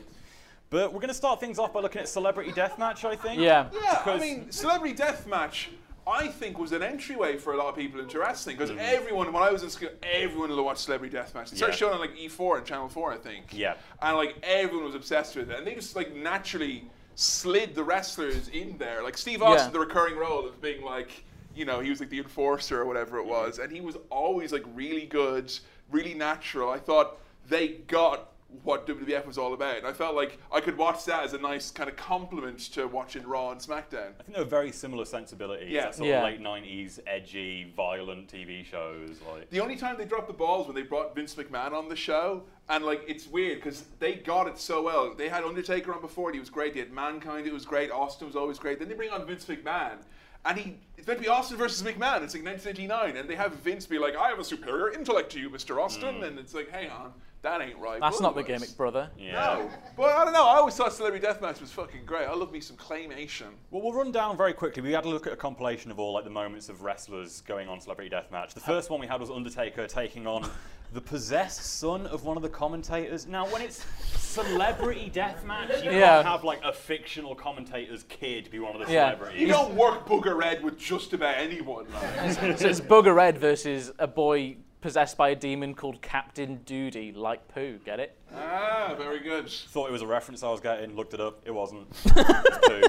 But 0.71 0.93
we're 0.93 1.01
going 1.01 1.09
to 1.09 1.15
start 1.15 1.39
things 1.41 1.59
off 1.59 1.73
by 1.73 1.81
looking 1.81 2.01
at 2.03 2.09
Celebrity 2.09 2.51
Deathmatch, 2.53 3.05
I 3.05 3.15
think. 3.15 3.41
Yeah. 3.41 3.69
Yeah, 3.73 4.03
I 4.05 4.19
mean, 4.19 4.51
Celebrity 4.51 4.97
Deathmatch, 4.97 5.69
I 6.07 6.27
think, 6.27 6.59
was 6.59 6.73
an 6.73 6.83
entryway 6.83 7.37
for 7.37 7.53
a 7.53 7.57
lot 7.57 7.69
of 7.69 7.77
people 7.77 8.01
into 8.01 8.19
wrestling 8.19 8.57
because 8.57 8.71
Mm-hmm. 8.71 8.81
everyone, 8.81 9.33
when 9.33 9.43
I 9.45 9.51
was 9.53 9.63
in 9.63 9.71
school, 9.71 9.91
everyone 10.03 10.51
would 10.51 10.61
watch 10.61 10.79
Celebrity 10.79 11.17
Deathmatch. 11.17 11.51
They 11.51 11.57
started 11.59 11.75
Yeah. 11.75 11.77
showing 11.79 11.95
on 11.95 12.01
like 12.01 12.17
E4 12.17 12.59
and 12.59 12.67
Channel 12.67 12.89
4, 12.89 13.13
I 13.13 13.17
think. 13.17 13.45
Yeah. 13.53 13.75
And 14.03 14.17
like 14.17 14.37
everyone 14.43 14.87
was 14.87 14.95
obsessed 14.97 15.37
with 15.37 15.51
it, 15.51 15.59
and 15.59 15.67
they 15.67 15.75
just 15.75 15.95
like 15.95 16.15
naturally 16.17 16.91
slid 17.17 17.75
the 17.75 17.83
wrestlers 17.83 18.49
in 18.49 18.79
there. 18.79 19.03
Like 19.03 19.19
Steve 19.19 19.43
Austin, 19.43 19.69
Yeah. 19.69 19.73
the 19.73 19.81
recurring 19.81 20.17
role 20.17 20.47
of 20.47 20.61
being 20.61 20.85
like, 20.85 21.25
you 21.55 21.65
know, 21.65 21.81
he 21.81 21.91
was 21.91 21.99
like 21.99 22.11
the 22.11 22.19
enforcer 22.19 22.81
or 22.81 22.85
whatever 22.85 23.19
it 23.19 23.23
mm-hmm. 23.23 23.31
was, 23.31 23.59
and 23.59 23.73
he 23.73 23.81
was 23.81 23.97
always 24.11 24.53
like 24.53 24.65
really 24.75 25.07
good, 25.07 25.53
really 25.91 26.15
natural. 26.15 26.71
I 26.71 26.79
thought 26.79 27.19
they 27.49 27.69
got 27.89 28.33
what 28.63 28.87
WWF 28.87 29.27
was 29.27 29.39
all 29.39 29.55
about. 29.55 29.79
And 29.79 29.87
I 29.87 29.93
felt 29.93 30.15
like 30.15 30.39
I 30.53 30.61
could 30.61 30.77
watch 30.77 31.05
that 31.05 31.25
as 31.25 31.33
a 31.33 31.39
nice 31.39 31.71
kind 31.71 31.89
of 31.89 31.97
compliment 31.97 32.59
to 32.73 32.87
watching 32.87 33.27
Raw 33.27 33.51
and 33.51 33.61
SmackDown. 33.61 34.13
I 34.19 34.23
think 34.23 34.35
they 34.35 34.41
were 34.41 34.45
very 34.45 34.73
similar 34.73 35.05
sensibilities. 35.05 35.71
Yeah. 35.71 35.83
that 35.83 35.95
sort 35.95 36.09
Yeah. 36.09 36.19
of 36.19 36.25
late 36.25 36.41
'90s, 36.41 37.01
edgy, 37.07 37.73
violent 37.77 38.29
TV 38.29 38.65
shows. 38.65 39.21
Like 39.33 39.51
The 39.51 39.61
only 39.61 39.77
time 39.77 39.97
they 39.97 40.05
dropped 40.05 40.29
the 40.29 40.35
balls 40.35 40.67
when 40.67 40.75
they 40.75 40.83
brought 40.83 41.15
Vince 41.15 41.35
McMahon 41.35 41.73
on 41.73 41.89
the 41.89 41.97
show, 41.97 42.43
and 42.69 42.85
like 42.85 43.03
it's 43.07 43.27
weird 43.27 43.59
because 43.59 43.85
they 43.99 44.15
got 44.15 44.47
it 44.49 44.59
so 44.59 44.83
well. 44.83 45.15
They 45.15 45.29
had 45.29 45.45
Undertaker 45.45 45.93
on 45.93 46.01
before, 46.01 46.29
and 46.29 46.35
he 46.35 46.41
was 46.41 46.51
great. 46.51 46.75
They 46.75 46.81
had 46.81 46.93
Mankind, 46.93 47.47
it 47.47 47.53
was 47.53 47.65
great. 47.65 47.91
Austin 47.91 48.27
was 48.27 48.37
always 48.37 48.59
great. 48.59 48.79
Then 48.79 48.89
they 48.89 48.95
bring 48.95 49.11
on 49.11 49.27
Vince 49.27 49.45
McMahon, 49.45 49.99
and 50.45 50.59
he 50.59 50.77
it's 50.97 51.07
meant 51.07 51.19
to 51.19 51.25
be 51.25 51.29
Austin 51.29 51.57
versus 51.59 51.83
McMahon. 51.83 52.23
It's 52.23 52.35
like 52.35 52.45
1989, 52.45 53.17
and 53.17 53.29
they 53.29 53.35
have 53.37 53.53
Vince 53.57 53.87
be 53.87 53.99
like, 53.99 54.17
"I 54.17 54.29
have 54.29 54.39
a 54.39 54.45
superior 54.45 54.91
intellect 54.93 55.31
to 55.33 55.41
you, 55.41 55.51
Mr. 55.51 55.81
Austin," 55.83 56.17
mm. 56.17 56.27
and 56.27 56.39
it's 56.39 56.55
like, 56.55 56.71
"Hang 56.71 56.91
on, 56.91 57.13
that 57.43 57.61
ain't 57.61 57.79
right." 57.79 58.01
That's 58.01 58.21
not 58.21 58.35
the 58.35 58.41
otherwise- 58.41 58.61
gimmick, 58.63 58.77
brother. 58.77 59.11
yeah. 59.19 59.33
No, 59.33 59.71
but 59.97 60.11
I 60.17 60.25
don't 60.25 60.33
know. 60.33 60.47
I 60.47 60.57
always 60.57 60.75
thought 60.75 60.93
Celebrity 60.93 61.27
Deathmatch 61.27 61.61
was 61.61 61.71
fucking 61.73 62.05
great. 62.05 62.27
I 62.27 62.35
love 62.35 62.53
me 62.53 62.61
some 62.61 62.77
claymation. 62.77 63.47
Well, 63.71 63.83
we'll 63.83 63.93
run 63.93 64.13
down 64.13 64.37
very 64.37 64.53
quickly. 64.53 64.83
We 64.83 64.93
had 64.93 65.05
a 65.05 65.09
look 65.09 65.27
at 65.27 65.33
a 65.33 65.37
compilation 65.37 65.91
of 65.91 65.99
all 65.99 66.13
like 66.13 66.25
the 66.25 66.31
moments 66.31 66.69
of 66.69 66.83
wrestlers 66.83 67.41
going 67.43 67.69
on 67.69 67.81
Celebrity 67.81 68.11
Deathmatch. 68.15 68.55
The 68.55 68.61
first 68.61 68.91
one 68.91 69.01
we 69.01 69.07
had 69.07 69.21
was 69.21 69.31
Undertaker 69.31 69.87
taking 69.87 70.27
on 70.27 70.49
the 70.93 71.01
possessed 71.01 71.79
son 71.79 72.07
of 72.07 72.25
one 72.25 72.37
of 72.37 72.43
the 72.45 72.49
commentators. 72.49 73.27
Now, 73.27 73.47
when 73.49 73.61
it's 73.61 73.85
Celebrity 74.15 75.11
Deathmatch, 75.15 75.83
you 75.85 75.91
Yeah. 75.91 76.17
can't 76.23 76.27
have 76.27 76.45
like 76.45 76.61
a 76.65 76.73
fictional 76.73 77.35
commentator's 77.35 78.05
kid 78.05 78.51
be 78.51 78.59
one 78.61 78.75
of 78.81 78.87
the 78.87 78.93
Yeah. 78.93 79.11
celebrities. 79.11 79.41
You 79.41 79.49
don't 79.49 79.75
work 79.75 80.07
Booger 80.07 80.37
Red 80.37 80.63
with 80.63 80.79
just 80.79 81.13
about 81.13 81.37
anyone. 81.39 81.87
Like. 81.93 82.33
So 82.59 82.69
it's 82.69 82.81
Booger 82.81 83.15
Red 83.15 83.39
versus 83.39 83.93
a 83.99 84.07
boy 84.07 84.57
possessed 84.81 85.17
by 85.17 85.31
a 85.31 85.35
demon 85.35 85.75
called 85.75 86.01
Captain 86.03 86.57
Duty, 86.65 87.13
like 87.13 87.47
poo. 87.49 87.79
Get 87.85 88.01
it? 88.01 88.17
ah, 88.35 88.95
very 88.97 89.21
good. 89.21 89.49
Thought 89.49 89.89
it 89.89 89.93
was 89.93 90.03
a 90.03 90.07
reference 90.07 90.43
I 90.43 90.51
was 90.51 90.61
getting, 90.61 90.95
looked 90.95 91.15
it 91.15 91.21
up, 91.21 91.41
it 91.45 91.53
wasn't. 91.53 91.87
It's 92.17 92.59
poo. 92.69 92.83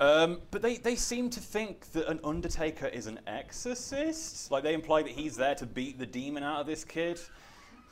Um, 0.00 0.40
but 0.50 0.60
they, 0.60 0.76
they 0.76 0.96
seem 0.96 1.30
to 1.30 1.40
think 1.40 1.92
that 1.92 2.08
an 2.08 2.18
Undertaker 2.24 2.86
is 2.88 3.06
an 3.06 3.20
exorcist. 3.26 4.50
Like 4.50 4.64
they 4.64 4.74
imply 4.74 5.02
that 5.02 5.12
he's 5.12 5.36
there 5.36 5.54
to 5.54 5.66
beat 5.66 5.98
the 5.98 6.06
demon 6.06 6.42
out 6.42 6.60
of 6.60 6.66
this 6.66 6.84
kid. 6.84 7.20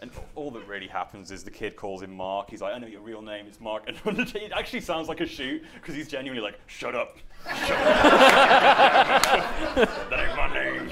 And 0.01 0.11
all 0.35 0.51
that 0.51 0.66
really 0.66 0.89
happens 0.89 1.31
is 1.31 1.45
the 1.45 1.51
kid 1.51 1.77
calls 1.77 2.03
him 2.03 2.12
Mark. 2.12 2.51
He's 2.51 2.61
like, 2.61 2.75
I 2.75 2.79
know 2.79 2.89
your 2.89 3.03
real 3.03 3.23
name 3.23 3.47
is 3.47 3.61
Mark. 3.61 3.85
And 3.89 3.97
Undertaker 4.05 4.47
it 4.47 4.53
actually 4.53 4.81
sounds 4.81 5.09
like 5.09 5.20
a 5.20 5.27
shoot 5.27 5.62
because 5.75 5.95
he's 5.95 6.09
genuinely 6.09 6.43
like, 6.43 6.59
shut 6.66 6.97
up. 6.97 7.18
Shut 7.49 7.70
up. 7.70 9.23
that 10.11 10.27
ain't 10.27 10.37
my 10.37 10.53
name. 10.53 10.91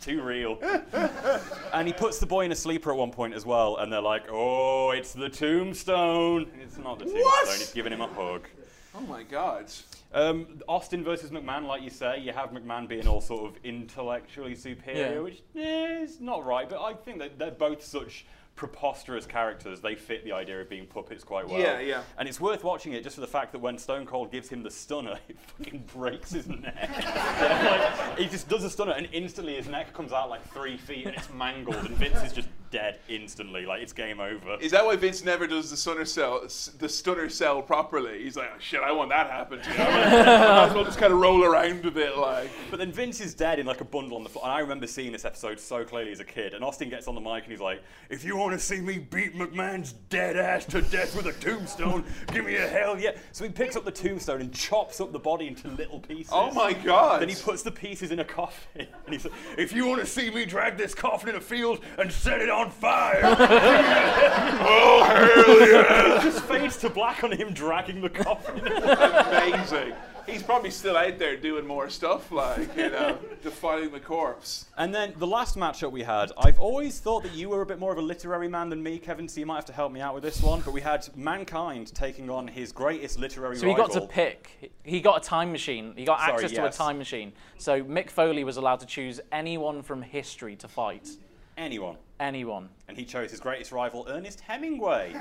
Too 0.00 0.22
real. 0.22 0.58
And 1.72 1.86
he 1.86 1.92
puts 1.92 2.18
the 2.18 2.26
boy 2.26 2.44
in 2.44 2.50
a 2.52 2.56
sleeper 2.56 2.90
at 2.90 2.96
one 2.96 3.12
point 3.12 3.32
as 3.32 3.46
well, 3.46 3.76
and 3.76 3.92
they're 3.92 4.00
like, 4.00 4.24
"Oh, 4.28 4.90
it's 4.90 5.12
the 5.12 5.28
tombstone." 5.28 6.50
It's 6.60 6.76
not 6.78 6.98
the 6.98 7.04
tombstone. 7.04 7.22
What? 7.22 7.48
He's 7.48 7.72
giving 7.72 7.92
him 7.92 8.00
a 8.00 8.08
hug. 8.08 8.48
Oh 8.94 9.00
my 9.02 9.22
god. 9.22 9.66
Um, 10.12 10.60
Austin 10.66 11.04
versus 11.04 11.30
McMahon, 11.30 11.66
like 11.68 11.82
you 11.82 11.90
say, 11.90 12.18
you 12.18 12.32
have 12.32 12.50
McMahon 12.50 12.88
being 12.88 13.06
all 13.06 13.20
sort 13.20 13.52
of 13.52 13.64
intellectually 13.64 14.56
superior, 14.56 15.12
Yeah. 15.14 15.20
which 15.20 15.42
eh, 15.56 16.00
is 16.02 16.20
not 16.20 16.44
right. 16.44 16.68
But 16.68 16.82
I 16.82 16.94
think 16.94 17.20
that 17.20 17.38
they're 17.38 17.52
both 17.52 17.84
such 17.84 18.26
preposterous 18.56 19.26
characters. 19.26 19.80
They 19.80 19.94
fit 19.94 20.24
the 20.24 20.32
idea 20.32 20.60
of 20.60 20.68
being 20.68 20.86
puppets 20.86 21.24
quite 21.24 21.48
well. 21.48 21.60
Yeah, 21.60 21.80
yeah. 21.80 22.02
And 22.18 22.28
it's 22.28 22.40
worth 22.40 22.62
watching 22.62 22.92
it 22.92 23.02
just 23.02 23.14
for 23.14 23.20
the 23.20 23.26
fact 23.26 23.52
that 23.52 23.58
when 23.58 23.78
Stone 23.78 24.06
Cold 24.06 24.30
gives 24.30 24.48
him 24.48 24.62
the 24.62 24.70
stunner, 24.70 25.18
it 25.28 25.38
fucking 25.40 25.84
breaks 25.94 26.30
his 26.30 26.46
neck. 26.48 26.90
like, 27.04 28.18
he 28.18 28.26
just 28.28 28.48
does 28.48 28.64
a 28.64 28.70
stunner, 28.70 28.92
and 28.92 29.08
instantly 29.12 29.56
his 29.56 29.68
neck 29.68 29.92
comes 29.94 30.12
out 30.12 30.28
like 30.28 30.46
three 30.52 30.76
feet, 30.76 31.06
and 31.06 31.16
it's 31.16 31.32
mangled, 31.32 31.76
and 31.76 31.90
Vince 31.96 32.22
is 32.22 32.32
just 32.32 32.48
dead 32.70 32.98
instantly. 33.08 33.66
Like 33.66 33.82
it's 33.82 33.92
game 33.92 34.20
over. 34.20 34.56
Is 34.60 34.72
that 34.72 34.84
why 34.84 34.96
Vince 34.96 35.24
never 35.24 35.46
does 35.46 35.70
the 35.70 35.76
stunner 35.76 36.04
cell, 36.04 36.42
the 36.78 36.88
stunner 36.88 37.28
cell 37.28 37.62
properly? 37.62 38.22
He's 38.22 38.36
like, 38.36 38.50
oh, 38.54 38.58
shit, 38.58 38.80
I 38.80 38.92
want 38.92 39.10
that 39.10 39.24
to 39.24 39.32
happen 39.32 39.60
to 39.60 39.70
you. 39.70 39.76
I 39.76 39.84
might 39.88 40.68
as 40.68 40.74
well 40.74 40.84
just 40.84 40.98
kind 40.98 41.12
of 41.12 41.18
roll 41.18 41.44
around 41.44 41.84
a 41.84 41.90
bit, 41.90 42.16
like. 42.16 42.50
But 42.70 42.78
then 42.78 42.92
Vince 42.92 43.20
is 43.20 43.34
dead 43.34 43.58
in 43.58 43.66
like 43.66 43.80
a 43.80 43.84
bundle 43.84 44.16
on 44.16 44.22
the 44.22 44.28
floor. 44.28 44.44
And 44.44 44.52
I 44.52 44.60
remember 44.60 44.86
seeing 44.86 45.12
this 45.12 45.24
episode 45.24 45.58
so 45.58 45.84
clearly 45.84 46.12
as 46.12 46.20
a 46.20 46.24
kid. 46.24 46.54
And 46.54 46.64
Austin 46.64 46.88
gets 46.88 47.08
on 47.08 47.14
the 47.14 47.20
mic 47.20 47.44
and 47.44 47.52
he's 47.52 47.60
like, 47.60 47.82
If 48.08 48.24
you 48.24 48.36
want 48.36 48.52
to 48.52 48.58
see 48.58 48.80
me 48.80 48.98
beat 48.98 49.34
McMahon's 49.34 49.92
dead 50.08 50.36
ass 50.36 50.64
to 50.66 50.82
death 50.82 51.16
with 51.16 51.26
a 51.26 51.32
tombstone, 51.32 52.04
give 52.32 52.44
me 52.44 52.56
a 52.56 52.68
hell 52.68 52.98
yeah. 52.98 53.16
So 53.32 53.44
he 53.44 53.50
picks 53.50 53.76
up 53.76 53.84
the 53.84 53.90
tombstone 53.90 54.40
and 54.40 54.52
chops 54.52 55.00
up 55.00 55.12
the 55.12 55.18
body 55.18 55.46
into 55.48 55.68
little 55.68 56.00
pieces. 56.00 56.32
Oh 56.32 56.52
my 56.52 56.72
god. 56.72 57.20
Then 57.22 57.28
he 57.28 57.34
puts 57.34 57.62
the 57.62 57.72
pieces 57.72 58.10
in 58.10 58.20
a 58.20 58.24
coffin. 58.24 58.86
And 59.10 59.14
he's 59.14 59.24
like, 59.24 59.34
If 59.58 59.72
you 59.72 59.86
want 59.86 60.00
to 60.00 60.06
see 60.06 60.30
me 60.30 60.44
drag 60.44 60.76
this 60.76 60.94
coffin 60.94 61.30
in 61.30 61.36
a 61.36 61.40
field 61.40 61.80
and 61.98 62.12
set 62.12 62.40
it 62.40 62.48
on 62.48 62.59
fire, 62.68 63.20
oh 64.62 65.04
hell 65.04 65.68
yeah! 65.68 66.18
it 66.18 66.22
just 66.22 66.42
fades 66.44 66.76
to 66.78 66.90
black 66.90 67.24
on 67.24 67.32
him 67.32 67.54
dragging 67.54 68.02
the 68.02 68.10
coffin. 68.10 68.58
Amazing. 68.66 69.94
He's 70.26 70.42
probably 70.42 70.70
still 70.70 70.96
out 70.96 71.18
there 71.18 71.36
doing 71.36 71.66
more 71.66 71.88
stuff, 71.90 72.30
like 72.30 72.76
you 72.76 72.90
know, 72.90 73.18
defiling 73.42 73.90
the 73.90 74.00
corpse. 74.00 74.66
And 74.76 74.94
then 74.94 75.14
the 75.16 75.26
last 75.26 75.56
matchup 75.56 75.90
we 75.92 76.02
had, 76.02 76.30
I've 76.38 76.60
always 76.60 77.00
thought 77.00 77.22
that 77.24 77.34
you 77.34 77.48
were 77.48 77.62
a 77.62 77.66
bit 77.66 77.78
more 77.78 77.92
of 77.92 77.98
a 77.98 78.02
literary 78.02 78.48
man 78.48 78.68
than 78.68 78.82
me, 78.82 78.98
Kefin, 78.98 79.28
so 79.28 79.40
you 79.40 79.46
might 79.46 79.56
have 79.56 79.64
to 79.66 79.72
help 79.72 79.92
me 79.92 80.00
out 80.00 80.14
with 80.14 80.22
this 80.22 80.42
one. 80.42 80.60
But 80.60 80.72
we 80.72 80.80
had 80.80 81.08
Mankind 81.16 81.92
taking 81.94 82.30
on 82.30 82.46
his 82.46 82.72
greatest 82.72 83.18
literary 83.18 83.56
So 83.56 83.66
he 83.66 83.74
got 83.74 83.92
to 83.92 84.02
pick. 84.02 84.72
He 84.84 85.00
got 85.00 85.24
a 85.24 85.28
time 85.28 85.50
machine. 85.52 85.94
He 85.96 86.04
got 86.04 86.20
Sorry, 86.20 86.32
access 86.32 86.52
to 86.52 86.66
a 86.66 86.70
time 86.70 86.98
machine. 86.98 87.32
So 87.58 87.82
Mick 87.82 88.10
Foley 88.10 88.44
was 88.44 88.56
allowed 88.56 88.80
to 88.80 88.86
choose 88.86 89.20
anyone 89.32 89.82
from 89.82 90.02
history 90.02 90.56
to 90.56 90.68
fight. 90.68 91.08
Anyone. 91.60 91.96
Anyone. 92.18 92.68
And 92.88 92.96
he 92.96 93.04
chose 93.04 93.30
his 93.30 93.40
greatest 93.40 93.70
rival, 93.72 94.06
Ernest 94.08 94.40
Hemingway. 94.40 95.14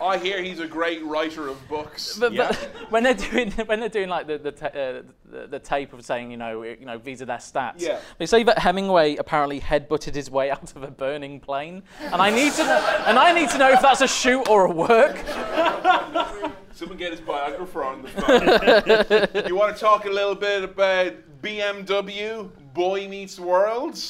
I 0.00 0.16
hear 0.16 0.40
he's 0.40 0.60
a 0.60 0.66
great 0.66 1.04
writer 1.04 1.48
of 1.48 1.68
books. 1.68 2.16
But, 2.16 2.32
Yeah. 2.32 2.48
but 2.48 2.56
when 2.90 3.02
they're 3.02 3.14
doing 3.14 3.50
when 3.50 3.80
they're 3.80 3.88
doing 3.88 4.08
like 4.08 4.28
the 4.28 4.38
the, 4.38 4.52
ta- 4.52 4.66
uh, 4.66 5.02
the 5.28 5.46
the 5.48 5.58
tape 5.58 5.92
of 5.92 6.04
saying 6.04 6.30
you 6.30 6.36
know 6.36 6.62
you 6.62 6.86
know 6.86 6.98
these 6.98 7.20
are 7.20 7.24
their 7.26 7.38
stats. 7.38 7.80
Yeah. 7.80 7.98
They 8.18 8.26
say 8.26 8.44
that 8.44 8.58
Hemingway 8.60 9.16
apparently 9.16 9.60
headbutted 9.60 10.14
his 10.14 10.30
way 10.30 10.52
out 10.52 10.74
of 10.76 10.84
a 10.84 10.90
burning 10.90 11.40
plane, 11.40 11.82
and 12.00 12.22
I 12.22 12.30
need 12.30 12.52
to 12.52 12.62
know, 12.64 13.02
and 13.06 13.18
I 13.18 13.32
need 13.32 13.48
to 13.50 13.58
know 13.58 13.72
if 13.72 13.80
that's 13.82 14.00
a 14.00 14.06
shoot 14.06 14.48
or 14.48 14.66
a 14.66 14.70
work. 14.70 15.16
Someone 16.78 16.96
get 16.96 17.10
his 17.10 17.20
biographer 17.20 17.82
on 17.82 18.02
the 18.02 18.08
phone. 18.08 19.44
you 19.48 19.56
want 19.56 19.74
to 19.74 19.80
talk 19.80 20.04
a 20.04 20.08
little 20.08 20.36
bit 20.36 20.62
about 20.62 21.12
BMW 21.42 22.48
Boy 22.72 23.08
Meets 23.08 23.40
World? 23.40 24.00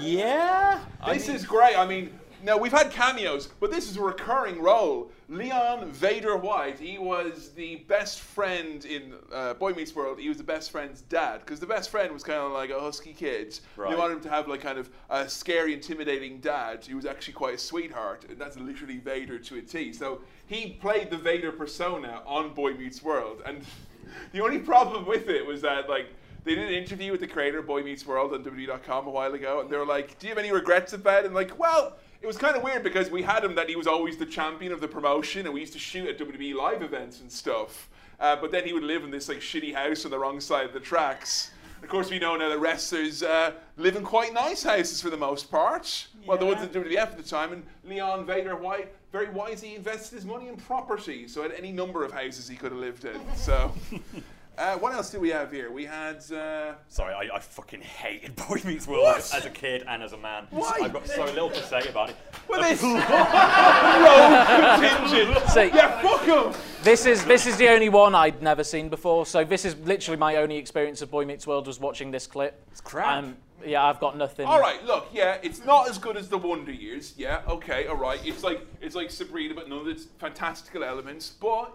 yeah? 0.00 0.78
This 1.06 1.28
is 1.28 1.44
great. 1.44 1.78
I 1.78 1.84
mean, 1.86 2.18
no, 2.44 2.58
we've 2.58 2.72
had 2.72 2.90
cameos, 2.90 3.48
but 3.58 3.70
this 3.70 3.90
is 3.90 3.96
a 3.96 4.02
recurring 4.02 4.60
role. 4.60 5.10
Leon 5.30 5.90
Vader 5.90 6.36
White, 6.36 6.78
he 6.78 6.98
was 6.98 7.52
the 7.52 7.76
best 7.76 8.20
friend 8.20 8.84
in 8.84 9.14
uh, 9.32 9.54
Boy 9.54 9.72
Meets 9.72 9.96
World. 9.96 10.20
He 10.20 10.28
was 10.28 10.36
the 10.36 10.44
best 10.44 10.70
friend's 10.70 11.00
dad 11.00 11.40
because 11.40 11.58
the 11.58 11.66
best 11.66 11.88
friend 11.88 12.12
was 12.12 12.22
kind 12.22 12.40
of 12.40 12.52
like 12.52 12.68
a 12.68 12.78
husky 12.78 13.14
kid. 13.14 13.58
Right. 13.76 13.90
They 13.90 13.96
wanted 13.96 14.14
him 14.14 14.20
to 14.24 14.28
have 14.28 14.46
like 14.46 14.60
kind 14.60 14.78
of 14.78 14.90
a 15.08 15.26
scary, 15.26 15.72
intimidating 15.72 16.40
dad 16.40 16.84
who 16.84 16.96
was 16.96 17.06
actually 17.06 17.32
quite 17.32 17.54
a 17.54 17.58
sweetheart, 17.58 18.26
and 18.28 18.38
that's 18.38 18.58
literally 18.58 18.98
Vader 18.98 19.38
to 19.38 19.56
a 19.56 19.62
T. 19.62 19.94
So 19.94 20.20
he 20.46 20.72
played 20.72 21.10
the 21.10 21.16
Vader 21.18 21.50
persona 21.50 22.20
on 22.26 22.52
Boy 22.52 22.74
Meets 22.74 23.02
World, 23.02 23.40
and 23.46 23.64
the 24.32 24.42
only 24.42 24.58
problem 24.58 25.06
with 25.06 25.30
it 25.30 25.46
was 25.46 25.62
that 25.62 25.88
like 25.88 26.08
they 26.44 26.54
did 26.54 26.68
an 26.68 26.74
interview 26.74 27.10
with 27.10 27.22
the 27.22 27.26
creator 27.26 27.60
of 27.60 27.66
Boy 27.66 27.82
Meets 27.82 28.06
World 28.06 28.34
on 28.34 28.44
WWE.com 28.44 29.06
a 29.06 29.10
while 29.10 29.32
ago, 29.32 29.60
and 29.60 29.70
they 29.70 29.78
were 29.78 29.86
like, 29.86 30.18
"Do 30.18 30.26
you 30.26 30.32
have 30.32 30.38
any 30.38 30.52
regrets 30.52 30.92
about 30.92 31.20
it?" 31.20 31.26
And 31.26 31.34
like, 31.34 31.58
well, 31.58 31.96
it 32.24 32.26
was 32.26 32.38
kind 32.38 32.56
of 32.56 32.62
weird 32.62 32.82
because 32.82 33.10
we 33.10 33.20
had 33.20 33.44
him 33.44 33.54
that 33.54 33.68
he 33.68 33.76
was 33.76 33.86
always 33.86 34.16
the 34.16 34.24
champion 34.24 34.72
of 34.72 34.80
the 34.80 34.88
promotion, 34.88 35.44
and 35.44 35.52
we 35.52 35.60
used 35.60 35.74
to 35.74 35.78
shoot 35.78 36.08
at 36.08 36.18
WWE 36.18 36.54
live 36.54 36.80
events 36.80 37.20
and 37.20 37.30
stuff. 37.30 37.90
Uh, 38.18 38.34
but 38.34 38.50
then 38.50 38.64
he 38.64 38.72
would 38.72 38.82
live 38.82 39.04
in 39.04 39.10
this 39.10 39.28
like 39.28 39.40
shitty 39.40 39.74
house 39.74 40.06
on 40.06 40.10
the 40.10 40.18
wrong 40.18 40.40
side 40.40 40.64
of 40.64 40.72
the 40.72 40.80
tracks. 40.80 41.50
Of 41.82 41.90
course, 41.90 42.10
we 42.10 42.18
know 42.18 42.34
now 42.34 42.48
that 42.48 42.58
wrestlers 42.58 43.22
uh, 43.22 43.52
live 43.76 43.96
in 43.96 44.04
quite 44.04 44.32
nice 44.32 44.62
houses 44.62 45.02
for 45.02 45.10
the 45.10 45.18
most 45.18 45.50
part. 45.50 46.06
Well, 46.26 46.38
the 46.38 46.46
ones 46.46 46.62
at 46.62 46.72
WWF 46.72 46.96
at 46.96 47.18
the 47.18 47.22
time, 47.22 47.52
and 47.52 47.62
Leon 47.84 48.24
Vader 48.24 48.56
White 48.56 48.94
very 49.12 49.28
wisely 49.28 49.74
invested 49.74 50.16
his 50.16 50.24
money 50.24 50.48
in 50.48 50.56
property, 50.56 51.28
so 51.28 51.42
had 51.42 51.52
any 51.52 51.72
number 51.72 52.06
of 52.06 52.12
houses 52.12 52.48
he 52.48 52.56
could 52.56 52.72
have 52.72 52.80
lived 52.80 53.04
in. 53.04 53.20
So. 53.36 53.70
Uh, 54.56 54.76
what 54.78 54.94
else 54.94 55.10
do 55.10 55.18
we 55.18 55.30
have 55.30 55.50
here? 55.50 55.72
We 55.72 55.84
had. 55.84 56.18
Uh, 56.30 56.74
Sorry, 56.88 57.12
I, 57.12 57.34
I 57.36 57.40
fucking 57.40 57.80
hated 57.80 58.36
Boy 58.48 58.60
Meets 58.64 58.86
World 58.86 59.02
What? 59.02 59.18
as, 59.18 59.34
as 59.34 59.44
a 59.46 59.50
kid 59.50 59.84
and 59.88 60.02
as 60.02 60.12
a 60.12 60.16
man. 60.18 60.46
Why? 60.50 60.78
I've 60.82 60.92
got 60.92 61.06
so 61.08 61.24
little 61.24 61.50
to 61.50 61.62
say 61.64 61.88
about 61.88 62.10
it. 62.10 62.16
well, 62.48 62.62
this 62.62 62.80
road 62.82 63.02
contingent. 65.08 65.48
See- 65.50 65.76
yeah, 65.76 66.00
fuck 66.00 66.22
him. 66.24 66.60
This 66.84 67.04
is 67.06 67.24
this 67.24 67.46
is 67.46 67.56
the 67.56 67.68
only 67.68 67.88
one 67.88 68.14
I'd 68.14 68.42
never 68.42 68.62
seen 68.62 68.88
before. 68.88 69.26
So 69.26 69.42
this 69.44 69.64
is 69.64 69.76
literally 69.78 70.18
my 70.18 70.36
only 70.36 70.56
experience 70.56 71.02
of 71.02 71.10
Boy 71.10 71.24
Meets 71.24 71.46
World 71.46 71.66
was 71.66 71.80
watching 71.80 72.10
this 72.12 72.26
clip. 72.26 72.62
It's 72.70 72.80
crap. 72.80 73.24
yeah, 73.66 73.84
I've 73.84 73.98
got 73.98 74.16
nothing. 74.16 74.46
All 74.46 74.60
right, 74.60 74.84
look, 74.84 75.08
yeah, 75.12 75.38
it's 75.42 75.64
not 75.64 75.88
as 75.88 75.98
good 75.98 76.16
as 76.16 76.28
the 76.28 76.38
Wonder 76.38 76.72
Years. 76.72 77.14
Yeah, 77.16 77.40
okay, 77.48 77.86
all 77.86 77.96
right. 77.96 78.20
It's 78.24 78.44
like 78.44 78.60
it's 78.80 78.94
like 78.94 79.10
Sabrina, 79.10 79.54
but 79.54 79.68
none 79.68 79.80
of 79.80 79.88
its 79.88 80.04
fantastical 80.18 80.84
elements. 80.84 81.30
But 81.40 81.72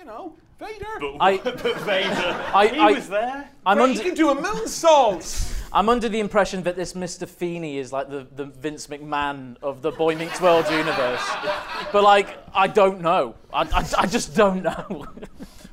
you 0.00 0.06
know, 0.06 0.32
Vader. 0.58 0.86
But, 0.98 1.16
I- 1.20 1.36
but 1.44 1.60
Vader, 1.80 2.44
I- 2.54 2.66
he 2.68 2.78
I- 2.80 2.90
was 2.92 3.08
there. 3.08 3.50
I'm 3.66 3.78
Right, 3.78 3.90
under, 3.90 4.02
he 4.02 4.08
can 4.08 4.14
do 4.14 4.30
a 4.30 4.36
moonsault. 4.36 5.56
I'm 5.72 5.88
under 5.88 6.08
the 6.08 6.18
impression 6.18 6.62
that 6.64 6.74
this 6.74 6.94
Mr. 6.94 7.28
Feeney 7.28 7.78
is 7.78 7.92
like 7.92 8.08
the, 8.10 8.26
the 8.34 8.46
Vince 8.46 8.86
McMahon 8.88 9.56
of 9.62 9.82
the 9.82 9.92
Boy 9.92 10.16
Meets 10.16 10.40
World 10.40 10.64
universe. 10.70 11.22
But 11.92 12.02
like, 12.02 12.38
I 12.54 12.66
don't 12.66 13.00
know. 13.02 13.34
I, 13.52 13.62
I, 13.62 13.86
I 13.98 14.06
just 14.06 14.34
don't 14.34 14.62
know. 14.62 15.06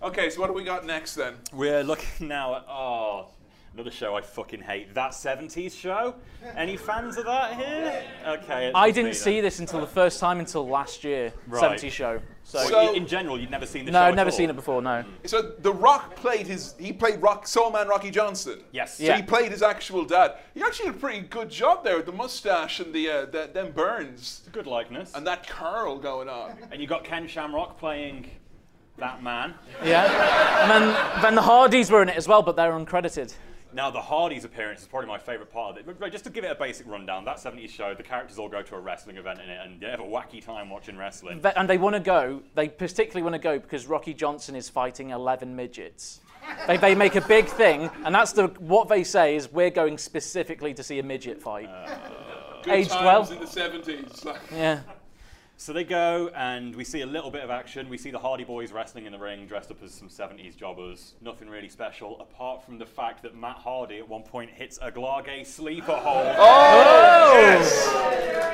Okay, 0.04 0.30
so 0.30 0.40
what 0.40 0.46
do 0.48 0.54
we 0.54 0.64
got 0.64 0.86
next 0.86 1.16
then? 1.16 1.34
We're 1.52 1.84
looking 1.84 2.28
now 2.28 2.58
at 2.58 2.66
oh, 2.70 3.30
another 3.78 3.92
show 3.92 4.16
I 4.16 4.22
fucking 4.22 4.62
hate. 4.62 4.96
That 4.96 5.12
70s 5.12 5.72
show. 5.78 6.16
Any 6.56 6.78
fans 6.78 7.16
of 7.18 7.26
that 7.26 7.54
here? 7.54 8.04
Okay. 8.28 8.72
I 8.74 8.90
didn't 8.90 9.10
me 9.10 9.14
see 9.14 9.36
then. 9.36 9.44
this 9.44 9.60
until 9.60 9.82
the 9.82 9.86
first 9.86 10.20
time 10.20 10.40
until 10.40 10.68
last 10.68 11.04
year, 11.04 11.32
Right. 11.48 11.60
70 11.62 11.92
show. 11.92 12.20
So, 12.44 12.58
So- 12.68 12.90
in- 12.90 12.96
in 13.04 13.08
general, 13.08 13.40
you'd 13.40 13.52
never 13.52 13.68
seen 13.68 13.86
the 13.86 13.92
show. 13.92 14.00
no, 14.00 14.04
at 14.06 14.08
I've 14.08 14.16
never 14.16 14.32
all? 14.32 14.36
seen 14.36 14.50
it 14.50 14.56
before. 14.56 14.82
No. 14.82 15.04
So 15.26 15.44
The 15.60 15.72
Rock 15.72 16.16
played 16.16 16.48
his. 16.48 16.74
He 16.80 16.92
played 16.92 17.22
Rock 17.22 17.46
Soul 17.46 17.70
Man 17.70 17.88
Rocky 17.88 18.10
Johnson. 18.10 18.64
Yes. 18.72 18.98
So 18.98 19.04
Yeah. 19.04 19.18
he 19.18 19.22
played 19.22 19.52
his 19.52 19.62
actual 19.62 20.06
dad. 20.06 20.38
He 20.56 20.64
actually 20.64 20.88
did 20.88 20.96
a 20.96 21.00
pretty 21.00 21.20
good 21.22 21.52
job 21.52 21.84
there 21.84 21.98
with 21.98 22.08
the 22.08 22.12
mustache 22.14 22.80
and 22.80 22.92
the, 22.92 23.10
uh, 23.12 23.26
the 23.26 23.48
them 23.54 23.74
burns 23.74 24.42
Good 24.52 24.66
likeness. 24.66 25.14
and 25.14 25.28
that 25.28 25.48
curl 25.48 26.00
going 26.00 26.30
on. 26.30 26.58
And 26.72 26.82
you 26.82 26.88
got 26.88 27.04
Ken 27.04 27.28
Shamrock 27.28 27.78
playing 27.78 28.32
that 28.98 29.22
man. 29.22 29.54
Yeah. 29.86 30.06
And 30.64 30.72
then, 30.72 31.22
then 31.22 31.36
the 31.36 31.42
Hardys 31.44 31.92
were 31.92 32.02
in 32.02 32.10
it 32.10 32.16
as 32.18 32.28
well, 32.28 32.42
but 32.42 32.56
they're 32.56 32.72
uncredited. 32.72 33.32
Now, 33.74 33.92
the 33.92 34.02
Hardys 34.02 34.44
appearance 34.46 34.82
is 34.82 34.88
probably 34.88 35.08
my 35.08 35.18
favourite 35.18 35.52
part 35.52 35.72
of 35.72 35.78
it. 35.88 36.00
But, 36.00 36.12
just 36.12 36.24
to 36.24 36.30
give 36.30 36.44
it 36.44 36.52
a 36.52 36.56
basic 36.56 36.88
rundown, 36.88 37.26
that 37.26 37.38
70s 37.38 37.70
show, 37.70 37.94
the 37.94 38.04
characters 38.04 38.40
all 38.40 38.50
go 38.50 38.62
to 38.62 38.76
a 38.76 38.80
wrestling 38.80 39.18
event 39.18 39.40
in 39.42 39.50
it, 39.50 39.60
and 39.64 39.80
they 39.82 39.88
have 39.88 40.00
a 40.00 40.04
wacky 40.04 40.44
time 40.44 40.70
watching 40.70 40.98
wrestling. 40.98 41.42
Th- 41.42 41.54
And 41.58 41.70
they 41.70 41.78
want 41.78 41.96
to 41.96 42.00
go, 42.00 42.42
they 42.56 42.70
particularly 42.70 43.24
want 43.24 43.34
to 43.34 43.40
go 43.40 43.60
because 43.60 43.86
Rocky 43.88 44.14
Johnson 44.14 44.56
is 44.56 44.70
fighting 44.70 45.10
11 45.12 45.56
midgets. 45.56 46.22
They, 46.66 46.78
they 46.78 46.96
make 46.96 47.16
a 47.16 47.22
big 47.22 47.46
thing, 47.48 47.90
and 48.06 48.16
that's 48.16 48.32
the 48.32 48.48
what 48.60 48.88
they 48.88 49.04
say 49.04 49.36
is 49.36 49.52
we're 49.52 49.70
going 49.70 49.98
specifically 49.98 50.74
to 50.76 50.82
see 50.84 50.98
a 51.00 51.04
midget 51.04 51.42
fight. 51.42 51.68
Uh, 51.68 52.62
good 52.64 52.74
Aged 52.74 52.90
times 52.92 53.04
well. 53.30 53.32
in 53.34 53.40
the 53.42 53.48
seventies. 53.48 54.26
Yeah. 54.54 54.80
So 55.60 55.74
they 55.74 55.84
go, 55.84 56.30
and 56.36 56.76
we 56.76 56.84
see 56.84 57.02
a 57.02 57.06
little 57.08 57.32
bit 57.32 57.44
of 57.44 57.50
action. 57.50 57.90
We 57.90 57.98
see 57.98 58.12
the 58.12 58.20
Hardy 58.20 58.44
Boys 58.44 58.72
wrestling 58.72 59.08
in 59.08 59.12
the 59.12 59.18
ring, 59.18 59.48
dressed 59.48 59.72
up 59.72 59.82
as 59.84 59.92
some 59.92 60.08
70s 60.08 60.56
jobbers. 60.56 61.16
Nothing 61.20 61.50
really 61.50 61.68
special, 61.68 62.20
apart 62.20 62.64
from 62.64 62.78
the 62.78 62.86
fact 62.86 63.24
that 63.24 63.36
Matt 63.36 63.58
Hardy 63.58 63.98
at 63.98 64.08
one 64.08 64.22
point 64.22 64.52
hits 64.52 64.78
a 64.84 64.92
Glargay 64.92 65.44
sleeper 65.48 65.96
hold. 65.96 66.28
Oh! 66.38 67.32
oh. 67.34 67.40
Yes! 67.42 67.88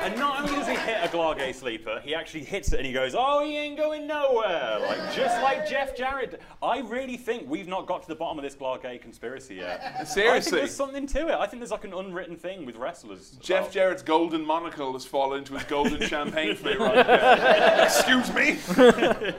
And 0.04 0.18
not 0.18 0.40
only 0.40 0.54
does 0.54 0.68
he 0.68 0.76
hit 0.76 0.98
a 1.02 1.08
Glargay 1.08 1.54
sleeper, 1.54 2.00
he 2.02 2.14
actually 2.14 2.44
hits 2.44 2.72
it 2.72 2.78
and 2.78 2.86
he 2.86 2.92
goes, 2.92 3.14
Oh, 3.16 3.42
he 3.44 3.56
ain't 3.56 3.78
going 3.78 4.06
nowhere. 4.06 4.78
Like, 4.80 5.14
just 5.14 5.40
like 5.42 5.68
Jeff 5.68 5.96
Jarrett. 5.96 6.40
I 6.62 6.80
really 6.80 7.16
think 7.16 7.48
we've 7.48 7.68
not 7.68 7.86
got 7.86 8.02
to 8.02 8.08
the 8.08 8.14
bottom 8.14 8.38
of 8.38 8.44
this 8.44 8.54
Glargay 8.54 9.00
conspiracy 9.00 9.56
yet. 9.56 10.06
Seriously? 10.08 10.30
I 10.30 10.40
think 10.40 10.56
there's 10.56 10.74
something 10.74 11.06
to 11.06 11.28
it. 11.28 11.34
I 11.34 11.46
think 11.46 11.60
there's 11.60 11.70
like 11.70 11.84
an 11.84 11.94
unwritten 11.94 12.36
thing 12.36 12.66
with 12.66 12.76
wrestlers. 12.76 13.38
Jeff 13.40 13.72
Jarrett's 13.72 14.02
golden 14.02 14.44
monocle 14.44 14.92
has 14.94 15.06
fallen 15.06 15.38
into 15.38 15.54
his 15.54 15.64
golden 15.64 16.00
champagne 16.06 16.54
flute 16.54 16.78
right. 16.78 16.93
Excuse 16.94 18.32
me. 18.34 18.58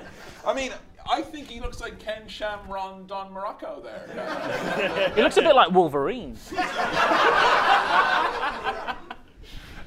I 0.46 0.54
mean, 0.54 0.72
I 1.10 1.22
think 1.22 1.48
he 1.48 1.60
looks 1.60 1.82
like 1.82 2.00
Ken 2.00 2.28
Shamrock 2.28 3.08
Don 3.08 3.34
Muraco 3.34 3.84
there. 3.84 5.12
He 5.16 5.22
looks 5.22 5.38
a 5.38 5.42
bit 5.42 5.56
like 5.56 5.72
Wolverine. 5.72 6.38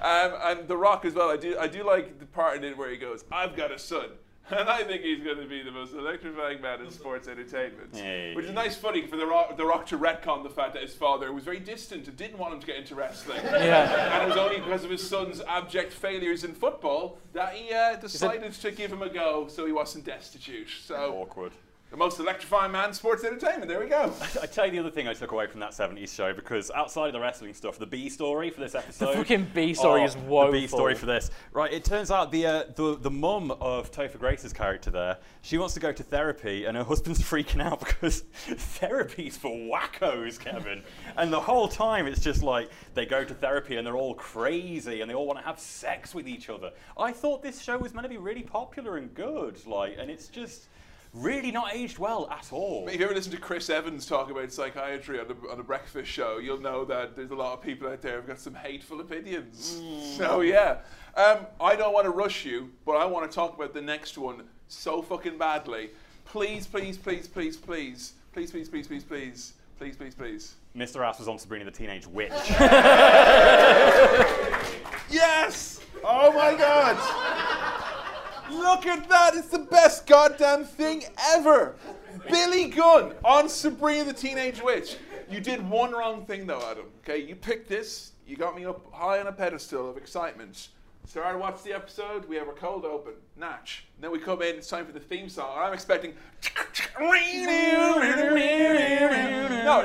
Um, 0.01 0.33
and 0.43 0.69
The 0.69 0.77
Rock 0.77 1.05
as 1.05 1.15
well. 1.15 1.29
I 1.29 1.37
do, 1.37 1.59
I 1.59 1.67
do 1.67 1.85
like 1.85 2.21
the 2.21 2.27
part 2.27 2.57
in 2.57 2.63
it 2.65 2.79
where 2.79 2.89
he 2.89 2.97
goes, 2.97 3.25
"I've 3.33 3.57
got 3.57 3.73
a 3.73 3.79
son." 3.81 4.11
And 4.51 4.69
I 4.69 4.83
think 4.83 5.03
he's 5.03 5.23
going 5.23 5.39
to 5.39 5.47
be 5.47 5.63
the 5.63 5.71
most 5.71 5.93
electrifying 5.93 6.61
man 6.61 6.81
in 6.81 6.91
sports 6.91 7.29
entertainment. 7.29 7.91
Hey. 7.95 8.35
Which 8.35 8.47
is 8.47 8.53
nice 8.53 8.77
funny 8.77 9.07
for 9.07 9.17
the 9.17 9.27
Rock, 9.27 9.57
the 9.57 9.65
Rock 9.65 9.87
to 9.87 9.99
retcon 9.99 10.43
the 10.43 10.51
fact 10.51 10.75
that 10.75 10.83
his 10.83 10.95
father 10.95 11.33
was 11.33 11.45
very 11.45 11.61
distant 11.61 12.09
and 12.09 12.17
didn't 12.17 12.39
want 12.39 12.55
him 12.55 12.61
to 12.61 12.67
get 12.67 12.77
into 12.77 12.95
wrestling. 12.95 13.41
Yeah. 13.59 14.15
And 14.15 14.23
it 14.23 14.29
was 14.29 14.37
only 14.37 14.61
because 14.61 14.85
of 14.85 14.91
his 14.91 15.07
son's 15.07 15.41
abject 15.43 15.93
failures 15.93 16.45
in 16.45 16.55
football 16.55 17.19
that 17.33 17.55
he 17.55 17.73
uh, 17.75 17.97
decided 17.97 18.53
to 18.53 18.71
give 18.71 18.93
him 18.93 19.03
a 19.03 19.09
go 19.09 19.49
so 19.49 19.67
he 19.67 19.73
wasn't 19.73 20.05
destitute. 20.05 20.69
So, 20.85 21.19
Awkward. 21.21 21.53
The 21.91 21.97
most 21.97 22.21
electrifying 22.21 22.71
man 22.71 22.89
in 22.89 22.95
sports 22.95 23.25
entertainment. 23.25 23.69
There 23.69 23.81
we 23.81 23.87
go. 23.87 24.13
I 24.43 24.47
tell 24.47 24.67
you 24.67 24.73
the 24.73 24.79
other 24.81 24.91
thing 24.91 25.09
I 25.09 25.15
took 25.15 25.33
away 25.33 25.47
from 25.47 25.61
that 25.61 25.71
70s 25.71 26.15
show 26.15 26.35
because 26.35 26.71
outside 26.73 27.07
of 27.07 27.13
the 27.15 27.21
wrestling 27.21 27.55
stuff, 27.55 27.79
the 27.79 27.87
B 27.87 28.11
story 28.11 28.51
for 28.51 28.61
this 28.61 28.75
episode. 28.75 29.15
fucking 29.15 29.49
B 29.55 29.73
story 29.73 30.03
is 30.03 30.15
The 30.15 30.49
B 30.53 30.67
story 30.67 30.95
for 30.95 31.07
this. 31.07 31.31
Right, 31.53 31.73
it 31.73 31.85
turns 31.85 32.11
out 32.11 32.31
the 32.31 32.47
uh, 32.47 32.65
the 32.77 32.99
the 32.99 33.11
mum 33.11 33.53
of 33.53 33.91
Topher 33.91 34.19
Grace's 34.19 34.53
character 34.53 34.91
there, 34.91 35.19
she 35.41 35.57
wants 35.57 35.75
to 35.75 35.81
go 35.81 35.91
to 35.93 36.03
therapy 36.03 36.67
and 36.67 36.77
her 36.77 36.85
husband's 36.85 37.21
freaking 37.31 37.63
out 37.63 37.81
because 37.81 38.21
therapy's 38.47 39.37
for 39.37 39.51
wackos, 39.51 40.39
Kevin. 40.39 40.83
and 41.17 41.33
the 41.33 41.41
whole 41.41 41.69
time 41.69 42.07
it's 42.07 42.21
just 42.21 42.43
like 42.43 42.71
they 42.95 43.07
go 43.07 43.25
to 43.25 43.35
therapy 43.35 43.77
and 43.77 43.87
they're 43.87 43.97
all 43.97 44.15
crazy 44.15 45.01
and 45.01 45.11
they 45.11 45.15
all 45.15 45.27
want 45.27 45.39
to 45.39 45.45
have 45.45 45.59
sex 45.59 46.15
with 46.15 46.29
each 46.29 46.51
other. 46.51 46.71
I 46.99 47.13
thought 47.13 47.43
this 47.43 47.63
show 47.63 47.79
was 47.79 47.95
meant 47.95 48.05
to 48.05 48.09
be 48.11 48.19
really 48.19 48.43
popular 48.43 48.99
and 48.99 49.13
good, 49.15 49.65
like, 49.67 49.97
and 49.99 50.11
it's 50.11 50.29
just 50.29 50.67
really 51.15 51.51
not 51.51 51.75
aged 51.75 51.99
well 51.99 52.29
at 52.31 52.49
all. 52.53 52.87
If 52.89 52.99
you 52.99 53.05
ever 53.05 53.15
listen 53.15 53.33
to 53.33 53.39
Chris 53.39 53.71
Evans 53.71 54.07
talk 54.07 54.31
about 54.31 54.53
psychiatry 54.53 55.19
on 55.21 55.29
the, 55.29 55.35
on 55.51 55.59
the 55.59 55.65
breakfast 55.65 56.11
show, 56.11 56.39
you'll 56.39 56.61
know 56.61 56.85
that 56.85 57.17
there's 57.17 57.31
a 57.31 57.35
lot 57.35 57.55
of 57.55 57.63
people 57.63 57.89
out 57.89 58.03
there 58.03 58.17
who've 58.17 58.27
got 58.27 58.41
some 58.41 58.55
hateful 58.55 59.01
opinions. 59.01 59.81
So, 60.17 60.41
yeah. 60.41 60.79
Um, 61.17 61.47
I 61.61 61.77
don't 61.77 61.93
want 61.93 62.05
to 62.05 62.11
rush 62.11 62.45
you, 62.45 62.71
but 62.85 62.93
I 62.93 63.05
want 63.07 63.31
to 63.31 63.35
talk 63.35 63.57
about 63.57 63.75
the 63.75 63.83
next 63.83 64.19
one 64.19 64.43
so 64.69 65.03
fucking 65.03 65.39
badly. 65.39 65.91
Please, 66.25 66.67
please, 66.67 66.97
please, 66.99 67.27
please, 67.27 67.57
please, 67.57 68.13
please, 68.33 68.51
please, 68.51 68.69
please, 68.69 68.87
please, 68.87 69.05
please, 69.05 69.53
please, 69.79 69.97
please, 69.97 70.15
please. 70.15 70.55
Mr. 70.77 71.05
Ass 71.07 71.19
was 71.19 71.29
on 71.29 71.39
Sabrina 71.39 71.65
the 71.65 71.71
Teenage 71.71 72.07
Witch. 72.07 72.31
Yes! 75.11 75.81
Oh 76.05 76.33
my 76.33 76.55
god! 76.55 76.97
Look 78.51 78.87
at 78.87 79.09
that! 79.09 79.35
It's 79.35 79.49
the 79.49 79.59
best 79.59 80.07
goddamn 80.07 80.65
thing 80.65 81.05
ever! 81.31 81.77
Billy 82.31 82.69
Gunn 82.69 83.15
on 83.25 83.49
Sabrina 83.49 84.05
the 84.05 84.13
Teenage 84.13 84.63
Witch. 84.63 84.97
You 85.31 85.41
did 85.41 85.69
one 85.69 85.93
wrong 85.93 86.25
thing 86.25 86.47
though, 86.47 86.63
Adam. 86.71 86.87
Okay, 87.03 87.19
you 87.19 87.37
picked 87.37 87.69
this, 87.69 88.13
you 88.27 88.37
got 88.37 88.57
me 88.57 88.65
up 88.65 88.91
high 88.93 89.21
on 89.21 89.27
a 89.27 89.33
pedestal 89.33 89.91
of 89.91 89.97
excitement. 89.97 90.69
Started 91.07 91.35
to 91.35 91.39
watch 91.39 91.63
the 91.63 91.73
episode, 91.73 92.29
we 92.29 92.37
have 92.37 92.49
a 92.49 92.53
cold 92.53 92.85
open, 92.85 93.15
Natch. 93.37 93.87
Then 93.99 94.11
we 94.11 94.19
come 94.19 94.43
in, 94.43 94.57
it's 94.57 94.69
time 94.69 94.85
for 94.85 94.93
the 94.93 95.01
theme 95.01 95.31
song, 95.31 95.57
and 95.57 95.65
I'm 95.65 95.73
expecting. 95.73 96.13
No, 97.01 97.95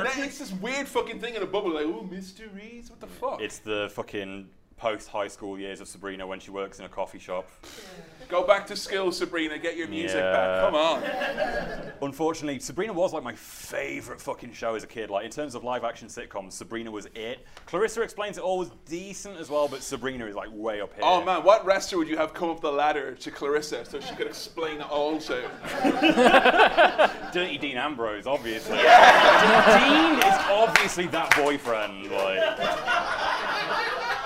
it's 0.05 0.39
this 0.39 0.51
weird 0.53 0.87
fucking 0.87 1.21
thing 1.21 1.35
in 1.35 1.43
a 1.43 1.45
bubble, 1.45 1.73
like, 1.73 1.85
oh, 1.85 2.05
mysteries, 2.09 2.89
what 2.89 2.99
the 2.99 3.07
fuck? 3.07 3.41
It's 3.41 3.59
the 3.59 3.89
fucking 3.93 4.49
post 4.75 5.07
high 5.07 5.29
school 5.29 5.57
years 5.57 5.79
of 5.79 5.87
Sabrina 5.87 6.27
when 6.27 6.41
she 6.41 6.51
works 6.51 6.79
in 6.79 6.85
a 6.85 6.89
coffee 6.89 7.19
shop. 7.19 7.47
Go 8.29 8.45
back 8.47 8.65
to 8.67 8.75
school, 8.75 9.11
Sabrina. 9.11 9.57
Get 9.57 9.77
your 9.77 9.87
music 9.87 10.17
Yeah. 10.17 10.31
back. 10.31 10.61
Come 10.61 10.75
on. 10.75 11.93
Unfortunately, 12.01 12.59
Sabrina 12.59 12.91
was 12.93 13.13
like 13.13 13.23
my 13.23 13.35
favorite 13.35 14.19
fucking 14.19 14.53
show 14.53 14.75
as 14.75 14.83
a 14.83 14.87
kid. 14.87 15.09
Like 15.09 15.23
in 15.25 15.31
terms 15.31 15.55
of 15.55 15.63
live 15.63 15.83
action 15.83 16.07
sitcoms, 16.07 16.53
Sabrina 16.53 16.89
was 16.91 17.07
it. 17.15 17.45
Clarissa 17.65 18.01
explains 18.01 18.37
it 18.37 18.43
all 18.43 18.57
was 18.57 18.71
decent 18.87 19.37
as 19.37 19.49
well, 19.49 19.67
but 19.67 19.83
Sabrina 19.83 20.25
is 20.25 20.35
like 20.35 20.49
way 20.51 20.81
up 20.81 20.93
here. 20.93 21.03
Oh 21.03 21.23
man, 21.23 21.43
what 21.43 21.65
wrestler 21.65 21.99
would 21.99 22.07
you 22.09 22.17
have 22.17 22.33
come 22.33 22.49
up 22.49 22.59
the 22.61 22.71
ladder 22.71 23.13
to 23.15 23.31
Clarissa 23.31 23.85
so 23.85 23.99
she 23.99 24.15
could 24.15 24.27
explain 24.27 24.81
it 24.81 24.89
all 24.89 25.19
to? 25.19 25.41
Dirty 27.33 27.57
Dean 27.57 27.77
Ambrose, 27.77 28.25
obviously. 28.27 28.77
Yeah. 28.77 29.79
Dean 29.79 30.19
is 30.19 30.35
obviously 30.49 31.07
that 31.07 31.35
boyfriend. 31.37 32.11
Like, 32.11 32.39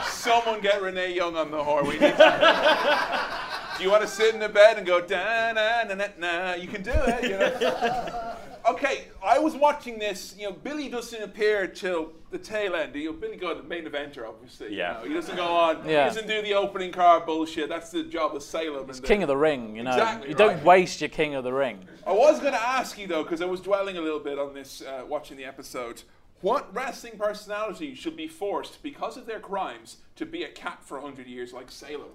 Someone 0.09 0.59
get 0.61 0.81
Renee 0.81 1.13
Young 1.13 1.37
on 1.37 1.51
the 1.51 1.63
horn. 1.63 1.85
We 1.87 1.93
need 1.93 1.99
to- 2.17 3.29
Do 3.77 3.83
you 3.83 3.91
want 3.91 4.01
to 4.01 4.07
sit 4.07 4.33
in 4.33 4.39
the 4.39 4.49
bed 4.49 4.77
and 4.77 4.87
go 4.87 4.99
da 5.01 5.53
na 5.53 5.83
na 5.83 5.93
na 5.95 6.07
na? 6.17 6.53
You 6.55 6.67
can 6.67 6.81
do 6.81 6.91
it. 6.93 7.23
You 7.23 7.29
know? 7.37 8.33
Okay, 8.69 9.05
I 9.23 9.39
was 9.39 9.55
watching 9.55 9.97
this. 9.97 10.35
You 10.37 10.49
know, 10.49 10.51
Billy 10.51 10.89
doesn't 10.89 11.23
appear 11.23 11.67
till 11.67 12.11
the 12.31 12.37
tail 12.37 12.75
end. 12.75 12.93
You 12.95 13.11
know, 13.11 13.17
Billy 13.17 13.37
Gunn, 13.37 13.55
the 13.55 13.63
main 13.63 13.85
eventer, 13.85 14.27
obviously. 14.27 14.71
you 14.73 14.79
Yeah. 14.79 14.93
know. 14.93 15.07
he 15.07 15.13
doesn't 15.13 15.37
go 15.37 15.45
on. 15.45 15.87
Yeah. 15.87 16.09
He 16.09 16.15
doesn't 16.15 16.27
do 16.27 16.41
the 16.41 16.53
opening 16.53 16.91
card 16.91 17.25
bullshit. 17.25 17.69
That's 17.69 17.91
the 17.91 18.03
job 18.03 18.35
of 18.35 18.43
Salem. 18.43 18.89
and 18.89 18.93
the- 18.93 19.07
King 19.07 19.23
of 19.23 19.27
the 19.29 19.37
Ring, 19.37 19.73
you 19.77 19.83
know. 19.83 19.91
Exactly 19.91 20.27
you 20.29 20.35
don't 20.35 20.55
right. 20.55 20.63
waste 20.65 20.99
your 20.99 21.09
King 21.09 21.35
of 21.35 21.45
the 21.45 21.53
Ring. 21.53 21.79
I 22.05 22.11
was 22.11 22.41
going 22.41 22.51
to 22.51 22.61
ask 22.61 22.97
you 22.97 23.07
though, 23.07 23.23
because 23.23 23.41
I 23.41 23.45
was 23.45 23.61
dwelling 23.61 23.97
a 23.97 24.01
little 24.01 24.19
bit 24.19 24.37
on 24.37 24.53
this 24.53 24.81
uh, 24.81 25.05
watching 25.07 25.37
the 25.37 25.45
episode. 25.45 26.03
What 26.41 26.67
wrestling 26.75 27.17
personality 27.17 27.95
should 27.95 28.17
be 28.17 28.27
forced, 28.27 28.83
because 28.83 29.15
of 29.15 29.27
their 29.27 29.39
crimes, 29.39 29.97
to 30.17 30.25
be 30.25 30.43
a 30.43 30.49
cat 30.49 30.79
for 30.83 30.99
100 30.99 31.25
years 31.25 31.53
like 31.53 31.71
Salem? 31.71 32.09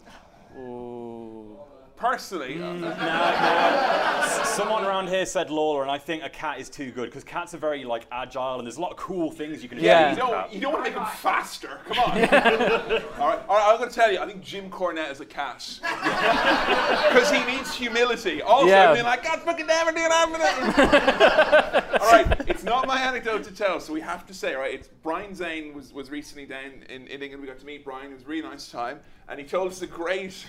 o 0.56 1.81
Personally, 1.96 2.56
Mm. 2.56 2.82
uh, 2.84 4.44
someone 4.44 4.84
around 4.84 5.08
here 5.08 5.24
said 5.24 5.50
Lawler, 5.50 5.82
and 5.82 5.90
I 5.90 5.98
think 5.98 6.24
a 6.24 6.28
cat 6.28 6.58
is 6.58 6.68
too 6.68 6.90
good 6.90 7.04
because 7.04 7.22
cats 7.22 7.54
are 7.54 7.58
very 7.58 7.84
like 7.84 8.06
agile, 8.10 8.58
and 8.58 8.66
there's 8.66 8.76
a 8.76 8.80
lot 8.80 8.90
of 8.90 8.96
cool 8.96 9.30
things 9.30 9.62
you 9.62 9.68
can 9.68 9.78
Yeah. 9.78 10.10
you 10.10 10.16
achieve 10.16 10.24
with 10.24 10.28
a 10.28 10.32
don't, 10.42 10.52
you 10.52 10.60
don't 10.60 10.72
want 10.72 10.84
to 10.84 10.90
make 10.90 10.98
them 10.98 11.06
faster. 11.06 11.78
Come 11.86 11.98
on. 11.98 12.10
all, 13.20 13.28
right, 13.28 13.40
all 13.48 13.56
right, 13.56 13.70
I'm 13.72 13.78
going 13.78 13.88
to 13.88 13.94
tell 13.94 14.10
you, 14.12 14.18
I 14.18 14.26
think 14.26 14.42
Jim 14.42 14.68
Cornette 14.68 15.12
is 15.12 15.20
a 15.20 15.26
cat. 15.26 15.78
Because 15.80 17.30
he 17.30 17.44
needs 17.44 17.72
humility. 17.74 18.42
Also, 18.42 18.66
Yeah. 18.66 18.92
being 18.92 19.04
like, 19.04 19.22
God 19.22 19.40
fucking 19.42 19.66
never 19.66 19.92
do 19.92 19.98
that. 19.98 21.98
all 22.00 22.10
right, 22.12 22.40
it's 22.48 22.64
not 22.64 22.86
my 22.88 23.00
anecdote 23.00 23.44
to 23.44 23.54
tell, 23.54 23.78
so 23.80 23.92
we 23.92 24.00
have 24.00 24.26
to 24.26 24.34
say, 24.34 24.54
right? 24.54 24.74
It's 24.74 24.88
Brian 25.02 25.34
Zane 25.34 25.74
was, 25.74 25.92
was 25.92 26.10
recently 26.10 26.46
down 26.46 26.84
in, 26.88 27.06
in 27.06 27.22
England. 27.22 27.42
We 27.42 27.46
got 27.48 27.58
to 27.60 27.66
meet 27.66 27.84
Brian. 27.84 28.10
It 28.10 28.14
was 28.14 28.24
a 28.24 28.26
really 28.26 28.42
nice 28.42 28.68
time, 28.70 28.98
and 29.28 29.38
he 29.38 29.46
told 29.46 29.70
us 29.70 29.82
a 29.82 29.86
great, 29.86 30.44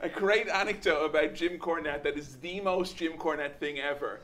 a 0.00 0.08
great 0.08 0.48
anecdote 0.48 1.04
about 1.04 1.34
Jim 1.34 1.58
Cornette 1.58 2.02
that 2.02 2.16
is 2.16 2.36
the 2.36 2.60
most 2.60 2.96
Jim 2.96 3.12
Cornette 3.12 3.56
thing 3.56 3.78
ever. 3.78 4.20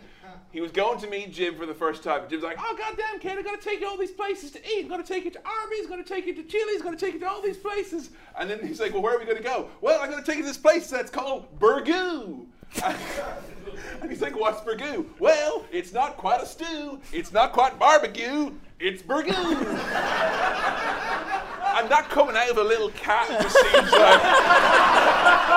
He 0.51 0.61
was 0.61 0.71
going 0.71 1.01
to 1.01 1.09
meet 1.09 1.33
Jim 1.33 1.57
for 1.57 1.67
the 1.67 1.75
first 1.75 2.05
time. 2.05 2.23
Jim's 2.29 2.43
like, 2.43 2.59
"Oh 2.61 2.77
goddamn 2.77 3.19
kid, 3.21 3.39
I 3.39 3.43
gotta 3.43 3.61
take 3.61 3.81
you 3.81 3.87
to 3.87 3.89
all 3.89 3.97
these 3.97 4.11
places 4.11 4.51
to 4.53 4.67
eat. 4.67 4.85
I'm 4.85 4.89
gonna 4.89 5.03
take 5.03 5.25
you 5.25 5.31
to 5.31 5.41
Arby's, 5.45 5.87
gonna 5.87 6.05
take 6.05 6.27
you 6.27 6.35
to 6.35 6.43
Chili's, 6.43 6.83
gonna 6.83 6.97
take 6.97 7.15
you 7.15 7.21
to 7.21 7.29
all 7.29 7.43
these 7.43 7.57
places." 7.57 8.11
And 8.39 8.51
then 8.51 8.67
he's 8.67 8.81
like, 8.81 8.93
"Well, 8.93 9.03
where 9.03 9.17
are 9.17 9.19
we 9.19 9.25
gonna 9.25 9.41
go?" 9.41 9.71
Well, 9.81 10.01
I'm 10.01 10.11
gonna 10.11 10.23
take 10.23 10.37
you 10.37 10.43
to 10.43 10.49
this 10.49 10.59
place 10.59 10.91
that's 10.91 11.11
called 11.11 11.47
Burgoo. 11.59 12.47
and 12.83 14.11
he's 14.11 14.23
like, 14.23 14.39
"What's 14.39 14.61
Burgoo?" 14.61 15.07
Well, 15.19 15.65
it's 15.73 15.93
not 15.93 16.17
quite 16.17 16.43
a 16.43 16.47
stew. 16.47 17.01
It's 17.13 17.33
not 17.33 17.53
quite 17.53 17.79
barbecue. 17.79 18.53
It's 18.79 19.03
Burgoo. 19.03 19.33
and 21.75 21.89
that 21.91 22.09
coming 22.09 22.37
out 22.37 22.51
of 22.51 22.59
a 22.59 22.63
little 22.63 22.91
cat 22.91 23.29
just 23.43 23.57
seems 23.57 23.91
like, 23.93 24.23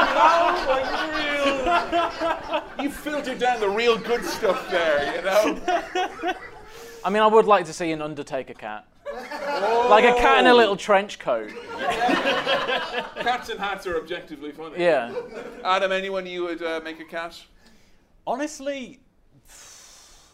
you 0.02 0.16
know, 0.16 0.66
like 0.70 0.88
real. 2.78 2.84
You 2.84 2.90
filtered 2.92 3.40
down 3.40 3.60
the 3.60 3.70
real 3.70 3.98
good 3.98 4.26
stuff 4.26 4.70
there, 4.70 5.16
you 5.16 5.22
know. 5.22 5.60
I 7.04 7.10
mean, 7.10 7.22
I 7.22 7.28
would 7.28 7.46
like 7.46 7.66
to 7.66 7.74
see 7.74 7.92
an 7.92 8.02
Undertaker 8.02 8.54
cat. 8.54 8.88
Like 9.90 10.04
a 10.04 10.16
cat 10.20 10.40
in 10.40 10.48
a 10.48 10.54
little 10.54 10.76
trench 10.76 11.20
coat. 11.20 11.52
Cats 13.16 13.50
and 13.50 13.60
hats 13.60 13.86
are 13.88 13.98
objectively 13.98 14.52
funny. 14.52 14.80
Yeah. 14.82 15.14
Adam, 15.64 15.92
anyone 15.92 16.26
you 16.26 16.44
would 16.44 16.62
uh, 16.62 16.82
make 16.84 17.00
a 17.00 17.06
cat? 17.06 17.40
Honestly, 18.28 19.00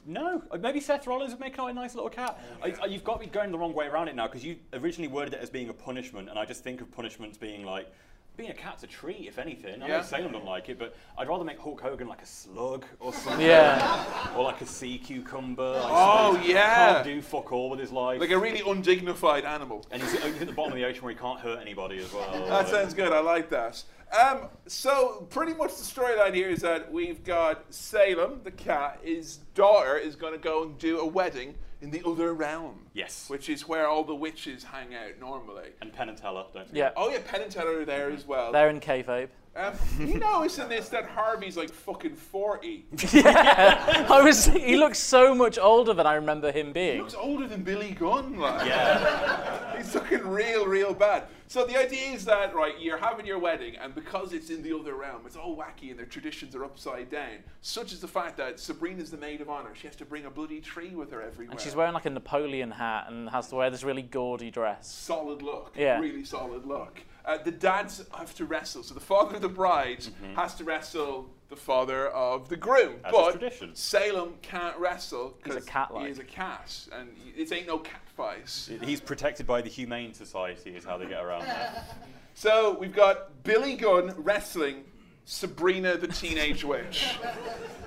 no. 0.06 0.42
Uh, 0.52 0.58
Maybe 0.58 0.80
Seth 0.80 1.06
Rollins 1.08 1.32
would 1.32 1.40
make 1.40 1.56
quite 1.56 1.72
a 1.72 1.74
nice 1.74 1.96
little 1.96 2.10
cat. 2.10 2.40
I, 2.64 2.74
I- 2.82 2.86
you've 2.88 3.04
got 3.04 3.20
me 3.20 3.28
going 3.28 3.52
the 3.52 3.58
wrong 3.58 3.74
way 3.74 3.88
around 3.88 4.08
it 4.08 4.16
now 4.16 4.28
because 4.28 4.44
you 4.44 4.58
originally 4.74 5.08
worded 5.12 5.34
it 5.34 5.40
as 5.42 5.50
being 5.50 5.70
a 5.70 5.74
punishment, 5.74 6.30
and 6.30 6.38
I 6.40 6.46
just 6.46 6.64
think 6.64 6.82
of 6.82 6.92
punishments 6.92 7.38
being 7.38 7.66
like. 7.66 7.92
Being 8.38 8.50
a 8.52 8.54
cat's 8.54 8.82
a 8.84 8.88
treat, 8.88 9.28
if 9.28 9.38
anything. 9.38 9.84
I 9.84 9.88
Yeah. 9.90 9.98
know 9.98 10.04
Salem 10.04 10.32
don't 10.32 10.46
like 10.46 10.70
it, 10.70 10.80
but 10.80 10.96
I'd 11.18 11.28
rather 11.28 11.44
make 11.44 11.60
Hulk 11.60 11.82
Hogan 11.82 12.08
like 12.08 12.22
a 12.22 12.26
slug 12.26 12.86
or 13.02 13.12
something. 13.12 13.46
Yeah. 13.46 14.34
Or 14.38 14.44
like 14.46 14.62
a 14.62 14.66
sea 14.66 14.98
cucumber. 14.98 15.62
I 15.62 15.90
Oh, 15.92 16.32
suppose. 16.36 16.48
yeah. 16.50 16.94
Can't 16.94 17.04
do 17.06 17.22
fuck 17.22 17.52
all 17.52 17.70
with 17.70 17.80
his 17.82 17.92
life. 17.92 18.22
Like 18.22 18.32
a 18.32 18.40
really 18.40 18.62
undignified 18.66 19.44
animal. 19.44 19.86
and 19.92 20.02
he's, 20.02 20.14
he's 20.14 20.42
at 20.42 20.48
the 20.48 20.54
bottom 20.54 20.72
of 20.72 20.78
the 20.78 20.86
ocean 20.86 21.04
where 21.04 21.12
he 21.14 21.20
can't 21.20 21.42
hurt 21.42 21.60
anybody 21.60 21.98
as 22.00 22.12
well. 22.14 22.32
That 22.48 22.70
sounds 22.70 22.94
good. 22.94 23.12
I 23.12 23.20
like 23.20 23.50
that. 23.50 23.84
Um, 24.12 24.50
so 24.68 25.28
pretty 25.30 25.54
much 25.54 25.76
the 25.76 25.84
storyline 25.84 26.34
here 26.34 26.50
is 26.50 26.60
that 26.62 26.92
we've 26.92 27.24
got 27.24 27.74
Salem, 27.74 28.42
the 28.44 28.52
cat. 28.52 29.00
His 29.04 29.38
daughter 29.56 29.98
is 29.98 30.16
going 30.16 30.34
to 30.34 30.40
go 30.40 30.64
and 30.64 30.78
do 30.78 31.00
a 31.00 31.06
wedding 31.06 31.56
in 31.82 31.92
the 31.92 32.02
other 32.06 32.34
realm. 32.34 32.88
Yes. 32.94 33.30
Which 33.30 33.50
is 33.50 33.68
where 33.68 33.88
all 33.88 34.04
the 34.04 34.16
witches 34.16 34.64
hang 34.64 34.94
out 34.94 35.20
normally. 35.20 35.70
And 35.82 35.94
Penn 35.94 36.10
and 36.10 36.18
Teller, 36.18 36.46
don't 36.54 36.68
forget. 36.68 36.94
Yeah. 36.96 37.02
Oh 37.02 37.10
yeah, 37.10 37.20
Penn 37.26 37.42
and 37.42 37.52
Teller 37.52 37.80
are 37.80 37.86
there 37.86 38.12
as 38.12 38.26
well. 38.26 38.52
They're 38.52 38.70
in 38.70 38.80
kayfabe. 38.80 39.30
Um, 39.54 39.74
you 40.00 40.18
notice 40.18 40.60
in 40.60 40.70
this 40.70 40.88
that 40.90 41.08
Harvey's 41.10 41.58
like 41.58 41.70
fucking 41.72 42.16
forty. 42.16 42.86
Yeah. 43.14 44.08
I 44.10 44.22
was. 44.22 44.46
He 44.46 44.78
looks 44.78 44.98
so 44.98 45.36
much 45.36 45.60
older 45.60 45.94
than 45.94 46.08
I 46.08 46.14
remember 46.14 46.52
him 46.54 46.72
being. 46.72 46.96
He 46.96 47.02
looks 47.02 47.16
older 47.16 47.48
than 47.48 47.62
Billy 47.62 47.92
Gunn. 47.92 48.38
Like. 48.38 48.66
Yeah. 48.66 49.76
He's 49.78 49.94
looking 49.94 50.26
real, 50.26 50.66
real 50.66 50.94
bad. 50.94 51.24
So 51.48 51.66
the 51.66 51.78
idea 51.78 52.12
is 52.14 52.24
that 52.26 52.56
right, 52.56 52.80
you're 52.80 52.98
having 52.98 53.26
your 53.26 53.40
wedding, 53.40 53.76
and 53.76 53.94
because 53.94 54.32
it's 54.32 54.50
in 54.50 54.64
the 54.64 54.74
other 54.74 54.96
realm, 54.96 55.24
it's 55.26 55.36
all 55.36 55.58
wacky, 55.58 55.90
and 55.90 56.00
their 56.00 56.06
traditions 56.06 56.56
are 56.56 56.64
upside 56.64 57.10
down. 57.10 57.40
Such 57.62 57.92
as 57.92 58.00
the 58.00 58.08
fact 58.08 58.38
that 58.38 58.58
Sabrina's 58.58 59.12
the 59.12 59.18
maid 59.18 59.42
of 59.42 59.50
honor; 59.50 59.72
she 59.74 59.88
has 59.88 59.98
to 59.98 60.06
bring 60.06 60.24
a 60.26 60.30
bloody 60.30 60.62
tree 60.62 60.96
with 60.96 61.12
her 61.12 61.22
everywhere. 61.22 61.52
And 61.52 61.60
she's 61.60 61.76
wearing 61.76 61.94
like 61.94 62.06
a 62.06 62.10
Napoleon 62.10 62.72
hat 62.72 63.08
and 63.10 63.30
has 63.30 63.50
to 63.50 63.56
wear 63.56 63.70
this 63.70 63.84
really 63.84 64.02
gaudy 64.02 64.50
dress. 64.50 64.90
solid 64.90 65.42
look. 65.42 65.74
Yeah. 65.78 66.00
Really 66.00 66.24
solid 66.24 66.66
look. 66.66 67.02
Uh, 67.26 67.38
the 67.38 67.52
dads 67.52 68.04
have 68.18 68.34
to 68.36 68.46
wrestle. 68.46 68.84
So 68.84 68.94
the 68.94 69.00
father 69.00 69.36
of 69.36 69.42
the 69.42 69.50
bride 69.50 70.06
has 70.36 70.56
to 70.56 70.64
wrestle 70.64 71.30
the 71.50 71.56
father 71.56 72.08
of 72.08 72.48
the 72.50 72.56
groom. 72.58 72.96
As 73.04 73.12
is 73.14 73.20
but 73.20 73.32
tradition. 73.32 73.76
Salem 73.76 74.34
can't 74.42 74.78
wrestle 74.78 75.34
He's 75.44 75.54
a 75.54 75.56
because 75.56 75.66
cat-like. 75.70 76.06
he 76.06 76.12
is 76.12 76.20
a 76.20 76.24
cat, 76.24 76.88
and 76.94 77.10
it 77.36 77.52
ain't 77.52 77.68
no 77.68 77.78
cat 77.78 78.02
fight. 78.16 78.70
He's 78.82 79.02
protected 79.02 79.46
by 79.46 79.62
the 79.62 79.70
Humane 79.70 80.14
Society, 80.14 80.76
is 80.76 80.86
how 80.86 80.98
they 80.98 81.06
get 81.08 81.24
around 81.24 81.42
that. 81.46 81.98
So 82.34 82.78
we've 82.80 82.96
got 82.96 83.44
Billy 83.44 83.76
Gunn 83.76 84.14
wrestling 84.18 84.86
Sabrina 85.26 85.98
the 85.98 86.08
Teenage 86.08 86.64
Witch. 86.64 87.16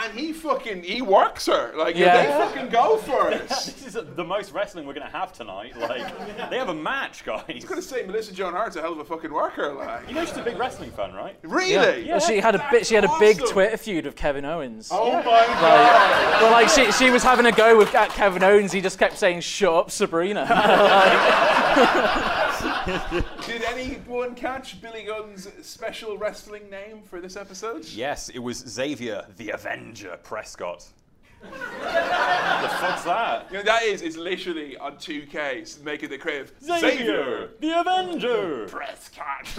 And 0.00 0.18
he 0.18 0.32
fucking 0.32 0.82
he 0.84 1.02
works 1.02 1.46
her. 1.46 1.72
Like 1.76 1.96
Yeah. 1.96 2.22
they 2.24 2.32
fucking 2.32 2.68
go 2.70 2.98
for 2.98 3.30
it. 3.30 3.48
this 3.48 3.86
is 3.86 3.96
the 4.14 4.24
most 4.24 4.52
wrestling 4.52 4.86
we're 4.86 4.94
going 4.94 5.06
to 5.06 5.12
have 5.12 5.32
tonight. 5.32 5.76
Like, 5.78 6.50
they 6.50 6.58
have 6.58 6.68
a 6.68 6.74
match, 6.74 7.24
guys. 7.24 7.42
I 7.48 7.54
was 7.54 7.64
gonna 7.64 7.82
say 7.82 8.04
Melissa 8.06 8.32
Joan 8.32 8.52
Hart's 8.52 8.76
a 8.76 8.80
hell 8.80 8.92
of 8.92 8.98
a 8.98 9.04
fucking 9.04 9.32
worker, 9.32 9.72
like. 9.72 10.08
You 10.08 10.14
know 10.14 10.24
she's 10.24 10.36
a 10.36 10.42
big 10.42 10.58
wrestling 10.58 10.90
fan, 10.92 11.12
right? 11.14 11.36
Really? 11.42 12.08
Well, 12.08 12.20
she 12.20 12.38
had 12.38 12.54
a 12.54 12.66
bit. 12.70 12.86
She 12.86 12.94
had 12.94 13.04
a 13.04 13.18
big 13.18 13.40
Awesome. 13.40 13.52
Twitter 13.54 13.76
feud 13.76 14.04
with 14.06 14.16
Kevin 14.16 14.44
Owens. 14.44 14.88
Oh 14.92 15.12
my 15.16 15.22
god. 15.22 16.42
Well, 16.42 16.52
like 16.52 16.68
she, 16.68 16.90
she 16.92 17.10
was 17.10 17.22
having 17.22 17.46
a 17.46 17.52
go 17.52 17.76
with 17.76 17.94
at 17.94 18.10
Kevin 18.10 18.42
Owens. 18.42 18.72
He 18.72 18.80
just 18.80 18.98
kept 18.98 19.18
saying, 19.18 19.40
"Shut 19.40 19.72
up, 19.74 19.90
Sabrina." 19.90 20.46
Did 23.46 23.62
anyone 23.64 24.34
catch 24.34 24.80
Billy 24.80 25.04
Gunn's 25.04 25.48
special 25.62 26.16
wrestling 26.16 26.70
name 26.70 27.02
for 27.02 27.20
this 27.20 27.36
episode? 27.36 27.84
Yes, 27.86 28.28
it 28.30 28.38
was 28.38 28.58
Xavier 28.58 29.26
the 29.36 29.50
Avenger 29.50 30.18
Prescott. 30.22 30.86
the 31.42 31.48
fuck's 31.50 33.04
that? 33.04 33.46
You 33.50 33.58
know, 33.58 33.62
that 33.64 33.82
is 33.84 34.00
is 34.02 34.16
literally 34.16 34.76
on 34.78 34.96
2K 34.96 35.82
making 35.84 36.08
the 36.10 36.18
crave. 36.18 36.50
the 36.60 37.78
Avenger. 37.80 38.66
Prescott. 38.68 39.46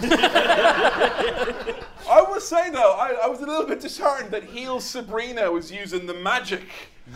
I 2.10 2.22
will 2.28 2.40
say 2.40 2.70
though, 2.70 2.92
I, 2.92 3.16
I 3.24 3.28
was 3.28 3.40
a 3.40 3.46
little 3.46 3.64
bit 3.66 3.80
disheartened 3.80 4.30
that 4.32 4.44
heel 4.44 4.80
Sabrina 4.80 5.50
was 5.50 5.70
using 5.72 6.04
the 6.06 6.14
magic 6.14 6.64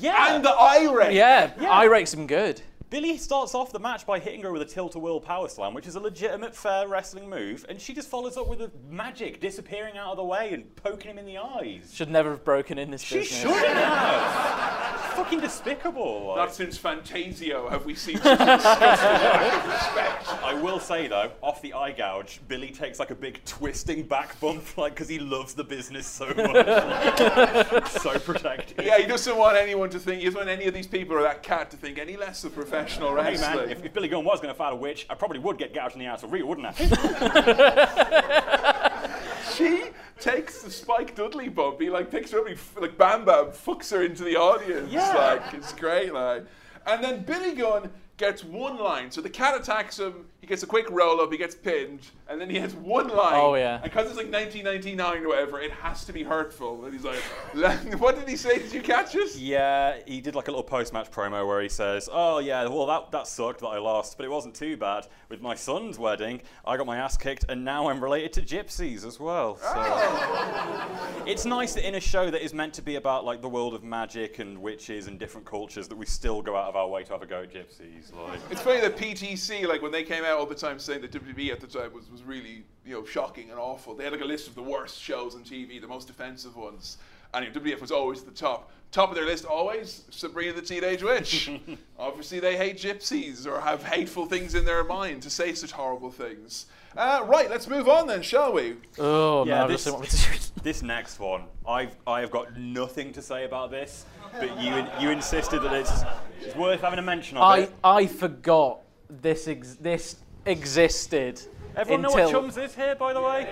Yeah. 0.01 0.35
and 0.37 0.45
the 0.45 0.51
eye 0.51 0.89
rake. 0.91 1.15
yeah, 1.15 1.53
I 1.69 1.85
rate 1.85 2.15
him 2.15 2.27
good. 2.27 2.63
Billy 2.91 3.17
starts 3.19 3.55
off 3.55 3.73
the 3.73 3.79
match 3.81 4.07
by 4.07 4.19
hitting 4.19 4.43
her 4.43 4.53
with 4.53 4.63
a 4.63 4.65
tilt-a-whirl 4.67 5.21
power 5.21 5.49
slam, 5.49 5.75
which 5.75 5.87
is 5.87 5.97
a 5.97 6.01
legitimate, 6.01 6.55
fair 6.55 6.87
wrestling 6.87 7.29
move, 7.29 7.67
and 7.69 7.81
she 7.81 7.93
just 7.93 8.09
follows 8.09 8.37
up 8.37 8.47
with 8.49 8.61
a 8.61 8.71
magic 8.89 9.41
disappearing 9.41 9.97
out 9.97 10.13
of 10.13 10.17
the 10.17 10.25
way 10.25 10.53
and 10.53 10.77
poking 10.77 11.11
him 11.11 11.19
in 11.19 11.27
the 11.27 11.39
eyes. 11.39 11.91
Should 11.93 12.11
never 12.11 12.31
have 12.31 12.45
broken 12.45 12.79
in 12.79 12.91
this 12.91 13.03
She 13.03 13.21
business. 13.21 13.41
shouldn't 13.41 13.67
have. 13.67 14.84
Fucking 15.17 15.41
despicable. 15.41 16.27
like. 16.29 16.37
Not 16.37 16.55
since 16.55 16.77
Fantasio 16.77 17.69
have 17.69 17.85
we 17.87 17.95
seen 17.95 18.19
such 18.19 18.39
disgusting 18.39 18.71
lack 18.71 19.65
of 19.65 19.73
respect. 19.73 20.43
I 20.43 20.55
will 20.55 20.81
say 20.81 21.07
though, 21.09 21.31
off 21.43 21.61
the 21.63 21.73
eye 21.75 21.93
gouge, 21.93 22.41
Billy 22.49 22.71
takes 22.71 22.99
like 22.99 23.11
a 23.11 23.15
big 23.15 23.43
twisting 23.45 24.03
back 24.05 24.39
bump, 24.41 24.77
like 24.77 24.95
because 24.95 25.09
he 25.09 25.19
loves 25.19 25.55
the 25.55 25.65
business 25.65 26.07
so 26.07 26.27
much, 26.27 26.37
so 27.91 28.19
protective. 28.19 28.85
Yeah, 28.85 28.99
he 28.99 29.07
doesn't 29.07 29.37
want 29.37 29.57
anyone 29.57 29.91
to 29.91 29.99
think, 29.99 30.19
he 30.21 30.27
doesn't 30.27 30.39
want 30.39 30.49
any 30.51 30.67
of 30.67 30.75
these 30.75 30.87
people 30.87 31.17
or 31.17 31.23
that 31.23 31.43
cat 31.43 31.71
to 31.71 31.77
think 31.77 31.99
any 31.99 32.17
less 32.17 32.45
of 32.45 32.55
professional 32.55 33.11
Hey 33.11 33.33
wrestling. 33.33 33.57
man, 33.57 33.71
if, 33.71 33.85
if 33.85 33.93
Billy 33.93 34.09
Gunn 34.09 34.25
was 34.25 34.41
going 34.41 34.53
to 34.53 34.59
fight 34.59 34.73
a 34.73 34.77
witch, 34.77 35.07
I 35.09 35.15
probably 35.15 35.39
would 35.39 35.59
get 35.59 35.75
gouged 35.75 35.95
in 35.95 36.01
the 36.01 36.07
ass 36.07 36.21
for 36.23 36.27
real, 36.29 36.47
wouldn't 36.47 36.67
I? 36.69 36.73
she 39.55 39.85
takes 40.21 40.63
the 40.63 40.71
Spike 40.71 41.15
Dudley 41.15 41.49
bump. 41.49 41.81
He 41.81 41.91
like 41.91 42.11
picks 42.11 42.31
her 42.31 42.41
up, 42.41 42.47
he 42.47 42.55
f- 42.55 42.75
like 42.81 42.97
Bam 42.97 43.25
Bam 43.25 43.47
fucks 43.47 43.91
her 43.91 44.03
into 44.03 44.25
the 44.25 44.37
audience. 44.37 44.93
Yeah. 44.93 45.15
Like 45.15 45.55
it's 45.55 45.73
great, 45.73 46.13
like. 46.13 46.45
And 46.87 47.03
then 47.03 47.25
Billy 47.25 47.55
Gunn 47.55 47.91
gets 48.17 48.45
one 48.45 48.77
line. 48.79 49.11
So 49.11 49.21
the 49.21 49.31
cat 49.31 49.59
attacks 49.61 49.99
him. 49.99 50.27
He 50.45 50.49
gets 50.49 50.63
a 50.63 50.67
quick 50.67 50.91
roll 50.91 51.23
up. 51.23 51.33
He 51.33 51.39
gets 51.39 51.55
pinned, 51.55 52.01
and 52.29 52.39
then 52.39 52.51
he 52.51 52.59
has 52.59 52.75
one 52.75 53.09
line. 53.09 53.33
Oh, 53.35 53.55
yeah. 53.55 53.77
And 53.77 53.85
because 53.85 54.09
it's 54.09 54.19
like 54.19 54.31
1999 54.31 55.25
or 55.25 55.29
whatever, 55.29 55.59
it 55.59 55.71
has 55.71 56.05
to 56.05 56.13
be 56.13 56.23
hurtful. 56.23 56.85
And 56.85 56.93
he's 56.93 57.03
like, 57.03 57.19
"What 57.99 58.17
did 58.17 58.29
he 58.29 58.37
say? 58.37 58.59
Did 58.59 58.75
you 58.75 58.83
catch 58.83 59.15
it?" 59.15 59.35
yeah, 59.37 59.97
he 60.07 60.21
did 60.21 60.35
like 60.35 60.49
a 60.49 60.51
little 60.51 60.63
post-match 60.63 61.11
promo 61.11 61.49
where 61.49 61.63
he 61.63 61.71
says, 61.71 62.11
"Oh 62.13 62.41
yeah, 62.41 62.69
well 62.69 62.85
that 62.85 63.11
that 63.13 63.27
sucked 63.27 63.61
that 63.61 63.69
I 63.69 63.79
lost, 63.79 64.19
but 64.19 64.27
it 64.27 64.29
wasn't 64.29 64.55
too 64.55 64.77
bad. 64.77 65.07
With 65.31 65.41
my 65.41 65.55
son's 65.55 65.99
wedding, 65.99 66.43
I 66.67 66.77
got 66.77 66.85
my 66.85 66.99
ass 66.99 67.17
kicked, 67.17 67.47
and 67.49 67.65
now 67.65 67.89
I'm 67.89 68.05
related 68.05 68.35
to 68.35 68.43
gypsies 68.43 69.07
as 69.07 69.19
well." 69.19 69.57
So 69.57 69.73
oh. 69.75 71.23
it's 71.27 71.47
nice 71.47 71.73
that 71.73 71.89
in 71.89 71.95
a 71.95 72.01
show 72.01 72.31
that 72.31 72.45
is 72.45 72.53
meant 72.53 72.75
to 72.75 72.83
be 72.83 72.97
about 72.97 73.25
like 73.25 73.41
the 73.41 73.49
world 73.49 73.73
of 73.73 73.83
magic 73.83 74.41
and 74.41 74.59
witches 74.59 75.07
and 75.07 75.19
different 75.19 75.47
cultures, 75.47 75.89
that 75.89 75.97
we 75.97 76.05
still 76.05 76.43
go 76.43 76.55
out 76.55 76.69
of 76.69 76.77
our 76.77 76.87
way 76.87 77.03
to 77.03 77.13
have 77.13 77.23
a 77.23 77.27
go 77.27 77.45
at 77.45 77.51
gypsies. 77.51 78.15
Like, 78.15 78.41
It's 78.51 78.61
funny 78.61 78.83
that 78.83 78.99
PTC, 78.99 79.67
like 79.67 79.81
when 79.81 79.91
they 79.91 80.03
came 80.03 80.23
out 80.23 80.34
all 80.35 80.47
the 80.47 80.55
time 80.55 80.79
saying 80.79 81.01
that 81.03 81.13
WWE 81.13 81.51
at 81.51 81.61
the 81.61 81.67
time 81.67 81.93
was, 81.93 82.11
was 82.11 82.23
really, 82.23 82.65
you 82.85 82.95
know, 82.95 83.05
shocking 83.05 83.51
and 83.51 83.59
awful. 83.59 83.95
They 83.95 84.05
had 84.05 84.13
like 84.13 84.23
a 84.23 84.27
list 84.27 84.49
of 84.49 84.55
the 84.55 84.63
worst 84.63 85.01
shows 85.01 85.35
on 85.35 85.43
TV, 85.43 85.81
the 85.81 85.89
most 85.89 86.11
offensive 86.11 86.57
ones. 86.57 86.99
And 87.33 87.47
WWF 87.53 87.81
was 87.81 87.91
always 87.91 88.21
at 88.21 88.27
the 88.27 88.35
top. 88.35 88.71
Top 88.93 89.09
of 89.09 89.17
their 89.17 89.27
list 89.27 89.45
always 89.45 90.05
Sabrina 90.11 90.53
the 90.53 90.63
Teenage 90.63 91.03
Witch. 91.03 91.51
Obviously, 91.99 92.39
they 92.39 92.57
hate 92.57 92.77
gypsies 92.77 93.45
or 93.45 93.61
have 93.61 93.83
hateful 93.83 94.27
things 94.27 94.55
in 94.55 94.65
their 94.65 94.85
mind 94.85 95.23
to 95.23 95.31
say 95.31 95.53
such 95.53 95.73
horrible 95.73 96.13
things. 96.13 96.67
Uh, 96.97 97.25
right, 97.27 97.51
let's 97.51 97.67
move 97.67 97.89
on 97.89 98.07
then, 98.07 98.23
shall 98.23 98.53
we? 98.53 98.77
Oh 99.01 99.45
Yeah, 99.47 99.63
no, 99.63 99.69
this- 99.69 99.85
this... 99.85 99.93
what 99.93 100.03
we 100.03 100.07
do. 100.09 100.45
This 100.63 100.83
next 100.83 101.19
one, 101.19 101.45
I've 101.69 101.95
I 102.07 102.21
have 102.21 102.31
got 102.31 102.57
nothing 102.57 103.13
to 103.13 103.21
say 103.21 103.45
about 103.45 103.71
this, 103.71 104.07
but 104.39 104.59
you 104.63 104.87
you 104.99 105.11
insisted 105.11 105.61
that 105.63 105.75
it's, 105.75 106.05
it's 106.41 106.57
worth 106.57 106.81
having 106.81 106.99
a 106.99 107.03
mention 107.03 107.37
of 107.37 107.43
I 107.43 107.59
it. 107.59 107.75
I 107.83 108.07
forgot 108.07 108.81
this 109.11 109.47
ex- 109.47 109.75
this 109.75 110.17
existed. 110.47 111.41
Everyone 111.77 112.03
know 112.03 112.09
until 112.11 112.25
what 112.25 112.33
Chums 112.33 112.57
is 112.57 112.75
here, 112.75 112.95
by 112.95 113.13
the 113.13 113.21
way? 113.21 113.49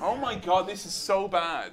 Oh 0.00 0.16
my 0.20 0.34
god, 0.36 0.66
this 0.66 0.86
is 0.86 0.92
so 0.92 1.28
bad. 1.28 1.72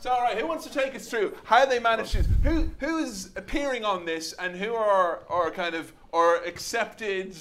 So, 0.00 0.10
all 0.10 0.22
right, 0.22 0.38
who 0.38 0.46
wants 0.46 0.64
to 0.64 0.72
take 0.72 0.94
us 0.94 1.08
through 1.08 1.36
how 1.44 1.66
they 1.66 1.78
managed 1.78 2.12
to? 2.12 2.22
Who 2.22 2.70
who's 2.78 3.26
appearing 3.36 3.84
on 3.84 4.04
this, 4.06 4.32
and 4.34 4.56
who 4.56 4.74
are 4.74 5.22
are 5.28 5.50
kind 5.50 5.74
of 5.74 5.92
are 6.12 6.36
accepted 6.44 7.36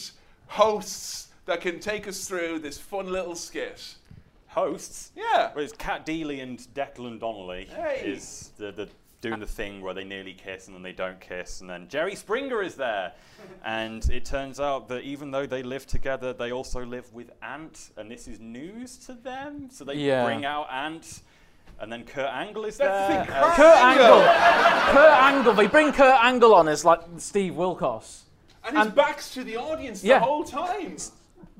hosts 0.47 1.29
that 1.45 1.61
can 1.61 1.79
take 1.79 2.07
us 2.07 2.27
through 2.27 2.59
this 2.59 2.77
fun 2.77 3.11
little 3.11 3.35
skit? 3.35 3.95
Hosts. 4.47 5.11
Yeah. 5.15 5.51
Well, 5.55 5.63
it's 5.63 5.73
Cat 5.73 6.05
Deeley 6.05 6.41
and 6.41 6.59
Declan 6.73 7.19
Donnelly 7.19 7.69
Hey. 7.73 8.01
is 8.03 8.51
the, 8.57 8.71
the 8.71 8.89
doing 9.21 9.39
the 9.39 9.45
thing 9.45 9.81
where 9.81 9.93
they 9.93 10.03
nearly 10.03 10.33
kiss 10.33 10.67
and 10.67 10.75
then 10.75 10.81
they 10.83 10.93
don't 10.93 11.19
kiss, 11.19 11.61
and 11.61 11.69
then 11.69 11.87
Jerry 11.89 12.15
Springer 12.15 12.61
is 12.61 12.75
there, 12.75 13.13
and 13.65 14.07
it 14.09 14.25
turns 14.25 14.59
out 14.59 14.87
that 14.89 15.03
even 15.03 15.31
though 15.31 15.45
they 15.45 15.63
live 15.63 15.85
together, 15.85 16.33
they 16.33 16.51
also 16.51 16.85
live 16.85 17.11
with 17.13 17.31
Ant, 17.41 17.89
and 17.97 18.09
this 18.09 18.27
is 18.27 18.39
news 18.39 18.97
to 19.05 19.13
them. 19.13 19.69
So 19.71 19.83
they 19.83 19.95
Yeah. 19.95 20.23
bring 20.25 20.45
out 20.45 20.67
Ant, 20.71 21.21
and 21.79 21.91
then 21.91 22.05
Kurt 22.05 22.29
Angle 22.31 22.65
is 22.65 22.77
That's 22.77 23.07
the 23.07 23.13
there. 23.13 23.25
thing, 23.25 23.33
Uh, 23.35 23.55
Kurt 23.55 23.77
Angle. 23.77 24.05
Angle. 24.21 24.93
Kurt 24.93 25.23
Angle. 25.23 25.53
They 25.53 25.67
bring 25.67 25.91
Kurt 25.93 26.23
Angle 26.23 26.53
on 26.55 26.67
as 26.67 26.85
like 26.85 27.01
Steve 27.17 27.53
Wilkos. 27.53 28.21
And 28.65 28.77
his 28.77 28.87
back's 28.89 29.33
to 29.33 29.43
the 29.43 29.55
audience 29.57 30.03
Yeah. 30.03 30.19
the 30.19 30.25
whole 30.25 30.43
time. 30.43 30.97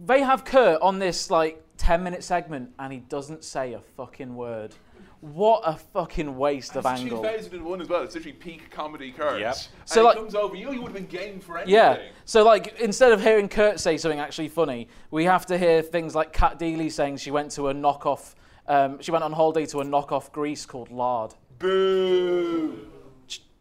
They 0.06 0.22
have 0.22 0.44
Kurt 0.46 0.82
on 0.82 1.00
this 1.00 1.30
like 1.32 1.64
10 1.78 2.04
minute 2.04 2.24
segment 2.24 2.72
and 2.78 2.92
he 2.92 3.00
doesn't 3.00 3.44
say 3.46 3.74
a 3.74 3.80
fucking 3.80 4.36
word. 4.36 4.76
What 5.22 5.64
a 5.66 5.76
fucking 5.76 6.38
waste 6.38 6.78
of 6.78 6.86
It's 6.86 7.02
Angle. 7.02 7.22
2001 7.22 7.82
as 7.82 7.90
well. 7.90 8.04
It's 8.04 8.16
literally 8.16 8.38
peak 8.38 8.72
comedy 8.72 9.12
Kurt. 9.12 9.40
Yep. 9.42 9.56
So, 9.86 10.02
he 10.02 10.08
like- 10.08 10.16
comes 10.16 10.34
over. 10.36 10.56
You 10.56 10.66
know, 10.66 10.72
you 10.72 10.82
would 10.82 10.94
have 10.94 10.96
been 10.96 11.20
game 11.20 11.40
for 11.42 11.58
anything. 11.58 11.74
Yeah. 11.76 11.98
So 12.26 12.44
like 12.44 12.80
instead 12.80 13.12
of 13.12 13.22
hearing 13.22 13.50
Kurt 13.50 13.80
say 13.80 13.98
something 13.98 14.20
actually 14.20 14.48
funny, 14.48 14.88
we 15.12 15.26
have 15.26 15.46
to 15.48 15.58
hear 15.58 15.82
things 15.82 16.16
like 16.16 16.32
Cat 16.32 16.58
Deeley 16.60 16.92
saying 16.92 17.18
she 17.18 17.32
went 17.32 17.52
to 17.52 17.68
a 17.68 17.74
knockoff. 17.74 18.36
Um, 18.68 19.02
she 19.02 19.12
went 19.12 19.24
on 19.24 19.32
holiday 19.34 19.66
to 19.68 19.80
a 19.82 19.84
knockoff 19.84 20.32
Greece 20.32 20.66
called 20.66 20.92
Lard. 20.92 21.34
Boo. 21.58 22.88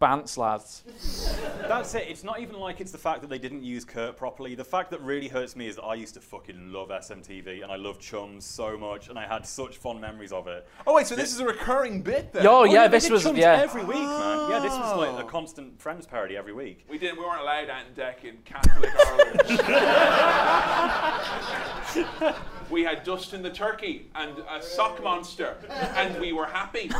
Bants, 0.00 0.38
lads. 0.38 0.84
That's 1.66 1.92
it. 1.96 2.06
It's 2.08 2.22
not 2.22 2.38
even 2.38 2.56
like 2.60 2.80
it's 2.80 2.92
the 2.92 2.98
fact 2.98 3.20
that 3.22 3.30
they 3.30 3.38
didn't 3.38 3.64
use 3.64 3.84
Kurt 3.84 4.16
properly. 4.16 4.54
The 4.54 4.62
fact 4.62 4.92
that 4.92 5.00
really 5.00 5.26
hurts 5.26 5.56
me 5.56 5.66
is 5.66 5.74
that 5.74 5.82
I 5.82 5.94
used 5.94 6.14
to 6.14 6.20
fucking 6.20 6.72
love 6.72 6.90
SMTV 6.90 7.64
and 7.64 7.72
I 7.72 7.76
loved 7.76 8.00
Chums 8.00 8.44
so 8.44 8.78
much 8.78 9.08
and 9.08 9.18
I 9.18 9.26
had 9.26 9.44
such 9.44 9.78
fond 9.78 10.00
memories 10.00 10.30
of 10.30 10.46
it. 10.46 10.68
Oh 10.86 10.94
wait, 10.94 11.08
so 11.08 11.16
this 11.16 11.32
is 11.32 11.40
a 11.40 11.44
recurring 11.44 12.02
bit 12.02 12.32
then? 12.32 12.44
Yo, 12.44 12.60
Oh, 12.60 12.64
yeah, 12.64 12.86
they 12.86 12.98
this 12.98 13.04
did 13.04 13.12
was 13.12 13.24
Chums 13.24 13.38
yeah. 13.38 13.54
every 13.60 13.84
week, 13.84 13.96
man. 13.98 14.50
Yeah, 14.50 14.60
this 14.62 14.72
was 14.72 14.96
like 14.96 15.18
a 15.24 15.28
constant 15.28 15.80
Friends 15.80 16.06
parody 16.06 16.36
every 16.36 16.52
week. 16.52 16.84
We 16.88 16.98
didn't. 16.98 17.18
We 17.18 17.24
weren't 17.24 17.40
allowed 17.40 17.68
Ant 17.68 17.88
and 17.88 17.96
Dec 17.96 18.22
in 18.24 18.36
Catholic 18.44 18.90
Ireland. 19.04 19.42
we 22.70 22.84
had 22.84 23.02
Dustin 23.02 23.42
the 23.42 23.50
turkey 23.50 24.06
and 24.14 24.38
a 24.48 24.62
sock 24.62 25.02
monster, 25.02 25.56
and 25.96 26.20
we 26.20 26.32
were 26.32 26.46
happy. 26.46 26.88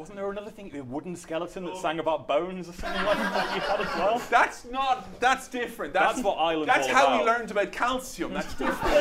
Wasn't 0.00 0.16
there 0.16 0.30
another 0.30 0.50
thing, 0.50 0.74
a 0.74 0.82
wooden 0.82 1.14
skeleton 1.14 1.66
that 1.66 1.74
oh. 1.74 1.82
sang 1.82 1.98
about 1.98 2.26
bones 2.26 2.70
or 2.70 2.72
something 2.72 3.04
like 3.04 3.18
that 3.18 3.54
you 3.54 3.60
had 3.60 3.80
as 3.82 3.94
well? 3.96 4.18
That's 4.30 4.64
not. 4.64 5.20
That's 5.20 5.46
different. 5.46 5.92
That's, 5.92 6.14
That's 6.14 6.24
what 6.24 6.36
Ireland's 6.36 6.72
That's 6.72 6.88
all 6.88 6.94
how 6.94 7.18
we 7.18 7.24
learned 7.26 7.50
about 7.50 7.70
calcium. 7.70 8.32
That's 8.32 8.54
different. 8.54 8.96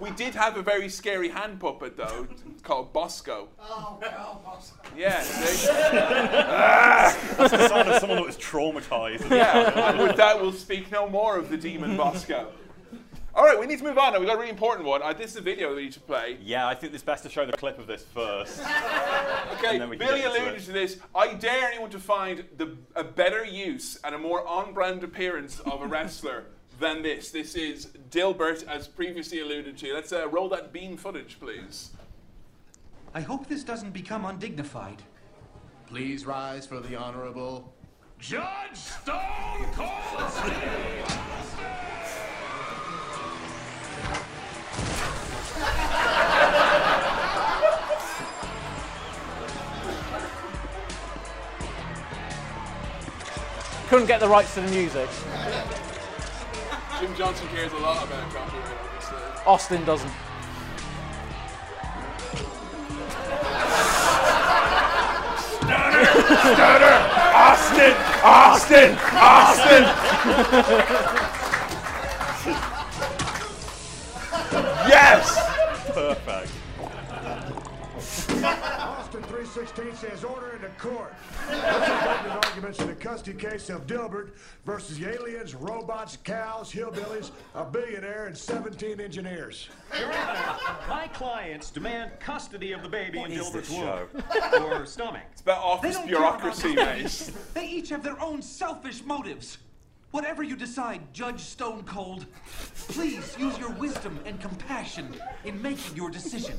we 0.00 0.10
did 0.10 0.34
have 0.34 0.56
a 0.56 0.62
very 0.62 0.88
scary 0.88 1.28
hand 1.28 1.60
puppet 1.60 1.96
though, 1.96 2.26
called 2.64 2.92
Bosco. 2.92 3.50
Oh, 3.60 3.98
no. 4.02 4.40
Yeah. 4.96 5.22
That's 7.38 7.52
the 7.52 7.68
sound 7.68 7.88
of 7.88 8.00
someone 8.00 8.18
that 8.18 8.26
was 8.26 8.36
traumatized. 8.36 9.30
Yeah, 9.30 9.90
and 9.90 9.98
with 10.00 10.16
that, 10.16 10.40
we'll 10.42 10.50
speak 10.50 10.90
no 10.90 11.08
more 11.08 11.38
of 11.38 11.50
the 11.50 11.56
demon 11.56 11.96
Bosco. 11.96 12.48
All 13.34 13.44
right, 13.44 13.58
we 13.58 13.64
need 13.66 13.78
to 13.78 13.84
move 13.84 13.96
on 13.96 14.12
now. 14.12 14.18
We've 14.18 14.28
got 14.28 14.36
a 14.36 14.38
really 14.38 14.50
important 14.50 14.86
one. 14.86 15.02
Uh, 15.02 15.14
this 15.14 15.30
is 15.30 15.38
a 15.38 15.40
video 15.40 15.70
that 15.70 15.76
we 15.76 15.84
need 15.84 15.92
to 15.92 16.00
play. 16.00 16.36
Yeah, 16.42 16.68
I 16.68 16.74
think 16.74 16.92
it's 16.92 17.02
best 17.02 17.22
to 17.22 17.30
show 17.30 17.46
the 17.46 17.52
clip 17.52 17.78
of 17.78 17.86
this 17.86 18.04
first. 18.04 18.60
Okay, 19.54 19.78
then 19.78 19.90
we 19.90 19.96
can 19.96 20.06
Billy 20.06 20.24
alluded 20.24 20.60
to 20.64 20.72
this. 20.72 20.98
I 21.14 21.34
dare 21.34 21.68
anyone 21.68 21.90
to 21.90 22.00
find 22.00 22.44
the, 22.56 22.76
a 22.96 23.04
better 23.04 23.44
use 23.44 23.98
and 24.02 24.14
a 24.14 24.18
more 24.18 24.46
on 24.46 24.72
brand 24.72 25.04
appearance 25.04 25.60
of 25.60 25.82
a 25.82 25.86
wrestler 25.86 26.46
than 26.80 27.02
this. 27.02 27.30
This 27.30 27.54
is 27.54 27.86
Dilbert, 28.10 28.66
as 28.66 28.88
previously 28.88 29.40
alluded 29.40 29.78
to. 29.78 29.94
Let's 29.94 30.12
uh, 30.12 30.28
roll 30.28 30.48
that 30.48 30.72
bean 30.72 30.96
footage, 30.96 31.38
please. 31.38 31.90
I 33.14 33.20
hope 33.20 33.46
this 33.46 33.62
doesn't 33.62 33.92
become 33.92 34.24
undignified. 34.24 35.02
Please 35.86 36.26
rise 36.26 36.66
for 36.66 36.80
the 36.80 36.96
Honorable 36.96 37.72
Judge 38.18 38.74
Stone 38.74 39.66
Cold 39.74 40.30
Steve 40.30 41.18
Couldn't 53.92 54.06
get 54.06 54.20
the 54.20 54.26
rights 54.26 54.54
to 54.54 54.62
the 54.62 54.70
music. 54.70 55.06
Jim 56.98 57.14
Johnston 57.14 57.46
cares 57.48 57.70
a 57.72 57.76
lot 57.76 58.02
about 58.06 58.32
copyright, 58.32 58.78
obviously. 58.86 59.18
Austin 59.44 59.84
doesn't. 59.84 60.10
Austin! 67.34 67.92
Austin! 68.24 68.96
Austin! 69.12 69.82
yes! 74.88 75.36
Perfect. 75.92 76.50
Austin 79.52 79.66
316 79.66 80.10
says 80.10 80.24
order 80.24 80.56
in 80.56 80.62
the 80.62 80.68
court. 80.78 81.12
Let's 81.50 81.90
invoke 81.90 82.24
the 82.24 82.48
arguments 82.48 82.80
in 82.80 82.86
the 82.86 82.94
custody 82.94 83.36
case 83.36 83.68
of 83.68 83.86
Dilbert 83.86 84.30
versus 84.64 84.98
the 84.98 85.10
aliens, 85.10 85.54
robots, 85.54 86.16
cows, 86.24 86.72
hillbillies, 86.72 87.32
a 87.54 87.62
billionaire, 87.62 88.28
and 88.28 88.36
17 88.36 88.98
engineers. 88.98 89.68
My 90.88 91.06
clients 91.12 91.70
demand 91.70 92.12
custody 92.18 92.72
of 92.72 92.82
the 92.82 92.88
baby 92.88 93.20
in 93.20 93.30
is 93.30 93.40
Dilbert's 93.46 93.68
this 93.68 94.52
womb 94.52 94.72
or 94.72 94.86
stomach. 94.86 95.22
It's 95.32 95.42
about 95.42 95.62
office 95.62 95.96
don't 95.96 96.08
care 96.08 96.16
about 96.16 96.38
bureaucracy, 96.40 96.74
the 96.74 96.84
mate. 96.84 97.32
They 97.54 97.68
each 97.68 97.90
have 97.90 98.02
their 98.02 98.18
own 98.22 98.40
selfish 98.40 99.04
motives. 99.04 99.58
Whatever 100.12 100.42
you 100.42 100.56
decide, 100.56 101.02
Judge 101.12 101.40
Stone 101.40 101.84
Cold, 101.84 102.24
please 102.88 103.36
use 103.38 103.58
your 103.58 103.72
wisdom 103.72 104.18
and 104.24 104.40
compassion 104.40 105.14
in 105.44 105.60
making 105.60 105.94
your 105.94 106.08
decision. 106.08 106.56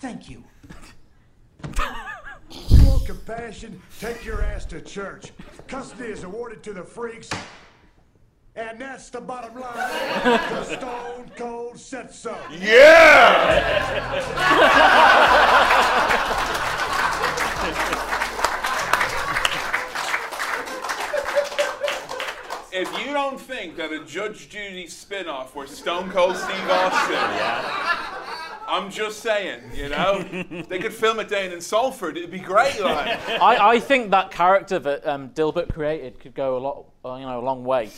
Thank 0.00 0.30
you. 0.30 0.44
You 2.50 2.84
want 2.84 3.06
compassion? 3.06 3.80
Take 4.00 4.24
your 4.24 4.42
ass 4.42 4.64
to 4.66 4.80
church. 4.80 5.32
Custody 5.66 6.10
is 6.10 6.24
awarded 6.24 6.62
to 6.64 6.72
the 6.72 6.82
freaks. 6.82 7.30
And 8.56 8.80
that's 8.80 9.10
the 9.10 9.20
bottom 9.20 9.60
line. 9.60 9.76
The 10.24 10.64
Stone 10.64 11.30
Cold 11.36 11.78
said 11.78 12.12
so. 12.12 12.36
Yeah! 12.60 13.78
if 22.72 23.06
you 23.06 23.12
don't 23.12 23.40
think 23.40 23.76
that 23.76 23.92
a 23.92 24.04
Judge 24.04 24.48
Judy 24.48 24.86
spin-off 24.86 25.54
where 25.54 25.66
Stone 25.66 26.10
Cold 26.10 26.36
Steve 26.36 26.70
Austin, 26.70 28.07
I'm 28.68 28.90
just 28.90 29.20
saying, 29.20 29.62
you 29.74 29.88
know, 29.88 30.22
they 30.68 30.78
could 30.78 30.92
film 30.92 31.18
it 31.20 31.28
down 31.28 31.52
in 31.52 31.60
Salford. 31.60 32.18
It'd 32.18 32.30
be 32.30 32.38
great, 32.38 32.78
like. 32.80 33.18
I, 33.40 33.74
I 33.76 33.80
think 33.80 34.10
that 34.10 34.30
character 34.30 34.78
that 34.78 35.06
um, 35.06 35.30
Dilbert 35.30 35.72
created 35.72 36.20
could 36.20 36.34
go 36.34 36.56
a 36.56 36.60
lot, 36.60 36.84
uh, 37.04 37.16
you 37.16 37.24
know, 37.24 37.40
a 37.40 37.44
long 37.44 37.64
way. 37.64 37.90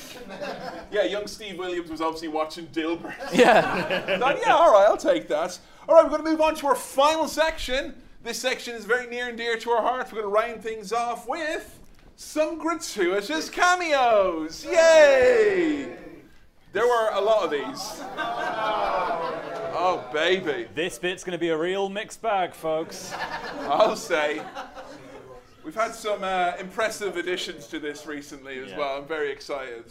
Yeah, 0.92 1.04
young 1.04 1.26
Steve 1.26 1.58
Williams 1.58 1.90
was 1.90 2.00
obviously 2.00 2.28
watching 2.28 2.68
Dilbert. 2.68 3.14
Yeah. 3.32 4.18
Yeah, 4.40 4.54
all 4.54 4.72
right, 4.72 4.86
I'll 4.86 4.96
take 4.96 5.28
that. 5.28 5.58
All 5.88 5.94
right, 5.96 6.04
we're 6.04 6.10
going 6.10 6.24
to 6.24 6.30
move 6.30 6.40
on 6.40 6.54
to 6.56 6.68
our 6.68 6.76
final 6.76 7.26
section. 7.26 7.94
This 8.22 8.38
section 8.38 8.74
is 8.74 8.84
very 8.84 9.06
near 9.08 9.28
and 9.28 9.36
dear 9.36 9.56
to 9.58 9.70
our 9.70 9.82
hearts. 9.82 10.12
We're 10.12 10.22
going 10.22 10.32
to 10.32 10.40
round 10.40 10.62
things 10.62 10.92
off 10.92 11.26
with 11.28 11.80
some 12.16 12.58
gratuitous 12.58 13.50
cameos. 13.50 14.64
Yay! 14.64 15.96
There 16.72 16.86
were 16.86 17.10
a 17.12 17.20
lot 17.20 17.44
of 17.44 17.50
these. 17.50 18.00
Oh, 19.82 20.04
baby. 20.12 20.68
This 20.74 20.98
bit's 20.98 21.24
going 21.24 21.32
to 21.32 21.38
be 21.40 21.48
a 21.48 21.56
real 21.56 21.88
mixed 21.88 22.20
bag, 22.20 22.52
folks. 22.52 23.14
I'll 23.60 23.96
say. 23.96 24.42
We've 25.64 25.74
had 25.74 25.94
some 25.94 26.22
uh, 26.22 26.52
impressive 26.60 27.16
additions 27.16 27.66
to 27.68 27.78
this 27.80 28.04
recently 28.04 28.58
as 28.58 28.70
Yeah. 28.70 28.76
well. 28.78 28.98
I'm 28.98 29.06
very 29.06 29.32
excited. 29.32 29.84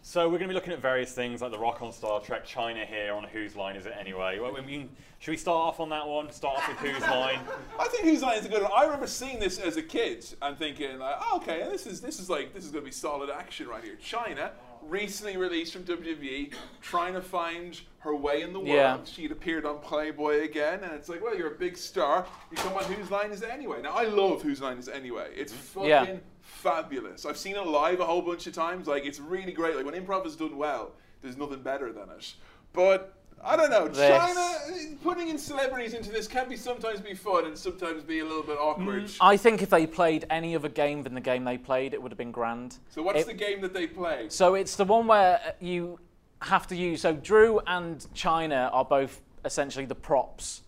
So 0.00 0.22
we're 0.28 0.38
going 0.38 0.48
to 0.48 0.48
be 0.48 0.54
looking 0.54 0.72
at 0.72 0.78
various 0.80 1.12
things 1.12 1.42
like 1.42 1.50
the 1.50 1.58
Rock 1.58 1.82
on 1.82 1.92
Star 1.92 2.18
Trek, 2.20 2.46
Chyna 2.46 2.86
here 2.86 3.12
on 3.12 3.24
Whose 3.24 3.54
Line 3.56 3.76
Is 3.76 3.84
It 3.84 3.92
Anyway? 3.98 4.38
Well, 4.38 4.56
I 4.56 4.62
mean, 4.62 4.88
should 5.18 5.32
we 5.32 5.36
start 5.36 5.58
off 5.68 5.80
on 5.80 5.90
that 5.90 6.06
one? 6.06 6.32
Start 6.32 6.56
off 6.56 6.68
with 6.68 6.78
Whose 6.78 7.02
Line? 7.02 7.40
I 7.78 7.88
think 7.88 8.04
Whose 8.04 8.22
Line 8.22 8.38
is 8.38 8.46
a 8.46 8.48
good 8.48 8.62
one. 8.62 8.72
I 8.74 8.84
remember 8.84 9.06
seeing 9.06 9.38
this 9.38 9.58
as 9.58 9.76
a 9.76 9.82
kid 9.82 10.24
and 10.40 10.56
thinking, 10.56 10.98
like, 10.98 11.16
oh, 11.20 11.36
okay, 11.42 11.66
this 11.70 11.86
is 11.86 12.00
this 12.00 12.20
is 12.20 12.30
like 12.30 12.54
this 12.54 12.64
is 12.64 12.70
going 12.70 12.82
to 12.84 12.88
be 12.88 12.92
solid 12.92 13.28
action 13.28 13.66
right 13.68 13.84
here. 13.84 13.96
Chyna, 14.02 14.50
recently 14.88 15.36
released 15.36 15.72
from 15.72 15.84
WWE, 15.84 16.52
trying 16.80 17.14
to 17.14 17.20
find 17.20 17.80
her 17.98 18.14
way 18.14 18.42
in 18.42 18.52
the 18.52 18.60
world. 18.60 18.68
Yeah. 18.68 18.98
She'd 19.04 19.32
appeared 19.32 19.64
on 19.64 19.78
Playboy 19.78 20.42
again, 20.42 20.84
and 20.84 20.92
it's 20.92 21.08
like, 21.08 21.22
well, 21.22 21.36
you're 21.36 21.52
a 21.52 21.58
big 21.58 21.76
star. 21.76 22.26
You 22.50 22.56
come 22.56 22.74
on 22.74 22.84
Whose 22.84 23.10
Line 23.10 23.30
Is 23.30 23.42
It 23.42 23.50
Anyway? 23.50 23.80
Now, 23.82 23.92
I 23.92 24.04
love 24.04 24.42
Whose 24.42 24.60
Line 24.60 24.78
Is 24.78 24.88
It 24.88 24.94
Anyway. 24.94 25.28
It's 25.34 25.52
mm-hmm. 25.52 25.80
fucking 25.80 25.88
Yeah. 25.88 26.16
fabulous. 26.42 27.24
I've 27.24 27.38
seen 27.38 27.56
it 27.56 27.66
live 27.66 28.00
a 28.00 28.04
whole 28.04 28.22
bunch 28.22 28.46
of 28.46 28.52
times. 28.52 28.86
Like, 28.86 29.04
it's 29.04 29.20
really 29.20 29.52
great. 29.52 29.76
Like, 29.76 29.86
when 29.86 29.94
improv 29.94 30.26
is 30.26 30.36
done 30.36 30.56
well, 30.56 30.92
there's 31.22 31.36
nothing 31.36 31.62
better 31.62 31.92
than 31.92 32.10
it. 32.10 32.34
But 32.72 33.14
I 33.44 33.56
don't 33.56 33.70
know. 33.70 33.88
This- 33.88 33.98
China 34.08 34.96
putting 35.02 35.28
in 35.28 35.36
celebrities 35.38 35.92
into 35.94 36.10
this 36.10 36.26
can 36.26 36.48
be 36.48 36.56
sometimes 36.56 37.00
be 37.00 37.14
fun 37.14 37.44
and 37.44 37.56
sometimes 37.56 38.02
be 38.02 38.20
a 38.20 38.24
little 38.24 38.42
bit 38.42 38.58
awkward. 38.58 39.04
Mm, 39.04 39.16
I 39.20 39.36
think 39.36 39.60
if 39.62 39.68
they 39.70 39.86
played 39.86 40.24
any 40.30 40.56
other 40.56 40.68
game 40.70 41.02
than 41.02 41.14
the 41.14 41.20
game 41.20 41.44
they 41.44 41.58
played, 41.58 41.92
it 41.92 42.02
would 42.02 42.10
have 42.10 42.18
been 42.18 42.32
grand. 42.32 42.78
so 42.88 43.02
what's 43.02 43.20
It- 43.20 43.26
the 43.26 43.34
game 43.34 43.60
that 43.60 43.74
they 43.74 43.86
play? 43.86 44.26
So 44.28 44.54
it's 44.54 44.76
the 44.76 44.84
one 44.84 45.06
where 45.06 45.54
you 45.60 45.98
have 46.42 46.66
to 46.68 46.76
use. 46.76 47.02
So 47.02 47.12
Drew 47.12 47.60
and 47.66 47.98
Chyna 48.14 48.70
are 48.72 48.84
both 48.84 49.20
essentially 49.44 49.84
the 49.84 49.94
props, 49.94 50.62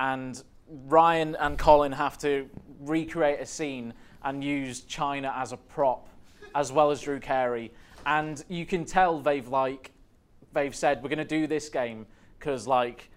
and 0.00 0.42
Ryan 0.86 1.36
and 1.36 1.58
Colin 1.58 1.92
have 1.92 2.16
to 2.18 2.48
recreate 2.80 3.40
a 3.40 3.46
scene 3.46 3.92
and 4.24 4.42
use 4.42 4.82
Chyna 4.82 5.32
as 5.36 5.52
a 5.52 5.56
prop, 5.58 6.08
as 6.54 6.72
well 6.72 6.90
as 6.90 7.02
Drew 7.02 7.20
Carey. 7.20 7.72
And 8.06 8.42
you 8.48 8.64
can 8.66 8.84
tell 8.86 9.20
they've 9.20 9.46
like 9.48 9.90
they've 10.54 10.74
said 10.74 11.02
we're 11.02 11.08
going 11.08 11.18
to 11.18 11.24
do 11.24 11.46
this 11.46 11.68
game 11.68 12.06
because 12.42 12.66
like. 12.66 13.08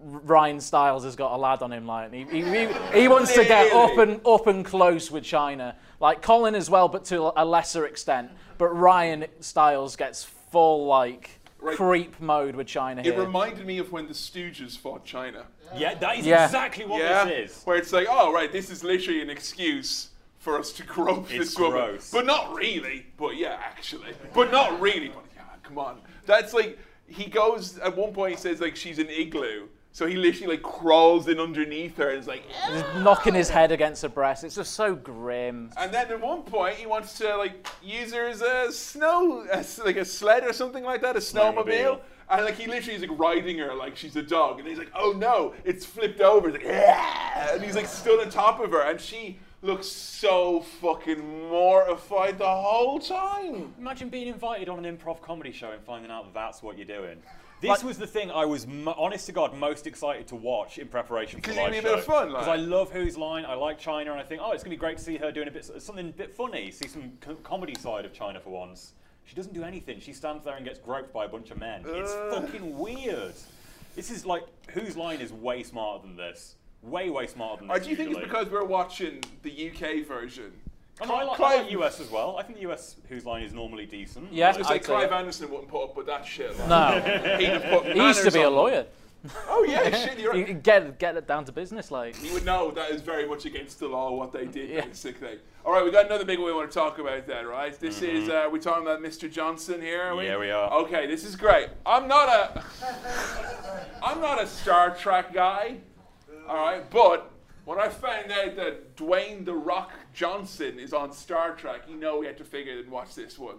Ryan 0.00 0.60
Stiles 0.60 1.02
has 1.02 1.16
got 1.16 1.32
a 1.32 1.36
lad 1.36 1.60
on 1.60 1.72
him, 1.72 1.84
like 1.84 2.12
he, 2.12 2.22
he, 2.22 2.40
he, 2.44 2.68
he 3.00 3.08
wants 3.08 3.34
to 3.34 3.44
get 3.44 3.72
up 3.72 3.98
and 3.98 4.20
up 4.24 4.46
and 4.46 4.64
close 4.64 5.10
with 5.10 5.24
Chyna, 5.24 5.74
like 5.98 6.22
Colin 6.22 6.54
as 6.54 6.70
well, 6.70 6.86
but 6.86 7.04
to 7.06 7.32
a 7.36 7.44
lesser 7.44 7.84
extent. 7.84 8.30
But 8.58 8.68
Ryan 8.68 9.26
Stiles 9.40 9.96
gets 9.96 10.22
full 10.22 10.86
like 10.86 11.30
Right. 11.60 11.76
creep 11.76 12.20
mode 12.20 12.54
with 12.54 12.68
Chyna 12.68 13.02
here. 13.02 13.12
It 13.14 13.18
reminded 13.18 13.66
me 13.66 13.78
of 13.78 13.90
when 13.90 14.06
the 14.06 14.14
Stooges 14.14 14.78
fought 14.78 15.04
Chyna. 15.04 15.42
Yeah, 15.76 15.94
that 15.94 16.18
is 16.18 16.26
Yeah. 16.26 16.44
exactly 16.44 16.84
what 16.86 17.00
yeah, 17.00 17.24
this 17.24 17.50
is. 17.56 17.62
where 17.64 17.76
it's 17.76 17.92
like, 17.92 18.06
oh 18.08 18.32
right, 18.32 18.52
this 18.52 18.70
is 18.70 18.84
literally 18.84 19.20
an 19.20 19.30
excuse 19.30 20.10
for 20.38 20.60
us 20.60 20.70
to 20.74 20.84
grope 20.84 21.28
It's 21.34 21.38
this 21.56 21.58
woman, 21.58 21.72
gross. 21.72 22.12
but 22.12 22.24
not 22.24 22.54
really. 22.54 23.06
But 23.16 23.36
yeah, 23.36 23.56
actually, 23.60 24.12
but 24.32 24.52
not 24.52 24.80
really. 24.80 25.08
But 25.08 25.24
yeah, 25.34 25.42
come 25.64 25.78
on, 25.78 25.98
that's 26.24 26.52
like 26.54 26.78
he 27.08 27.26
goes 27.26 27.78
at 27.78 27.96
one 27.96 28.12
point. 28.12 28.36
He 28.36 28.40
says 28.40 28.60
like 28.60 28.76
she's 28.76 28.98
an 28.98 29.08
igloo, 29.08 29.68
so 29.92 30.06
he 30.06 30.16
literally 30.16 30.56
like 30.56 30.62
crawls 30.62 31.28
in 31.28 31.40
underneath 31.40 31.96
her 31.96 32.10
and 32.10 32.18
is 32.18 32.26
like. 32.26 32.42
Just 32.68 32.84
knocking 32.96 33.34
his 33.34 33.48
head 33.48 33.72
against 33.72 34.02
her 34.02 34.08
breast. 34.08 34.44
It's 34.44 34.54
just 34.54 34.74
so 34.74 34.94
grim. 34.94 35.70
And 35.76 35.92
then 35.92 36.10
at 36.10 36.20
one 36.20 36.42
point 36.42 36.76
he 36.76 36.86
wants 36.86 37.18
to 37.18 37.36
like 37.36 37.66
use 37.82 38.12
her 38.12 38.28
as 38.28 38.42
a 38.42 38.70
snow, 38.72 39.46
as 39.50 39.78
like 39.78 39.96
a 39.96 40.04
sled 40.04 40.44
or 40.44 40.52
something 40.52 40.84
like 40.84 41.00
that, 41.02 41.16
a 41.16 41.20
snowmobile. 41.20 41.64
Snowmobile. 41.64 42.00
And 42.30 42.44
like 42.44 42.56
he 42.56 42.66
literally 42.66 42.94
is 42.94 43.00
like 43.00 43.18
riding 43.18 43.56
her 43.58 43.74
like 43.74 43.96
she's 43.96 44.14
a 44.16 44.22
dog, 44.22 44.58
and 44.58 44.68
he's 44.68 44.76
like, 44.76 44.92
"Oh 44.94 45.14
no, 45.16 45.54
it's 45.64 45.86
flipped 45.86 46.20
over!" 46.20 46.50
He's 46.50 46.58
like, 46.58 46.66
"Yeah!" 46.66 47.54
and 47.54 47.62
he's 47.62 47.74
like 47.74 47.86
stood 47.86 48.20
on 48.20 48.30
top 48.30 48.60
of 48.60 48.70
her, 48.72 48.82
and 48.82 49.00
she 49.00 49.38
looks 49.62 49.86
so 49.88 50.60
fucking 50.80 51.48
mortified 51.48 52.38
the 52.38 52.46
whole 52.48 52.98
time. 52.98 53.74
Imagine 53.78 54.08
being 54.08 54.28
invited 54.28 54.68
on 54.68 54.84
an 54.84 54.96
improv 54.96 55.20
comedy 55.20 55.52
show 55.52 55.70
and 55.72 55.82
finding 55.82 56.10
out 56.10 56.24
that 56.24 56.34
that's 56.34 56.62
what 56.62 56.76
you're 56.78 56.86
doing. 56.86 57.20
This 57.60 57.70
Like- 57.70 57.82
was 57.82 57.98
the 57.98 58.06
thing 58.06 58.30
I 58.30 58.44
was, 58.44 58.68
honest 58.96 59.26
to 59.26 59.32
God, 59.32 59.52
most 59.54 59.88
excited 59.88 60.28
to 60.28 60.36
watch 60.36 60.78
in 60.78 60.86
preparation 60.86 61.40
for 61.40 61.46
'Cause 61.46 61.56
the 61.56 61.62
it'd 61.62 61.74
live 61.74 61.82
be 61.82 61.88
a 61.88 61.90
bit 61.90 61.98
of 61.98 62.04
show. 62.04 62.12
fun, 62.12 62.28
Because 62.28 62.46
like. 62.46 62.58
I 62.58 62.62
love 62.62 62.92
Whose 62.92 63.18
Line, 63.18 63.44
I 63.44 63.54
like 63.54 63.80
Chyna, 63.80 64.02
and 64.12 64.20
I 64.20 64.22
think, 64.22 64.40
oh, 64.44 64.52
it's 64.52 64.62
going 64.62 64.70
to 64.70 64.76
be 64.76 64.80
great 64.80 64.96
to 64.98 65.02
see 65.02 65.16
her 65.16 65.32
doing 65.32 65.48
a 65.48 65.50
bit 65.50 65.64
something 65.82 66.08
a 66.08 66.12
bit 66.12 66.32
funny, 66.36 66.70
see 66.70 66.86
some 66.86 67.18
co- 67.20 67.34
comedy 67.36 67.74
side 67.74 68.04
of 68.04 68.12
Chyna 68.12 68.40
for 68.40 68.50
once. 68.50 68.92
She 69.24 69.34
doesn't 69.34 69.54
do 69.54 69.64
anything. 69.64 69.98
She 69.98 70.12
stands 70.12 70.44
there 70.44 70.54
and 70.54 70.64
gets 70.64 70.78
groped 70.78 71.12
by 71.12 71.24
a 71.24 71.28
bunch 71.28 71.50
of 71.50 71.58
men. 71.58 71.82
It's 71.84 72.12
Uh. 72.12 72.40
fucking 72.40 72.78
weird. 72.78 73.34
This 73.96 74.12
is 74.12 74.24
like 74.24 74.44
Whose 74.70 74.96
Line 74.96 75.20
is 75.20 75.32
way 75.32 75.64
smarter 75.64 76.06
than 76.06 76.14
this. 76.16 76.54
Way, 76.82 77.10
way 77.10 77.26
smarter 77.26 77.62
than 77.62 77.70
Or 77.70 77.78
this. 77.78 77.84
do 77.84 77.90
you 77.90 77.96
think 77.96 78.10
it's 78.12 78.20
because 78.20 78.48
we're 78.48 78.64
watching 78.64 79.22
the 79.42 79.70
UK 79.70 80.06
version? 80.06 80.52
No, 81.04 81.14
I, 81.14 81.22
like, 81.24 81.40
I 81.40 81.56
like 81.62 81.70
US 81.72 82.00
as 82.00 82.10
well. 82.10 82.36
I 82.38 82.42
think 82.42 82.58
the 82.60 82.70
US 82.70 82.96
Whose 83.08 83.24
Line 83.24 83.42
is 83.42 83.52
normally 83.52 83.86
decent. 83.86 84.32
Yeah, 84.32 84.46
I 84.46 84.48
was 84.48 84.56
gonna 84.58 84.68
say 84.68 84.74
I'd 84.74 84.84
Clive 84.84 85.10
it. 85.12 85.14
Anderson 85.14 85.50
wouldn't 85.50 85.68
put 85.68 85.84
up 85.84 85.96
with 85.96 86.06
that 86.06 86.24
shit. 86.26 86.58
Like. 86.58 86.68
No, 86.68 87.00
He'd 87.38 87.46
have 87.48 87.62
put 87.64 87.92
he 87.92 88.00
used 88.02 88.18
to 88.20 88.24
manners 88.24 88.34
be 88.34 88.42
a 88.42 88.50
lawyer. 88.50 88.86
Oh 89.48 89.64
yeah, 89.68 89.90
shit, 90.04 90.18
you're 90.18 90.32
right. 90.32 90.46
can 90.46 90.60
get 90.60 90.98
get 90.98 91.16
it 91.16 91.26
down 91.28 91.44
to 91.44 91.52
business, 91.52 91.90
like. 91.90 92.20
You 92.22 92.32
would 92.32 92.44
know 92.44 92.70
that 92.72 92.90
is 92.90 93.02
very 93.02 93.28
much 93.28 93.44
against 93.44 93.78
the 93.80 93.88
law 93.88 94.12
what 94.12 94.32
they 94.32 94.46
did 94.46 94.70
Yeah. 94.70 94.84
basically. 94.86 95.38
All 95.64 95.72
right, 95.72 95.84
we 95.84 95.90
got 95.90 96.06
another 96.06 96.24
big 96.24 96.38
one 96.38 96.46
we 96.46 96.52
want 96.54 96.70
to 96.70 96.74
talk 96.74 96.98
about 96.98 97.26
then, 97.26 97.46
right? 97.46 97.78
This 97.78 98.00
is 98.02 98.28
uh, 98.28 98.48
we're 98.50 98.58
talking 98.58 98.82
about 98.84 99.00
Mr. 99.02 99.30
Johnson 99.30 99.80
here. 99.80 100.02
Are 100.02 100.16
we? 100.16 100.24
Yeah, 100.26 100.38
we 100.38 100.50
are. 100.50 100.72
Okay, 100.84 101.06
this 101.06 101.24
is 101.24 101.36
great. 101.36 101.68
I'm 101.84 102.08
not 102.08 102.28
a 102.28 102.64
I'm 104.02 104.20
not 104.20 104.40
a 104.42 104.46
Star 104.46 104.94
Trek 104.96 105.32
guy. 105.32 105.78
All 106.48 106.56
right, 106.56 106.88
but 106.90 107.30
when 107.64 107.78
I 107.78 107.88
found 107.88 108.32
out 108.32 108.56
that 108.56 108.96
Dwayne 108.96 109.44
the 109.44 109.54
Rock 109.54 109.92
Johnson 110.14 110.78
is 110.78 110.92
on 110.92 111.12
Star 111.12 111.54
Trek, 111.54 111.82
you 111.88 111.96
know 111.96 112.18
we 112.18 112.26
had 112.26 112.38
to 112.38 112.44
figure 112.44 112.72
it 112.74 112.80
and 112.84 112.90
watch 112.90 113.14
this 113.14 113.38
one. 113.38 113.56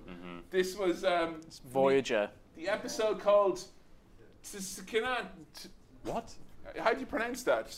This 0.50 0.76
was 0.76 1.04
um, 1.04 1.42
Voyager. 1.72 2.30
the 2.56 2.68
episode 2.68 3.20
called. 3.20 3.64
Tsuskina- 4.44 5.26
T- 5.62 5.70
What? 6.06 6.34
how 6.80 6.94
do 6.94 7.00
you 7.02 7.06
pronounce 7.06 7.44
that? 7.44 7.78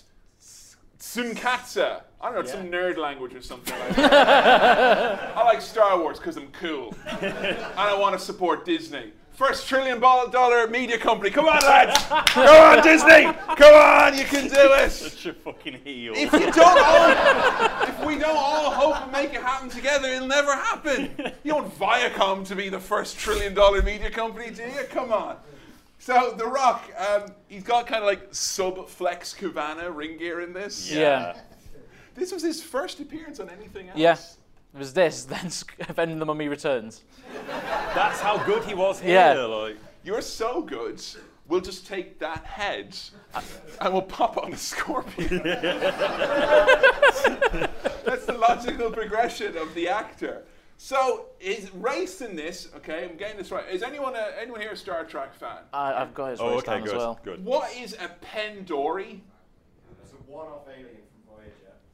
Tsunkatsa. 1.00 2.04
I 2.22 2.26
don't 2.26 2.36
know, 2.36 2.42
it's 2.42 2.52
Yeah. 2.54 2.58
some 2.60 2.70
nerd 2.70 2.98
language 2.98 3.34
or 3.34 3.42
something 3.42 3.78
like 3.80 3.96
that. 3.96 5.36
I 5.36 5.44
like 5.44 5.60
Star 5.62 6.00
Wars 6.00 6.20
because 6.20 6.38
I'm 6.38 6.52
cool. 6.52 6.94
and 7.22 7.58
I 7.78 7.98
want 7.98 8.18
to 8.18 8.24
support 8.24 8.64
Disney. 8.66 9.12
First 9.42 9.68
trillion 9.68 10.00
dollar 10.00 10.68
media 10.68 11.00
company. 11.00 11.32
Come 11.32 11.48
on, 11.48 11.62
lads! 11.62 12.00
Come 12.28 12.46
on, 12.46 12.84
Disney! 12.84 13.24
Come 13.24 13.74
on, 13.74 14.16
you 14.16 14.24
can 14.24 14.48
do 14.48 14.74
it! 14.74 14.92
Such 14.92 15.26
a 15.26 15.34
fucking 15.34 15.80
heel. 15.84 16.14
If 16.16 16.32
you 16.32 16.52
don't 16.52 16.80
all, 16.80 17.88
if 17.88 18.06
we 18.06 18.20
don't 18.20 18.38
all 18.38 18.70
hope 18.70 19.02
and 19.02 19.12
make 19.12 19.34
it 19.34 19.42
happen 19.42 19.68
together, 19.68 20.10
it'll 20.10 20.28
never 20.28 20.56
happen. 20.56 21.34
You 21.44 21.56
want 21.56 21.76
Viacom 21.80 22.46
to 22.50 22.56
be 22.56 22.70
the 22.70 22.80
first 22.80 23.18
trillion 23.18 23.56
dollar 23.56 23.82
media 23.82 24.12
company, 24.12 24.52
do 24.52 24.62
you? 24.62 24.84
Come 24.92 25.12
on. 25.12 25.38
So 25.98 26.36
The 26.38 26.46
Rock, 26.46 26.92
um, 26.96 27.32
he's 27.48 27.64
got 27.64 27.88
kind 27.88 28.04
of 28.04 28.08
like 28.08 28.28
sub 28.36 28.88
Flex 28.88 29.34
Kavana 29.34 29.90
ring 29.92 30.20
gear 30.20 30.42
in 30.42 30.54
this. 30.54 30.92
Yeah. 30.92 31.36
This 32.14 32.32
was 32.32 32.44
his 32.44 32.62
first 32.62 33.00
appearance 33.00 33.40
on 33.40 33.50
anything 33.50 33.90
else. 33.90 33.98
Yeah. 33.98 34.18
It 34.74 34.78
was 34.78 34.94
this, 34.94 35.24
then 35.30 35.50
Sk- 35.50 35.78
then 35.96 36.20
the 36.20 36.26
Mummy 36.26 36.48
Returns. 36.48 37.04
That's 37.94 38.20
how 38.20 38.38
good 38.46 38.64
he 38.64 38.74
was 38.74 39.00
here. 39.00 39.14
Yeah. 39.14 39.42
Like, 39.42 39.78
You're 40.04 40.22
so 40.22 40.62
good. 40.62 41.02
We'll 41.48 41.62
just 41.62 41.86
take 41.86 42.20
that 42.20 42.46
head 42.46 42.98
and 43.82 43.92
we'll 43.94 44.04
pop 44.04 44.38
on 44.38 44.54
a 44.54 44.58
scorpion. 44.58 45.42
That's 48.06 48.26
the 48.26 48.38
logical 48.40 48.90
progression 48.92 49.58
of 49.58 49.74
the 49.74 49.90
actor. 49.90 50.44
So 50.78 51.26
is 51.42 51.74
race 51.74 52.22
in 52.22 52.38
this? 52.38 52.70
Okay, 52.78 53.04
I'm 53.04 53.18
getting 53.18 53.38
this 53.38 53.52
right. 53.52 53.66
Is 53.70 53.84
anyone 53.84 54.16
a, 54.16 54.30
anyone 54.40 54.62
here 54.62 54.72
a 54.72 54.78
Star 54.78 55.04
Trek 55.04 55.36
fan? 55.36 55.58
I, 55.74 55.94
I've 55.94 56.14
got 56.14 56.32
his 56.32 56.40
oh, 56.40 56.52
race 56.52 56.60
okay, 56.60 56.72
down 56.72 56.84
good, 56.84 56.94
as 56.94 56.98
well. 56.98 57.20
good. 57.24 57.44
What 57.46 57.76
is 57.76 57.94
a 57.94 58.10
Pendari? 58.26 59.20
It's 60.02 60.14
a 60.14 60.32
one-off 60.32 60.68
alien 60.70 60.88
from 60.88 60.88
Voyager. 60.88 61.11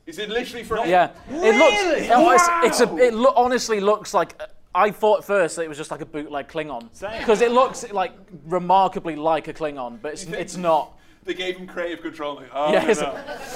Is 0.07 0.19
it 0.19 0.29
literally 0.29 0.63
for? 0.63 0.77
Yeah, 0.87 1.11
it 1.29 1.55
looks. 1.55 2.09
oh, 2.13 2.31
it's, 2.31 2.79
it's 2.79 2.81
a. 2.81 2.97
It 2.97 3.13
lo- 3.13 3.33
honestly 3.35 3.79
looks 3.81 4.13
like. 4.13 4.41
I 4.73 4.91
thought 4.91 5.19
at 5.19 5.23
first 5.25 5.55
that 5.55 5.63
it 5.63 5.67
was 5.69 5.77
just 5.77 5.91
like 5.91 6.01
a 6.01 6.05
bootleg 6.05 6.47
Klingon 6.47 6.89
because 7.19 7.41
it 7.41 7.51
looks 7.51 7.89
like 7.91 8.13
remarkably 8.45 9.15
like 9.15 9.47
a 9.47 9.53
Klingon, 9.53 9.99
but 10.01 10.13
it's, 10.13 10.23
it's 10.25 10.55
not. 10.55 10.96
They 11.27 11.33
gave 11.33 11.57
him 11.57 11.67
creative 11.67 12.01
control. 12.01 12.35
Like, 12.37 12.49
oh, 12.53 12.71
Yeah, 12.71 12.85
no, 12.85 12.93
no. 12.93 13.01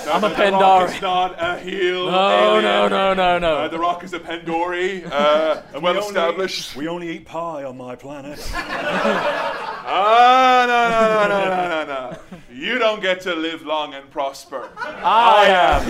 No, 0.06 0.12
I'm 0.12 0.24
a 0.26 0.30
no, 0.30 0.36
The 0.36 0.52
Rock 0.52 0.90
is 0.90 1.02
not 1.02 1.36
a 1.42 1.58
heel. 1.58 2.12
No, 2.12 2.58
alien. 2.58 2.64
no, 2.66 2.88
no, 2.90 3.14
no, 3.14 3.40
no. 3.40 3.56
Uh, 3.60 3.68
the 3.70 3.80
Rock 3.80 4.04
is 4.04 4.14
a 4.14 4.20
Pendari. 4.20 5.10
Uh, 5.10 5.62
well 5.82 5.98
established. 5.98 6.76
We 6.76 6.90
only 6.90 7.16
eat 7.16 7.26
pie 7.26 7.64
on 7.64 7.78
my 7.78 7.96
planet. 7.96 8.40
Ah, 9.84 10.66
no, 10.68 10.90
no, 10.90 11.08
no, 11.28 11.28
no, 11.28 11.50
no, 11.50 11.86
no, 11.86 12.10
no. 12.12 12.56
You 12.56 12.78
don't 12.78 13.02
get 13.02 13.20
to 13.22 13.34
live 13.34 13.64
long 13.64 13.96
and 13.96 14.10
prosper. 14.12 14.70
I 14.78 15.48
am. 15.48 15.82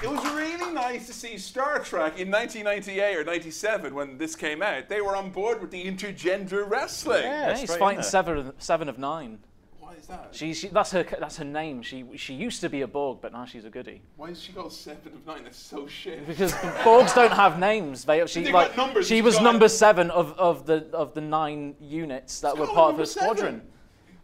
It 0.00 0.08
was 0.08 0.24
really 0.58 0.74
nice 0.74 1.06
to 1.06 1.12
see 1.12 1.38
Star 1.38 1.78
Trek 1.78 2.18
in 2.18 2.30
1998 2.30 3.16
or 3.16 3.24
97 3.24 3.94
when 3.94 4.18
this 4.18 4.34
came 4.36 4.62
out. 4.62 4.88
They 4.88 5.00
were 5.00 5.16
on 5.16 5.30
board 5.30 5.60
with 5.60 5.70
the 5.70 5.84
intergender 5.84 6.68
wrestling. 6.68 7.22
Yeah, 7.24 7.56
he's 7.56 7.74
fighting 7.74 8.02
seven 8.02 8.38
of, 8.38 8.54
seven 8.58 8.88
of 8.88 8.98
nine. 8.98 9.38
Why 9.80 9.94
is 9.94 10.06
that? 10.06 10.28
She, 10.32 10.54
she, 10.54 10.68
that's 10.68 10.90
her. 10.92 11.04
That's 11.18 11.36
her 11.38 11.44
name. 11.44 11.82
She, 11.82 12.04
she 12.16 12.34
used 12.34 12.60
to 12.60 12.68
be 12.68 12.82
a 12.82 12.86
Borg, 12.86 13.18
but 13.20 13.32
now 13.32 13.44
she's 13.44 13.64
a 13.64 13.70
goodie. 13.70 14.02
Why 14.16 14.28
has 14.28 14.42
she 14.42 14.52
called 14.52 14.72
Seven 14.72 15.12
of 15.14 15.26
Nine? 15.26 15.44
That's 15.44 15.58
so 15.58 15.86
shit. 15.86 16.26
Because 16.26 16.52
Borgs 16.52 17.14
don't 17.14 17.32
have 17.32 17.58
names. 17.58 18.04
They, 18.04 18.26
she, 18.26 18.42
They 18.42 18.52
like, 18.52 18.76
numbers, 18.76 19.06
she 19.08 19.22
was 19.22 19.36
got- 19.36 19.44
number 19.44 19.68
seven 19.68 20.10
of, 20.10 20.38
of 20.38 20.66
the 20.66 20.86
of 20.92 21.14
the 21.14 21.20
nine 21.20 21.74
units 21.80 22.40
that 22.40 22.56
were 22.56 22.66
part 22.66 22.92
of 22.94 22.98
her 22.98 23.06
squadron. 23.06 23.36
seven. 23.56 23.62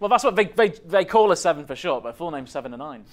Well, 0.01 0.09
that's 0.11 0.25
what 0.25 0.37
they, 0.37 0.47
they, 0.47 0.69
they 0.69 1.05
call 1.05 1.31
her 1.31 1.37
seven 1.37 1.65
for 1.67 1.77
short, 1.77 2.03
but 2.03 2.17
full 2.17 2.31
name's 2.31 2.51
seven 2.51 2.75
and 2.75 2.81
nine. 2.81 3.05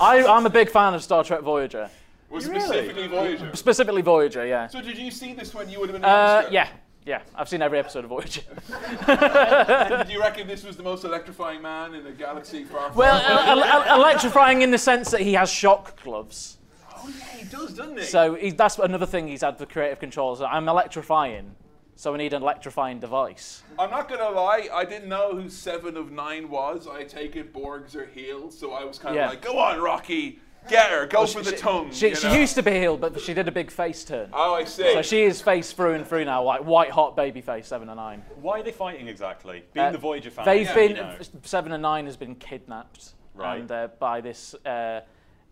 I, 0.00 0.24
I'm 0.24 0.46
a 0.46 0.50
big 0.50 0.70
fan 0.70 0.94
of 0.94 1.02
Star 1.02 1.22
Trek 1.22 1.42
Voyager, 1.42 1.90
Was 2.30 2.44
specifically 2.44 3.06
Voyager. 3.06 3.50
specifically 3.56 4.02
Voyager. 4.02 4.46
Yeah. 4.46 4.66
So 4.66 4.80
did 4.82 4.98
you 4.98 5.10
see 5.10 5.32
this 5.32 5.54
when 5.54 5.68
you 5.70 5.80
would 5.80 5.88
have 5.90 6.00
been? 6.00 6.04
Uh, 6.04 6.46
yeah, 6.50 6.68
yeah. 7.06 7.22
I've 7.34 7.48
seen 7.48 7.62
every 7.62 7.78
episode 7.78 8.04
of 8.04 8.10
Voyager. 8.10 8.42
Do 10.06 10.12
you 10.12 10.20
reckon 10.20 10.46
this 10.46 10.62
was 10.64 10.76
the 10.76 10.82
most 10.82 11.04
electrifying 11.04 11.62
man 11.62 11.94
in 11.94 12.04
the 12.04 12.10
galaxy 12.12 12.64
far? 12.64 12.90
far 12.90 12.92
well, 12.96 13.16
away? 13.56 13.62
el- 13.62 13.82
el- 13.82 14.00
electrifying 14.00 14.62
in 14.62 14.70
the 14.70 14.78
sense 14.78 15.10
that 15.10 15.20
he 15.20 15.32
has 15.34 15.50
shock 15.50 16.02
gloves. 16.02 16.58
oh 16.96 17.08
yeah, 17.18 17.24
he 17.38 17.44
does, 17.48 17.72
doesn't 17.74 17.96
he? 17.98 18.04
So 18.04 18.34
he, 18.34 18.50
that's 18.50 18.78
another 18.78 19.06
thing 19.06 19.26
he's 19.28 19.40
had 19.40 19.56
for 19.58 19.64
creative 19.66 19.98
control. 19.98 20.36
So 20.36 20.44
I'm 20.44 20.68
electrifying, 20.68 21.54
so 21.96 22.12
we 22.12 22.18
need 22.18 22.34
an 22.34 22.42
electrifying 22.42 23.00
device. 23.00 23.62
I'm 23.78 23.90
not 23.90 24.08
gonna 24.08 24.28
lie, 24.30 24.68
I 24.72 24.84
didn't 24.84 25.08
know 25.08 25.34
who 25.34 25.48
Seven 25.48 25.96
of 25.96 26.10
Nine 26.12 26.50
was. 26.50 26.86
I 26.86 27.04
take 27.04 27.36
it 27.36 27.54
Borgs 27.54 27.94
are 27.96 28.06
healed, 28.06 28.52
so 28.52 28.72
I 28.72 28.84
was 28.84 28.98
kind 28.98 29.16
of 29.16 29.20
Yeah. 29.22 29.28
like, 29.30 29.40
"Go 29.40 29.58
on, 29.58 29.80
Rocky, 29.80 30.40
get 30.68 30.90
her, 30.90 31.06
go 31.06 31.26
for 31.26 31.42
the 31.42 31.50
she, 31.52 31.56
tongue." 31.56 31.92
She, 31.92 32.14
she 32.14 32.32
used 32.34 32.54
to 32.56 32.62
be 32.62 32.72
healed, 32.72 33.00
but 33.00 33.20
she 33.20 33.34
did 33.34 33.48
a 33.48 33.52
big 33.52 33.70
face 33.70 34.04
turn. 34.04 34.30
Oh, 34.32 34.54
I 34.54 34.64
see. 34.64 34.92
So 34.94 35.02
she 35.02 35.22
is 35.22 35.40
face 35.40 35.72
through 35.72 35.94
and 35.94 36.06
through 36.06 36.24
now, 36.24 36.42
like 36.42 36.62
white 36.64 36.90
hot 36.90 37.16
baby 37.16 37.40
face, 37.40 37.66
seven 37.66 37.88
and 37.88 37.96
nine. 37.96 38.22
Why 38.40 38.60
are 38.60 38.62
they 38.62 38.72
fighting 38.72 39.08
exactly? 39.08 39.64
Being 39.72 39.86
Uh, 39.86 39.92
the 39.92 39.98
Voyager 39.98 40.30
fan, 40.30 40.44
They've 40.44 40.66
yeah, 40.66 40.74
been 40.74 40.90
you 40.90 40.96
know. 41.02 41.16
seven 41.42 41.72
and 41.72 41.82
nine 41.82 42.06
has 42.06 42.16
been 42.16 42.34
kidnapped, 42.34 43.12
Right. 43.34 43.60
and 43.60 43.70
uh, 43.70 43.88
by 43.98 44.20
this, 44.20 44.54
uh, 44.66 45.00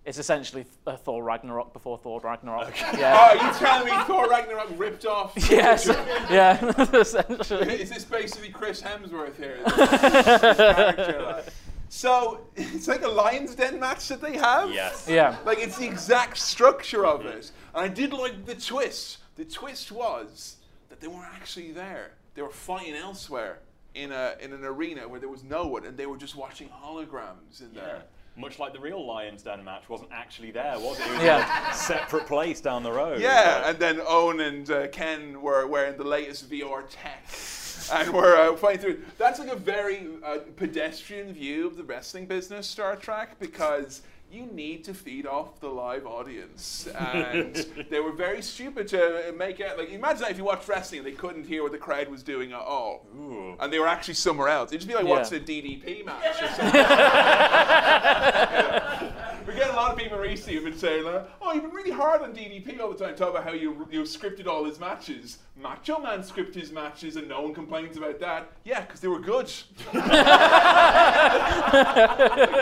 it's 0.05 0.19
essentially 0.19 0.65
uh, 0.87 0.97
Thor 0.97 1.25
Ragnarok 1.25 1.73
before 1.73 1.99
Thor 1.99 2.21
Ragnarok. 2.21 2.73
Oh, 2.81 2.97
Yeah. 2.99 3.17
are 3.31 3.35
you 3.35 3.59
telling 3.59 3.87
me 3.93 4.05
Thor 4.05 4.29
Ragnarok 4.29 4.69
ripped 4.77 5.05
off? 5.05 5.33
yes. 5.51 5.87
yeah. 6.31 6.65
essentially. 6.95 7.81
Is 7.83 7.91
this 7.91 8.05
basically 8.05 8.51
Chris 8.51 8.81
Hemsworth 8.81 9.37
here? 9.37 9.59
This 9.65 11.09
like? 11.09 11.47
So 11.89 12.41
it's 12.57 12.89
like 12.89 13.03
a 13.03 13.09
Lions 13.09 13.55
Den 13.55 13.79
match 13.81 14.09
that 14.09 14.21
they 14.21 14.37
have. 14.37 14.71
Yes. 14.73 15.07
Yeah. 15.09 15.37
Like 15.45 15.59
it's 15.59 15.79
the 15.79 15.87
exact 15.87 16.39
structure 16.39 17.07
of 17.07 17.25
it, 17.27 17.51
and 17.75 17.85
I 17.85 17.89
did 17.89 18.13
like 18.13 18.45
the 18.47 18.55
twist. 18.55 19.19
The 19.37 19.45
twist 19.45 19.93
was 19.93 20.57
that 20.89 21.01
they 21.01 21.07
weren't 21.09 21.33
actually 21.35 21.73
there; 21.73 22.13
they 22.35 22.43
were 22.43 22.51
fighting 22.51 22.95
elsewhere 22.95 23.59
in 23.95 24.13
a 24.13 24.35
in 24.41 24.53
an 24.53 24.65
arena 24.65 25.07
where 25.09 25.21
there 25.21 25.29
was 25.29 25.45
no 25.45 25.67
one, 25.67 25.85
and 25.87 25.97
they 25.97 26.07
were 26.07 26.17
just 26.19 26.37
watching 26.37 26.69
holograms 26.69 27.61
in 27.61 27.73
there. 27.75 28.03
Much 28.39 28.59
like 28.59 28.75
the 28.75 28.79
real 28.81 29.07
Lions 29.07 29.43
Den 29.43 29.65
match 29.65 29.89
wasn't 29.89 30.11
actually 30.13 30.51
there, 30.51 30.79
was 30.79 31.01
it? 31.01 31.07
It 31.07 31.13
was 31.15 31.23
Yeah. 31.23 31.67
in 31.69 31.71
a 31.71 31.75
separate 31.75 32.27
place 32.27 32.61
down 32.61 32.83
the 32.83 32.93
road. 32.93 33.19
Yeah, 33.23 33.71
and 33.71 33.79
then 33.79 33.99
Owen 34.07 34.41
and 34.41 34.71
uh, 34.71 34.89
Ken 34.89 35.41
were 35.41 35.67
wearing 35.67 35.97
the 35.97 36.05
latest 36.05 36.51
VR 36.51 36.85
tech. 36.87 37.25
And 37.93 38.13
we're 38.13 38.37
uh, 38.37 38.57
fighting 38.57 38.81
through. 38.81 39.03
That's 39.19 39.39
like 39.39 39.49
a 39.49 39.57
very 39.57 40.09
uh, 40.25 40.39
pedestrian 40.57 41.33
view 41.33 41.67
of 41.67 41.77
the 41.77 41.85
wrestling 41.85 42.27
business, 42.27 42.67
Star 42.67 42.97
Trek, 42.97 43.39
because 43.39 44.03
you 44.37 44.47
need 44.47 44.85
to 44.85 44.95
feed 44.95 45.27
off 45.27 45.59
the 45.61 45.69
live 45.69 46.07
audience. 46.07 46.89
And 46.97 47.55
they 47.91 48.01
were 48.01 48.13
very 48.13 48.41
stupid 48.43 48.89
to 48.89 49.33
make 49.37 49.61
it. 49.61 49.77
Like, 49.79 49.91
imagine 49.91 50.23
that 50.23 50.31
if 50.33 50.39
you 50.39 50.45
watched 50.45 50.67
wrestling 50.69 50.99
and 51.01 51.07
they 51.07 51.13
couldn't 51.13 51.45
hear 51.47 51.63
what 51.63 51.73
the 51.73 51.79
crowd 51.79 52.09
was 52.09 52.23
doing 52.23 52.53
at 52.53 52.61
all. 52.61 53.07
And 53.61 53.73
they 53.73 53.79
were 53.79 53.89
actually 53.89 54.15
somewhere 54.15 54.49
else. 54.49 54.71
It'd 54.71 54.81
just 54.81 54.89
be 54.89 54.95
like 54.95 55.05
Yeah. 55.07 55.11
watching 55.11 55.39
a 55.39 55.41
DDP 55.45 56.03
match 56.05 56.43
or 56.43 56.49
something. 56.57 56.73
We 59.47 59.55
get 59.55 59.71
a 59.71 59.77
lot 59.77 59.93
of 59.93 59.99
people 59.99 60.19
recently 60.19 60.55
who've 60.57 60.65
been 60.65 60.77
saying, 60.77 61.05
like, 61.05 61.29
"Oh, 61.41 61.53
you've 61.53 61.63
been 61.63 61.71
really 61.73 61.93
hard 61.93 62.21
on 62.23 62.33
DDP 62.35 62.81
all 62.81 62.91
the 62.93 62.99
time, 62.99 63.15
talking 63.15 63.37
about 63.37 63.45
how 63.45 63.53
you 63.53 63.87
you 63.93 64.03
scripted 64.03 64.47
all 64.49 64.65
his 64.65 64.81
matches. 64.81 65.39
Macho 65.57 66.01
Man 66.01 66.21
scripted 66.23 66.57
his 66.57 66.73
matches, 66.73 67.15
and 67.17 67.29
no 67.29 67.43
one 67.43 67.55
complains 67.55 67.97
about 67.97 68.19
that. 68.21 68.51
Yeah, 68.65 68.81
because 68.81 68.99
they 69.01 69.07
were 69.09 69.21
good. 69.21 69.49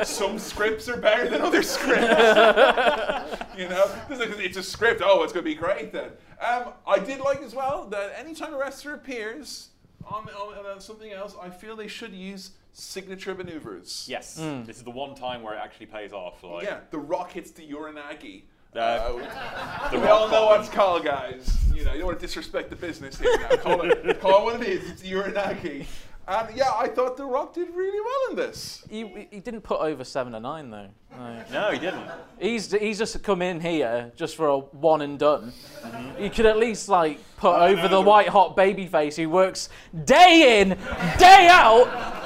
Some 0.07 0.39
scripts 0.39 0.89
are 0.89 0.97
better 0.99 1.29
than 1.29 1.41
other 1.41 1.63
scripts. 1.71 2.05
you 3.59 3.69
know, 3.69 3.85
It's 4.11 4.57
a 4.57 4.63
script. 4.63 5.03
Oh, 5.05 5.23
it's 5.23 5.33
going 5.33 5.45
to 5.45 5.51
be 5.51 5.55
great 5.55 5.93
then. 5.93 6.11
Um, 6.41 6.73
I 6.87 6.99
did 6.99 7.21
like 7.21 7.43
as 7.43 7.55
well 7.55 7.87
that 7.87 8.15
anytime 8.19 8.53
a 8.55 8.59
wrestler 8.59 8.95
appears 8.95 9.69
on, 10.07 10.29
on, 10.31 10.67
on 10.67 10.81
something 10.81 11.13
else, 11.13 11.35
I 11.41 11.51
feel 11.51 11.77
they 11.77 11.89
should 11.89 12.13
use 12.13 12.51
signature 12.73 13.35
maneuvers. 13.35 14.07
Yes. 14.09 14.39
Hmm. 14.39 14.65
This 14.65 14.77
is 14.79 14.83
the 14.83 14.91
one 14.91 15.15
time 15.15 15.43
where 15.43 15.55
it 15.55 15.61
actually 15.63 15.87
pays 15.87 16.13
off. 16.13 16.43
Like, 16.43 16.65
Yeah, 16.65 16.81
the 16.91 16.99
rock 16.99 17.33
hits 17.33 17.51
the 17.53 17.63
uranage. 17.69 18.43
Uh, 18.75 19.13
we 19.93 19.99
all 19.99 20.29
know 20.29 20.47
what 20.47 20.49
bottom. 20.49 20.61
it's 20.65 20.75
called, 20.75 21.05
guys. 21.05 21.57
You 21.73 21.85
know, 21.85 21.93
you 21.93 21.99
don't 21.99 22.07
want 22.07 22.19
to 22.19 22.27
disrespect 22.27 22.71
the 22.71 22.77
business 22.77 23.19
here 23.19 23.37
now. 23.39 23.57
Call 23.57 23.83
it, 23.83 24.21
call 24.21 24.41
it 24.41 24.45
what 24.45 24.63
it 24.63 24.69
is. 24.69 24.91
It's 24.91 25.03
the 25.03 25.13
uranage. 25.13 25.87
And 26.27 26.57
yeah, 26.57 26.73
I 26.75 26.89
thought 26.89 27.17
The 27.17 27.25
Rock 27.25 27.53
did 27.53 27.69
really 27.75 28.01
well 28.01 28.31
in 28.31 28.37
this. 28.37 28.85
He, 28.89 29.29
he 29.31 29.41
didn't 29.41 29.61
put 29.61 29.81
over 29.81 30.05
seven 30.05 30.35
and 30.35 30.43
nine 30.43 30.71
though. 30.71 30.89
No. 31.11 31.45
No, 31.53 31.71
he 31.71 31.79
didn't. 31.79 32.07
He's 32.41 32.73
he's 32.73 32.99
just 32.99 33.23
come 33.23 33.43
in 33.43 33.61
here 33.61 34.11
just 34.17 34.35
for 34.35 34.49
a 34.49 34.59
one 34.59 35.03
and 35.03 35.19
done. 35.19 35.53
Mm-hmm. 35.83 36.23
You 36.23 36.31
could 36.31 36.47
at 36.47 36.59
least 36.59 36.89
like 36.89 37.21
put 37.37 37.57
over 37.57 37.89
the 37.89 38.01
white 38.01 38.29
hot 38.29 38.57
baby 38.57 38.87
face 38.87 39.17
who 39.17 39.29
works 39.29 39.69
day 40.05 40.61
in, 40.61 40.71
day 41.19 41.49
out. 41.51 42.24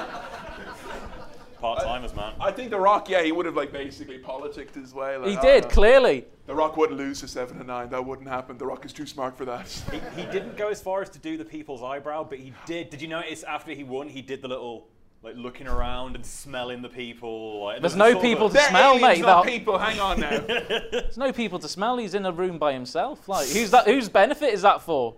Part 1.61 1.83
timers, 1.83 2.15
man. 2.15 2.35
I 2.41 2.53
think 2.53 2.71
The 2.71 2.79
Rock, 2.79 3.09
yeah, 3.09 3.23
he 3.23 3.33
would 3.33 3.47
have 3.47 3.57
like 3.57 3.73
basically 3.73 4.19
politicked 4.19 4.75
his 4.75 4.95
way. 4.95 5.17
Like, 5.17 5.31
He 5.31 5.37
oh, 5.37 5.43
did 5.43 5.65
no. 5.65 5.69
clearly. 5.71 6.25
The 6.47 6.55
Rock 6.55 6.77
wouldn't 6.77 6.99
lose 6.99 7.21
to 7.21 7.29
seven 7.29 7.59
and 7.59 7.67
nine. 7.67 7.91
That 7.91 8.05
wouldn't 8.05 8.29
happen. 8.29 8.57
The 8.57 8.67
Rock 8.67 8.85
is 8.85 8.93
too 8.93 9.07
smart 9.07 9.37
for 9.37 9.45
that. 9.45 9.69
He, 9.93 10.23
he 10.23 10.27
didn't 10.31 10.57
go 10.57 10.69
as 10.69 10.81
far 10.81 11.03
as 11.03 11.11
to 11.11 11.19
do 11.19 11.37
the 11.37 11.45
people's 11.45 11.83
eyebrow, 11.83 12.25
but 12.25 12.39
he 12.39 12.53
did. 12.65 12.91
Did 12.91 13.03
you 13.03 13.09
notice 13.09 13.43
after 13.43 13.73
he 13.73 13.85
won, 13.85 14.09
he 14.09 14.23
did 14.23 14.41
the 14.41 14.49
little 14.49 14.89
like 15.23 15.35
looking 15.37 15.67
around 15.67 16.15
and 16.15 16.25
smelling 16.25 16.81
the 16.81 16.89
people. 16.89 17.65
Like, 17.65 17.81
There's 17.81 17.95
there 17.95 17.99
no 17.99 18.05
was 18.05 18.13
sort 18.15 18.25
of 18.25 18.31
people 18.31 18.49
to 18.51 18.59
smell, 18.61 18.99
mate. 18.99 19.21
not 19.21 19.45
that- 19.45 19.53
people. 19.53 19.77
Hang 19.79 19.99
on 20.01 20.21
now. 20.21 20.39
There's 20.91 21.19
no 21.19 21.33
people 21.33 21.59
to 21.59 21.69
smell. 21.69 21.97
He's 21.99 22.15
in 22.15 22.25
a 22.25 22.33
room 22.33 22.59
by 22.59 22.73
himself. 22.73 23.29
Like 23.29 23.49
who's 23.49 23.71
that? 23.73 23.87
Whose 23.87 24.09
benefit 24.09 24.55
is 24.55 24.63
that 24.63 24.83
for? 24.83 25.17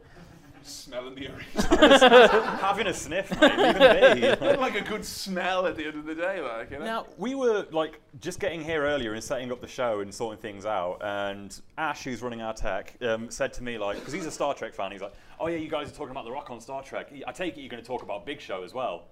Smelling 0.62 1.14
the 1.14 1.28
arena. 1.32 2.56
having 2.56 2.86
a 2.86 2.94
sniff, 2.94 3.30
mate. 3.40 3.56
Leave 3.58 3.76
him 3.76 4.38
be. 4.38 4.56
like 4.56 4.74
a 4.74 4.80
good 4.80 5.04
smell 5.04 5.66
at 5.66 5.76
the 5.76 5.86
end 5.86 5.96
of 5.96 6.04
the 6.04 6.14
day, 6.14 6.40
like 6.40 6.70
you 6.70 6.78
know. 6.78 6.84
Now 6.84 7.06
we 7.18 7.34
were 7.34 7.66
like 7.70 8.00
just 8.20 8.40
getting 8.40 8.62
here 8.62 8.82
earlier 8.84 9.14
and 9.14 9.22
setting 9.22 9.50
up 9.52 9.60
the 9.60 9.68
show 9.68 10.00
and 10.00 10.12
sorting 10.12 10.40
things 10.40 10.66
out, 10.66 10.98
and 11.02 11.58
Ash, 11.78 12.04
who's 12.04 12.22
running 12.22 12.42
our 12.42 12.52
tech, 12.54 12.94
um, 13.02 13.30
said 13.30 13.52
to 13.54 13.62
me 13.62 13.78
like, 13.78 13.98
because 13.98 14.12
he's 14.12 14.26
a 14.26 14.30
Star 14.30 14.54
Trek 14.54 14.74
fan, 14.74 14.92
he's 14.92 15.00
like, 15.00 15.14
"Oh 15.38 15.48
yeah, 15.48 15.56
you 15.56 15.68
guys 15.68 15.88
are 15.88 15.94
talking 15.94 16.10
about 16.12 16.24
the 16.24 16.32
Rock 16.32 16.50
on 16.50 16.60
Star 16.60 16.82
Trek. 16.82 17.10
I 17.26 17.32
take 17.32 17.56
it 17.56 17.60
you're 17.60 17.70
going 17.70 17.82
to 17.82 17.86
talk 17.86 18.02
about 18.02 18.26
Big 18.26 18.40
Show 18.40 18.62
as 18.62 18.74
well." 18.74 19.04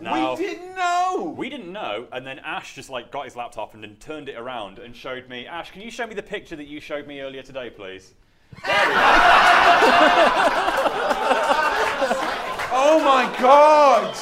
Now, 0.00 0.34
we 0.34 0.46
didn't 0.46 0.74
know. 0.74 1.34
we 1.36 1.50
didn't 1.50 1.70
know, 1.72 2.06
and 2.10 2.26
then 2.26 2.38
Ash 2.38 2.74
just 2.74 2.88
like 2.88 3.10
got 3.10 3.26
his 3.26 3.36
laptop 3.36 3.74
and 3.74 3.82
then 3.82 3.96
turned 4.00 4.30
it 4.30 4.36
around 4.36 4.78
and 4.78 4.96
showed 4.96 5.28
me. 5.28 5.46
Ash, 5.46 5.70
can 5.70 5.82
you 5.82 5.90
show 5.90 6.06
me 6.06 6.14
the 6.14 6.22
picture 6.22 6.56
that 6.56 6.66
you 6.66 6.80
showed 6.80 7.06
me 7.06 7.20
earlier 7.20 7.42
today, 7.42 7.68
please? 7.68 8.14
oh 12.72 13.00
my 13.04 13.34
god! 13.40 14.14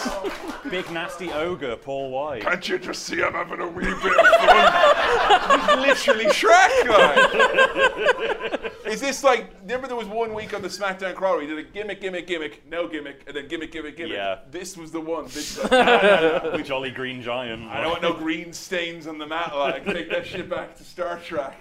Big 0.71 0.91
nasty 0.91 1.33
ogre, 1.33 1.77
Paul 1.77 2.11
White. 2.11 2.43
Can't 2.43 2.69
you 2.69 2.79
just 2.79 3.05
see 3.05 3.23
I'm 3.23 3.33
having 3.33 3.61
a 3.61 3.69
wee 3.69 3.85
bit 3.85 3.95
of 3.95 4.03
fun? 4.03 5.61
He's 5.61 6.07
literally 6.07 6.27
Shrek, 6.27 6.89
like. 6.89 8.73
Is 8.87 9.01
this 9.01 9.25
like, 9.25 9.51
remember 9.63 9.87
there 9.87 9.97
was 9.97 10.09
one 10.09 10.35
week 10.35 10.55
on 10.55 10.63
the 10.63 10.69
SmackDown 10.69 11.15
crawl 11.15 11.35
where 11.35 11.43
he 11.43 11.47
did 11.47 11.59
a 11.59 11.63
gimmick, 11.63 12.01
gimmick, 12.01 12.27
gimmick, 12.27 12.67
no 12.69 12.89
gimmick, 12.89 13.23
and 13.27 13.37
then 13.37 13.49
gimmick, 13.49 13.73
gimmick, 13.73 13.97
gimmick. 13.97 14.15
Yeah. 14.15 14.41
This 14.51 14.77
was 14.77 14.91
the 14.91 15.01
one. 15.01 15.25
This 15.27 15.59
like, 15.71 16.65
Jolly 16.65 16.91
Green 16.91 17.23
Giant. 17.23 17.65
I 17.65 17.81
don't 17.81 17.91
want 17.91 18.03
no 18.03 18.13
green 18.15 18.53
stains 18.53 19.07
on 19.07 19.19
the 19.19 19.27
mat, 19.27 19.57
like. 19.57 19.85
Take 19.85 20.11
that 20.11 20.27
shit 20.27 20.49
back 20.51 20.75
to 20.77 20.85
Star 20.85 21.19
Trek. 21.19 21.59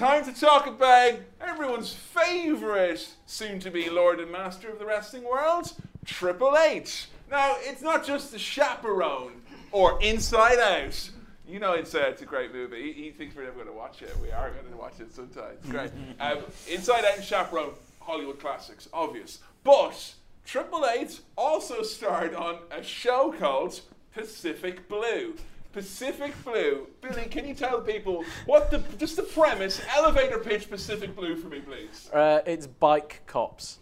Time 0.00 0.24
to 0.24 0.32
talk 0.32 0.66
about 0.66 1.16
everyone's 1.42 1.92
favourite 1.92 3.06
soon-to-be 3.26 3.90
Lord 3.90 4.18
and 4.18 4.32
Master 4.32 4.70
of 4.70 4.78
the 4.78 4.86
wrestling 4.86 5.24
world, 5.24 5.74
Triple 6.06 6.56
H. 6.56 7.08
Now, 7.30 7.56
it's 7.58 7.82
not 7.82 8.06
just 8.06 8.32
the 8.32 8.38
chaperone 8.38 9.42
or 9.72 10.02
Inside 10.02 10.58
Out. 10.58 11.10
You 11.46 11.58
know 11.58 11.74
Inside 11.74 12.04
Out's 12.06 12.22
a 12.22 12.24
great 12.24 12.50
movie. 12.50 12.94
He, 12.94 13.02
he 13.02 13.10
thinks 13.10 13.36
we're 13.36 13.42
never 13.42 13.56
going 13.56 13.66
to 13.66 13.74
watch 13.74 14.00
it. 14.00 14.16
We 14.22 14.32
are 14.32 14.50
going 14.50 14.70
to 14.70 14.78
watch 14.78 15.00
it 15.00 15.12
sometime. 15.12 15.52
It's 15.58 15.68
great. 15.68 15.90
um, 16.20 16.38
Inside 16.66 17.04
Out 17.04 17.16
and 17.16 17.24
Chaperone, 17.24 17.74
Hollywood 18.00 18.40
classics, 18.40 18.88
obvious. 18.94 19.40
But 19.64 20.14
Triple 20.46 20.86
H 20.86 21.18
also 21.36 21.82
starred 21.82 22.34
on 22.34 22.56
a 22.70 22.82
show 22.82 23.34
called 23.38 23.78
Pacific 24.14 24.88
Blue. 24.88 25.34
Pacific 25.72 26.32
Blue. 26.44 26.86
Billy, 27.00 27.24
can 27.26 27.46
you 27.46 27.54
tell 27.54 27.80
people 27.80 28.24
what 28.46 28.70
the 28.70 28.78
just 28.98 29.16
the 29.16 29.22
premise, 29.22 29.80
elevator 29.96 30.38
pitch 30.38 30.68
Pacific 30.68 31.14
Blue 31.14 31.36
for 31.36 31.48
me, 31.48 31.60
please? 31.60 32.10
Uh, 32.12 32.40
it's 32.46 32.66
bike 32.66 33.22
cops. 33.26 33.78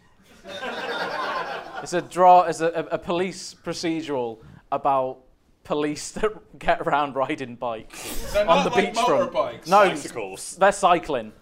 it's 1.82 1.92
a 1.92 2.02
draw. 2.02 2.42
It's 2.42 2.60
a, 2.60 2.68
a, 2.68 2.84
a 2.94 2.98
police 2.98 3.54
procedural 3.54 4.38
about 4.70 5.18
police 5.64 6.10
that 6.12 6.58
get 6.58 6.80
around 6.80 7.14
riding 7.14 7.54
bikes 7.56 8.32
They're 8.32 8.46
on 8.48 8.64
not 8.64 8.64
the 8.64 8.70
like 8.70 8.94
beachfront. 8.94 9.30
motorbikes. 9.32 9.66
No, 9.68 9.88
Bicycles. 9.88 10.56
they're 10.56 10.72
cycling. 10.72 11.32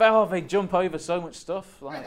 oh, 0.00 0.26
they 0.26 0.40
jump 0.42 0.72
over 0.74 0.98
so 0.98 1.20
much 1.20 1.34
stuff. 1.34 1.80
Like, 1.82 2.04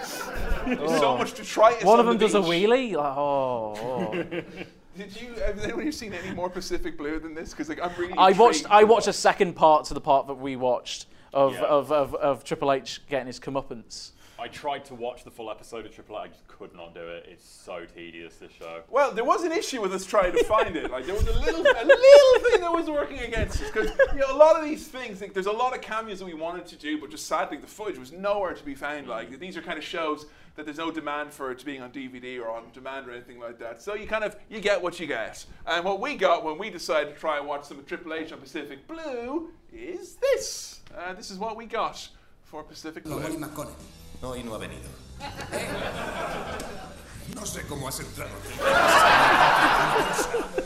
There's 0.65 0.79
so 0.99 1.17
much 1.17 1.33
detritus. 1.33 1.83
one 1.83 1.99
on 1.99 1.99
of 1.99 2.05
them 2.07 2.17
the 2.17 2.25
does 2.25 2.35
a 2.35 2.39
wheelie. 2.39 2.93
Like, 2.95 3.17
oh, 3.17 3.75
oh. 3.77 4.41
Did 4.99 5.21
you? 5.21 5.33
Have 5.35 5.57
anyone 5.63 5.83
here 5.83 5.93
seen 5.93 6.13
any 6.13 6.35
more 6.35 6.49
Pacific 6.49 6.97
Blue 6.97 7.19
than 7.19 7.33
this? 7.33 7.51
Because 7.51 7.69
like 7.69 7.81
I'm 7.81 7.91
really. 7.97 8.13
I 8.17 8.31
watched. 8.31 8.69
I 8.69 8.81
to 8.81 8.87
watched 8.87 9.07
a 9.07 9.13
second 9.13 9.55
part 9.55 9.85
to 9.85 9.93
the 9.93 10.01
part 10.01 10.27
that 10.27 10.33
we 10.33 10.57
watched 10.57 11.05
of, 11.33 11.53
Yeah. 11.53 11.61
of, 11.61 11.89
of, 11.93 12.15
of 12.15 12.43
Triple 12.43 12.73
H 12.73 13.01
getting 13.07 13.27
his 13.27 13.39
comeuppance. 13.39 14.11
I 14.37 14.47
tried 14.49 14.83
to 14.85 14.95
watch 14.95 15.23
the 15.25 15.31
full 15.31 15.49
episode 15.51 15.85
of 15.85 15.93
Triple 15.93 16.17
H. 16.17 16.21
I 16.23 16.27
just 16.29 16.47
could 16.47 16.73
not 16.75 16.93
do 16.93 17.01
it. 17.01 17.27
It's 17.29 17.47
so 17.47 17.85
tedious. 17.85 18.35
This 18.35 18.51
show. 18.51 18.81
Well, 18.89 19.13
there 19.13 19.23
was 19.23 19.43
an 19.43 19.53
issue 19.53 19.81
with 19.81 19.93
us 19.93 20.05
trying 20.05 20.33
to 20.33 20.43
find 20.43 20.75
it. 20.75 20.91
Like 20.91 21.05
there 21.05 21.15
was 21.15 21.27
a 21.27 21.39
little, 21.39 21.61
a 21.61 21.85
little 21.85 22.49
thing 22.51 22.59
that 22.61 22.71
was 22.73 22.89
working 22.89 23.19
against 23.19 23.61
us 23.61 23.71
because 23.71 23.91
you 24.13 24.19
know 24.19 24.33
a 24.33 24.37
lot 24.37 24.57
of 24.57 24.65
these 24.65 24.85
things. 24.87 25.21
Like, 25.21 25.33
there's 25.33 25.45
a 25.45 25.51
lot 25.51 25.73
of 25.73 25.81
cameos 25.81 26.19
that 26.19 26.25
we 26.25 26.33
wanted 26.33 26.65
to 26.67 26.75
do, 26.75 26.99
but 26.99 27.09
just 27.09 27.25
sadly 27.25 27.55
the 27.57 27.67
footage 27.67 27.97
was 27.97 28.11
nowhere 28.11 28.53
to 28.53 28.63
be 28.65 28.75
found. 28.75 29.07
Like 29.07 29.39
these 29.39 29.55
are 29.55 29.61
kind 29.61 29.77
of 29.77 29.83
shows 29.85 30.25
that 30.55 30.65
there's 30.65 30.77
no 30.77 30.91
demand 30.91 31.31
for 31.31 31.51
it 31.51 31.59
to 31.59 31.65
being 31.65 31.81
on 31.81 31.91
DVD 31.91 32.39
or 32.39 32.49
on 32.49 32.63
demand 32.73 33.07
or 33.07 33.11
anything 33.11 33.39
like 33.39 33.59
that. 33.59 33.81
So 33.81 33.95
you 33.95 34.07
kind 34.07 34.23
of 34.23 34.35
you 34.49 34.59
get 34.59 34.81
what 34.81 34.99
you 34.99 35.07
get. 35.07 35.45
And 35.65 35.85
what 35.85 35.99
we 35.99 36.15
got 36.15 36.43
when 36.43 36.57
we 36.57 36.69
decided 36.69 37.13
to 37.13 37.19
try 37.19 37.37
and 37.37 37.47
watch 37.47 37.65
some 37.65 37.83
Triple 37.85 38.13
H 38.13 38.31
on 38.31 38.39
Pacific 38.39 38.87
Blue 38.87 39.51
is 39.73 40.15
this. 40.15 40.81
Uh, 40.97 41.13
this 41.13 41.31
is 41.31 41.37
what 41.37 41.55
we 41.55 41.65
got 41.65 42.07
for 42.43 42.63
Pacific 42.63 43.03
Blue. 43.03 43.19
Hoy 44.21 44.41
no 44.43 44.51
ha 44.51 44.57
venido. 44.57 44.89
No 47.35 47.45
sé 47.45 47.61
cómo 47.67 47.87
has 47.87 47.99
entrado 47.99 48.31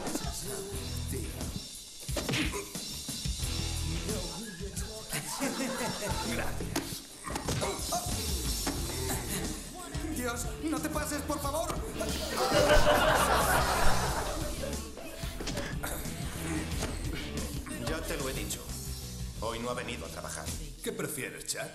Chuck? 21.54 21.70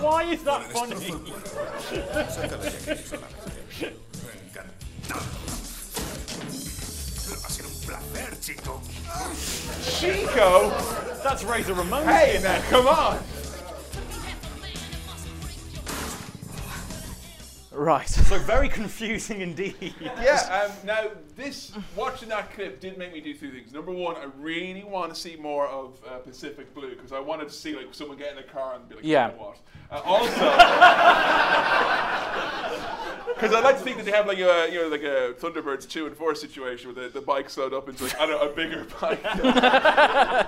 Why 0.00 0.22
is 0.32 0.42
that 0.44 0.72
funny? 0.72 0.94
Sácale 0.96 2.64
ya 2.64 2.78
que 2.82 2.94
hizo 2.94 3.16
la 3.20 3.26
vez. 3.28 3.92
Encantado. 4.32 5.26
Ha 7.44 7.48
sido 7.50 7.68
un 7.68 7.74
placer, 7.84 8.40
chico. 8.40 8.80
Chico, 10.00 10.72
That's 11.22 11.44
Razor 11.44 11.74
Ramon. 11.74 12.04
hey 12.08 12.40
man, 12.42 12.62
come 12.70 12.86
on. 12.88 13.18
So 18.28 18.38
very 18.40 18.68
confusing 18.68 19.40
indeed. 19.40 19.94
Yeah, 20.02 20.66
um, 20.66 20.72
now 20.86 21.04
this 21.34 21.72
watching 21.96 22.28
that 22.28 22.52
clip 22.52 22.78
did 22.78 22.98
make 22.98 23.14
me 23.14 23.22
do 23.22 23.32
two 23.32 23.50
things. 23.50 23.72
Number 23.72 23.90
one, 23.90 24.16
I 24.16 24.26
really 24.38 24.84
want 24.84 25.14
to 25.14 25.18
see 25.18 25.34
more 25.36 25.66
of 25.66 25.98
uh, 26.06 26.18
Pacific 26.18 26.74
Blue 26.74 26.90
because 26.90 27.12
I 27.12 27.20
wanted 27.20 27.48
to 27.48 27.54
see 27.54 27.74
like 27.74 27.86
someone 27.92 28.18
get 28.18 28.32
in 28.32 28.38
a 28.38 28.42
car 28.42 28.74
and 28.74 28.86
be 28.86 28.96
like, 28.96 29.04
Yeah. 29.04 29.32
"You 29.32 29.38
what?" 29.38 29.56
Uh, 29.90 30.02
also, 30.04 30.28
because 33.34 33.52
I 33.54 33.60
like 33.60 33.78
to 33.78 33.84
think 33.84 33.96
that 33.98 34.04
they 34.04 34.12
have 34.12 34.26
like 34.26 34.38
a 34.38 34.68
you 34.70 34.82
know 34.82 34.88
like 34.88 35.02
a 35.02 35.34
Thunderbirds 35.38 35.88
two 35.88 36.06
and 36.06 36.16
four 36.16 36.34
situation 36.34 36.94
where 36.94 37.04
the, 37.04 37.10
the 37.12 37.20
bike 37.20 37.48
slowed 37.50 37.72
up 37.72 37.88
into 37.88 38.04
like 38.04 38.18
I 38.20 38.26
don't 38.26 38.40
know, 38.40 38.50
a 38.50 38.54
bigger 38.54 38.84
bike 39.00 39.24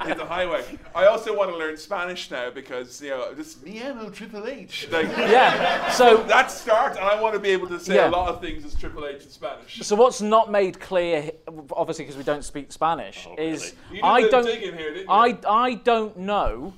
in 0.09 0.17
the 0.19 0.25
highway. 0.27 0.65
I 0.95 1.07
also 1.07 1.37
want 1.37 1.51
to 1.51 1.57
learn 1.57 1.77
Spanish 1.77 2.31
now 2.31 2.51
because 2.51 3.01
you 3.03 3.11
know 3.11 3.33
just 3.35 3.63
me 3.65 3.81
amo 3.83 4.11
Triple 4.11 4.47
H 4.47 4.89
like 4.91 5.07
Yeah. 5.17 5.91
So 5.91 6.19
that 6.25 6.51
start 6.51 6.93
and 6.97 7.05
I 7.05 7.21
want 7.21 7.35
to 7.35 7.41
be 7.41 7.51
able 7.51 7.69
to 7.69 7.81
say 7.81 7.95
Yeah. 7.97 8.09
a 8.09 8.11
lot 8.11 8.29
of 8.29 8.41
things 8.41 8.65
as 8.65 8.75
Triple 8.75 9.07
H 9.07 9.23
in 9.25 9.31
Spanish. 9.31 9.81
So 9.83 9.97
what's 9.97 10.21
not 10.21 10.51
made 10.51 10.81
clear, 10.81 11.31
obviously 11.73 12.05
because 12.05 12.17
we 12.17 12.25
don't 12.25 12.45
speak 12.45 12.73
Spanish, 12.73 13.27
Oh, 13.29 13.35
is 13.37 13.75
really? 13.91 13.97
You 13.97 13.97
did 13.97 14.05
a 14.05 14.07
I 14.07 14.21
bit 14.21 14.25
of 14.25 14.31
don't, 14.31 14.45
digging 14.47 14.75
here, 14.79 14.95
didn't 14.95 15.07
you? 15.09 15.11
I, 15.11 15.39
I 15.49 15.75
don't 15.75 16.17
know 16.17 16.75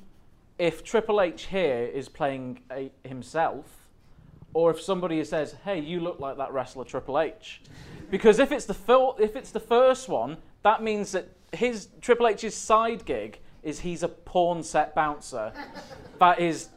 if 0.59 0.85
Triple 0.85 1.21
H 1.21 1.45
here 1.47 1.85
is 1.93 2.09
playing 2.09 2.61
a, 2.71 2.91
himself, 3.05 3.82
or 4.55 4.71
if 4.71 4.81
somebody 4.81 5.23
says, 5.25 5.57
"Hey, 5.65 5.81
you 5.81 6.01
look 6.01 6.21
like 6.21 6.37
that 6.37 6.53
wrestler 6.53 6.85
Triple 6.85 7.19
H," 7.19 7.63
because 8.11 8.39
if 8.39 8.53
it's 8.53 8.67
the 8.67 8.75
fil- 8.75 9.17
if 9.19 9.37
it's 9.37 9.51
the 9.51 9.61
first 9.61 10.09
one, 10.09 10.37
that 10.63 10.83
means 10.83 11.13
that 11.13 11.29
his 11.53 11.89
Triple 12.01 12.27
H's 12.29 12.55
side 12.55 13.05
gig 13.05 13.41
is 13.63 13.81
he's 13.81 14.03
a 14.03 14.09
porn 14.09 14.63
set 14.63 14.95
bouncer 14.95 15.53
that 16.19 16.41
is 16.41 16.69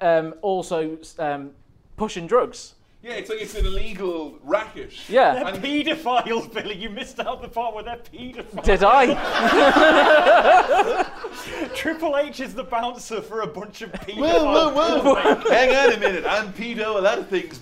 um, 0.00 0.34
also 0.42 0.98
um, 1.18 1.52
pushing 1.96 2.26
drugs. 2.26 2.74
Yeah, 3.06 3.12
it's 3.14 3.30
like 3.30 3.40
it's 3.40 3.54
an 3.54 3.64
illegal 3.66 4.36
racket. 4.42 4.92
Yeah. 5.08 5.34
They're 5.34 5.46
And- 5.54 5.62
paedophiles, 5.62 6.52
Billy. 6.52 6.74
You 6.74 6.90
missed 6.90 7.20
out 7.20 7.40
the 7.40 7.46
part 7.46 7.72
where 7.72 7.84
they're 7.84 7.98
paedophiles. 7.98 8.64
Did 8.64 8.82
I? 8.82 9.14
Triple 11.76 12.16
H 12.16 12.40
is 12.40 12.52
the 12.52 12.64
bouncer 12.64 13.20
for 13.22 13.42
a 13.42 13.46
bunch 13.46 13.82
of 13.82 13.92
paedophiles. 13.92 14.16
Whoa, 14.18 14.72
whoa, 14.72 15.14
whoa! 15.14 15.34
Hang 15.50 15.70
on 15.76 15.92
a 15.92 16.00
minute. 16.00 16.24
I'm 16.26 16.52
pedo. 16.52 16.96
A 16.96 17.00
lot 17.00 17.18
of 17.20 17.28
things. 17.28 17.60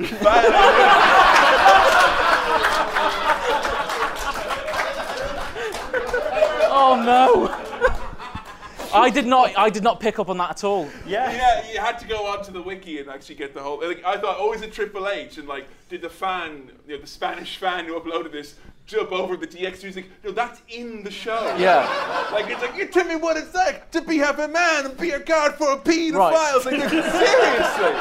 Oh 6.76 7.00
no! 7.04 7.64
I 8.94 9.10
did 9.10 9.26
not. 9.26 9.56
I 9.58 9.70
did 9.70 9.82
not 9.82 10.00
pick 10.00 10.18
up 10.18 10.28
on 10.28 10.38
that 10.38 10.50
at 10.50 10.64
all. 10.64 10.88
Yeah. 11.06 11.30
yeah, 11.32 11.72
you 11.72 11.78
had 11.80 11.98
to 11.98 12.06
go 12.06 12.26
onto 12.26 12.52
the 12.52 12.62
wiki 12.62 13.00
and 13.00 13.08
actually 13.10 13.34
get 13.36 13.52
the 13.54 13.60
whole. 13.60 13.80
Like, 13.86 14.04
I 14.04 14.16
thought, 14.18 14.36
oh, 14.38 14.52
is 14.52 14.62
it 14.62 14.72
Triple 14.72 15.08
H? 15.08 15.38
And 15.38 15.48
like, 15.48 15.66
did 15.88 16.02
the 16.02 16.08
fan, 16.08 16.70
you 16.86 16.94
know, 16.96 17.00
the 17.00 17.06
Spanish 17.06 17.56
fan 17.56 17.84
who 17.86 17.98
uploaded 17.98 18.32
this, 18.32 18.54
jump 18.86 19.12
over 19.12 19.36
the 19.36 19.46
DX 19.46 19.82
music? 19.82 20.06
No, 20.22 20.30
that's 20.32 20.60
in 20.68 21.02
the 21.02 21.10
show. 21.10 21.56
Yeah. 21.58 21.86
Like 22.32 22.48
it's 22.50 22.62
like 22.62 22.76
you 22.76 22.86
tell 22.86 23.04
me 23.06 23.16
what 23.16 23.36
it's 23.36 23.54
like 23.54 23.90
to 23.92 24.00
be 24.00 24.18
half 24.18 24.38
a 24.38 24.48
man 24.48 24.86
and 24.86 24.96
be 24.96 25.10
a 25.10 25.20
guard 25.20 25.54
for 25.54 25.72
a 25.72 25.76
pedophile. 25.76 26.14
Right. 26.14 26.64
Like, 26.64 26.90
seriously. 26.90 27.94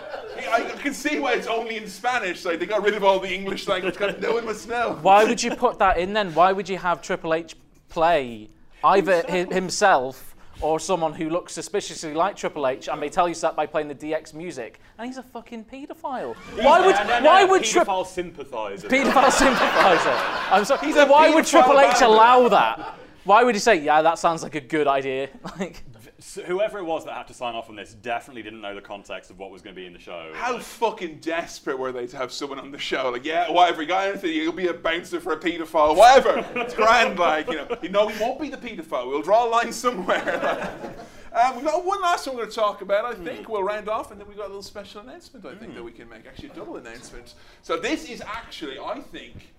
I 0.52 0.62
can 0.82 0.94
see 0.94 1.18
why 1.20 1.34
it's 1.34 1.46
only 1.46 1.76
in 1.76 1.86
Spanish. 1.88 2.44
Like 2.44 2.58
they 2.58 2.66
got 2.66 2.82
rid 2.82 2.94
of 2.94 3.04
all 3.04 3.20
the 3.20 3.32
English 3.32 3.68
language. 3.68 3.96
'cause 3.96 4.14
No 4.20 4.34
one 4.34 4.46
must 4.46 4.68
know. 4.68 4.98
Why 5.02 5.24
would 5.24 5.42
you 5.42 5.54
put 5.54 5.78
that 5.78 5.98
in 5.98 6.12
then? 6.12 6.34
Why 6.34 6.52
would 6.52 6.68
you 6.68 6.78
have 6.78 7.02
Triple 7.02 7.34
H 7.34 7.54
play 7.88 8.48
either 8.84 9.22
himself, 9.22 9.52
himself 9.52 10.36
or 10.60 10.78
someone 10.78 11.14
who 11.14 11.30
looks 11.30 11.52
suspiciously 11.54 12.12
like 12.12 12.36
Triple 12.36 12.66
H, 12.66 12.88
and 12.88 13.00
they 13.02 13.08
tell 13.08 13.28
you 13.28 13.34
that 13.36 13.56
by 13.56 13.66
playing 13.66 13.88
the 13.88 13.94
DX 13.94 14.34
music, 14.34 14.80
and 14.98 15.06
he's 15.06 15.16
a 15.16 15.22
fucking 15.22 15.64
paedophile? 15.64 16.34
Why 16.62 16.84
would 16.84 16.94
No, 16.96 17.04
no, 17.20 17.24
why 17.24 17.44
no, 17.44 17.50
would 17.52 17.64
Triple 17.64 18.04
sympathizer? 18.04 18.88
paedophile 18.88 19.32
sympathizer? 19.44 20.12
I'm 20.50 20.64
sorry. 20.64 20.92
Why 21.08 21.30
would 21.34 21.46
Triple 21.46 21.80
H 21.80 22.02
allow 22.02 22.48
that? 22.48 22.94
Why 23.24 23.44
would 23.44 23.54
you 23.54 23.60
say, 23.60 23.76
"Yeah, 23.76 24.02
that 24.02 24.18
sounds 24.18 24.42
like 24.42 24.54
a 24.54 24.60
good 24.60 24.86
idea"? 24.86 25.28
Like, 25.58 25.82
So 26.20 26.42
whoever 26.42 26.78
it 26.78 26.84
was 26.84 27.06
that 27.06 27.14
had 27.14 27.26
to 27.28 27.34
sign 27.34 27.54
off 27.54 27.70
on 27.70 27.76
this 27.76 27.94
definitely 27.94 28.42
didn't 28.42 28.60
know 28.60 28.74
the 28.74 28.82
context 28.82 29.30
of 29.30 29.38
what 29.38 29.50
was 29.50 29.62
going 29.62 29.74
to 29.74 29.80
be 29.80 29.86
in 29.86 29.94
the 29.94 29.98
show. 29.98 30.30
How 30.34 30.58
fucking 30.58 31.20
desperate 31.20 31.78
were 31.78 31.92
they 31.92 32.06
to 32.08 32.16
have 32.18 32.30
someone 32.30 32.58
on 32.58 32.70
the 32.70 32.78
show? 32.78 33.08
Like, 33.10 33.24
yeah, 33.24 33.50
whatever, 33.50 33.80
you 33.80 33.88
got 33.88 34.08
anything, 34.08 34.34
you'll 34.34 34.52
be 34.52 34.68
a 34.68 34.74
bouncer 34.74 35.18
for 35.18 35.32
a 35.32 35.38
paedophile, 35.38 35.96
whatever. 35.96 36.44
It's 36.56 36.74
grand, 36.74 37.18
like, 37.18 37.48
you 37.48 37.56
know. 37.56 37.76
You 37.82 37.88
know, 37.88 38.08
he 38.08 38.22
won't 38.22 38.38
be 38.38 38.50
the 38.50 38.58
paedophile. 38.58 39.08
We'll 39.08 39.22
draw 39.22 39.46
a 39.46 39.48
line 39.48 39.72
somewhere. 39.72 40.94
um, 41.32 41.56
we've 41.56 41.64
got 41.64 41.84
one 41.84 42.02
last 42.02 42.26
one 42.26 42.36
we're 42.36 42.42
going 42.42 42.50
to 42.50 42.56
talk 42.56 42.82
about, 42.82 43.06
I 43.06 43.14
think. 43.14 43.48
We'll 43.48 43.62
round 43.62 43.88
off, 43.88 44.10
and 44.10 44.20
then 44.20 44.28
we've 44.28 44.36
got 44.36 44.44
a 44.44 44.48
little 44.48 44.62
special 44.62 45.00
announcement, 45.00 45.46
I 45.46 45.54
think, 45.54 45.74
that 45.74 45.82
we 45.82 45.92
can 45.92 46.06
make. 46.08 46.26
Actually, 46.26 46.50
a 46.50 46.54
double 46.54 46.76
announcement. 46.76 47.34
So, 47.62 47.78
this 47.78 48.08
is 48.10 48.20
actually, 48.20 48.78
I 48.78 49.00
think, 49.00 49.54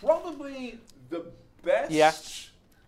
probably 0.00 0.80
the 1.08 1.26
best 1.62 1.92
Yeah. 1.92 2.12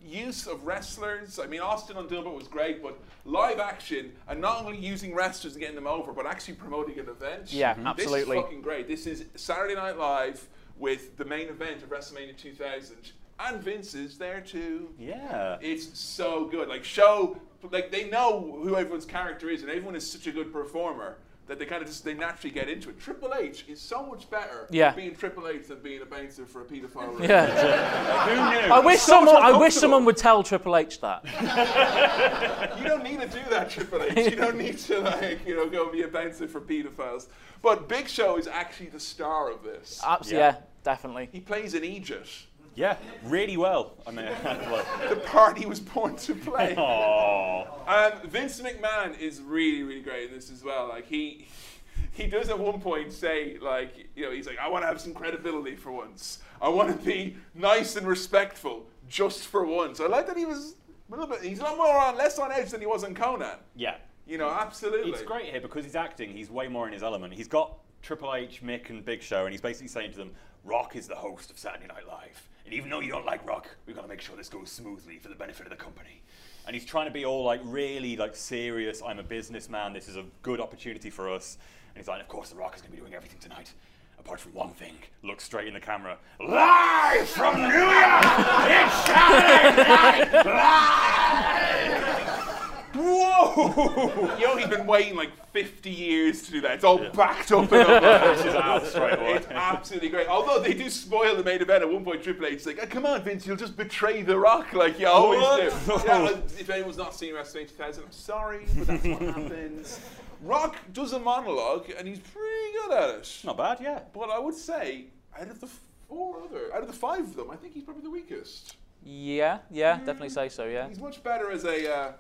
Use 0.05 0.47
of 0.47 0.67
wrestlers. 0.67 1.39
I 1.39 1.47
mean, 1.47 1.61
Austin 1.61 1.97
on 1.97 2.09
Dilbert 2.09 2.35
was 2.35 2.49
great, 2.49 2.83
but 2.83 2.99
live 3.25 3.59
action 3.59 4.13
and 4.29 4.41
not 4.41 4.65
only 4.65 4.79
using 4.79 5.15
wrestlers 5.15 5.55
and 5.55 5.61
getting 5.61 5.77
them 5.77 5.87
over, 5.87 6.13
but 6.13 6.27
actually 6.27 6.55
promoting 6.55 6.99
an 6.99 7.09
event. 7.09 7.53
Yeah, 7.53 7.75
This 7.75 7.87
absolutely. 7.87 8.37
is 8.39 8.43
fucking 8.43 8.63
great. 8.63 8.89
This 8.89 9.07
is 9.07 9.25
Saturday 9.37 9.75
Night 9.75 9.97
Live 9.97 10.47
with 10.79 11.17
the 11.17 11.25
main 11.25 11.49
event 11.49 11.83
of 11.83 11.91
WrestleMania 11.91 12.37
2000, 12.37 12.97
and 13.41 13.63
Vince 13.63 13.95
is 13.95 14.19
there 14.19 14.41
too. 14.41 14.91
Yeah. 14.99 15.59
It's 15.61 15.99
so 15.99 16.47
good. 16.47 16.69
Like 16.69 16.85
show, 16.85 17.37
like 17.71 17.91
they 17.91 18.09
know 18.11 18.59
who 18.63 18.77
everyone's 18.77 19.07
character 19.07 19.49
is, 19.49 19.63
and 19.63 19.71
everyone 19.71 19.95
is 19.97 20.09
such 20.11 20.27
a 20.27 20.33
good 20.33 20.53
performer 20.53 21.17
that 21.49 21.59
they 21.59 21.67
kind 21.67 21.83
of 21.83 21.89
just 21.89 22.05
they 22.05 22.15
naturally 22.15 22.53
get 22.55 22.69
into 22.69 22.89
it. 22.89 23.01
Triple 23.01 23.35
H 23.35 23.65
is 23.69 23.81
so 23.81 24.07
much 24.07 24.31
better 24.31 24.67
Yeah. 24.71 24.93
being 24.93 25.15
Triple 25.17 25.49
H 25.49 25.67
than 25.67 25.81
being 25.81 26.01
a 26.01 26.07
bouncer 26.07 26.47
for 26.47 26.63
a 26.63 26.65
paedophile. 26.65 27.19
ring. 27.19 27.29
Yeah. 27.29 27.47
Who 28.29 28.35
knew? 28.69 28.73
I 28.75 28.79
wish 28.79 29.01
so 29.01 29.13
someone. 29.13 29.37
I 29.43 29.53
wish 29.59 29.75
someone 29.75 30.05
would 30.05 30.17
tell 30.17 30.43
Triple 30.43 30.77
H 30.77 31.01
that. 31.01 31.25
You 32.79 32.85
don't 32.89 33.05
need 33.05 33.21
to 33.21 33.27
do 33.29 33.41
that, 33.51 33.71
Triple 33.71 34.03
H. 34.03 34.17
You 34.31 34.37
don't 34.37 34.57
need 34.57 34.79
to 34.79 35.01
like 35.01 35.47
you 35.47 35.55
know 35.57 35.69
go 35.69 35.91
be 35.91 36.03
a 36.03 36.09
bouncer 36.09 36.49
for 36.49 36.61
paedophiles. 36.61 37.27
But 37.61 37.89
Big 37.89 38.09
Show 38.09 38.37
is 38.39 38.47
actually 38.49 38.89
the 38.89 39.01
star 39.01 39.51
of 39.51 39.63
this. 39.63 40.01
Absolutely. 40.05 40.39
Yeah. 40.41 40.53
Yeah. 40.57 40.61
definitely. 40.85 41.29
He 41.33 41.41
plays 41.41 41.75
an 41.75 41.85
Egypt. 41.85 42.29
Yeah, 42.75 42.97
really 43.25 43.57
well. 43.57 43.95
I 44.07 44.11
mean, 44.11 44.27
like, 44.45 45.09
The 45.09 45.17
party 45.27 45.67
was 45.67 45.81
born 45.81 46.17
to 46.17 46.35
play. 46.35 46.75
oh, 46.79 47.67
Um, 47.87 48.29
Vince 48.29 48.61
McMahon 48.61 49.19
is 49.19 49.41
really, 49.41 49.83
really 49.83 50.01
great 50.01 50.29
in 50.31 50.35
this 50.35 50.51
as 50.51 50.65
well. 50.65 50.89
Like 50.89 51.07
he, 51.07 51.47
he 52.13 52.27
does 52.27 52.49
at 52.49 52.59
one 52.59 52.81
point 52.81 53.13
say 53.13 53.59
like, 53.61 54.09
you 54.17 54.25
know, 54.25 54.31
he's 54.31 54.47
like, 54.47 54.59
I 54.59 54.69
want 54.69 54.83
to 54.85 54.87
have 54.87 55.01
some 55.01 55.13
credibility 55.15 55.77
for 55.77 55.93
once. 55.93 56.39
I 56.61 56.69
want 56.69 56.99
to 56.99 57.05
be 57.05 57.37
nice 57.55 57.97
and 57.97 58.07
respectful 58.07 58.87
just 59.09 59.47
for 59.49 59.67
once. 59.67 60.01
I 60.01 60.07
like 60.07 60.27
that 60.29 60.37
he 60.37 60.47
was 60.47 60.77
a 61.09 61.11
little 61.11 61.27
bit. 61.27 61.43
He's 61.43 61.59
a 61.61 61.65
lot 61.65 61.77
more 61.77 61.97
on 61.99 62.17
less 62.17 62.39
on 62.39 62.53
edge 62.53 62.71
than 62.71 62.81
he 62.81 62.87
was 62.87 63.05
on 63.05 63.15
Conan. 63.15 63.59
yeah. 63.77 63.97
You 64.25 64.39
know, 64.39 64.49
absolutely. 64.49 65.11
It's 65.11 65.23
great 65.23 65.47
here 65.47 65.61
because 65.61 65.85
he's 65.85 65.97
acting. 65.97 66.31
He's 66.31 66.49
way 66.49 66.69
more 66.69 66.87
in 66.87 66.93
his 66.93 67.03
element. 67.03 67.35
He's 67.35 67.49
got 67.49 67.77
Triple 68.03 68.33
H, 68.33 68.63
Mick, 68.63 68.89
and 68.89 69.05
Big 69.05 69.21
Show, 69.21 69.43
and 69.47 69.51
he's 69.53 69.61
basically 69.61 69.89
saying 69.89 70.13
to 70.13 70.17
them, 70.19 70.31
"Rock 70.63 70.95
is 70.95 71.09
the 71.09 71.17
host 71.17 71.51
of 71.51 71.59
Saturday 71.59 71.89
Night 71.89 72.07
Live, 72.07 72.49
and 72.65 72.75
even 72.75 72.91
though 72.91 73.01
you 73.01 73.11
don't 73.11 73.27
like 73.27 73.45
Rock, 73.47 73.69
we've 73.87 73.97
got 73.97 74.03
to 74.03 74.09
make 74.09 74.21
sure 74.21 74.37
this 74.37 74.49
goes 74.49 74.71
smoothly 74.71 75.19
for 75.19 75.29
the 75.29 75.35
benefit 75.35 75.67
of 75.67 75.71
the 75.71 75.77
company." 75.77 76.23
And 76.67 76.75
he's 76.75 76.85
trying 76.85 77.07
to 77.07 77.13
be 77.13 77.25
all 77.25 77.45
like 77.45 77.61
really 77.65 78.17
like 78.17 78.37
serious. 78.37 79.03
I'm 79.05 79.19
a 79.19 79.25
businessman. 79.25 79.93
This 79.93 80.09
is 80.09 80.17
a 80.17 80.25
good 80.43 80.61
opportunity 80.61 81.11
for 81.11 81.29
us. 81.29 81.59
And 81.95 82.01
he's 82.01 82.09
like, 82.09 82.21
"Of 82.21 82.29
course, 82.29 82.51
The 82.51 82.57
Rock 82.57 82.77
is 82.77 82.83
going 82.83 82.93
to 82.93 82.97
be 82.97 83.03
doing 83.03 83.15
everything 83.15 83.41
tonight." 83.41 83.73
Apart 84.19 84.39
from 84.39 84.53
one 84.55 84.71
thing, 84.71 84.95
look 85.25 85.41
straight 85.41 85.67
in 85.67 85.75
the 85.75 85.81
camera. 85.81 86.17
Live 86.39 87.29
from 87.29 87.57
New 87.57 87.69
York, 87.69 88.25
it's 88.71 88.95
Saturday 89.05 89.83
Night 89.83 90.33
Live. 90.45 92.49
Whoa! 92.95 94.37
you 94.39 94.47
know, 94.47 94.57
he's 94.57 94.67
been 94.69 94.87
waiting 94.87 95.17
like 95.17 95.31
50 95.53 95.91
years 95.91 96.43
to 96.43 96.53
do 96.53 96.61
that. 96.63 96.73
It's 96.73 96.85
all 96.85 96.99
backed 97.11 97.53
up 97.53 97.71
and 97.73 97.89
up. 97.89 98.03
It's 98.39 98.55
out 98.55 98.87
straight. 98.87 99.19
It's 99.37 99.47
absolutely 99.49 100.09
great. 100.09 100.27
Although 100.29 100.61
they 100.61 100.75
do 100.75 100.89
spoil 100.91 101.37
the 101.37 101.45
main 101.45 101.61
event 101.61 101.83
at 101.83 101.91
one 101.91 102.05
point. 102.05 102.23
Triple 102.23 102.47
H 102.47 102.55
is 102.55 102.67
like, 102.67 102.79
oh, 102.83 102.87
"Come 102.87 103.07
on, 103.07 103.23
Vince, 103.23 103.47
you'll 103.47 103.57
just 103.57 103.77
betray 103.77 104.23
The 104.23 104.39
Rock 104.39 104.73
like 104.73 104.99
you 105.01 105.07
always 105.09 105.41
What? 105.41 105.87
do." 105.87 105.93
Yeah, 106.07 106.29
if 106.59 106.71
anyone's 106.71 106.97
not 106.97 107.15
seen 107.15 107.35
WrestleMania 107.35 107.69
2000, 107.69 108.05
I'm 108.05 108.13
sorry, 108.13 108.67
but 108.77 108.87
that's 108.87 109.05
what 109.05 109.23
happens. 109.37 110.01
Rock 110.43 110.77
does 110.93 111.13
a 111.13 111.19
monologue, 111.19 111.91
and 111.97 112.07
he's 112.09 112.19
pretty 112.19 112.73
good 112.83 112.93
at 112.93 113.11
it. 113.17 113.39
Not 113.45 113.57
bad, 113.57 113.79
yeah. 113.81 114.01
But 114.13 114.31
I 114.31 114.39
would 114.39 114.55
say, 114.55 115.07
out 115.39 115.49
of 115.49 115.61
the 115.61 115.69
four 116.09 116.43
other, 116.43 116.75
out 116.75 116.83
of 116.83 116.89
the 116.89 116.93
five 116.93 117.21
of 117.21 117.37
them, 117.37 117.51
I 117.51 117.57
think 117.57 117.75
he's 117.75 117.85
probably 117.85 118.03
the 118.03 118.11
weakest. 118.11 118.77
Yeah. 119.05 119.59
Yeah. 119.71 119.97
Definitely 119.99 120.29
say 120.31 120.49
so. 120.49 120.65
Yeah. 120.67 120.89
He's 120.89 121.01
much 121.01 121.23
better 121.25 121.51
as 121.51 121.65
a 121.65 121.93
uh, 121.93 122.13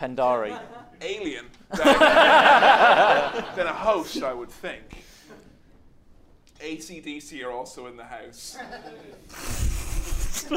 Pendari. 0.00 0.58
alien 1.02 1.46
than, 1.76 1.86
than 3.56 3.66
a 3.66 3.72
host, 3.72 4.22
I 4.22 4.32
would 4.32 4.50
think. 4.50 5.04
ACDC 6.60 7.44
are 7.44 7.50
also 7.50 7.86
in 7.86 7.96
the 7.96 8.04
house. 8.04 8.56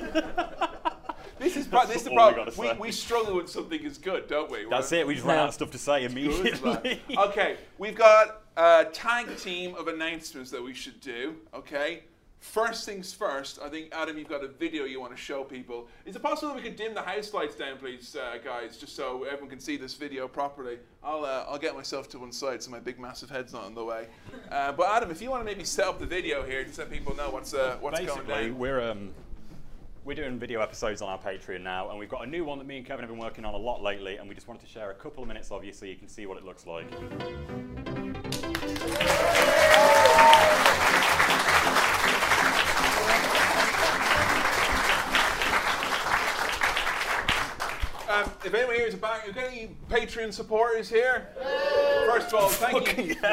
this 1.39 1.57
is 1.57 1.67
this 1.67 1.95
is 1.95 2.03
the 2.03 2.11
all 2.11 2.27
we 2.29 2.33
problem. 2.33 2.53
We, 2.57 2.73
we 2.73 2.91
struggle 2.91 3.35
when 3.35 3.47
something 3.47 3.81
is 3.81 3.97
good, 3.97 4.27
don't 4.27 4.49
we? 4.49 4.65
That's 4.69 4.91
We're- 4.91 5.01
it. 5.01 5.07
We 5.07 5.15
just 5.15 5.25
ran 5.25 5.39
out 5.39 5.49
of 5.49 5.53
stuff 5.53 5.71
to 5.71 5.77
say 5.77 6.05
immediately. 6.05 7.01
okay, 7.17 7.57
we've 7.77 7.95
got 7.95 8.43
a 8.55 8.85
tag 8.93 9.37
team 9.37 9.75
of 9.75 9.87
announcements 9.87 10.51
that 10.51 10.63
we 10.63 10.73
should 10.73 10.99
do. 11.01 11.35
Okay. 11.53 12.03
First 12.43 12.85
things 12.85 13.13
first, 13.13 13.57
I 13.63 13.69
think 13.69 13.93
Adam, 13.93 14.17
you've 14.17 14.27
got 14.27 14.43
a 14.43 14.49
video 14.49 14.83
you 14.83 14.99
want 14.99 15.15
to 15.15 15.17
show 15.17 15.45
people. 15.45 15.87
Is 16.05 16.17
it 16.17 16.21
possible 16.21 16.49
that 16.49 16.57
we 16.57 16.61
could 16.61 16.75
dim 16.75 16.93
the 16.93 17.01
house 17.01 17.33
lights 17.33 17.55
down, 17.55 17.77
please, 17.77 18.17
uh, 18.17 18.37
guys, 18.43 18.75
just 18.77 18.97
so 18.97 19.23
everyone 19.23 19.49
can 19.49 19.61
see 19.61 19.77
this 19.77 19.93
video 19.93 20.27
properly? 20.27 20.77
I'll 21.01 21.23
uh, 21.23 21.45
I'll 21.47 21.57
get 21.57 21.73
myself 21.73 22.09
to 22.09 22.19
one 22.19 22.33
side 22.33 22.61
so 22.61 22.69
my 22.69 22.81
big 22.81 22.99
massive 22.99 23.29
head's 23.29 23.53
not 23.53 23.67
in 23.67 23.73
the 23.73 23.85
way. 23.85 24.07
Uh, 24.51 24.73
but 24.73 24.87
Adam, 24.89 25.09
if 25.09 25.21
you 25.21 25.31
want 25.31 25.39
to 25.39 25.45
maybe 25.45 25.63
set 25.63 25.87
up 25.87 25.99
the 25.99 26.05
video 26.05 26.43
here, 26.43 26.65
just 26.65 26.77
let 26.77 26.91
people 26.91 27.15
know 27.15 27.29
what's 27.29 27.53
uh, 27.53 27.77
what's 27.79 27.97
going 28.01 28.27
Basically, 28.27 28.51
we're 28.51 28.81
um, 28.81 29.11
we're 30.03 30.13
doing 30.13 30.37
video 30.37 30.59
episodes 30.59 31.01
on 31.01 31.07
our 31.07 31.17
Patreon 31.17 31.61
now, 31.61 31.91
and 31.91 31.97
we've 31.97 32.09
got 32.09 32.27
a 32.27 32.29
new 32.29 32.43
one 32.43 32.57
that 32.57 32.65
me 32.65 32.77
and 32.77 32.85
Kefin 32.85 32.99
have 32.99 33.09
been 33.09 33.19
working 33.19 33.45
on 33.45 33.53
a 33.53 33.57
lot 33.57 33.81
lately, 33.81 34.17
and 34.17 34.27
we 34.27 34.35
just 34.35 34.49
wanted 34.49 34.67
to 34.67 34.71
share 34.71 34.91
a 34.91 34.95
couple 34.95 35.23
of 35.23 35.29
minutes 35.29 35.49
of 35.49 35.63
you 35.63 35.71
so 35.71 35.85
you 35.85 35.95
can 35.95 36.09
see 36.09 36.25
what 36.25 36.37
it 36.37 36.43
looks 36.43 36.67
like. 36.67 36.91
If 48.45 48.53
anyone 48.53 48.75
here 48.75 48.87
is 48.87 48.93
a 48.93 48.97
back, 48.97 49.25
you 49.25 49.33
got 49.33 49.45
any 49.45 49.75
Patreon 49.89 50.33
supporters 50.33 50.89
here? 50.89 51.27
First 52.07 52.27
of 52.27 52.35
all, 52.35 52.49
thank 52.49 52.97
you. 52.97 53.15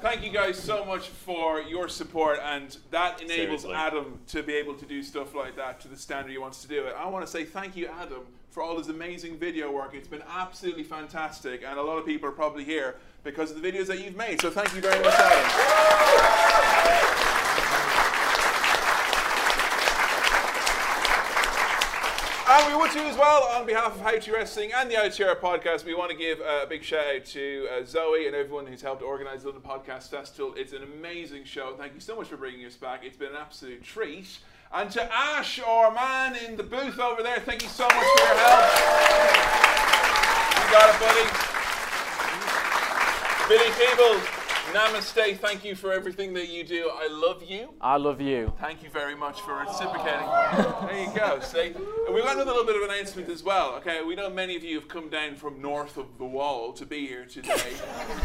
Thank 0.00 0.24
you 0.24 0.30
guys 0.30 0.58
so 0.58 0.84
much 0.84 1.08
for 1.08 1.60
your 1.60 1.88
support, 1.88 2.40
and 2.42 2.76
that 2.90 3.20
enables 3.20 3.62
Seriously. 3.62 3.74
Adam 3.74 4.18
to 4.28 4.42
be 4.42 4.54
able 4.54 4.74
to 4.74 4.86
do 4.86 5.02
stuff 5.02 5.34
like 5.34 5.56
that 5.56 5.80
to 5.80 5.88
the 5.88 5.96
standard 5.96 6.30
he 6.32 6.38
wants 6.38 6.62
to 6.62 6.68
do 6.68 6.86
it. 6.86 6.94
I 6.96 7.06
want 7.08 7.24
to 7.24 7.30
say 7.30 7.44
thank 7.44 7.76
you, 7.76 7.86
Adam, 7.86 8.22
for 8.50 8.62
all 8.62 8.78
his 8.78 8.88
amazing 8.88 9.36
video 9.36 9.70
work. 9.70 9.94
It's 9.94 10.08
been 10.08 10.24
absolutely 10.28 10.84
fantastic, 10.84 11.62
and 11.64 11.78
a 11.78 11.82
lot 11.82 11.98
of 11.98 12.06
people 12.06 12.28
are 12.28 12.32
probably 12.32 12.64
here 12.64 12.96
because 13.22 13.50
of 13.50 13.60
the 13.60 13.72
videos 13.72 13.86
that 13.86 14.02
you've 14.02 14.16
made. 14.16 14.40
So 14.40 14.50
thank 14.50 14.74
you 14.74 14.80
very 14.80 15.02
much, 15.04 15.14
Adam. 15.18 17.16
And 22.52 22.66
we 22.66 22.80
would 22.80 22.90
too 22.90 22.98
as 22.98 23.16
well, 23.16 23.44
on 23.44 23.64
behalf 23.64 23.94
of 23.94 24.00
How 24.00 24.18
to 24.18 24.32
Wrestling 24.32 24.72
and 24.74 24.90
the 24.90 24.96
ITR 24.96 25.36
podcast, 25.36 25.84
we 25.84 25.94
want 25.94 26.10
to 26.10 26.16
give 26.16 26.40
a 26.40 26.66
big 26.68 26.82
shout 26.82 27.06
out 27.14 27.24
to 27.26 27.68
uh, 27.70 27.84
Zoe 27.84 28.26
and 28.26 28.34
everyone 28.34 28.66
who's 28.66 28.82
helped 28.82 29.02
organise 29.02 29.42
the 29.42 29.50
London 29.50 29.62
Podcast 29.62 30.08
Festival. 30.08 30.54
It's 30.56 30.72
an 30.72 30.82
amazing 30.82 31.44
show. 31.44 31.76
Thank 31.78 31.94
you 31.94 32.00
so 32.00 32.16
much 32.16 32.26
for 32.26 32.36
bringing 32.36 32.66
us 32.66 32.74
back. 32.74 33.04
It's 33.04 33.16
been 33.16 33.28
an 33.28 33.36
absolute 33.40 33.84
treat. 33.84 34.40
And 34.74 34.90
to 34.90 35.14
Ash, 35.14 35.60
our 35.60 35.94
man 35.94 36.34
in 36.44 36.56
the 36.56 36.64
booth 36.64 36.98
over 36.98 37.22
there, 37.22 37.38
thank 37.38 37.62
you 37.62 37.68
so 37.68 37.84
much 37.84 37.92
for 37.92 38.18
your 38.18 38.34
help. 38.34 38.66
You 40.58 40.66
got 40.74 40.90
it, 40.90 40.98
buddy. 40.98 41.26
Billy 43.46 43.70
Feeble, 43.78 44.39
namaste. 44.70 45.38
Thank 45.38 45.64
you 45.64 45.74
for 45.74 45.92
everything 45.92 46.34
that 46.34 46.48
you 46.48 46.64
do. 46.64 46.90
I 46.94 47.08
love 47.10 47.42
you. 47.42 47.74
I 47.80 47.96
love 47.96 48.20
you. 48.20 48.52
Thank 48.60 48.82
you 48.82 48.90
very 48.90 49.14
much 49.14 49.40
for 49.40 49.54
reciprocating. 49.54 50.26
there 50.86 51.04
you 51.04 51.12
go. 51.14 51.40
See, 51.40 51.74
and 52.06 52.14
we've 52.14 52.24
got 52.24 52.34
another 52.36 52.52
little 52.52 52.64
bit 52.64 52.76
of 52.76 52.82
announcement 52.88 53.28
as 53.28 53.42
well. 53.42 53.74
Okay, 53.76 54.02
we 54.02 54.14
know 54.14 54.30
many 54.30 54.56
of 54.56 54.64
you 54.64 54.76
have 54.76 54.88
come 54.88 55.08
down 55.08 55.36
from 55.36 55.60
north 55.60 55.96
of 55.96 56.18
the 56.18 56.24
wall 56.24 56.72
to 56.74 56.86
be 56.86 57.06
here 57.06 57.24
today. 57.24 57.72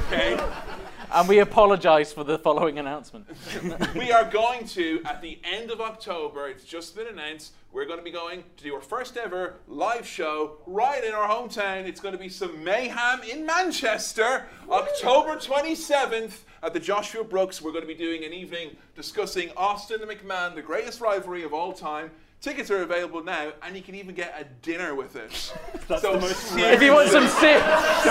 Okay, 0.08 0.40
And 1.12 1.28
we 1.28 1.40
apologise 1.40 2.14
for 2.14 2.24
the 2.24 2.38
following 2.38 2.80
announcement. 2.80 3.26
we 3.96 4.12
are 4.12 4.30
going 4.30 4.66
to 4.68 5.02
at 5.06 5.22
the 5.22 5.40
end 5.44 5.72
of 5.72 5.82
October. 5.82 6.48
It's 6.48 6.64
just 6.64 6.96
been 6.96 7.08
announced. 7.08 7.54
We're 7.76 7.84
going 7.84 8.00
to 8.00 8.06
be 8.06 8.12
going 8.12 8.46
to 8.56 8.64
do 8.64 8.74
our 8.74 8.80
first 8.80 9.18
ever 9.18 9.56
live 9.68 10.08
show 10.08 10.60
right 10.66 11.04
in 11.04 11.14
our 11.14 11.28
hometown. 11.28 11.84
It's 11.84 12.00
going 12.00 12.14
to 12.14 12.18
be 12.18 12.30
some 12.30 12.64
mayhem 12.64 13.22
in 13.30 13.46
Manchester, 13.46 14.46
October 14.70 15.36
27th 15.36 16.44
at 16.64 16.72
the 16.72 16.80
Joshua 16.80 17.26
Brooks. 17.26 17.62
We're 17.62 17.74
going 17.74 17.84
to 17.84 17.88
be 17.88 17.94
doing 17.94 18.24
an 18.24 18.32
evening 18.32 18.78
discussing 18.96 19.52
Austin 19.58 20.02
and 20.02 20.10
McMahon, 20.10 20.56
the 20.56 20.62
greatest 20.62 21.02
rivalry 21.02 21.44
of 21.44 21.54
all 21.54 21.74
time. 21.74 22.12
Tickets 22.46 22.70
are 22.70 22.84
available 22.84 23.24
now, 23.24 23.54
and 23.64 23.76
you 23.76 23.82
can 23.82 23.96
even 23.96 24.14
get 24.14 24.36
a 24.40 24.44
dinner 24.64 24.94
with 24.94 25.16
it. 25.16 25.52
That's 25.88 26.04
So 26.04 26.14
the 26.14 26.20
most 26.20 26.38
seriously- 26.38 26.76
if 26.76 26.82
you 26.84 26.94
want 26.94 27.10
some 27.10 27.28
se- 27.28 27.60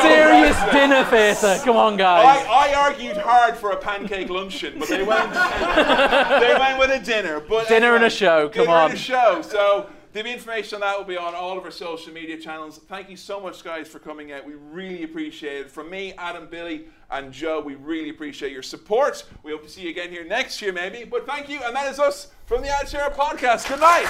serious 0.02 0.60
dinner 0.72 1.04
theatre, 1.04 1.62
come 1.64 1.76
on, 1.76 1.96
guys. 1.96 2.44
I, 2.44 2.72
I 2.72 2.74
argued 2.74 3.16
hard 3.16 3.56
for 3.56 3.70
a 3.70 3.76
pancake 3.76 4.28
luncheon, 4.30 4.74
but 4.80 4.88
they 4.88 5.04
went 5.04 5.32
they 6.40 6.56
went 6.58 6.80
with 6.80 6.90
a 6.90 6.98
dinner. 6.98 7.38
But 7.38 7.68
Dinner 7.68 7.94
and 7.94 8.04
a 8.06 8.10
show, 8.10 8.48
come 8.48 8.64
dinner 8.64 8.76
on. 8.76 8.90
and 8.90 8.94
a 8.94 9.00
show. 9.00 9.40
So 9.40 9.88
the 10.22 10.32
information 10.32 10.76
on 10.76 10.80
that 10.82 10.96
will 10.96 11.04
be 11.04 11.16
on 11.16 11.34
all 11.34 11.58
of 11.58 11.64
our 11.64 11.72
social 11.72 12.12
media 12.12 12.38
channels. 12.38 12.78
Thank 12.88 13.10
you 13.10 13.16
so 13.16 13.40
much, 13.40 13.64
guys, 13.64 13.88
for 13.88 13.98
coming 13.98 14.30
out. 14.30 14.46
We 14.46 14.54
really 14.54 15.02
appreciate 15.02 15.62
it. 15.62 15.70
From 15.70 15.90
me, 15.90 16.12
Adam, 16.16 16.46
Billy, 16.48 16.86
and 17.10 17.32
Joe, 17.32 17.60
we 17.60 17.74
really 17.74 18.10
appreciate 18.10 18.52
your 18.52 18.62
support. 18.62 19.24
We 19.42 19.50
hope 19.50 19.64
to 19.64 19.68
see 19.68 19.82
you 19.82 19.90
again 19.90 20.10
here 20.10 20.24
next 20.24 20.62
year, 20.62 20.72
maybe. 20.72 21.02
But 21.04 21.26
thank 21.26 21.48
you, 21.48 21.60
and 21.64 21.74
that 21.74 21.90
is 21.90 21.98
us 21.98 22.28
from 22.46 22.62
the 22.62 22.68
Ad 22.68 22.88
Share 22.88 23.10
Podcast. 23.10 23.68
Good 23.68 23.80
night. 23.80 24.06